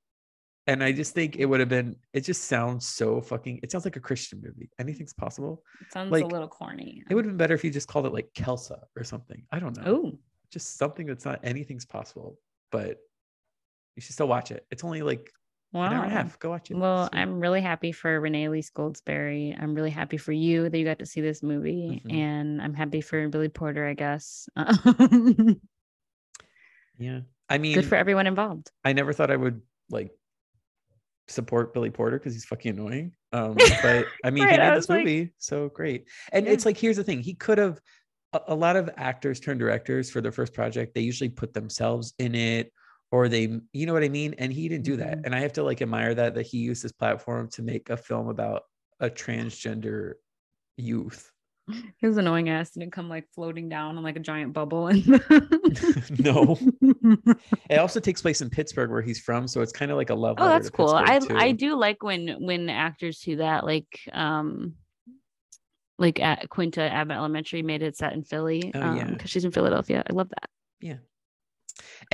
And 0.68 0.84
I 0.84 0.92
just 0.92 1.14
think 1.14 1.38
it 1.38 1.46
would 1.46 1.60
have 1.60 1.70
been, 1.70 1.96
it 2.14 2.22
just 2.22 2.46
sounds 2.46 2.88
so 2.88 3.20
fucking, 3.20 3.62
it 3.64 3.72
sounds 3.72 3.84
like 3.84 3.96
a 3.96 4.00
Christian 4.00 4.42
movie. 4.44 4.70
Anything's 4.80 5.14
possible. 5.14 5.64
It 5.82 5.92
sounds 5.92 6.12
like, 6.12 6.24
a 6.24 6.28
little 6.28 6.48
corny. 6.48 7.04
It 7.10 7.16
would 7.16 7.26
have 7.26 7.32
been 7.32 7.38
better 7.38 7.56
if 7.56 7.64
you 7.64 7.72
just 7.72 7.88
called 7.88 8.06
it 8.06 8.14
like 8.14 8.30
Kelsa 8.36 8.80
or 8.96 9.04
something. 9.04 9.44
I 9.52 9.60
don't 9.60 9.76
know. 9.78 9.84
Oh, 9.86 10.12
just 10.52 10.78
something 10.78 11.08
that's 11.08 11.26
not 11.26 11.40
anything's 11.44 11.86
possible, 11.86 12.38
but 12.72 12.98
you 13.96 14.02
should 14.02 14.14
still 14.14 14.28
watch 14.28 14.52
it. 14.52 14.66
It's 14.70 14.84
only 14.84 15.02
like 15.02 15.32
wow. 15.74 15.86
an 15.86 15.94
hour 15.94 16.04
and 16.04 16.12
a 16.12 16.16
half. 16.16 16.38
Go 16.40 16.50
watch 16.50 16.70
it. 16.70 16.78
Well, 16.78 17.06
so. 17.06 17.18
I'm 17.18 17.40
really 17.40 17.62
happy 17.62 17.92
for 17.92 18.20
Renee 18.20 18.46
Elise 18.46 18.70
Goldsberry. 18.70 19.60
I'm 19.60 19.74
really 19.74 19.90
happy 19.90 20.18
for 20.18 20.32
you 20.32 20.70
that 20.70 20.78
you 20.78 20.86
got 20.86 21.00
to 21.00 21.06
see 21.06 21.22
this 21.22 21.42
movie. 21.42 22.04
Mm-hmm. 22.06 22.16
And 22.16 22.62
I'm 22.62 22.74
happy 22.74 23.02
for 23.02 23.28
Billy 23.30 23.50
Porter, 23.50 23.88
I 23.88 23.94
guess. 23.94 24.48
yeah. 26.98 27.22
I 27.50 27.58
mean, 27.58 27.74
good 27.76 27.86
for 27.86 27.96
everyone 27.96 28.28
involved. 28.28 28.72
I 28.86 28.94
never 28.94 29.12
thought 29.12 29.32
I 29.32 29.36
would 29.36 29.62
like 29.90 30.12
support 31.32 31.74
Billy 31.74 31.90
Porter 31.90 32.18
because 32.18 32.34
he's 32.34 32.46
fucking 32.46 32.78
annoying. 32.78 33.14
Um, 33.32 33.56
but 33.82 34.06
I 34.24 34.30
mean, 34.30 34.44
right, 34.44 34.54
he 34.54 34.58
made 34.60 34.78
this 34.78 34.90
movie, 34.90 35.22
like, 35.22 35.34
so 35.38 35.70
great. 35.70 36.08
And 36.32 36.46
yeah. 36.46 36.52
it's 36.54 36.66
like, 36.66 36.78
here's 36.78 36.98
the 36.98 37.04
thing: 37.04 37.22
he 37.22 37.34
could 37.34 37.58
have. 37.58 37.80
A, 38.34 38.42
a 38.48 38.56
lot 38.56 38.78
of 38.78 38.90
actors 38.96 39.42
turn 39.42 39.58
directors 39.58 40.10
for 40.10 40.22
their 40.22 40.32
first 40.32 40.54
project. 40.54 40.96
They 40.96 41.02
usually 41.02 41.30
put 41.30 41.54
themselves 41.54 42.14
in 42.18 42.34
it, 42.34 42.72
or 43.12 43.28
they, 43.28 43.60
you 43.74 43.86
know 43.86 43.92
what 43.92 44.04
I 44.04 44.10
mean. 44.10 44.36
And 44.38 44.54
he 44.54 44.70
didn't 44.70 44.86
do 44.86 44.96
that. 44.98 45.18
Mm-hmm. 45.18 45.26
And 45.26 45.36
I 45.36 45.40
have 45.40 45.52
to 45.54 45.64
like 45.64 45.82
admire 45.82 46.16
that 46.16 46.36
that 46.36 46.46
he 46.46 46.60
used 46.60 46.82
his 46.82 46.94
platform 46.94 47.50
to 47.50 47.62
make 47.62 47.90
a 47.90 47.98
film 47.98 48.30
about 48.30 48.64
a 49.02 49.10
transgender 49.10 50.14
youth 50.78 51.30
his 51.98 52.18
annoying 52.18 52.50
ass 52.50 52.72
didn't 52.72 52.92
come 52.92 53.10
like 53.10 53.28
floating 53.34 53.70
down 53.70 53.98
on 53.98 54.04
like 54.04 54.16
a 54.16 54.22
giant 54.22 54.54
bubble. 54.54 54.88
And 54.88 55.06
no, 56.20 56.58
it 57.70 57.78
also 57.78 58.00
takes 58.00 58.22
place 58.22 58.42
in 58.42 58.50
Pittsburgh, 58.50 58.90
where 58.90 59.02
he's 59.02 59.20
from, 59.20 59.48
so 59.48 59.62
it's 59.62 59.72
kind 59.72 59.92
of 59.92 59.98
like 59.98 60.10
a 60.10 60.16
love. 60.16 60.38
Oh, 60.40 60.48
that's 60.48 60.70
cool. 60.70 60.90
I 60.90 61.20
too. 61.20 61.36
I 61.36 61.52
do 61.52 61.76
like 61.76 62.04
when 62.04 62.38
when 62.40 62.70
actors 62.70 63.20
do 63.20 63.38
that, 63.38 63.66
like 63.66 64.00
um, 64.14 64.76
like 65.98 66.20
at 66.20 66.50
Quinta 66.50 66.82
Abbott 66.82 67.18
Elementary 67.18 67.62
made 67.62 67.84
it 67.84 67.96
set 67.98 68.14
in 68.14 68.24
Philly. 68.24 68.72
Oh, 68.74 68.82
um, 68.82 68.98
yeah, 68.98 69.06
because 69.06 69.30
she's 69.30 69.46
in 69.46 69.52
Philadelphia. 69.52 70.04
I 70.10 70.14
love 70.14 70.30
that. 70.30 70.50
Yeah. 70.82 70.98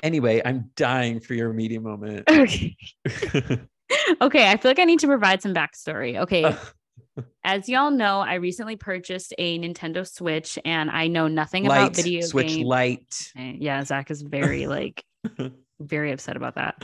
Anyway, 0.03 0.41
I'm 0.43 0.71
dying 0.75 1.19
for 1.19 1.33
your 1.33 1.53
media 1.53 1.81
moment. 1.81 2.29
Okay. 2.37 2.77
okay, 4.21 4.49
I 4.49 4.57
feel 4.57 4.69
like 4.69 4.79
I 4.79 4.83
need 4.83 4.99
to 4.99 5.07
provide 5.07 5.41
some 5.41 5.53
backstory. 5.53 6.19
Okay. 6.19 6.55
As 7.43 7.69
y'all 7.69 7.91
know, 7.91 8.19
I 8.19 8.35
recently 8.35 8.75
purchased 8.75 9.33
a 9.37 9.59
Nintendo 9.59 10.07
Switch 10.07 10.59
and 10.65 10.89
I 10.89 11.07
know 11.07 11.27
nothing 11.27 11.65
light, 11.65 11.77
about 11.77 11.95
video 11.95 12.21
Switch 12.21 12.47
games. 12.47 12.65
Lite. 12.67 13.31
Yeah, 13.35 13.83
Zach 13.83 14.11
is 14.11 14.21
very 14.21 14.67
like 14.67 15.03
very 15.79 16.11
upset 16.11 16.35
about 16.35 16.55
that. 16.55 16.83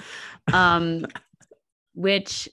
Um 0.52 1.06
which 1.96 2.50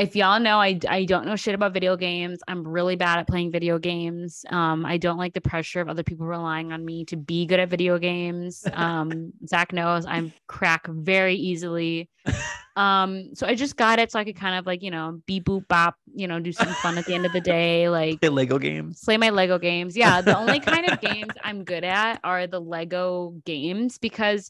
if 0.00 0.16
y'all 0.16 0.40
know 0.40 0.58
I, 0.58 0.80
I 0.88 1.04
don't 1.04 1.26
know 1.26 1.36
shit 1.36 1.54
about 1.54 1.74
video 1.74 1.94
games 1.94 2.40
i'm 2.48 2.66
really 2.66 2.96
bad 2.96 3.18
at 3.18 3.28
playing 3.28 3.52
video 3.52 3.78
games 3.78 4.44
um, 4.48 4.84
i 4.86 4.96
don't 4.96 5.18
like 5.18 5.34
the 5.34 5.42
pressure 5.42 5.80
of 5.80 5.88
other 5.88 6.02
people 6.02 6.26
relying 6.26 6.72
on 6.72 6.84
me 6.84 7.04
to 7.04 7.16
be 7.16 7.44
good 7.44 7.60
at 7.60 7.68
video 7.68 7.98
games 7.98 8.66
um, 8.72 9.32
zach 9.46 9.72
knows 9.72 10.06
i'm 10.06 10.32
crack 10.46 10.86
very 10.88 11.34
easily 11.34 12.08
um, 12.80 13.34
so 13.34 13.46
I 13.46 13.54
just 13.54 13.76
got 13.76 13.98
it 13.98 14.10
so 14.10 14.18
I 14.18 14.24
could 14.24 14.36
kind 14.36 14.58
of 14.58 14.64
like, 14.64 14.82
you 14.82 14.90
know, 14.90 15.20
be 15.26 15.38
boop 15.38 15.68
bop, 15.68 15.96
you 16.14 16.26
know, 16.26 16.40
do 16.40 16.50
some 16.50 16.68
fun 16.68 16.96
at 16.96 17.04
the 17.04 17.12
end 17.12 17.26
of 17.26 17.32
the 17.34 17.40
day, 17.40 17.88
like 17.90 18.20
play 18.20 18.30
Lego 18.30 18.58
games. 18.58 19.04
Play 19.04 19.18
my 19.18 19.28
Lego 19.28 19.58
games. 19.58 19.94
Yeah. 19.94 20.22
The 20.22 20.34
only 20.34 20.60
kind 20.60 20.90
of 20.90 20.98
games 21.02 21.34
I'm 21.44 21.62
good 21.62 21.84
at 21.84 22.20
are 22.24 22.46
the 22.46 22.58
Lego 22.58 23.34
games 23.44 23.98
because 23.98 24.48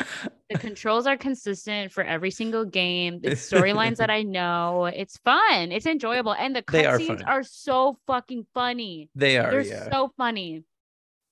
the 0.48 0.58
controls 0.58 1.08
are 1.08 1.16
consistent 1.16 1.90
for 1.90 2.04
every 2.04 2.30
single 2.30 2.64
game. 2.64 3.20
The 3.20 3.30
storylines 3.30 3.96
that 3.96 4.10
I 4.20 4.22
know, 4.22 4.84
it's 4.84 5.16
fun. 5.16 5.72
It's 5.72 5.86
enjoyable. 5.86 6.34
And 6.34 6.54
the 6.54 6.62
cutscenes 6.62 7.26
are, 7.26 7.40
are, 7.40 7.42
so 7.42 7.98
fucking 8.06 8.46
funny. 8.54 9.10
They 9.16 9.38
are. 9.38 9.50
They're 9.50 9.62
yeah. 9.62 9.90
so 9.90 10.12
funny. 10.16 10.62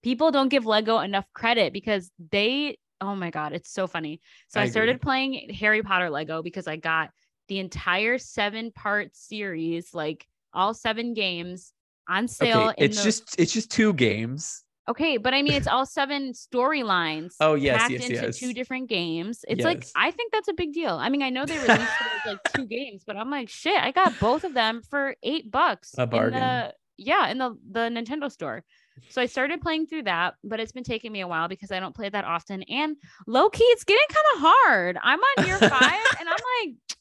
People 0.03 0.33
don't 0.33 0.49
give 0.49 0.67
Lego 0.67 0.99
enough 0.99 1.27
credit 1.33 1.73
because 1.73 2.11
they 2.33 2.77
oh 3.01 3.15
my 3.15 3.31
god, 3.31 3.53
it's 3.53 3.71
so 3.71 3.87
funny. 3.87 4.21
So 4.49 4.61
I, 4.61 4.65
I 4.65 4.69
started 4.69 5.01
playing 5.01 5.51
Harry 5.55 5.83
Potter 5.83 6.11
Lego 6.11 6.43
because 6.43 6.67
I 6.67 6.77
got 6.77 7.11
the 7.49 7.59
entire 7.59 8.19
seven 8.19 8.71
part 8.73 9.17
series, 9.17 9.95
like 9.95 10.27
all 10.53 10.75
seven 10.75 11.15
games 11.15 11.73
on 12.09 12.29
sale. 12.29 12.71
Okay, 12.71 12.85
it's 12.85 12.99
the- 12.99 13.05
just 13.05 13.41
it's 13.41 13.53
just 13.53 13.71
two 13.71 13.93
games. 13.93 14.65
Okay, 14.89 15.19
but 15.19 15.35
I 15.35 15.43
mean, 15.43 15.53
it's 15.53 15.67
all 15.67 15.85
seven 15.85 16.33
storylines. 16.33 17.35
Oh, 17.41 17.57
yes, 17.57 17.79
packed 17.79 17.91
yes, 17.93 18.03
into 18.09 18.15
yes. 18.15 18.39
two 18.39 18.55
different 18.55 18.89
games. 18.89 19.45
It's 19.47 19.63
like 19.63 19.85
I 19.95 20.11
think 20.11 20.33
that's 20.33 20.49
a 20.49 20.55
big 20.55 20.73
deal. 20.73 20.95
I 20.95 21.11
mean, 21.11 21.23
I 21.23 21.29
know 21.29 21.45
they 21.45 21.59
released 21.59 21.93
like 22.25 22.39
two 22.55 22.65
games, 22.65 23.03
but 23.07 23.15
I'm 23.15 23.31
like, 23.31 23.51
shit, 23.51 23.79
I 23.79 23.91
got 23.91 24.19
both 24.19 24.45
of 24.45 24.55
them 24.55 24.81
for 24.89 25.15
eight 25.23 25.51
bucks. 25.51 25.95
A 25.99 26.05
in 26.05 26.09
the- 26.09 26.75
yeah, 26.97 27.29
in 27.29 27.37
the 27.37 27.57
the 27.71 27.81
Nintendo 27.81 28.33
store. 28.33 28.65
So 29.09 29.23
I 29.23 29.27
started 29.27 29.61
playing 29.61 29.87
through 29.87 30.05
that, 30.05 30.35
but 30.45 30.61
it's 30.61 30.73
been 30.73 30.85
taking 30.85 31.13
me 31.13 31.21
a 31.21 31.29
while 31.29 31.49
because 31.49 31.73
I 31.73 31.81
don't 31.81 31.95
play 31.95 32.09
that 32.09 32.25
often. 32.25 32.63
And 32.65 32.97
low 33.27 33.49
key, 33.49 33.65
it's 33.65 33.85
getting 33.85 34.07
kind 34.09 34.27
of 34.35 34.41
hard. 34.41 34.99
I'm 35.03 35.21
on 35.21 35.47
year 35.47 35.59
five, 35.59 36.07
and 36.21 36.29
I'm 36.29 36.37
like, 36.63 36.99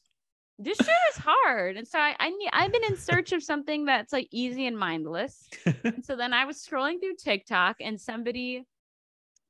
this 0.59 0.77
shit 0.77 0.89
is 1.13 1.17
hard. 1.23 1.77
And 1.77 1.87
so 1.87 1.99
I, 1.99 2.15
I 2.19 2.29
need 2.29 2.49
I've 2.51 2.71
been 2.71 2.83
in 2.85 2.97
search 2.97 3.31
of 3.31 3.43
something 3.43 3.85
that's 3.85 4.11
like 4.11 4.27
easy 4.31 4.65
and 4.65 4.77
mindless. 4.77 5.47
And 5.83 6.03
so 6.03 6.15
then 6.15 6.33
I 6.33 6.45
was 6.45 6.57
scrolling 6.57 6.99
through 6.99 7.15
TikTok 7.15 7.77
and 7.79 7.99
somebody 7.99 8.65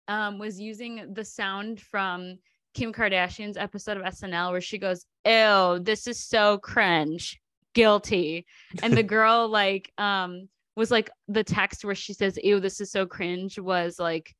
um 0.08 0.38
was 0.38 0.60
using 0.60 1.14
the 1.14 1.24
sound 1.24 1.80
from 1.82 2.40
Kim 2.74 2.92
Kardashian's 2.92 3.58
episode 3.58 3.98
of 3.98 4.04
SNL 4.04 4.52
where 4.52 4.62
she 4.62 4.78
goes, 4.78 5.06
Ew, 5.26 5.80
this 5.82 6.08
is 6.08 6.20
so 6.20 6.58
cringe. 6.58 7.40
Guilty. 7.74 8.46
And 8.82 8.96
the 8.96 9.04
girl 9.18 9.48
like 9.48 9.92
um 9.98 10.50
was 10.78 10.92
like 10.92 11.10
the 11.28 11.44
text 11.44 11.84
where 11.84 11.96
she 11.96 12.14
says, 12.14 12.40
Ew, 12.42 12.60
this 12.60 12.80
is 12.80 12.92
so 12.92 13.06
cringe 13.06 13.60
was 13.60 14.00
like, 14.00 14.36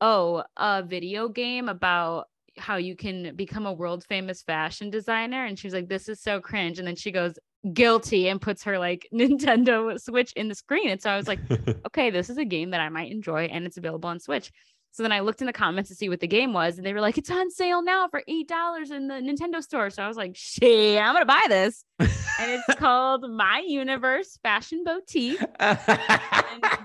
oh, 0.00 0.42
a 0.56 0.82
video 0.82 1.28
game 1.28 1.68
about 1.68 2.26
how 2.56 2.76
you 2.76 2.96
can 2.96 3.34
become 3.36 3.66
a 3.66 3.72
world 3.72 4.04
famous 4.08 4.42
fashion 4.42 4.90
designer. 4.90 5.44
And 5.44 5.58
she 5.58 5.66
was 5.66 5.74
like, 5.74 5.88
This 5.88 6.08
is 6.08 6.20
so 6.20 6.40
cringe. 6.40 6.78
And 6.78 6.88
then 6.88 6.96
she 6.96 7.12
goes, 7.12 7.34
guilty 7.72 8.28
and 8.28 8.40
puts 8.40 8.64
her 8.64 8.78
like 8.78 9.08
Nintendo 9.14 9.98
Switch 10.00 10.32
in 10.34 10.48
the 10.48 10.54
screen. 10.54 10.90
And 10.90 11.00
so 11.00 11.10
I 11.10 11.16
was 11.16 11.28
like, 11.28 11.40
okay, 11.86 12.10
this 12.10 12.30
is 12.30 12.38
a 12.38 12.44
game 12.44 12.70
that 12.70 12.80
I 12.80 12.88
might 12.88 13.10
enjoy 13.10 13.44
and 13.44 13.66
it's 13.66 13.76
available 13.76 14.08
on 14.08 14.20
Switch. 14.20 14.50
So 14.92 15.02
then 15.02 15.12
I 15.12 15.20
looked 15.20 15.40
in 15.40 15.48
the 15.48 15.52
comments 15.52 15.90
to 15.90 15.96
see 15.96 16.08
what 16.08 16.20
the 16.20 16.28
game 16.28 16.52
was, 16.52 16.76
and 16.76 16.86
they 16.86 16.92
were 16.92 17.00
like, 17.00 17.18
it's 17.18 17.28
on 17.28 17.50
sale 17.50 17.82
now 17.82 18.06
for 18.06 18.22
$8 18.30 18.92
in 18.92 19.08
the 19.08 19.14
Nintendo 19.14 19.60
store. 19.60 19.90
So 19.90 20.04
I 20.04 20.06
was 20.06 20.16
like, 20.16 20.36
shit, 20.36 21.00
I'm 21.00 21.14
gonna 21.14 21.26
buy 21.26 21.42
this. 21.48 21.84
and 22.38 22.50
it's 22.50 22.78
called 22.78 23.30
My 23.30 23.62
Universe 23.66 24.38
Fashion 24.42 24.84
Boutique. 24.84 25.40
And 25.58 25.78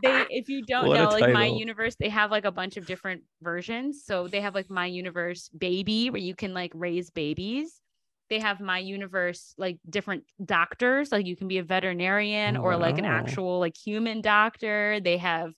they, 0.01 0.25
if 0.29 0.49
you 0.49 0.63
don't 0.65 0.87
What 0.87 0.95
know, 0.97 1.09
like 1.09 1.33
My. 1.33 1.45
Universe, 1.45 1.95
they 1.99 2.09
have 2.09 2.31
like 2.31 2.45
a 2.45 2.51
bunch 2.51 2.77
of 2.77 2.85
different 2.85 3.23
versions. 3.41 4.03
So 4.05 4.27
they 4.27 4.41
have 4.41 4.55
like 4.55 4.69
My 4.69 4.85
Universe 4.85 5.49
Baby, 5.49 6.09
where 6.09 6.21
you 6.21 6.35
can 6.35 6.53
like 6.53 6.71
raise 6.73 7.09
babies. 7.09 7.81
They 8.29 8.39
have 8.39 8.59
My 8.59 8.77
Universe, 8.79 9.55
like 9.57 9.79
different 9.89 10.23
doctors, 10.43 11.11
like 11.11 11.25
you 11.25 11.35
can 11.35 11.47
be 11.47 11.57
a 11.57 11.63
veterinarian 11.63 12.57
Oh, 12.57 12.61
or 12.61 12.77
like 12.77 12.99
an 12.99 13.05
actual 13.05 13.59
like 13.59 13.75
human 13.75 14.21
doctor. 14.21 14.99
They 14.99 15.17
have 15.17 15.53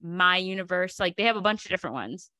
My 0.00 0.36
Universe, 0.36 1.00
like 1.00 1.16
they 1.16 1.24
have 1.24 1.36
a 1.36 1.40
bunch 1.40 1.64
of 1.64 1.70
different 1.70 1.94
ones. 1.94 2.30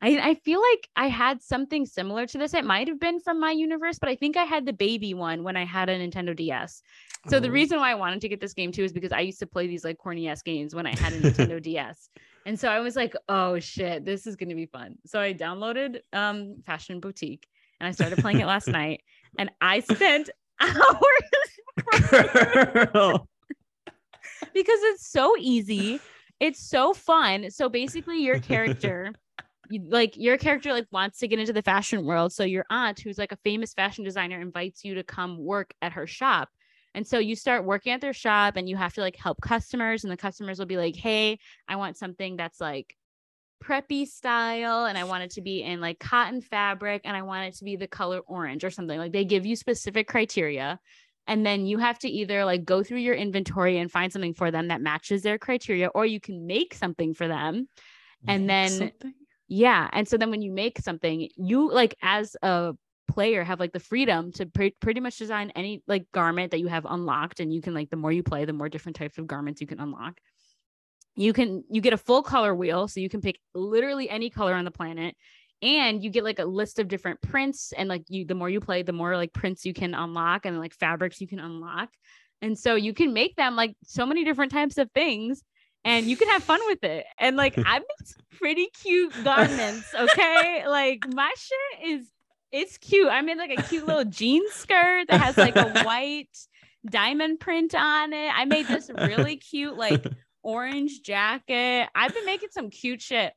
I, 0.00 0.30
I 0.30 0.34
feel 0.34 0.60
like 0.60 0.88
I 0.94 1.08
had 1.08 1.42
something 1.42 1.84
similar 1.84 2.24
to 2.26 2.38
this. 2.38 2.54
It 2.54 2.64
might 2.64 2.86
have 2.86 3.00
been 3.00 3.18
from 3.18 3.40
My 3.40 3.50
Universe, 3.50 3.98
but 3.98 4.08
I 4.08 4.14
think 4.14 4.36
I 4.36 4.44
had 4.44 4.64
the 4.64 4.72
baby 4.72 5.12
one 5.12 5.42
when 5.42 5.56
I 5.56 5.64
had 5.64 5.88
a 5.88 5.98
Nintendo 5.98 6.36
DS. 6.36 6.82
So 7.28 7.40
the 7.40 7.48
Oh. 7.48 7.52
reason 7.52 7.80
why 7.80 7.90
I 7.90 7.96
wanted 7.96 8.20
to 8.20 8.28
get 8.28 8.40
this 8.40 8.54
game 8.54 8.70
too 8.70 8.84
is 8.84 8.92
because 8.92 9.10
I 9.10 9.20
used 9.20 9.40
to 9.40 9.46
play 9.46 9.66
these 9.66 9.84
like 9.84 9.98
corny 9.98 10.28
ass 10.28 10.42
games 10.42 10.74
when 10.74 10.86
I 10.86 10.94
had 10.94 11.12
a 11.12 11.16
Nintendo 11.20 11.60
DS. 11.60 12.10
And 12.46 12.58
so 12.58 12.68
I 12.68 12.78
was 12.80 12.94
like, 12.94 13.14
oh 13.28 13.58
shit, 13.58 14.04
this 14.04 14.26
is 14.26 14.36
gonna 14.36 14.54
be 14.54 14.66
fun. 14.66 14.96
So 15.04 15.20
I 15.20 15.34
downloaded 15.34 15.98
um 16.12 16.62
Fashion 16.64 17.00
Boutique 17.00 17.48
and 17.80 17.88
I 17.88 17.90
started 17.90 18.20
playing 18.20 18.38
it 18.38 18.46
last 18.46 18.68
night 18.80 19.02
and 19.36 19.50
I 19.60 19.80
spent 19.80 20.30
hours 20.60 21.00
because 24.54 24.78
it's 24.82 25.06
so 25.10 25.34
easy. 25.38 26.00
It's 26.40 26.60
so 26.68 26.94
fun. 26.94 27.50
So 27.50 27.68
basically 27.68 28.22
your 28.22 28.38
character 28.38 29.12
like 29.70 30.16
your 30.16 30.36
character 30.38 30.72
like 30.72 30.86
wants 30.90 31.18
to 31.18 31.28
get 31.28 31.38
into 31.38 31.52
the 31.52 31.62
fashion 31.62 32.04
world. 32.04 32.32
So 32.32 32.44
your 32.44 32.64
aunt, 32.70 33.00
who's 33.00 33.18
like 33.18 33.32
a 33.32 33.38
famous 33.44 33.74
fashion 33.74 34.04
designer, 34.04 34.40
invites 34.40 34.84
you 34.84 34.94
to 34.94 35.02
come 35.02 35.38
work 35.38 35.72
at 35.82 35.92
her 35.92 36.06
shop. 36.06 36.48
And 36.94 37.06
so 37.06 37.18
you 37.18 37.36
start 37.36 37.64
working 37.64 37.92
at 37.92 38.00
their 38.00 38.12
shop 38.12 38.56
and 38.56 38.68
you 38.68 38.76
have 38.76 38.94
to 38.94 39.00
like 39.00 39.16
help 39.16 39.40
customers 39.40 40.04
and 40.04 40.10
the 40.12 40.16
customers 40.16 40.58
will 40.58 40.66
be 40.66 40.76
like, 40.78 40.96
"Hey, 40.96 41.38
I 41.68 41.76
want 41.76 41.96
something 41.96 42.36
that's 42.36 42.60
like 42.60 42.96
preppy 43.62 44.06
style 44.06 44.86
and 44.86 44.96
I 44.96 45.04
want 45.04 45.24
it 45.24 45.30
to 45.32 45.42
be 45.42 45.62
in 45.62 45.80
like 45.80 45.98
cotton 45.98 46.40
fabric 46.40 47.02
and 47.04 47.16
I 47.16 47.22
want 47.22 47.46
it 47.48 47.56
to 47.58 47.64
be 47.64 47.76
the 47.76 47.88
color 47.88 48.20
orange 48.20 48.64
or 48.64 48.70
something." 48.70 48.98
Like 48.98 49.12
they 49.12 49.24
give 49.24 49.44
you 49.46 49.54
specific 49.54 50.08
criteria 50.08 50.80
and 51.26 51.44
then 51.44 51.66
you 51.66 51.76
have 51.78 51.98
to 52.00 52.08
either 52.08 52.44
like 52.44 52.64
go 52.64 52.82
through 52.82 52.98
your 52.98 53.14
inventory 53.14 53.76
and 53.78 53.92
find 53.92 54.10
something 54.12 54.32
for 54.34 54.50
them 54.50 54.68
that 54.68 54.80
matches 54.80 55.22
their 55.22 55.38
criteria 55.38 55.88
or 55.88 56.06
you 56.06 56.20
can 56.20 56.46
make 56.46 56.72
something 56.74 57.12
for 57.12 57.28
them. 57.28 57.68
And 58.26 58.46
Make 58.46 58.48
then- 58.48 58.70
something? 58.70 59.14
Yeah. 59.48 59.88
And 59.92 60.06
so 60.06 60.16
then 60.18 60.30
when 60.30 60.42
you 60.42 60.52
make 60.52 60.78
something, 60.78 61.28
you 61.36 61.72
like 61.72 61.94
as 62.02 62.36
a 62.42 62.74
player 63.08 63.42
have 63.42 63.58
like 63.58 63.72
the 63.72 63.80
freedom 63.80 64.30
to 64.32 64.46
pre- 64.46 64.76
pretty 64.80 65.00
much 65.00 65.16
design 65.16 65.50
any 65.56 65.82
like 65.88 66.04
garment 66.12 66.50
that 66.50 66.60
you 66.60 66.68
have 66.68 66.86
unlocked. 66.88 67.40
And 67.40 67.52
you 67.52 67.62
can 67.62 67.74
like 67.74 67.90
the 67.90 67.96
more 67.96 68.12
you 68.12 68.22
play, 68.22 68.44
the 68.44 68.52
more 68.52 68.68
different 68.68 68.96
types 68.96 69.16
of 69.18 69.26
garments 69.26 69.60
you 69.60 69.66
can 69.66 69.80
unlock. 69.80 70.20
You 71.16 71.32
can 71.32 71.64
you 71.70 71.80
get 71.80 71.94
a 71.94 71.98
full 71.98 72.22
color 72.22 72.54
wheel, 72.54 72.86
so 72.86 73.00
you 73.00 73.08
can 73.08 73.20
pick 73.20 73.40
literally 73.54 74.08
any 74.08 74.30
color 74.30 74.54
on 74.54 74.64
the 74.64 74.70
planet. 74.70 75.16
And 75.60 76.04
you 76.04 76.10
get 76.10 76.22
like 76.22 76.38
a 76.38 76.44
list 76.44 76.78
of 76.78 76.86
different 76.86 77.20
prints, 77.20 77.72
and 77.76 77.88
like 77.88 78.04
you, 78.08 78.24
the 78.24 78.36
more 78.36 78.48
you 78.48 78.60
play, 78.60 78.82
the 78.82 78.92
more 78.92 79.16
like 79.16 79.32
prints 79.32 79.64
you 79.64 79.74
can 79.74 79.94
unlock, 79.94 80.46
and 80.46 80.56
like 80.60 80.74
fabrics 80.74 81.20
you 81.20 81.26
can 81.26 81.40
unlock. 81.40 81.88
And 82.40 82.56
so 82.56 82.76
you 82.76 82.94
can 82.94 83.12
make 83.12 83.34
them 83.34 83.56
like 83.56 83.74
so 83.82 84.06
many 84.06 84.24
different 84.24 84.52
types 84.52 84.78
of 84.78 84.88
things 84.92 85.42
and 85.84 86.06
you 86.06 86.16
can 86.16 86.28
have 86.28 86.42
fun 86.42 86.60
with 86.66 86.82
it. 86.84 87.06
And 87.18 87.36
like 87.36 87.54
I 87.64 87.78
made 87.78 88.06
some 88.06 88.22
pretty 88.38 88.66
cute 88.82 89.12
garments, 89.24 89.86
okay? 89.94 90.64
like 90.66 91.04
my 91.12 91.32
shit 91.36 91.88
is 91.90 92.06
it's 92.50 92.78
cute. 92.78 93.08
I 93.08 93.20
made 93.20 93.36
like 93.36 93.58
a 93.58 93.62
cute 93.62 93.86
little 93.86 94.04
jean 94.10 94.42
skirt 94.50 95.06
that 95.08 95.20
has 95.20 95.36
like 95.36 95.56
a 95.56 95.82
white 95.82 96.36
diamond 96.88 97.40
print 97.40 97.74
on 97.74 98.12
it. 98.12 98.32
I 98.34 98.44
made 98.46 98.66
this 98.66 98.90
really 98.96 99.36
cute 99.36 99.76
like 99.76 100.06
orange 100.42 101.02
jacket. 101.02 101.88
I've 101.94 102.14
been 102.14 102.24
making 102.24 102.48
some 102.52 102.70
cute 102.70 103.02
shit. 103.02 103.32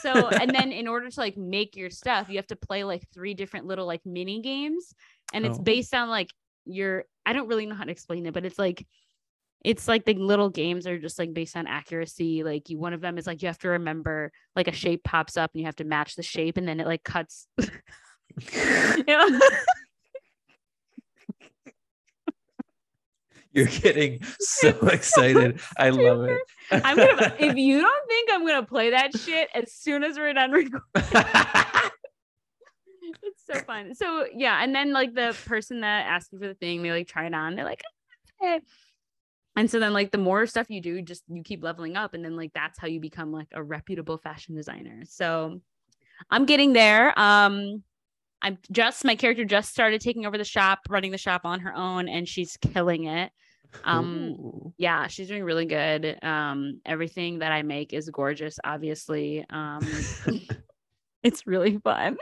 So 0.00 0.28
and 0.28 0.50
then 0.50 0.72
in 0.72 0.88
order 0.88 1.08
to 1.08 1.20
like 1.20 1.36
make 1.36 1.76
your 1.76 1.88
stuff, 1.88 2.28
you 2.28 2.36
have 2.36 2.48
to 2.48 2.56
play 2.56 2.82
like 2.84 3.04
three 3.14 3.32
different 3.32 3.66
little 3.66 3.86
like 3.86 4.00
mini 4.04 4.40
games 4.42 4.92
and 5.32 5.46
it's 5.46 5.58
Oh. 5.58 5.62
based 5.62 5.94
on 5.94 6.08
like 6.10 6.28
your 6.66 7.04
I 7.24 7.32
don't 7.32 7.46
really 7.48 7.66
know 7.66 7.74
how 7.76 7.84
to 7.84 7.90
explain 7.90 8.26
it, 8.26 8.34
but 8.34 8.44
it's 8.44 8.58
like 8.58 8.84
it's 9.64 9.88
like 9.88 10.04
the 10.04 10.14
little 10.14 10.50
games 10.50 10.86
are 10.86 10.98
just 10.98 11.18
like 11.18 11.32
based 11.32 11.56
on 11.56 11.66
accuracy. 11.66 12.42
Like 12.42 12.68
you, 12.68 12.78
one 12.78 12.92
of 12.92 13.00
them 13.00 13.18
is 13.18 13.26
like 13.26 13.42
you 13.42 13.48
have 13.48 13.58
to 13.58 13.68
remember 13.68 14.32
like 14.56 14.68
a 14.68 14.72
shape 14.72 15.04
pops 15.04 15.36
up 15.36 15.52
and 15.54 15.60
you 15.60 15.66
have 15.66 15.76
to 15.76 15.84
match 15.84 16.16
the 16.16 16.22
shape, 16.22 16.56
and 16.56 16.66
then 16.66 16.80
it 16.80 16.86
like 16.86 17.04
cuts. 17.04 17.46
You're 23.52 23.66
getting 23.66 24.20
so 24.40 24.68
excited. 24.88 25.60
I 25.76 25.90
love 25.90 26.24
it. 26.24 26.40
I'm 26.70 26.96
gonna. 26.96 27.34
If 27.38 27.56
you 27.56 27.82
don't 27.82 28.08
think 28.08 28.30
I'm 28.32 28.46
gonna 28.46 28.64
play 28.64 28.90
that 28.90 29.16
shit 29.16 29.50
as 29.54 29.72
soon 29.72 30.02
as 30.04 30.16
we're 30.16 30.32
done 30.32 30.50
recording, 30.50 30.80
it's 33.22 33.44
so 33.46 33.60
fun. 33.66 33.94
So 33.94 34.26
yeah, 34.34 34.62
and 34.62 34.74
then 34.74 34.92
like 34.92 35.14
the 35.14 35.36
person 35.46 35.82
that 35.82 36.06
asked 36.06 36.32
you 36.32 36.38
for 36.38 36.48
the 36.48 36.54
thing, 36.54 36.82
they 36.82 36.90
like 36.90 37.08
try 37.08 37.26
it 37.26 37.34
on. 37.34 37.54
They're 37.54 37.66
like, 37.66 37.82
"Eh." 38.42 38.60
And 39.56 39.70
so 39.70 39.78
then 39.78 39.92
like 39.92 40.10
the 40.10 40.18
more 40.18 40.46
stuff 40.46 40.70
you 40.70 40.80
do, 40.80 41.02
just 41.02 41.22
you 41.28 41.42
keep 41.42 41.62
leveling 41.62 41.96
up, 41.96 42.14
and 42.14 42.24
then 42.24 42.36
like 42.36 42.52
that's 42.54 42.78
how 42.78 42.86
you 42.86 43.00
become 43.00 43.32
like 43.32 43.48
a 43.52 43.62
reputable 43.62 44.18
fashion 44.18 44.54
designer. 44.54 45.02
So 45.04 45.60
I'm 46.30 46.46
getting 46.46 46.72
there. 46.72 47.18
Um, 47.18 47.82
I'm 48.40 48.58
just 48.70 49.04
my 49.04 49.14
character 49.14 49.44
just 49.44 49.70
started 49.70 50.00
taking 50.00 50.26
over 50.26 50.38
the 50.38 50.44
shop, 50.44 50.80
running 50.88 51.12
the 51.12 51.18
shop 51.18 51.42
on 51.44 51.60
her 51.60 51.74
own, 51.74 52.08
and 52.08 52.26
she's 52.26 52.56
killing 52.56 53.04
it. 53.04 53.30
Um, 53.84 54.36
Ooh. 54.38 54.74
yeah 54.76 55.06
she's 55.06 55.28
doing 55.28 55.44
really 55.44 55.64
good 55.64 56.22
um 56.22 56.82
everything 56.84 57.38
that 57.38 57.52
i 57.52 57.62
make 57.62 57.94
is 57.94 58.10
gorgeous 58.10 58.58
obviously 58.62 59.46
um 59.48 59.80
it's 61.22 61.46
really 61.46 61.78
fun 61.78 62.18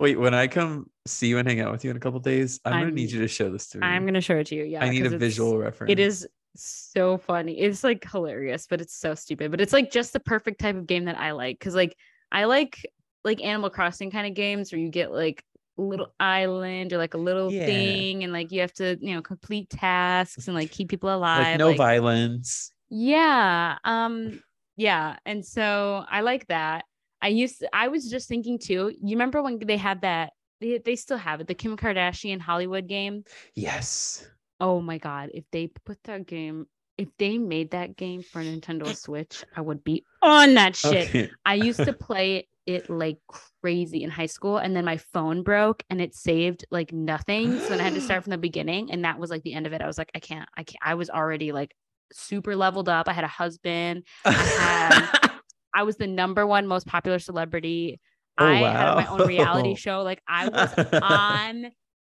Wait, 0.00 0.18
when 0.18 0.32
I 0.32 0.46
come 0.46 0.88
see 1.06 1.28
you 1.28 1.36
and 1.36 1.46
hang 1.46 1.60
out 1.60 1.72
with 1.72 1.84
you 1.84 1.90
in 1.90 1.96
a 1.98 2.00
couple 2.00 2.20
days, 2.20 2.58
I'm, 2.64 2.72
gonna 2.72 2.90
need 2.90 3.10
you 3.10 3.20
to 3.20 3.28
show 3.28 3.50
this 3.50 3.68
to 3.68 3.78
me. 3.78 3.86
i'm 3.86 4.06
gonna 4.06 4.22
show 4.22 4.36
it 4.36 4.46
to 4.46 4.54
you 4.54 4.64
yeah 4.64 4.82
I 4.82 4.88
need 4.88 5.04
a 5.04 5.10
visual 5.10 5.58
reference. 5.58 5.92
it 5.92 5.98
is 5.98 6.26
so 6.56 7.16
funny 7.18 7.58
it's 7.60 7.84
like 7.84 8.04
hilarious 8.10 8.66
but 8.68 8.80
it's 8.80 8.94
so 8.94 9.14
stupid 9.14 9.50
but 9.50 9.60
it's 9.60 9.72
like 9.72 9.90
just 9.90 10.12
the 10.12 10.20
perfect 10.20 10.60
type 10.60 10.76
of 10.76 10.86
game 10.86 11.04
that 11.04 11.18
i 11.18 11.30
like 11.30 11.58
because 11.58 11.74
like 11.74 11.96
i 12.32 12.44
like 12.44 12.84
like 13.24 13.42
animal 13.42 13.70
crossing 13.70 14.10
kind 14.10 14.26
of 14.26 14.34
games 14.34 14.72
where 14.72 14.80
you 14.80 14.88
get 14.88 15.12
like 15.12 15.44
a 15.78 15.82
little 15.82 16.12
island 16.18 16.92
or 16.92 16.98
like 16.98 17.14
a 17.14 17.18
little 17.18 17.52
Yeah. 17.52 17.66
thing 17.66 18.24
and 18.24 18.32
like 18.32 18.50
you 18.52 18.60
have 18.60 18.72
to 18.74 18.98
you 19.00 19.14
know 19.14 19.22
complete 19.22 19.70
tasks 19.70 20.48
and 20.48 20.54
like 20.54 20.70
keep 20.70 20.88
people 20.88 21.14
alive 21.14 21.44
like 21.44 21.58
no 21.58 21.68
like- 21.68 21.76
violence. 21.78 22.72
Yeah. 22.90 23.76
Um 23.84 24.42
yeah, 24.76 25.16
and 25.26 25.44
so 25.44 26.04
I 26.10 26.22
like 26.22 26.46
that. 26.48 26.84
I 27.22 27.28
used 27.28 27.64
I 27.72 27.88
was 27.88 28.10
just 28.10 28.28
thinking 28.28 28.58
too. 28.58 28.92
You 29.02 29.10
remember 29.16 29.42
when 29.42 29.58
they 29.58 29.76
had 29.76 30.00
that 30.00 30.32
they, 30.60 30.78
they 30.78 30.96
still 30.96 31.16
have 31.18 31.40
it, 31.40 31.46
the 31.46 31.54
Kim 31.54 31.76
Kardashian 31.76 32.40
Hollywood 32.40 32.86
game? 32.88 33.24
Yes. 33.54 34.26
Oh 34.60 34.80
my 34.80 34.98
god, 34.98 35.30
if 35.34 35.44
they 35.50 35.68
put 35.68 36.02
that 36.04 36.26
game 36.26 36.66
if 37.00 37.08
they 37.16 37.38
made 37.38 37.70
that 37.70 37.96
game 37.96 38.22
for 38.22 38.42
Nintendo 38.42 38.94
Switch, 38.94 39.42
I 39.56 39.62
would 39.62 39.82
be 39.82 40.04
on 40.20 40.52
that 40.54 40.76
shit. 40.76 41.08
Okay. 41.08 41.30
I 41.46 41.54
used 41.54 41.82
to 41.82 41.94
play 41.94 42.46
it 42.66 42.90
like 42.90 43.16
crazy 43.62 44.02
in 44.02 44.10
high 44.10 44.26
school 44.26 44.58
and 44.58 44.76
then 44.76 44.84
my 44.84 44.98
phone 44.98 45.42
broke 45.42 45.82
and 45.88 45.98
it 45.98 46.14
saved 46.14 46.66
like 46.70 46.92
nothing. 46.92 47.58
So 47.60 47.70
then 47.70 47.80
I 47.80 47.84
had 47.84 47.94
to 47.94 48.00
start 48.02 48.22
from 48.22 48.32
the 48.32 48.38
beginning 48.38 48.92
and 48.92 49.02
that 49.06 49.18
was 49.18 49.30
like 49.30 49.42
the 49.44 49.54
end 49.54 49.66
of 49.66 49.72
it. 49.72 49.80
I 49.80 49.86
was 49.86 49.96
like, 49.96 50.10
I 50.14 50.18
can't, 50.18 50.46
I 50.58 50.62
can't. 50.62 50.82
I 50.82 50.94
was 50.94 51.08
already 51.08 51.52
like 51.52 51.74
super 52.12 52.54
leveled 52.54 52.90
up. 52.90 53.08
I 53.08 53.14
had 53.14 53.24
a 53.24 53.28
husband. 53.28 54.04
I, 54.26 54.32
had, 54.32 55.30
I 55.74 55.84
was 55.84 55.96
the 55.96 56.06
number 56.06 56.46
one 56.46 56.66
most 56.66 56.86
popular 56.86 57.18
celebrity. 57.18 57.98
Oh, 58.36 58.44
I 58.44 58.60
wow. 58.60 58.72
had 58.72 58.94
my 58.94 59.06
own 59.06 59.26
reality 59.26 59.74
show. 59.76 60.02
Like 60.02 60.20
I 60.28 60.48
was 60.50 60.74
on 61.02 61.70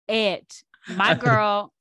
it. 0.08 0.62
My 0.94 1.14
girl 1.14 1.72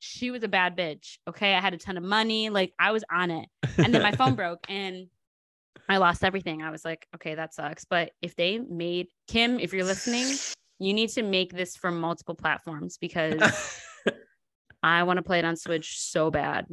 she 0.00 0.30
was 0.30 0.42
a 0.42 0.48
bad 0.48 0.76
bitch. 0.76 1.18
Okay. 1.28 1.54
I 1.54 1.60
had 1.60 1.74
a 1.74 1.78
ton 1.78 1.96
of 1.96 2.02
money. 2.02 2.50
Like 2.50 2.72
I 2.78 2.92
was 2.92 3.04
on 3.12 3.30
it. 3.30 3.48
And 3.78 3.94
then 3.94 4.02
my 4.02 4.12
phone 4.12 4.34
broke 4.36 4.64
and 4.68 5.06
I 5.88 5.96
lost 5.96 6.24
everything. 6.24 6.62
I 6.62 6.70
was 6.70 6.84
like, 6.84 7.06
okay, 7.14 7.34
that 7.34 7.54
sucks. 7.54 7.84
But 7.84 8.12
if 8.20 8.36
they 8.36 8.58
made 8.58 9.08
Kim, 9.26 9.58
if 9.58 9.72
you're 9.72 9.84
listening, 9.84 10.26
you 10.78 10.92
need 10.92 11.10
to 11.10 11.22
make 11.22 11.52
this 11.52 11.76
from 11.76 12.00
multiple 12.00 12.34
platforms 12.34 12.98
because 12.98 13.80
I 14.82 15.02
want 15.02 15.16
to 15.16 15.22
play 15.22 15.38
it 15.38 15.44
on 15.44 15.56
Switch 15.56 16.00
so 16.00 16.30
bad. 16.30 16.66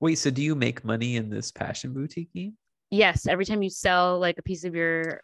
Wait, 0.00 0.16
so 0.16 0.30
do 0.30 0.42
you 0.42 0.54
make 0.54 0.84
money 0.84 1.16
in 1.16 1.28
this 1.28 1.50
Fashion 1.50 1.92
Boutique 1.92 2.32
game? 2.32 2.56
Yes. 2.90 3.26
Every 3.26 3.44
time 3.44 3.62
you 3.62 3.70
sell 3.70 4.18
like 4.18 4.38
a 4.38 4.42
piece 4.42 4.64
of 4.64 4.74
your 4.74 5.20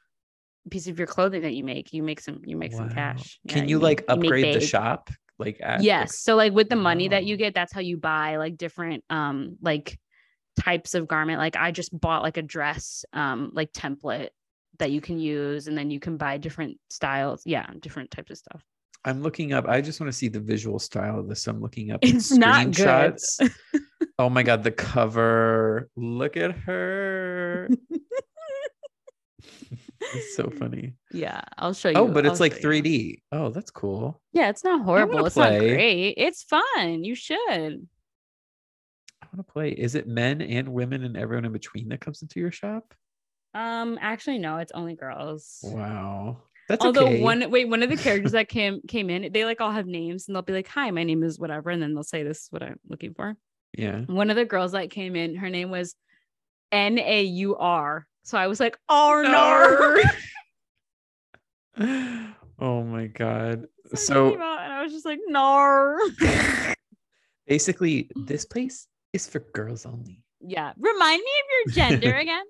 piece 0.70 0.86
of 0.86 0.98
your 0.98 1.06
clothing 1.06 1.42
that 1.42 1.54
you 1.54 1.64
make, 1.64 1.92
you 1.92 2.02
make 2.02 2.20
some 2.20 2.40
you 2.44 2.56
make 2.56 2.72
wow. 2.72 2.78
some 2.78 2.90
cash. 2.90 3.38
Can 3.48 3.68
you, 3.68 3.76
you 3.76 3.78
like 3.78 4.04
upgrade 4.08 4.54
the 4.54 4.60
shop? 4.60 5.10
Like 5.38 5.58
at, 5.62 5.82
yes 5.82 6.18
so 6.18 6.36
like 6.36 6.52
with 6.52 6.68
the 6.68 6.76
money 6.76 7.08
that 7.08 7.24
you 7.24 7.36
get 7.36 7.54
that's 7.54 7.72
how 7.72 7.80
you 7.80 7.96
buy 7.96 8.36
like 8.36 8.56
different 8.56 9.02
um 9.10 9.56
like 9.60 9.98
types 10.60 10.94
of 10.94 11.08
garment. 11.08 11.38
Like 11.38 11.56
i 11.56 11.70
just 11.70 11.98
bought 11.98 12.22
like 12.22 12.36
a 12.36 12.42
dress 12.42 13.04
um 13.12 13.50
like 13.54 13.72
template 13.72 14.28
that 14.78 14.90
you 14.90 15.00
can 15.00 15.18
use 15.18 15.66
and 15.66 15.76
then 15.76 15.90
you 15.90 16.00
can 16.00 16.16
buy 16.16 16.38
different 16.38 16.78
styles. 16.90 17.42
Yeah 17.44 17.66
different 17.80 18.10
types 18.10 18.30
of 18.30 18.38
stuff. 18.38 18.62
I'm 19.04 19.20
looking 19.20 19.52
up 19.52 19.66
i 19.66 19.80
just 19.80 19.98
want 20.00 20.12
to 20.12 20.16
see 20.16 20.28
the 20.28 20.40
visual 20.40 20.78
style 20.78 21.18
of 21.18 21.28
this. 21.28 21.46
I'm 21.46 21.60
looking 21.60 21.90
up 21.90 22.00
it's 22.02 22.32
screenshots. 22.32 23.50
Oh 24.18 24.28
my 24.28 24.42
god 24.42 24.62
the 24.62 24.70
cover. 24.70 25.88
Look 25.96 26.36
at 26.36 26.52
her 26.52 27.68
it's 30.14 30.36
so 30.36 30.50
funny. 30.58 30.94
Yeah, 31.12 31.42
I'll 31.58 31.74
show 31.74 31.88
you. 31.88 31.96
Oh, 31.96 32.08
but 32.08 32.26
it's 32.26 32.40
I'll 32.40 32.44
like 32.44 32.60
3D. 32.60 32.90
You. 32.90 33.16
Oh, 33.32 33.50
that's 33.50 33.70
cool. 33.70 34.20
Yeah, 34.32 34.48
it's 34.48 34.64
not 34.64 34.84
horrible. 34.84 35.24
It's 35.26 35.34
play. 35.34 35.50
not 35.50 35.58
great. 35.60 36.14
It's 36.16 36.42
fun. 36.42 37.04
You 37.04 37.14
should. 37.14 37.38
I 37.38 39.26
want 39.32 39.46
to 39.46 39.52
play. 39.52 39.70
Is 39.70 39.94
it 39.94 40.06
men 40.06 40.42
and 40.42 40.68
women 40.68 41.04
and 41.04 41.16
everyone 41.16 41.44
in 41.44 41.52
between 41.52 41.88
that 41.88 42.00
comes 42.00 42.22
into 42.22 42.40
your 42.40 42.52
shop? 42.52 42.94
Um, 43.54 43.98
actually, 44.00 44.38
no, 44.38 44.58
it's 44.58 44.72
only 44.72 44.94
girls. 44.94 45.60
Wow. 45.62 46.42
That's 46.68 46.84
Although 46.84 47.06
okay. 47.06 47.20
one 47.20 47.50
wait, 47.50 47.68
one 47.68 47.82
of 47.82 47.90
the 47.90 47.96
characters 48.02 48.32
that 48.32 48.48
came 48.48 48.80
came 48.88 49.10
in, 49.10 49.32
they 49.32 49.44
like 49.44 49.60
all 49.60 49.72
have 49.72 49.86
names 49.86 50.26
and 50.26 50.34
they'll 50.34 50.42
be 50.42 50.52
like, 50.52 50.68
Hi, 50.68 50.90
my 50.90 51.04
name 51.04 51.22
is 51.22 51.38
whatever, 51.38 51.70
and 51.70 51.82
then 51.82 51.94
they'll 51.94 52.02
say 52.02 52.22
this 52.22 52.42
is 52.42 52.46
what 52.50 52.62
I'm 52.62 52.78
looking 52.88 53.14
for. 53.14 53.36
Yeah. 53.76 54.00
One 54.06 54.30
of 54.30 54.36
the 54.36 54.44
girls 54.44 54.72
that 54.72 54.90
came 54.90 55.16
in, 55.16 55.36
her 55.36 55.50
name 55.50 55.70
was 55.70 55.94
N 56.72 56.98
A 56.98 57.22
U 57.22 57.56
R 57.56 58.06
so 58.24 58.38
I 58.38 58.46
was 58.46 58.60
like, 58.60 58.78
oh 58.88 60.02
no. 61.76 62.32
oh 62.60 62.82
my 62.84 63.06
god. 63.06 63.66
So 63.94 64.34
and 64.34 64.42
I 64.42 64.82
was 64.82 64.92
just 64.92 65.04
like, 65.04 65.18
Nar. 65.26 65.98
Basically, 67.46 68.08
this 68.14 68.44
place 68.44 68.86
is 69.12 69.26
for 69.26 69.40
girls 69.52 69.84
only. 69.84 70.22
Yeah. 70.40 70.72
Remind 70.78 71.20
me 71.20 71.30
of 71.40 71.46
your 71.50 71.74
gender 71.74 72.14
again. 72.18 72.44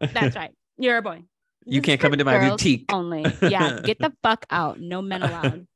That's 0.00 0.36
right. 0.36 0.50
You're 0.76 0.98
a 0.98 1.02
boy. 1.02 1.22
You 1.64 1.80
this 1.80 1.86
can't 1.86 2.00
come 2.00 2.12
into 2.12 2.24
my 2.24 2.50
boutique. 2.50 2.92
Only. 2.92 3.24
Yeah. 3.40 3.80
Get 3.82 3.98
the 3.98 4.12
fuck 4.22 4.44
out. 4.50 4.80
No 4.80 5.00
men 5.00 5.22
allowed. 5.22 5.66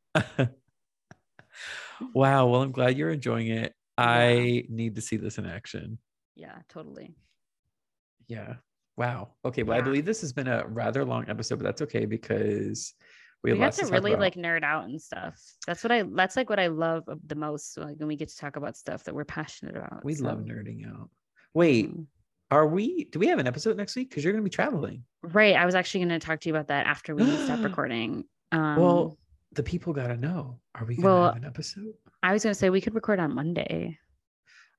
wow. 2.12 2.46
Well, 2.46 2.62
I'm 2.62 2.72
glad 2.72 2.98
you're 2.98 3.10
enjoying 3.10 3.46
it. 3.46 3.74
Yeah. 3.96 4.04
I 4.04 4.64
need 4.68 4.96
to 4.96 5.00
see 5.00 5.16
this 5.16 5.38
in 5.38 5.46
action. 5.46 5.98
Yeah, 6.36 6.56
totally. 6.68 7.14
Yeah. 8.28 8.54
Wow. 8.96 9.30
Okay. 9.44 9.62
Well, 9.62 9.76
yeah. 9.76 9.82
I 9.82 9.84
believe 9.84 10.04
this 10.04 10.20
has 10.20 10.32
been 10.32 10.48
a 10.48 10.66
rather 10.66 11.04
long 11.04 11.28
episode, 11.28 11.58
but 11.58 11.64
that's 11.64 11.82
okay 11.82 12.04
because 12.04 12.94
we, 13.42 13.52
we 13.52 13.58
got 13.58 13.72
to, 13.74 13.86
to 13.86 13.92
really 13.92 14.12
about. 14.12 14.20
like 14.20 14.34
nerd 14.34 14.64
out 14.64 14.84
and 14.84 15.00
stuff. 15.00 15.40
That's 15.66 15.84
what 15.84 15.92
I. 15.92 16.02
That's 16.02 16.36
like 16.36 16.50
what 16.50 16.58
I 16.58 16.66
love 16.66 17.04
the 17.26 17.36
most. 17.36 17.78
Like 17.78 17.96
when 17.98 18.08
we 18.08 18.16
get 18.16 18.28
to 18.28 18.36
talk 18.36 18.56
about 18.56 18.76
stuff 18.76 19.04
that 19.04 19.14
we're 19.14 19.24
passionate 19.24 19.76
about. 19.76 20.04
We 20.04 20.14
so. 20.14 20.24
love 20.24 20.38
nerding 20.40 20.88
out. 20.88 21.10
Wait, 21.54 21.88
mm-hmm. 21.90 22.02
are 22.50 22.66
we? 22.66 23.04
Do 23.04 23.18
we 23.18 23.28
have 23.28 23.38
an 23.38 23.46
episode 23.46 23.76
next 23.76 23.94
week? 23.94 24.10
Because 24.10 24.24
you're 24.24 24.32
going 24.32 24.42
to 24.42 24.50
be 24.50 24.54
traveling. 24.54 25.04
Right. 25.22 25.54
I 25.54 25.64
was 25.64 25.74
actually 25.74 26.04
going 26.04 26.20
to 26.20 26.26
talk 26.26 26.40
to 26.40 26.48
you 26.48 26.54
about 26.54 26.68
that 26.68 26.86
after 26.86 27.14
we 27.14 27.24
stop 27.44 27.60
recording. 27.62 28.24
Um, 28.50 28.76
well, 28.76 29.18
the 29.52 29.62
people 29.62 29.92
got 29.92 30.08
to 30.08 30.16
know. 30.16 30.58
Are 30.74 30.84
we 30.84 30.96
going 30.96 31.02
to 31.02 31.06
well, 31.06 31.24
have 31.26 31.36
an 31.36 31.44
episode? 31.44 31.94
I 32.22 32.32
was 32.32 32.42
going 32.42 32.52
to 32.52 32.58
say 32.58 32.70
we 32.70 32.80
could 32.80 32.94
record 32.94 33.20
on 33.20 33.34
Monday. 33.34 33.98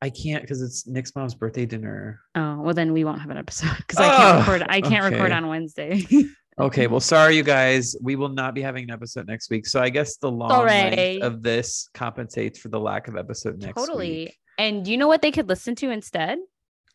I 0.02 0.10
can't 0.10 0.42
because 0.42 0.62
it's 0.62 0.88
Nick's 0.88 1.16
mom's 1.16 1.36
birthday 1.36 1.66
dinner. 1.66 2.22
Oh 2.36 2.62
well, 2.62 2.74
then 2.74 2.94
we 2.94 3.04
won't 3.04 3.20
have 3.20 3.30
an 3.30 3.38
episode 3.38 3.76
because 3.78 3.98
I 3.98 4.16
can't 4.16 4.36
oh, 4.36 4.40
record. 4.40 4.68
I 4.70 4.82
can't 4.82 5.06
okay. 5.06 5.16
record 5.16 5.32
on 5.32 5.48
Wednesday. 5.48 6.06
okay, 6.60 6.88
well, 6.88 7.02
sorry 7.02 7.36
you 7.36 7.44
guys. 7.44 7.96
We 8.02 8.16
will 8.16 8.30
not 8.30 8.54
be 8.54 8.62
having 8.62 8.86
an 8.86 8.92
episode 8.92 9.28
next 9.28 9.50
week. 9.50 9.68
So 9.68 9.82
I 9.82 9.90
guess 9.90 10.18
the 10.18 10.32
long 10.32 10.66
length 10.66 11.22
of 11.22 11.44
this 11.44 11.90
compensates 11.94 12.60
for 12.60 12.70
the 12.70 12.80
lack 12.80 13.08
of 13.08 13.18
episode 13.18 13.62
next 13.62 13.76
week. 13.76 13.88
totally. 13.88 14.10
week. 14.10 14.38
And 14.58 14.88
you 14.88 14.98
know 14.98 15.08
what 15.08 15.22
they 15.22 15.32
could 15.32 15.50
listen 15.50 15.76
to 15.76 15.90
instead? 15.90 16.40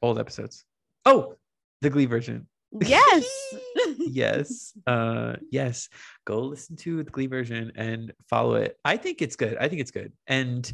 Old 0.01 0.19
episodes. 0.19 0.65
Oh, 1.05 1.35
the 1.83 1.91
Glee 1.91 2.07
version. 2.07 2.47
Yes. 2.81 3.25
yes. 3.99 4.73
Uh 4.87 5.35
yes. 5.51 5.89
Go 6.25 6.41
listen 6.41 6.77
to 6.77 7.03
the 7.03 7.11
Glee 7.11 7.27
version 7.27 7.73
and 7.77 8.13
follow 8.29 8.55
it. 8.55 8.79
I 8.85 8.97
think 8.97 9.23
it's 9.23 9.37
good. 9.37 9.57
I 9.59 9.69
think 9.69 9.81
it's 9.81 9.91
good. 9.91 10.13
And 10.27 10.71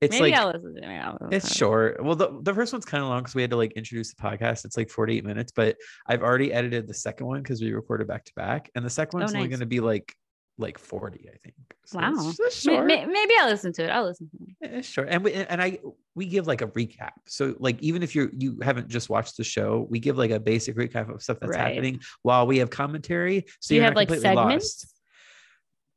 it's 0.00 0.12
Maybe 0.12 0.30
like 0.30 0.40
I'll 0.40 0.52
listen 0.52 0.74
to 0.74 1.26
it. 1.30 1.34
it's 1.34 1.56
short. 1.56 2.02
Well, 2.02 2.14
the, 2.14 2.38
the 2.42 2.54
first 2.54 2.72
one's 2.72 2.84
kind 2.84 3.02
of 3.02 3.10
long 3.10 3.20
because 3.20 3.34
we 3.34 3.42
had 3.42 3.50
to 3.50 3.56
like 3.56 3.72
introduce 3.72 4.14
the 4.14 4.22
podcast. 4.22 4.64
It's 4.64 4.76
like 4.76 4.90
48 4.90 5.24
minutes, 5.24 5.52
but 5.54 5.76
I've 6.06 6.22
already 6.22 6.52
edited 6.52 6.86
the 6.86 6.94
second 6.94 7.26
one 7.26 7.42
because 7.42 7.60
we 7.60 7.72
recorded 7.72 8.06
back 8.06 8.24
to 8.26 8.32
back. 8.36 8.70
And 8.76 8.84
the 8.84 8.90
second 8.90 9.18
oh, 9.18 9.22
one's 9.22 9.32
oh, 9.32 9.34
nice. 9.34 9.40
only 9.40 9.48
going 9.48 9.60
to 9.60 9.66
be 9.66 9.80
like 9.80 10.14
like 10.58 10.78
40, 10.78 11.28
I 11.28 11.36
think. 11.38 11.54
So 11.86 11.98
wow. 11.98 12.12
It's. 12.38 12.66
Maybe 12.66 13.32
I'll 13.40 13.48
listen 13.48 13.72
to 13.74 13.84
it. 13.84 13.90
I'll 13.90 14.04
listen 14.04 14.28
to 14.30 14.66
it. 14.66 14.74
It's 14.78 14.88
short. 14.88 15.08
And 15.10 15.24
we 15.24 15.32
and 15.32 15.62
I 15.62 15.78
we 16.14 16.26
give 16.26 16.46
like 16.46 16.62
a 16.62 16.66
recap. 16.68 17.12
So 17.26 17.54
like 17.58 17.80
even 17.82 18.02
if 18.02 18.14
you're 18.14 18.30
you 18.36 18.58
haven't 18.62 18.88
just 18.88 19.08
watched 19.08 19.36
the 19.36 19.44
show, 19.44 19.86
we 19.88 19.98
give 20.00 20.18
like 20.18 20.30
a 20.30 20.40
basic 20.40 20.76
recap 20.76 21.12
of 21.12 21.22
stuff 21.22 21.38
that's 21.40 21.56
right. 21.56 21.74
happening 21.74 22.00
while 22.22 22.46
we 22.46 22.58
have 22.58 22.70
commentary. 22.70 23.46
So 23.60 23.74
you 23.74 23.82
have 23.82 23.94
like 23.94 24.10
segments. 24.10 24.86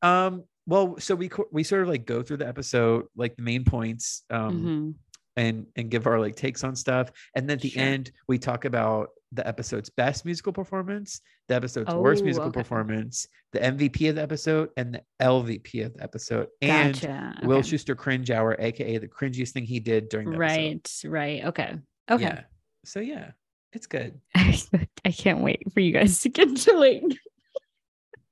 Lost. 0.04 0.26
Um 0.32 0.44
well 0.72 0.98
so 1.00 1.14
we 1.14 1.30
we 1.52 1.64
sort 1.64 1.82
of 1.82 1.90
like 1.90 2.06
go 2.06 2.24
through 2.24 2.38
the 2.38 2.48
episode 2.48 3.06
like 3.16 3.36
the 3.36 3.44
main 3.44 3.64
points 3.64 4.24
um 4.30 4.52
mm-hmm. 4.52 4.92
and 5.36 5.68
and 5.76 5.92
give 5.92 6.08
our 6.08 6.20
like 6.20 6.36
takes 6.36 6.64
on 6.64 6.76
stuff 6.76 7.12
and 7.36 7.48
then 7.48 7.58
at 7.58 7.62
the 7.62 7.70
sure. 7.70 7.84
end 7.84 8.12
we 8.28 8.40
talk 8.40 8.64
about 8.64 9.10
the 9.34 9.46
episode's 9.46 9.90
best 9.90 10.24
musical 10.24 10.54
performance 10.54 11.20
the 11.50 11.56
episode's 11.56 11.90
oh, 11.92 12.00
worst 12.00 12.24
musical 12.24 12.48
okay. 12.48 12.62
performance 12.62 13.28
the 13.52 13.60
mvp 13.60 14.10
of 14.10 14.16
the 14.16 14.22
episode 14.22 14.70
and 14.78 14.96
the 14.96 15.02
lvp 15.22 15.86
of 15.86 15.94
the 15.94 16.04
episode 16.04 16.48
and 16.62 16.94
gotcha. 17.02 17.36
will 17.44 17.58
okay. 17.58 17.70
schuester 17.70 17.96
cringe 17.96 18.32
hour 18.32 18.56
aka 18.60 18.98
the 18.98 19.08
cringiest 19.08 19.52
thing 19.52 19.66
he 19.66 19.80
did 19.80 20.08
during 20.08 20.30
the 20.30 20.38
episode. 20.38 20.56
right 20.56 20.76
episode. 20.76 21.10
right 21.10 21.46
okay 21.46 21.76
okay 22.10 22.24
yeah 22.24 22.42
so 22.86 23.02
yeah 23.02 23.32
it's 23.74 23.88
good 23.88 24.20
i 24.36 25.12
can't 25.12 25.42
wait 25.42 25.62
for 25.74 25.82
you 25.82 25.92
guys 25.92 26.22
to 26.22 26.30
get 26.30 26.56
to 26.56 26.74
like 26.78 27.04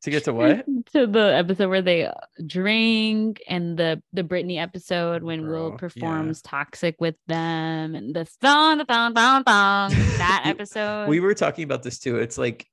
to 0.04 0.10
get 0.10 0.24
to 0.26 0.34
what? 0.34 0.66
to 0.94 1.08
the 1.08 1.36
episode 1.36 1.70
where 1.70 1.82
they 1.82 2.06
uh, 2.06 2.14
drink 2.46 3.42
and 3.48 3.78
the 3.78 4.02
the 4.14 4.24
Britney 4.24 4.62
episode 4.62 5.24
when 5.24 5.44
Bro, 5.44 5.72
Will 5.72 5.78
performs 5.78 6.42
yeah. 6.44 6.50
toxic 6.50 6.96
with 7.00 7.16
them 7.28 7.96
and 7.96 8.16
the 8.16 8.26
thong, 8.26 8.78
the 8.78 8.86
thong, 8.86 9.14
thong, 9.14 9.44
thong. 9.44 9.92
That 10.18 10.44
episode. 10.46 11.08
we 11.10 11.20
were 11.20 11.34
talking 11.34 11.64
about 11.64 11.84
this 11.84 12.00
too. 12.00 12.18
It's 12.18 12.38
like 12.38 12.66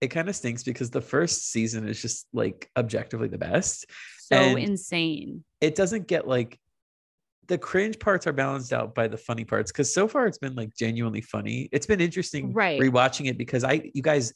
it 0.00 0.08
kind 0.08 0.28
of 0.28 0.34
stinks 0.34 0.64
because 0.64 0.90
the 0.90 1.00
first 1.00 1.50
season 1.50 1.88
is 1.88 2.02
just 2.02 2.26
like 2.32 2.68
objectively 2.76 3.28
the 3.28 3.38
best. 3.38 3.86
So 4.18 4.36
and 4.36 4.58
insane. 4.58 5.44
It 5.60 5.76
doesn't 5.76 6.08
get 6.08 6.26
like 6.26 6.58
the 7.46 7.58
cringe 7.58 7.98
parts 7.98 8.26
are 8.26 8.32
balanced 8.32 8.72
out 8.72 8.94
by 8.94 9.08
the 9.08 9.16
funny 9.16 9.44
parts 9.44 9.70
because 9.70 9.92
so 9.92 10.08
far 10.08 10.26
it's 10.26 10.38
been 10.38 10.54
like 10.54 10.74
genuinely 10.76 11.20
funny. 11.20 11.68
It's 11.70 11.86
been 11.86 12.00
interesting 12.00 12.52
right. 12.52 12.80
rewatching 12.80 13.28
it 13.28 13.38
because 13.38 13.62
I 13.62 13.90
you 13.94 14.02
guys 14.02 14.32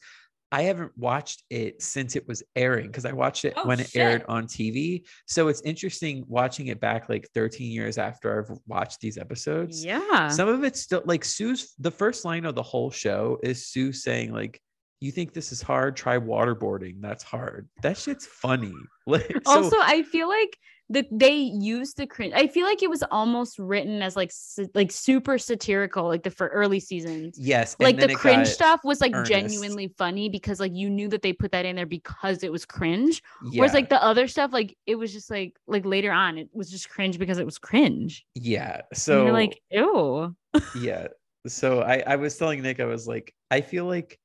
I 0.52 0.62
haven't 0.62 0.92
watched 0.96 1.42
it 1.50 1.82
since 1.82 2.14
it 2.14 2.26
was 2.28 2.42
airing 2.54 2.86
because 2.86 3.04
I 3.04 3.12
watched 3.12 3.44
it 3.44 3.54
oh, 3.56 3.66
when 3.66 3.80
it 3.80 3.88
shit. 3.90 4.02
aired 4.02 4.24
on 4.28 4.46
TV. 4.46 5.04
So 5.26 5.48
it's 5.48 5.60
interesting 5.62 6.24
watching 6.28 6.68
it 6.68 6.80
back 6.80 7.08
like 7.08 7.28
13 7.34 7.70
years 7.70 7.98
after 7.98 8.38
I've 8.38 8.58
watched 8.66 9.00
these 9.00 9.18
episodes. 9.18 9.84
Yeah. 9.84 10.28
Some 10.28 10.48
of 10.48 10.62
it's 10.62 10.80
still 10.80 11.02
like 11.04 11.24
Sue's 11.24 11.74
the 11.78 11.90
first 11.90 12.24
line 12.24 12.44
of 12.44 12.54
the 12.54 12.62
whole 12.62 12.90
show 12.90 13.38
is 13.42 13.66
Sue 13.66 13.92
saying, 13.92 14.32
like, 14.32 14.60
you 15.00 15.12
think 15.12 15.34
this 15.34 15.52
is 15.52 15.60
hard? 15.60 15.96
Try 15.96 16.18
waterboarding. 16.18 17.00
That's 17.00 17.22
hard. 17.22 17.68
That 17.82 17.98
shit's 17.98 18.26
funny. 18.26 18.72
so, 19.08 19.20
also, 19.44 19.76
I 19.78 20.04
feel 20.10 20.28
like 20.28 20.56
the 20.88 21.06
they 21.10 21.34
used 21.34 21.96
the 21.96 22.06
cringe. 22.06 22.32
I 22.34 22.46
feel 22.46 22.64
like 22.64 22.82
it 22.82 22.90
was 22.90 23.02
almost 23.10 23.58
written 23.58 24.02
as 24.02 24.14
like 24.14 24.32
like 24.74 24.92
super 24.92 25.36
satirical, 25.36 26.06
like 26.06 26.22
the 26.22 26.30
for 26.30 26.48
early 26.48 26.78
seasons. 26.78 27.36
Yes, 27.38 27.74
like 27.80 27.98
the 27.98 28.14
cringe 28.14 28.46
stuff 28.46 28.84
was 28.84 29.00
like 29.00 29.12
earnest. 29.12 29.30
genuinely 29.30 29.88
funny 29.98 30.28
because 30.28 30.60
like 30.60 30.72
you 30.72 30.88
knew 30.88 31.08
that 31.08 31.22
they 31.22 31.32
put 31.32 31.50
that 31.52 31.64
in 31.64 31.74
there 31.74 31.86
because 31.86 32.44
it 32.44 32.52
was 32.52 32.64
cringe. 32.64 33.22
Yeah. 33.50 33.60
Whereas 33.60 33.74
like 33.74 33.88
the 33.88 34.02
other 34.02 34.28
stuff, 34.28 34.52
like 34.52 34.76
it 34.86 34.94
was 34.94 35.12
just 35.12 35.28
like 35.28 35.56
like 35.66 35.84
later 35.84 36.12
on, 36.12 36.38
it 36.38 36.48
was 36.52 36.70
just 36.70 36.88
cringe 36.88 37.18
because 37.18 37.38
it 37.38 37.46
was 37.46 37.58
cringe. 37.58 38.24
Yeah. 38.34 38.82
So 38.94 39.24
you're 39.24 39.32
like, 39.32 39.60
ew. 39.70 40.36
yeah. 40.78 41.08
So 41.48 41.80
I 41.80 42.04
I 42.06 42.16
was 42.16 42.36
telling 42.36 42.62
Nick, 42.62 42.78
I 42.78 42.84
was 42.84 43.08
like, 43.08 43.34
I 43.50 43.60
feel 43.60 43.86
like 43.86 44.20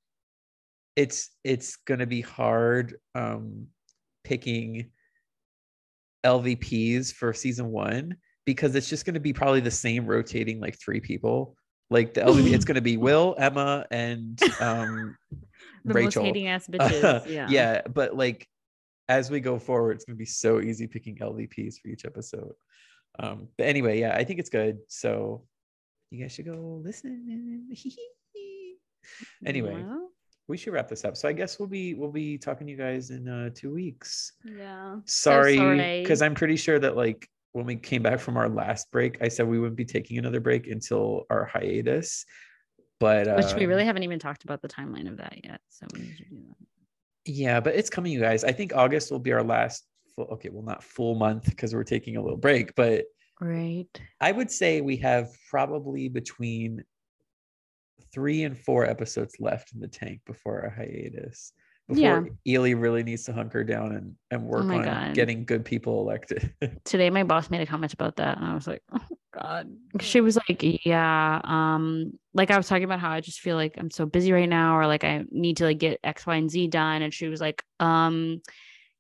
it's 0.96 1.32
it's 1.44 1.78
gonna 1.78 2.06
be 2.06 2.22
hard 2.22 2.98
um 3.16 3.68
picking 4.24 4.92
LVPs 6.24 7.14
for 7.14 7.34
season 7.34 7.72
one 7.72 8.16
because 8.46 8.76
it's 8.76 8.90
just 8.90 9.06
going 9.06 9.14
to 9.14 9.20
be 9.20 9.34
probably 9.34 9.60
the 9.60 9.72
same 9.72 10.06
rotating 10.06 10.60
like 10.60 10.78
three 10.80 11.00
people. 11.00 11.56
Like 11.90 12.14
the 12.14 12.22
LVP, 12.22 12.54
it's 12.54 12.66
going 12.66 12.76
to 12.76 12.82
be 12.82 12.98
Will, 13.08 13.36
Emma, 13.38 13.86
and 13.92 14.42
um, 14.62 15.18
the 15.86 15.94
Rachel. 15.94 16.24
most 16.24 16.28
hating 16.28 16.48
ass 16.48 16.68
bitches. 16.72 17.28
yeah. 17.28 17.48
yeah, 17.50 17.82
but 17.88 18.16
like 18.16 18.48
as 19.10 19.30
we 19.30 19.42
go 19.42 19.60
forward, 19.60 19.94
it's 19.94 20.06
going 20.06 20.16
to 20.16 20.20
be 20.20 20.26
so 20.26 20.62
easy 20.62 20.88
picking 20.88 21.18
LVPs 21.18 21.76
for 21.82 21.90
each 21.90 22.06
episode. 22.06 22.54
Um, 23.20 23.50
but 23.58 23.68
anyway, 23.68 24.00
yeah, 24.00 24.16
I 24.16 24.24
think 24.24 24.40
it's 24.40 24.50
good. 24.50 24.80
So 24.88 25.44
you 26.12 26.22
guys 26.22 26.32
should 26.32 26.46
go 26.46 26.82
listen. 26.84 27.68
anyway, 29.46 29.84
we 30.48 30.58
should 30.58 30.74
wrap 30.74 30.88
this 30.88 31.06
up. 31.06 31.16
So 31.16 31.28
I 31.28 31.34
guess 31.34 31.60
we'll 31.60 31.70
be 31.70 31.94
we'll 31.94 32.12
be 32.12 32.38
talking 32.38 32.68
to 32.68 32.72
you 32.72 32.78
guys 32.78 33.10
in 33.10 33.28
uh, 33.28 33.50
two 33.54 33.74
weeks. 33.74 34.34
Yeah. 34.44 34.98
Sorry, 35.06 36.02
because 36.02 36.20
so 36.20 36.26
I'm 36.26 36.36
pretty 36.36 36.58
sure 36.58 36.80
that 36.80 36.96
like 36.96 37.28
when 37.54 37.66
we 37.66 37.76
came 37.76 38.04
back 38.04 38.20
from 38.20 38.38
our 38.38 38.50
last 38.50 38.92
break, 38.92 39.22
I 39.22 39.28
said 39.28 39.48
we 39.48 39.60
wouldn't 39.60 39.78
be 39.78 39.86
taking 39.86 40.18
another 40.18 40.40
break 40.40 40.68
until 40.68 41.26
our 41.30 41.46
hiatus. 41.46 42.26
But 43.00 43.28
uh, 43.28 43.36
which 43.36 43.56
we 43.56 43.66
really 43.66 43.86
haven't 43.86 44.04
even 44.04 44.20
talked 44.20 44.44
about 44.44 44.62
the 44.62 44.68
timeline 44.68 45.10
of 45.10 45.18
that 45.18 45.44
yet. 45.44 45.60
So 45.70 45.88
we 45.94 46.02
need 46.02 46.18
to 46.18 46.26
do 46.26 46.36
that. 46.48 46.68
Yeah, 47.26 47.60
but 47.60 47.76
it's 47.76 47.90
coming, 47.90 48.12
you 48.12 48.20
guys. 48.20 48.44
I 48.44 48.52
think 48.52 48.76
August 48.76 49.12
will 49.12 49.20
be 49.20 49.32
our 49.32 49.44
last 49.44 49.86
full. 50.16 50.26
Okay, 50.34 50.50
well, 50.50 50.64
not 50.64 50.84
full 50.84 51.16
month 51.16 51.46
because 51.46 51.74
we're 51.74 51.84
taking 51.84 52.18
a 52.18 52.22
little 52.22 52.38
break, 52.38 52.76
but 52.76 53.06
right. 53.40 53.88
I 54.20 54.32
would 54.32 54.52
say 54.52 54.82
we 54.82 54.98
have 54.98 55.30
probably 55.50 56.10
between 56.10 56.84
three 58.14 58.44
and 58.44 58.58
four 58.58 58.86
episodes 58.86 59.36
left 59.40 59.74
in 59.74 59.80
the 59.80 59.88
tank 59.88 60.22
before 60.26 60.60
a 60.60 60.72
hiatus. 60.74 61.54
Before 61.88 62.02
yeah. 62.04 62.22
Ely 62.48 62.72
really 62.72 63.04
needs 63.04 63.24
to 63.24 63.34
hunker 63.34 63.64
down 63.64 63.94
and, 63.94 64.16
and 64.30 64.44
work 64.44 64.66
oh 64.66 64.78
on 64.78 64.84
God. 64.84 65.14
getting 65.14 65.44
good 65.44 65.66
people 65.66 66.02
elected. 66.02 66.54
Today 66.86 67.10
my 67.10 67.24
boss 67.24 67.50
made 67.50 67.62
a 67.62 67.66
comment 67.66 67.94
about 67.94 68.16
that 68.18 68.38
and 68.38 68.46
I 68.46 68.54
was 68.54 68.68
like, 68.68 68.82
oh 68.94 69.18
God. 69.34 69.70
She 70.00 70.22
was 70.22 70.38
like, 70.38 70.86
Yeah, 70.86 71.42
um, 71.44 72.14
like 72.34 72.52
I 72.52 72.58
was 72.58 72.68
talking 72.68 72.84
about 72.84 73.00
how 73.00 73.12
I 73.12 73.20
just 73.20 73.40
feel 73.40 73.56
like 73.56 73.76
I'm 73.78 73.92
so 73.92 74.06
busy 74.06 74.32
right 74.32 74.48
now, 74.48 74.78
or 74.78 74.88
like 74.88 75.04
I 75.04 75.26
need 75.32 75.58
to 75.58 75.66
like 75.66 75.80
get 75.80 76.00
X, 76.04 76.26
Y, 76.26 76.36
and 76.36 76.50
Z 76.50 76.68
done. 76.68 77.02
And 77.02 77.14
she 77.14 77.28
was 77.28 77.42
like, 77.42 77.64
um, 77.80 78.42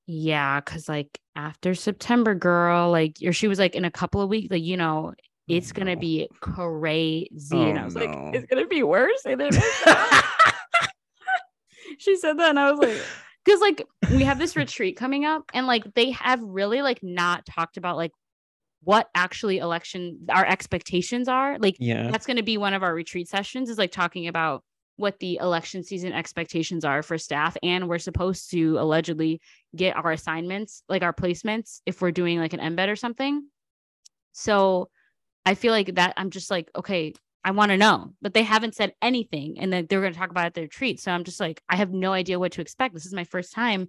yeah, 0.07 0.59
because 0.59 0.89
like 0.89 1.19
after 1.35 1.73
September, 1.75 2.35
girl, 2.35 2.91
like, 2.91 3.17
or 3.23 3.33
she 3.33 3.47
was 3.47 3.59
like, 3.59 3.75
in 3.75 3.85
a 3.85 3.91
couple 3.91 4.21
of 4.21 4.29
weeks, 4.29 4.51
like, 4.51 4.63
you 4.63 4.77
know, 4.77 5.13
it's 5.51 5.71
gonna 5.71 5.97
be 5.97 6.29
crazy. 6.39 7.29
Oh, 7.53 7.61
and 7.61 7.77
I 7.77 7.81
oh, 7.81 7.85
was 7.85 7.95
no. 7.95 8.05
like, 8.05 8.35
it's 8.35 8.45
gonna 8.45 8.67
be 8.67 8.83
worse. 8.83 9.21
And 9.25 9.39
then 9.39 9.51
she 11.97 12.15
said 12.15 12.39
that, 12.39 12.51
and 12.51 12.59
I 12.59 12.71
was 12.71 12.79
like, 12.79 12.97
because 13.45 13.59
like 13.59 13.85
we 14.11 14.23
have 14.23 14.39
this 14.39 14.55
retreat 14.55 14.95
coming 14.95 15.25
up, 15.25 15.43
and 15.53 15.67
like 15.67 15.83
they 15.93 16.11
have 16.11 16.41
really 16.41 16.81
like 16.81 16.99
not 17.03 17.45
talked 17.45 17.77
about 17.77 17.97
like 17.97 18.11
what 18.83 19.09
actually 19.13 19.57
election 19.57 20.25
our 20.29 20.45
expectations 20.45 21.27
are. 21.27 21.59
Like, 21.59 21.75
yeah, 21.79 22.09
that's 22.09 22.25
gonna 22.25 22.43
be 22.43 22.57
one 22.57 22.73
of 22.73 22.81
our 22.81 22.93
retreat 22.93 23.27
sessions. 23.27 23.69
Is 23.69 23.77
like 23.77 23.91
talking 23.91 24.27
about 24.27 24.63
what 24.95 25.19
the 25.19 25.37
election 25.41 25.83
season 25.83 26.13
expectations 26.13 26.85
are 26.85 27.01
for 27.01 27.17
staff 27.17 27.57
and 27.63 27.89
we're 27.89 27.97
supposed 27.97 28.51
to 28.51 28.77
allegedly 28.77 29.41
get 29.75 29.95
our 29.95 30.11
assignments 30.11 30.83
like 30.89 31.01
our 31.01 31.13
placements 31.13 31.81
if 31.87 32.01
we're 32.01 32.11
doing 32.11 32.37
like 32.37 32.53
an 32.53 32.59
embed 32.59 32.87
or 32.87 32.95
something 32.95 33.41
so 34.31 34.89
I 35.45 35.55
feel 35.55 35.71
like 35.71 35.95
that 35.95 36.13
I'm 36.17 36.29
just 36.29 36.51
like, 36.51 36.69
okay, 36.75 37.13
I 37.43 37.51
want 37.51 37.71
to 37.71 37.77
know, 37.77 38.13
but 38.21 38.33
they 38.33 38.43
haven't 38.43 38.75
said 38.75 38.93
anything 39.01 39.59
and 39.59 39.73
then 39.73 39.87
they're 39.89 40.01
going 40.01 40.13
to 40.13 40.19
talk 40.19 40.29
about 40.29 40.43
it 40.43 40.47
at 40.47 40.53
their 40.53 40.63
retreat. 40.65 40.99
So 40.99 41.11
I'm 41.11 41.23
just 41.23 41.39
like, 41.39 41.61
I 41.67 41.75
have 41.75 41.91
no 41.91 42.13
idea 42.13 42.37
what 42.37 42.51
to 42.53 42.61
expect. 42.61 42.93
This 42.93 43.05
is 43.05 43.13
my 43.13 43.23
first 43.23 43.53
time 43.53 43.87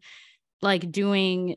like 0.62 0.90
doing 0.90 1.56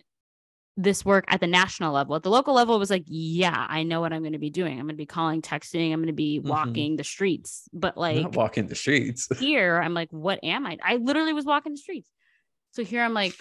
this 0.77 1.05
work 1.05 1.23
at 1.29 1.39
the 1.39 1.47
national 1.47 1.93
level. 1.93 2.15
At 2.15 2.23
the 2.23 2.29
local 2.29 2.53
level, 2.53 2.75
it 2.75 2.79
was 2.79 2.89
like, 2.89 3.05
yeah, 3.05 3.65
I 3.69 3.83
know 3.83 4.01
what 4.01 4.11
I'm 4.11 4.21
going 4.21 4.33
to 4.33 4.39
be 4.39 4.49
doing. 4.49 4.73
I'm 4.73 4.85
going 4.85 4.89
to 4.89 4.95
be 4.95 5.05
calling, 5.05 5.41
texting, 5.41 5.93
I'm 5.93 5.99
going 5.99 6.07
to 6.07 6.13
be 6.13 6.39
mm-hmm. 6.39 6.49
walking 6.49 6.91
mm-hmm. 6.91 6.97
the 6.97 7.03
streets. 7.05 7.69
But 7.71 7.97
like, 7.97 8.23
Not 8.23 8.35
walking 8.35 8.67
the 8.67 8.75
streets. 8.75 9.29
here, 9.39 9.79
I'm 9.79 9.93
like, 9.93 10.09
what 10.11 10.39
am 10.43 10.65
I? 10.65 10.77
I 10.83 10.97
literally 10.97 11.33
was 11.33 11.45
walking 11.45 11.73
the 11.73 11.77
streets. 11.77 12.09
So 12.71 12.83
here 12.83 13.03
I'm 13.03 13.13
like, 13.13 13.35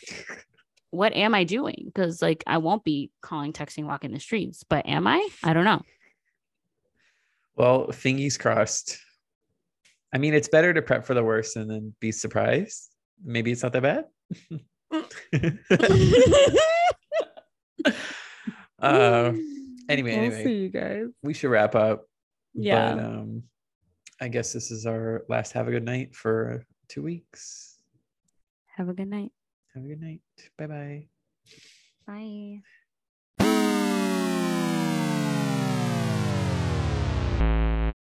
what 0.91 1.13
am 1.13 1.35
I 1.35 1.43
doing? 1.43 1.83
Because 1.87 2.23
like, 2.23 2.45
I 2.47 2.59
won't 2.59 2.85
be 2.85 3.11
calling, 3.21 3.53
texting, 3.53 3.85
walking 3.85 4.13
the 4.13 4.21
streets, 4.21 4.63
but 4.63 4.87
am 4.87 5.09
I? 5.09 5.29
I 5.43 5.55
don't 5.55 5.65
know. 5.65 5.83
Well, 7.57 7.91
fingers 7.93 8.37
crossed. 8.37 8.99
I 10.13 10.19
mean, 10.19 10.35
it's 10.35 10.49
better 10.49 10.73
to 10.73 10.83
prep 10.83 11.05
for 11.05 11.15
the 11.15 11.25
worst 11.25 11.57
and 11.57 11.71
then 11.71 11.95
be 12.01 12.13
surprised. 12.13 12.91
Maybe 13.25 13.53
it's 13.53 13.63
not 13.63 13.73
that 13.73 13.83
bad. 13.83 14.05
uh, 18.81 19.33
anyway, 19.89 20.13
we'll 20.13 20.21
anyway, 20.21 20.45
see 20.45 20.55
you 20.55 20.69
guys. 20.69 21.07
We 21.23 21.35
should 21.35 21.51
wrap 21.51 21.75
up. 21.75 22.07
Yeah. 22.55 22.95
But, 22.95 23.05
um, 23.05 23.43
I 24.21 24.29
guess 24.29 24.53
this 24.53 24.71
is 24.71 24.87
our 24.87 25.25
last 25.29 25.53
have 25.53 25.69
a 25.69 25.73
good 25.73 25.85
night 25.85 26.15
for 26.15 26.65
two 26.89 27.03
weeks. 27.03 27.79
Have 28.77 28.89
a 28.89 28.95
good 28.95 29.09
night. 29.09 29.33
Have 29.75 29.85
a 29.85 29.89
good 29.89 30.01
night. 30.01 30.21
Bye-bye. 30.57 31.09
Bye. 32.07 32.61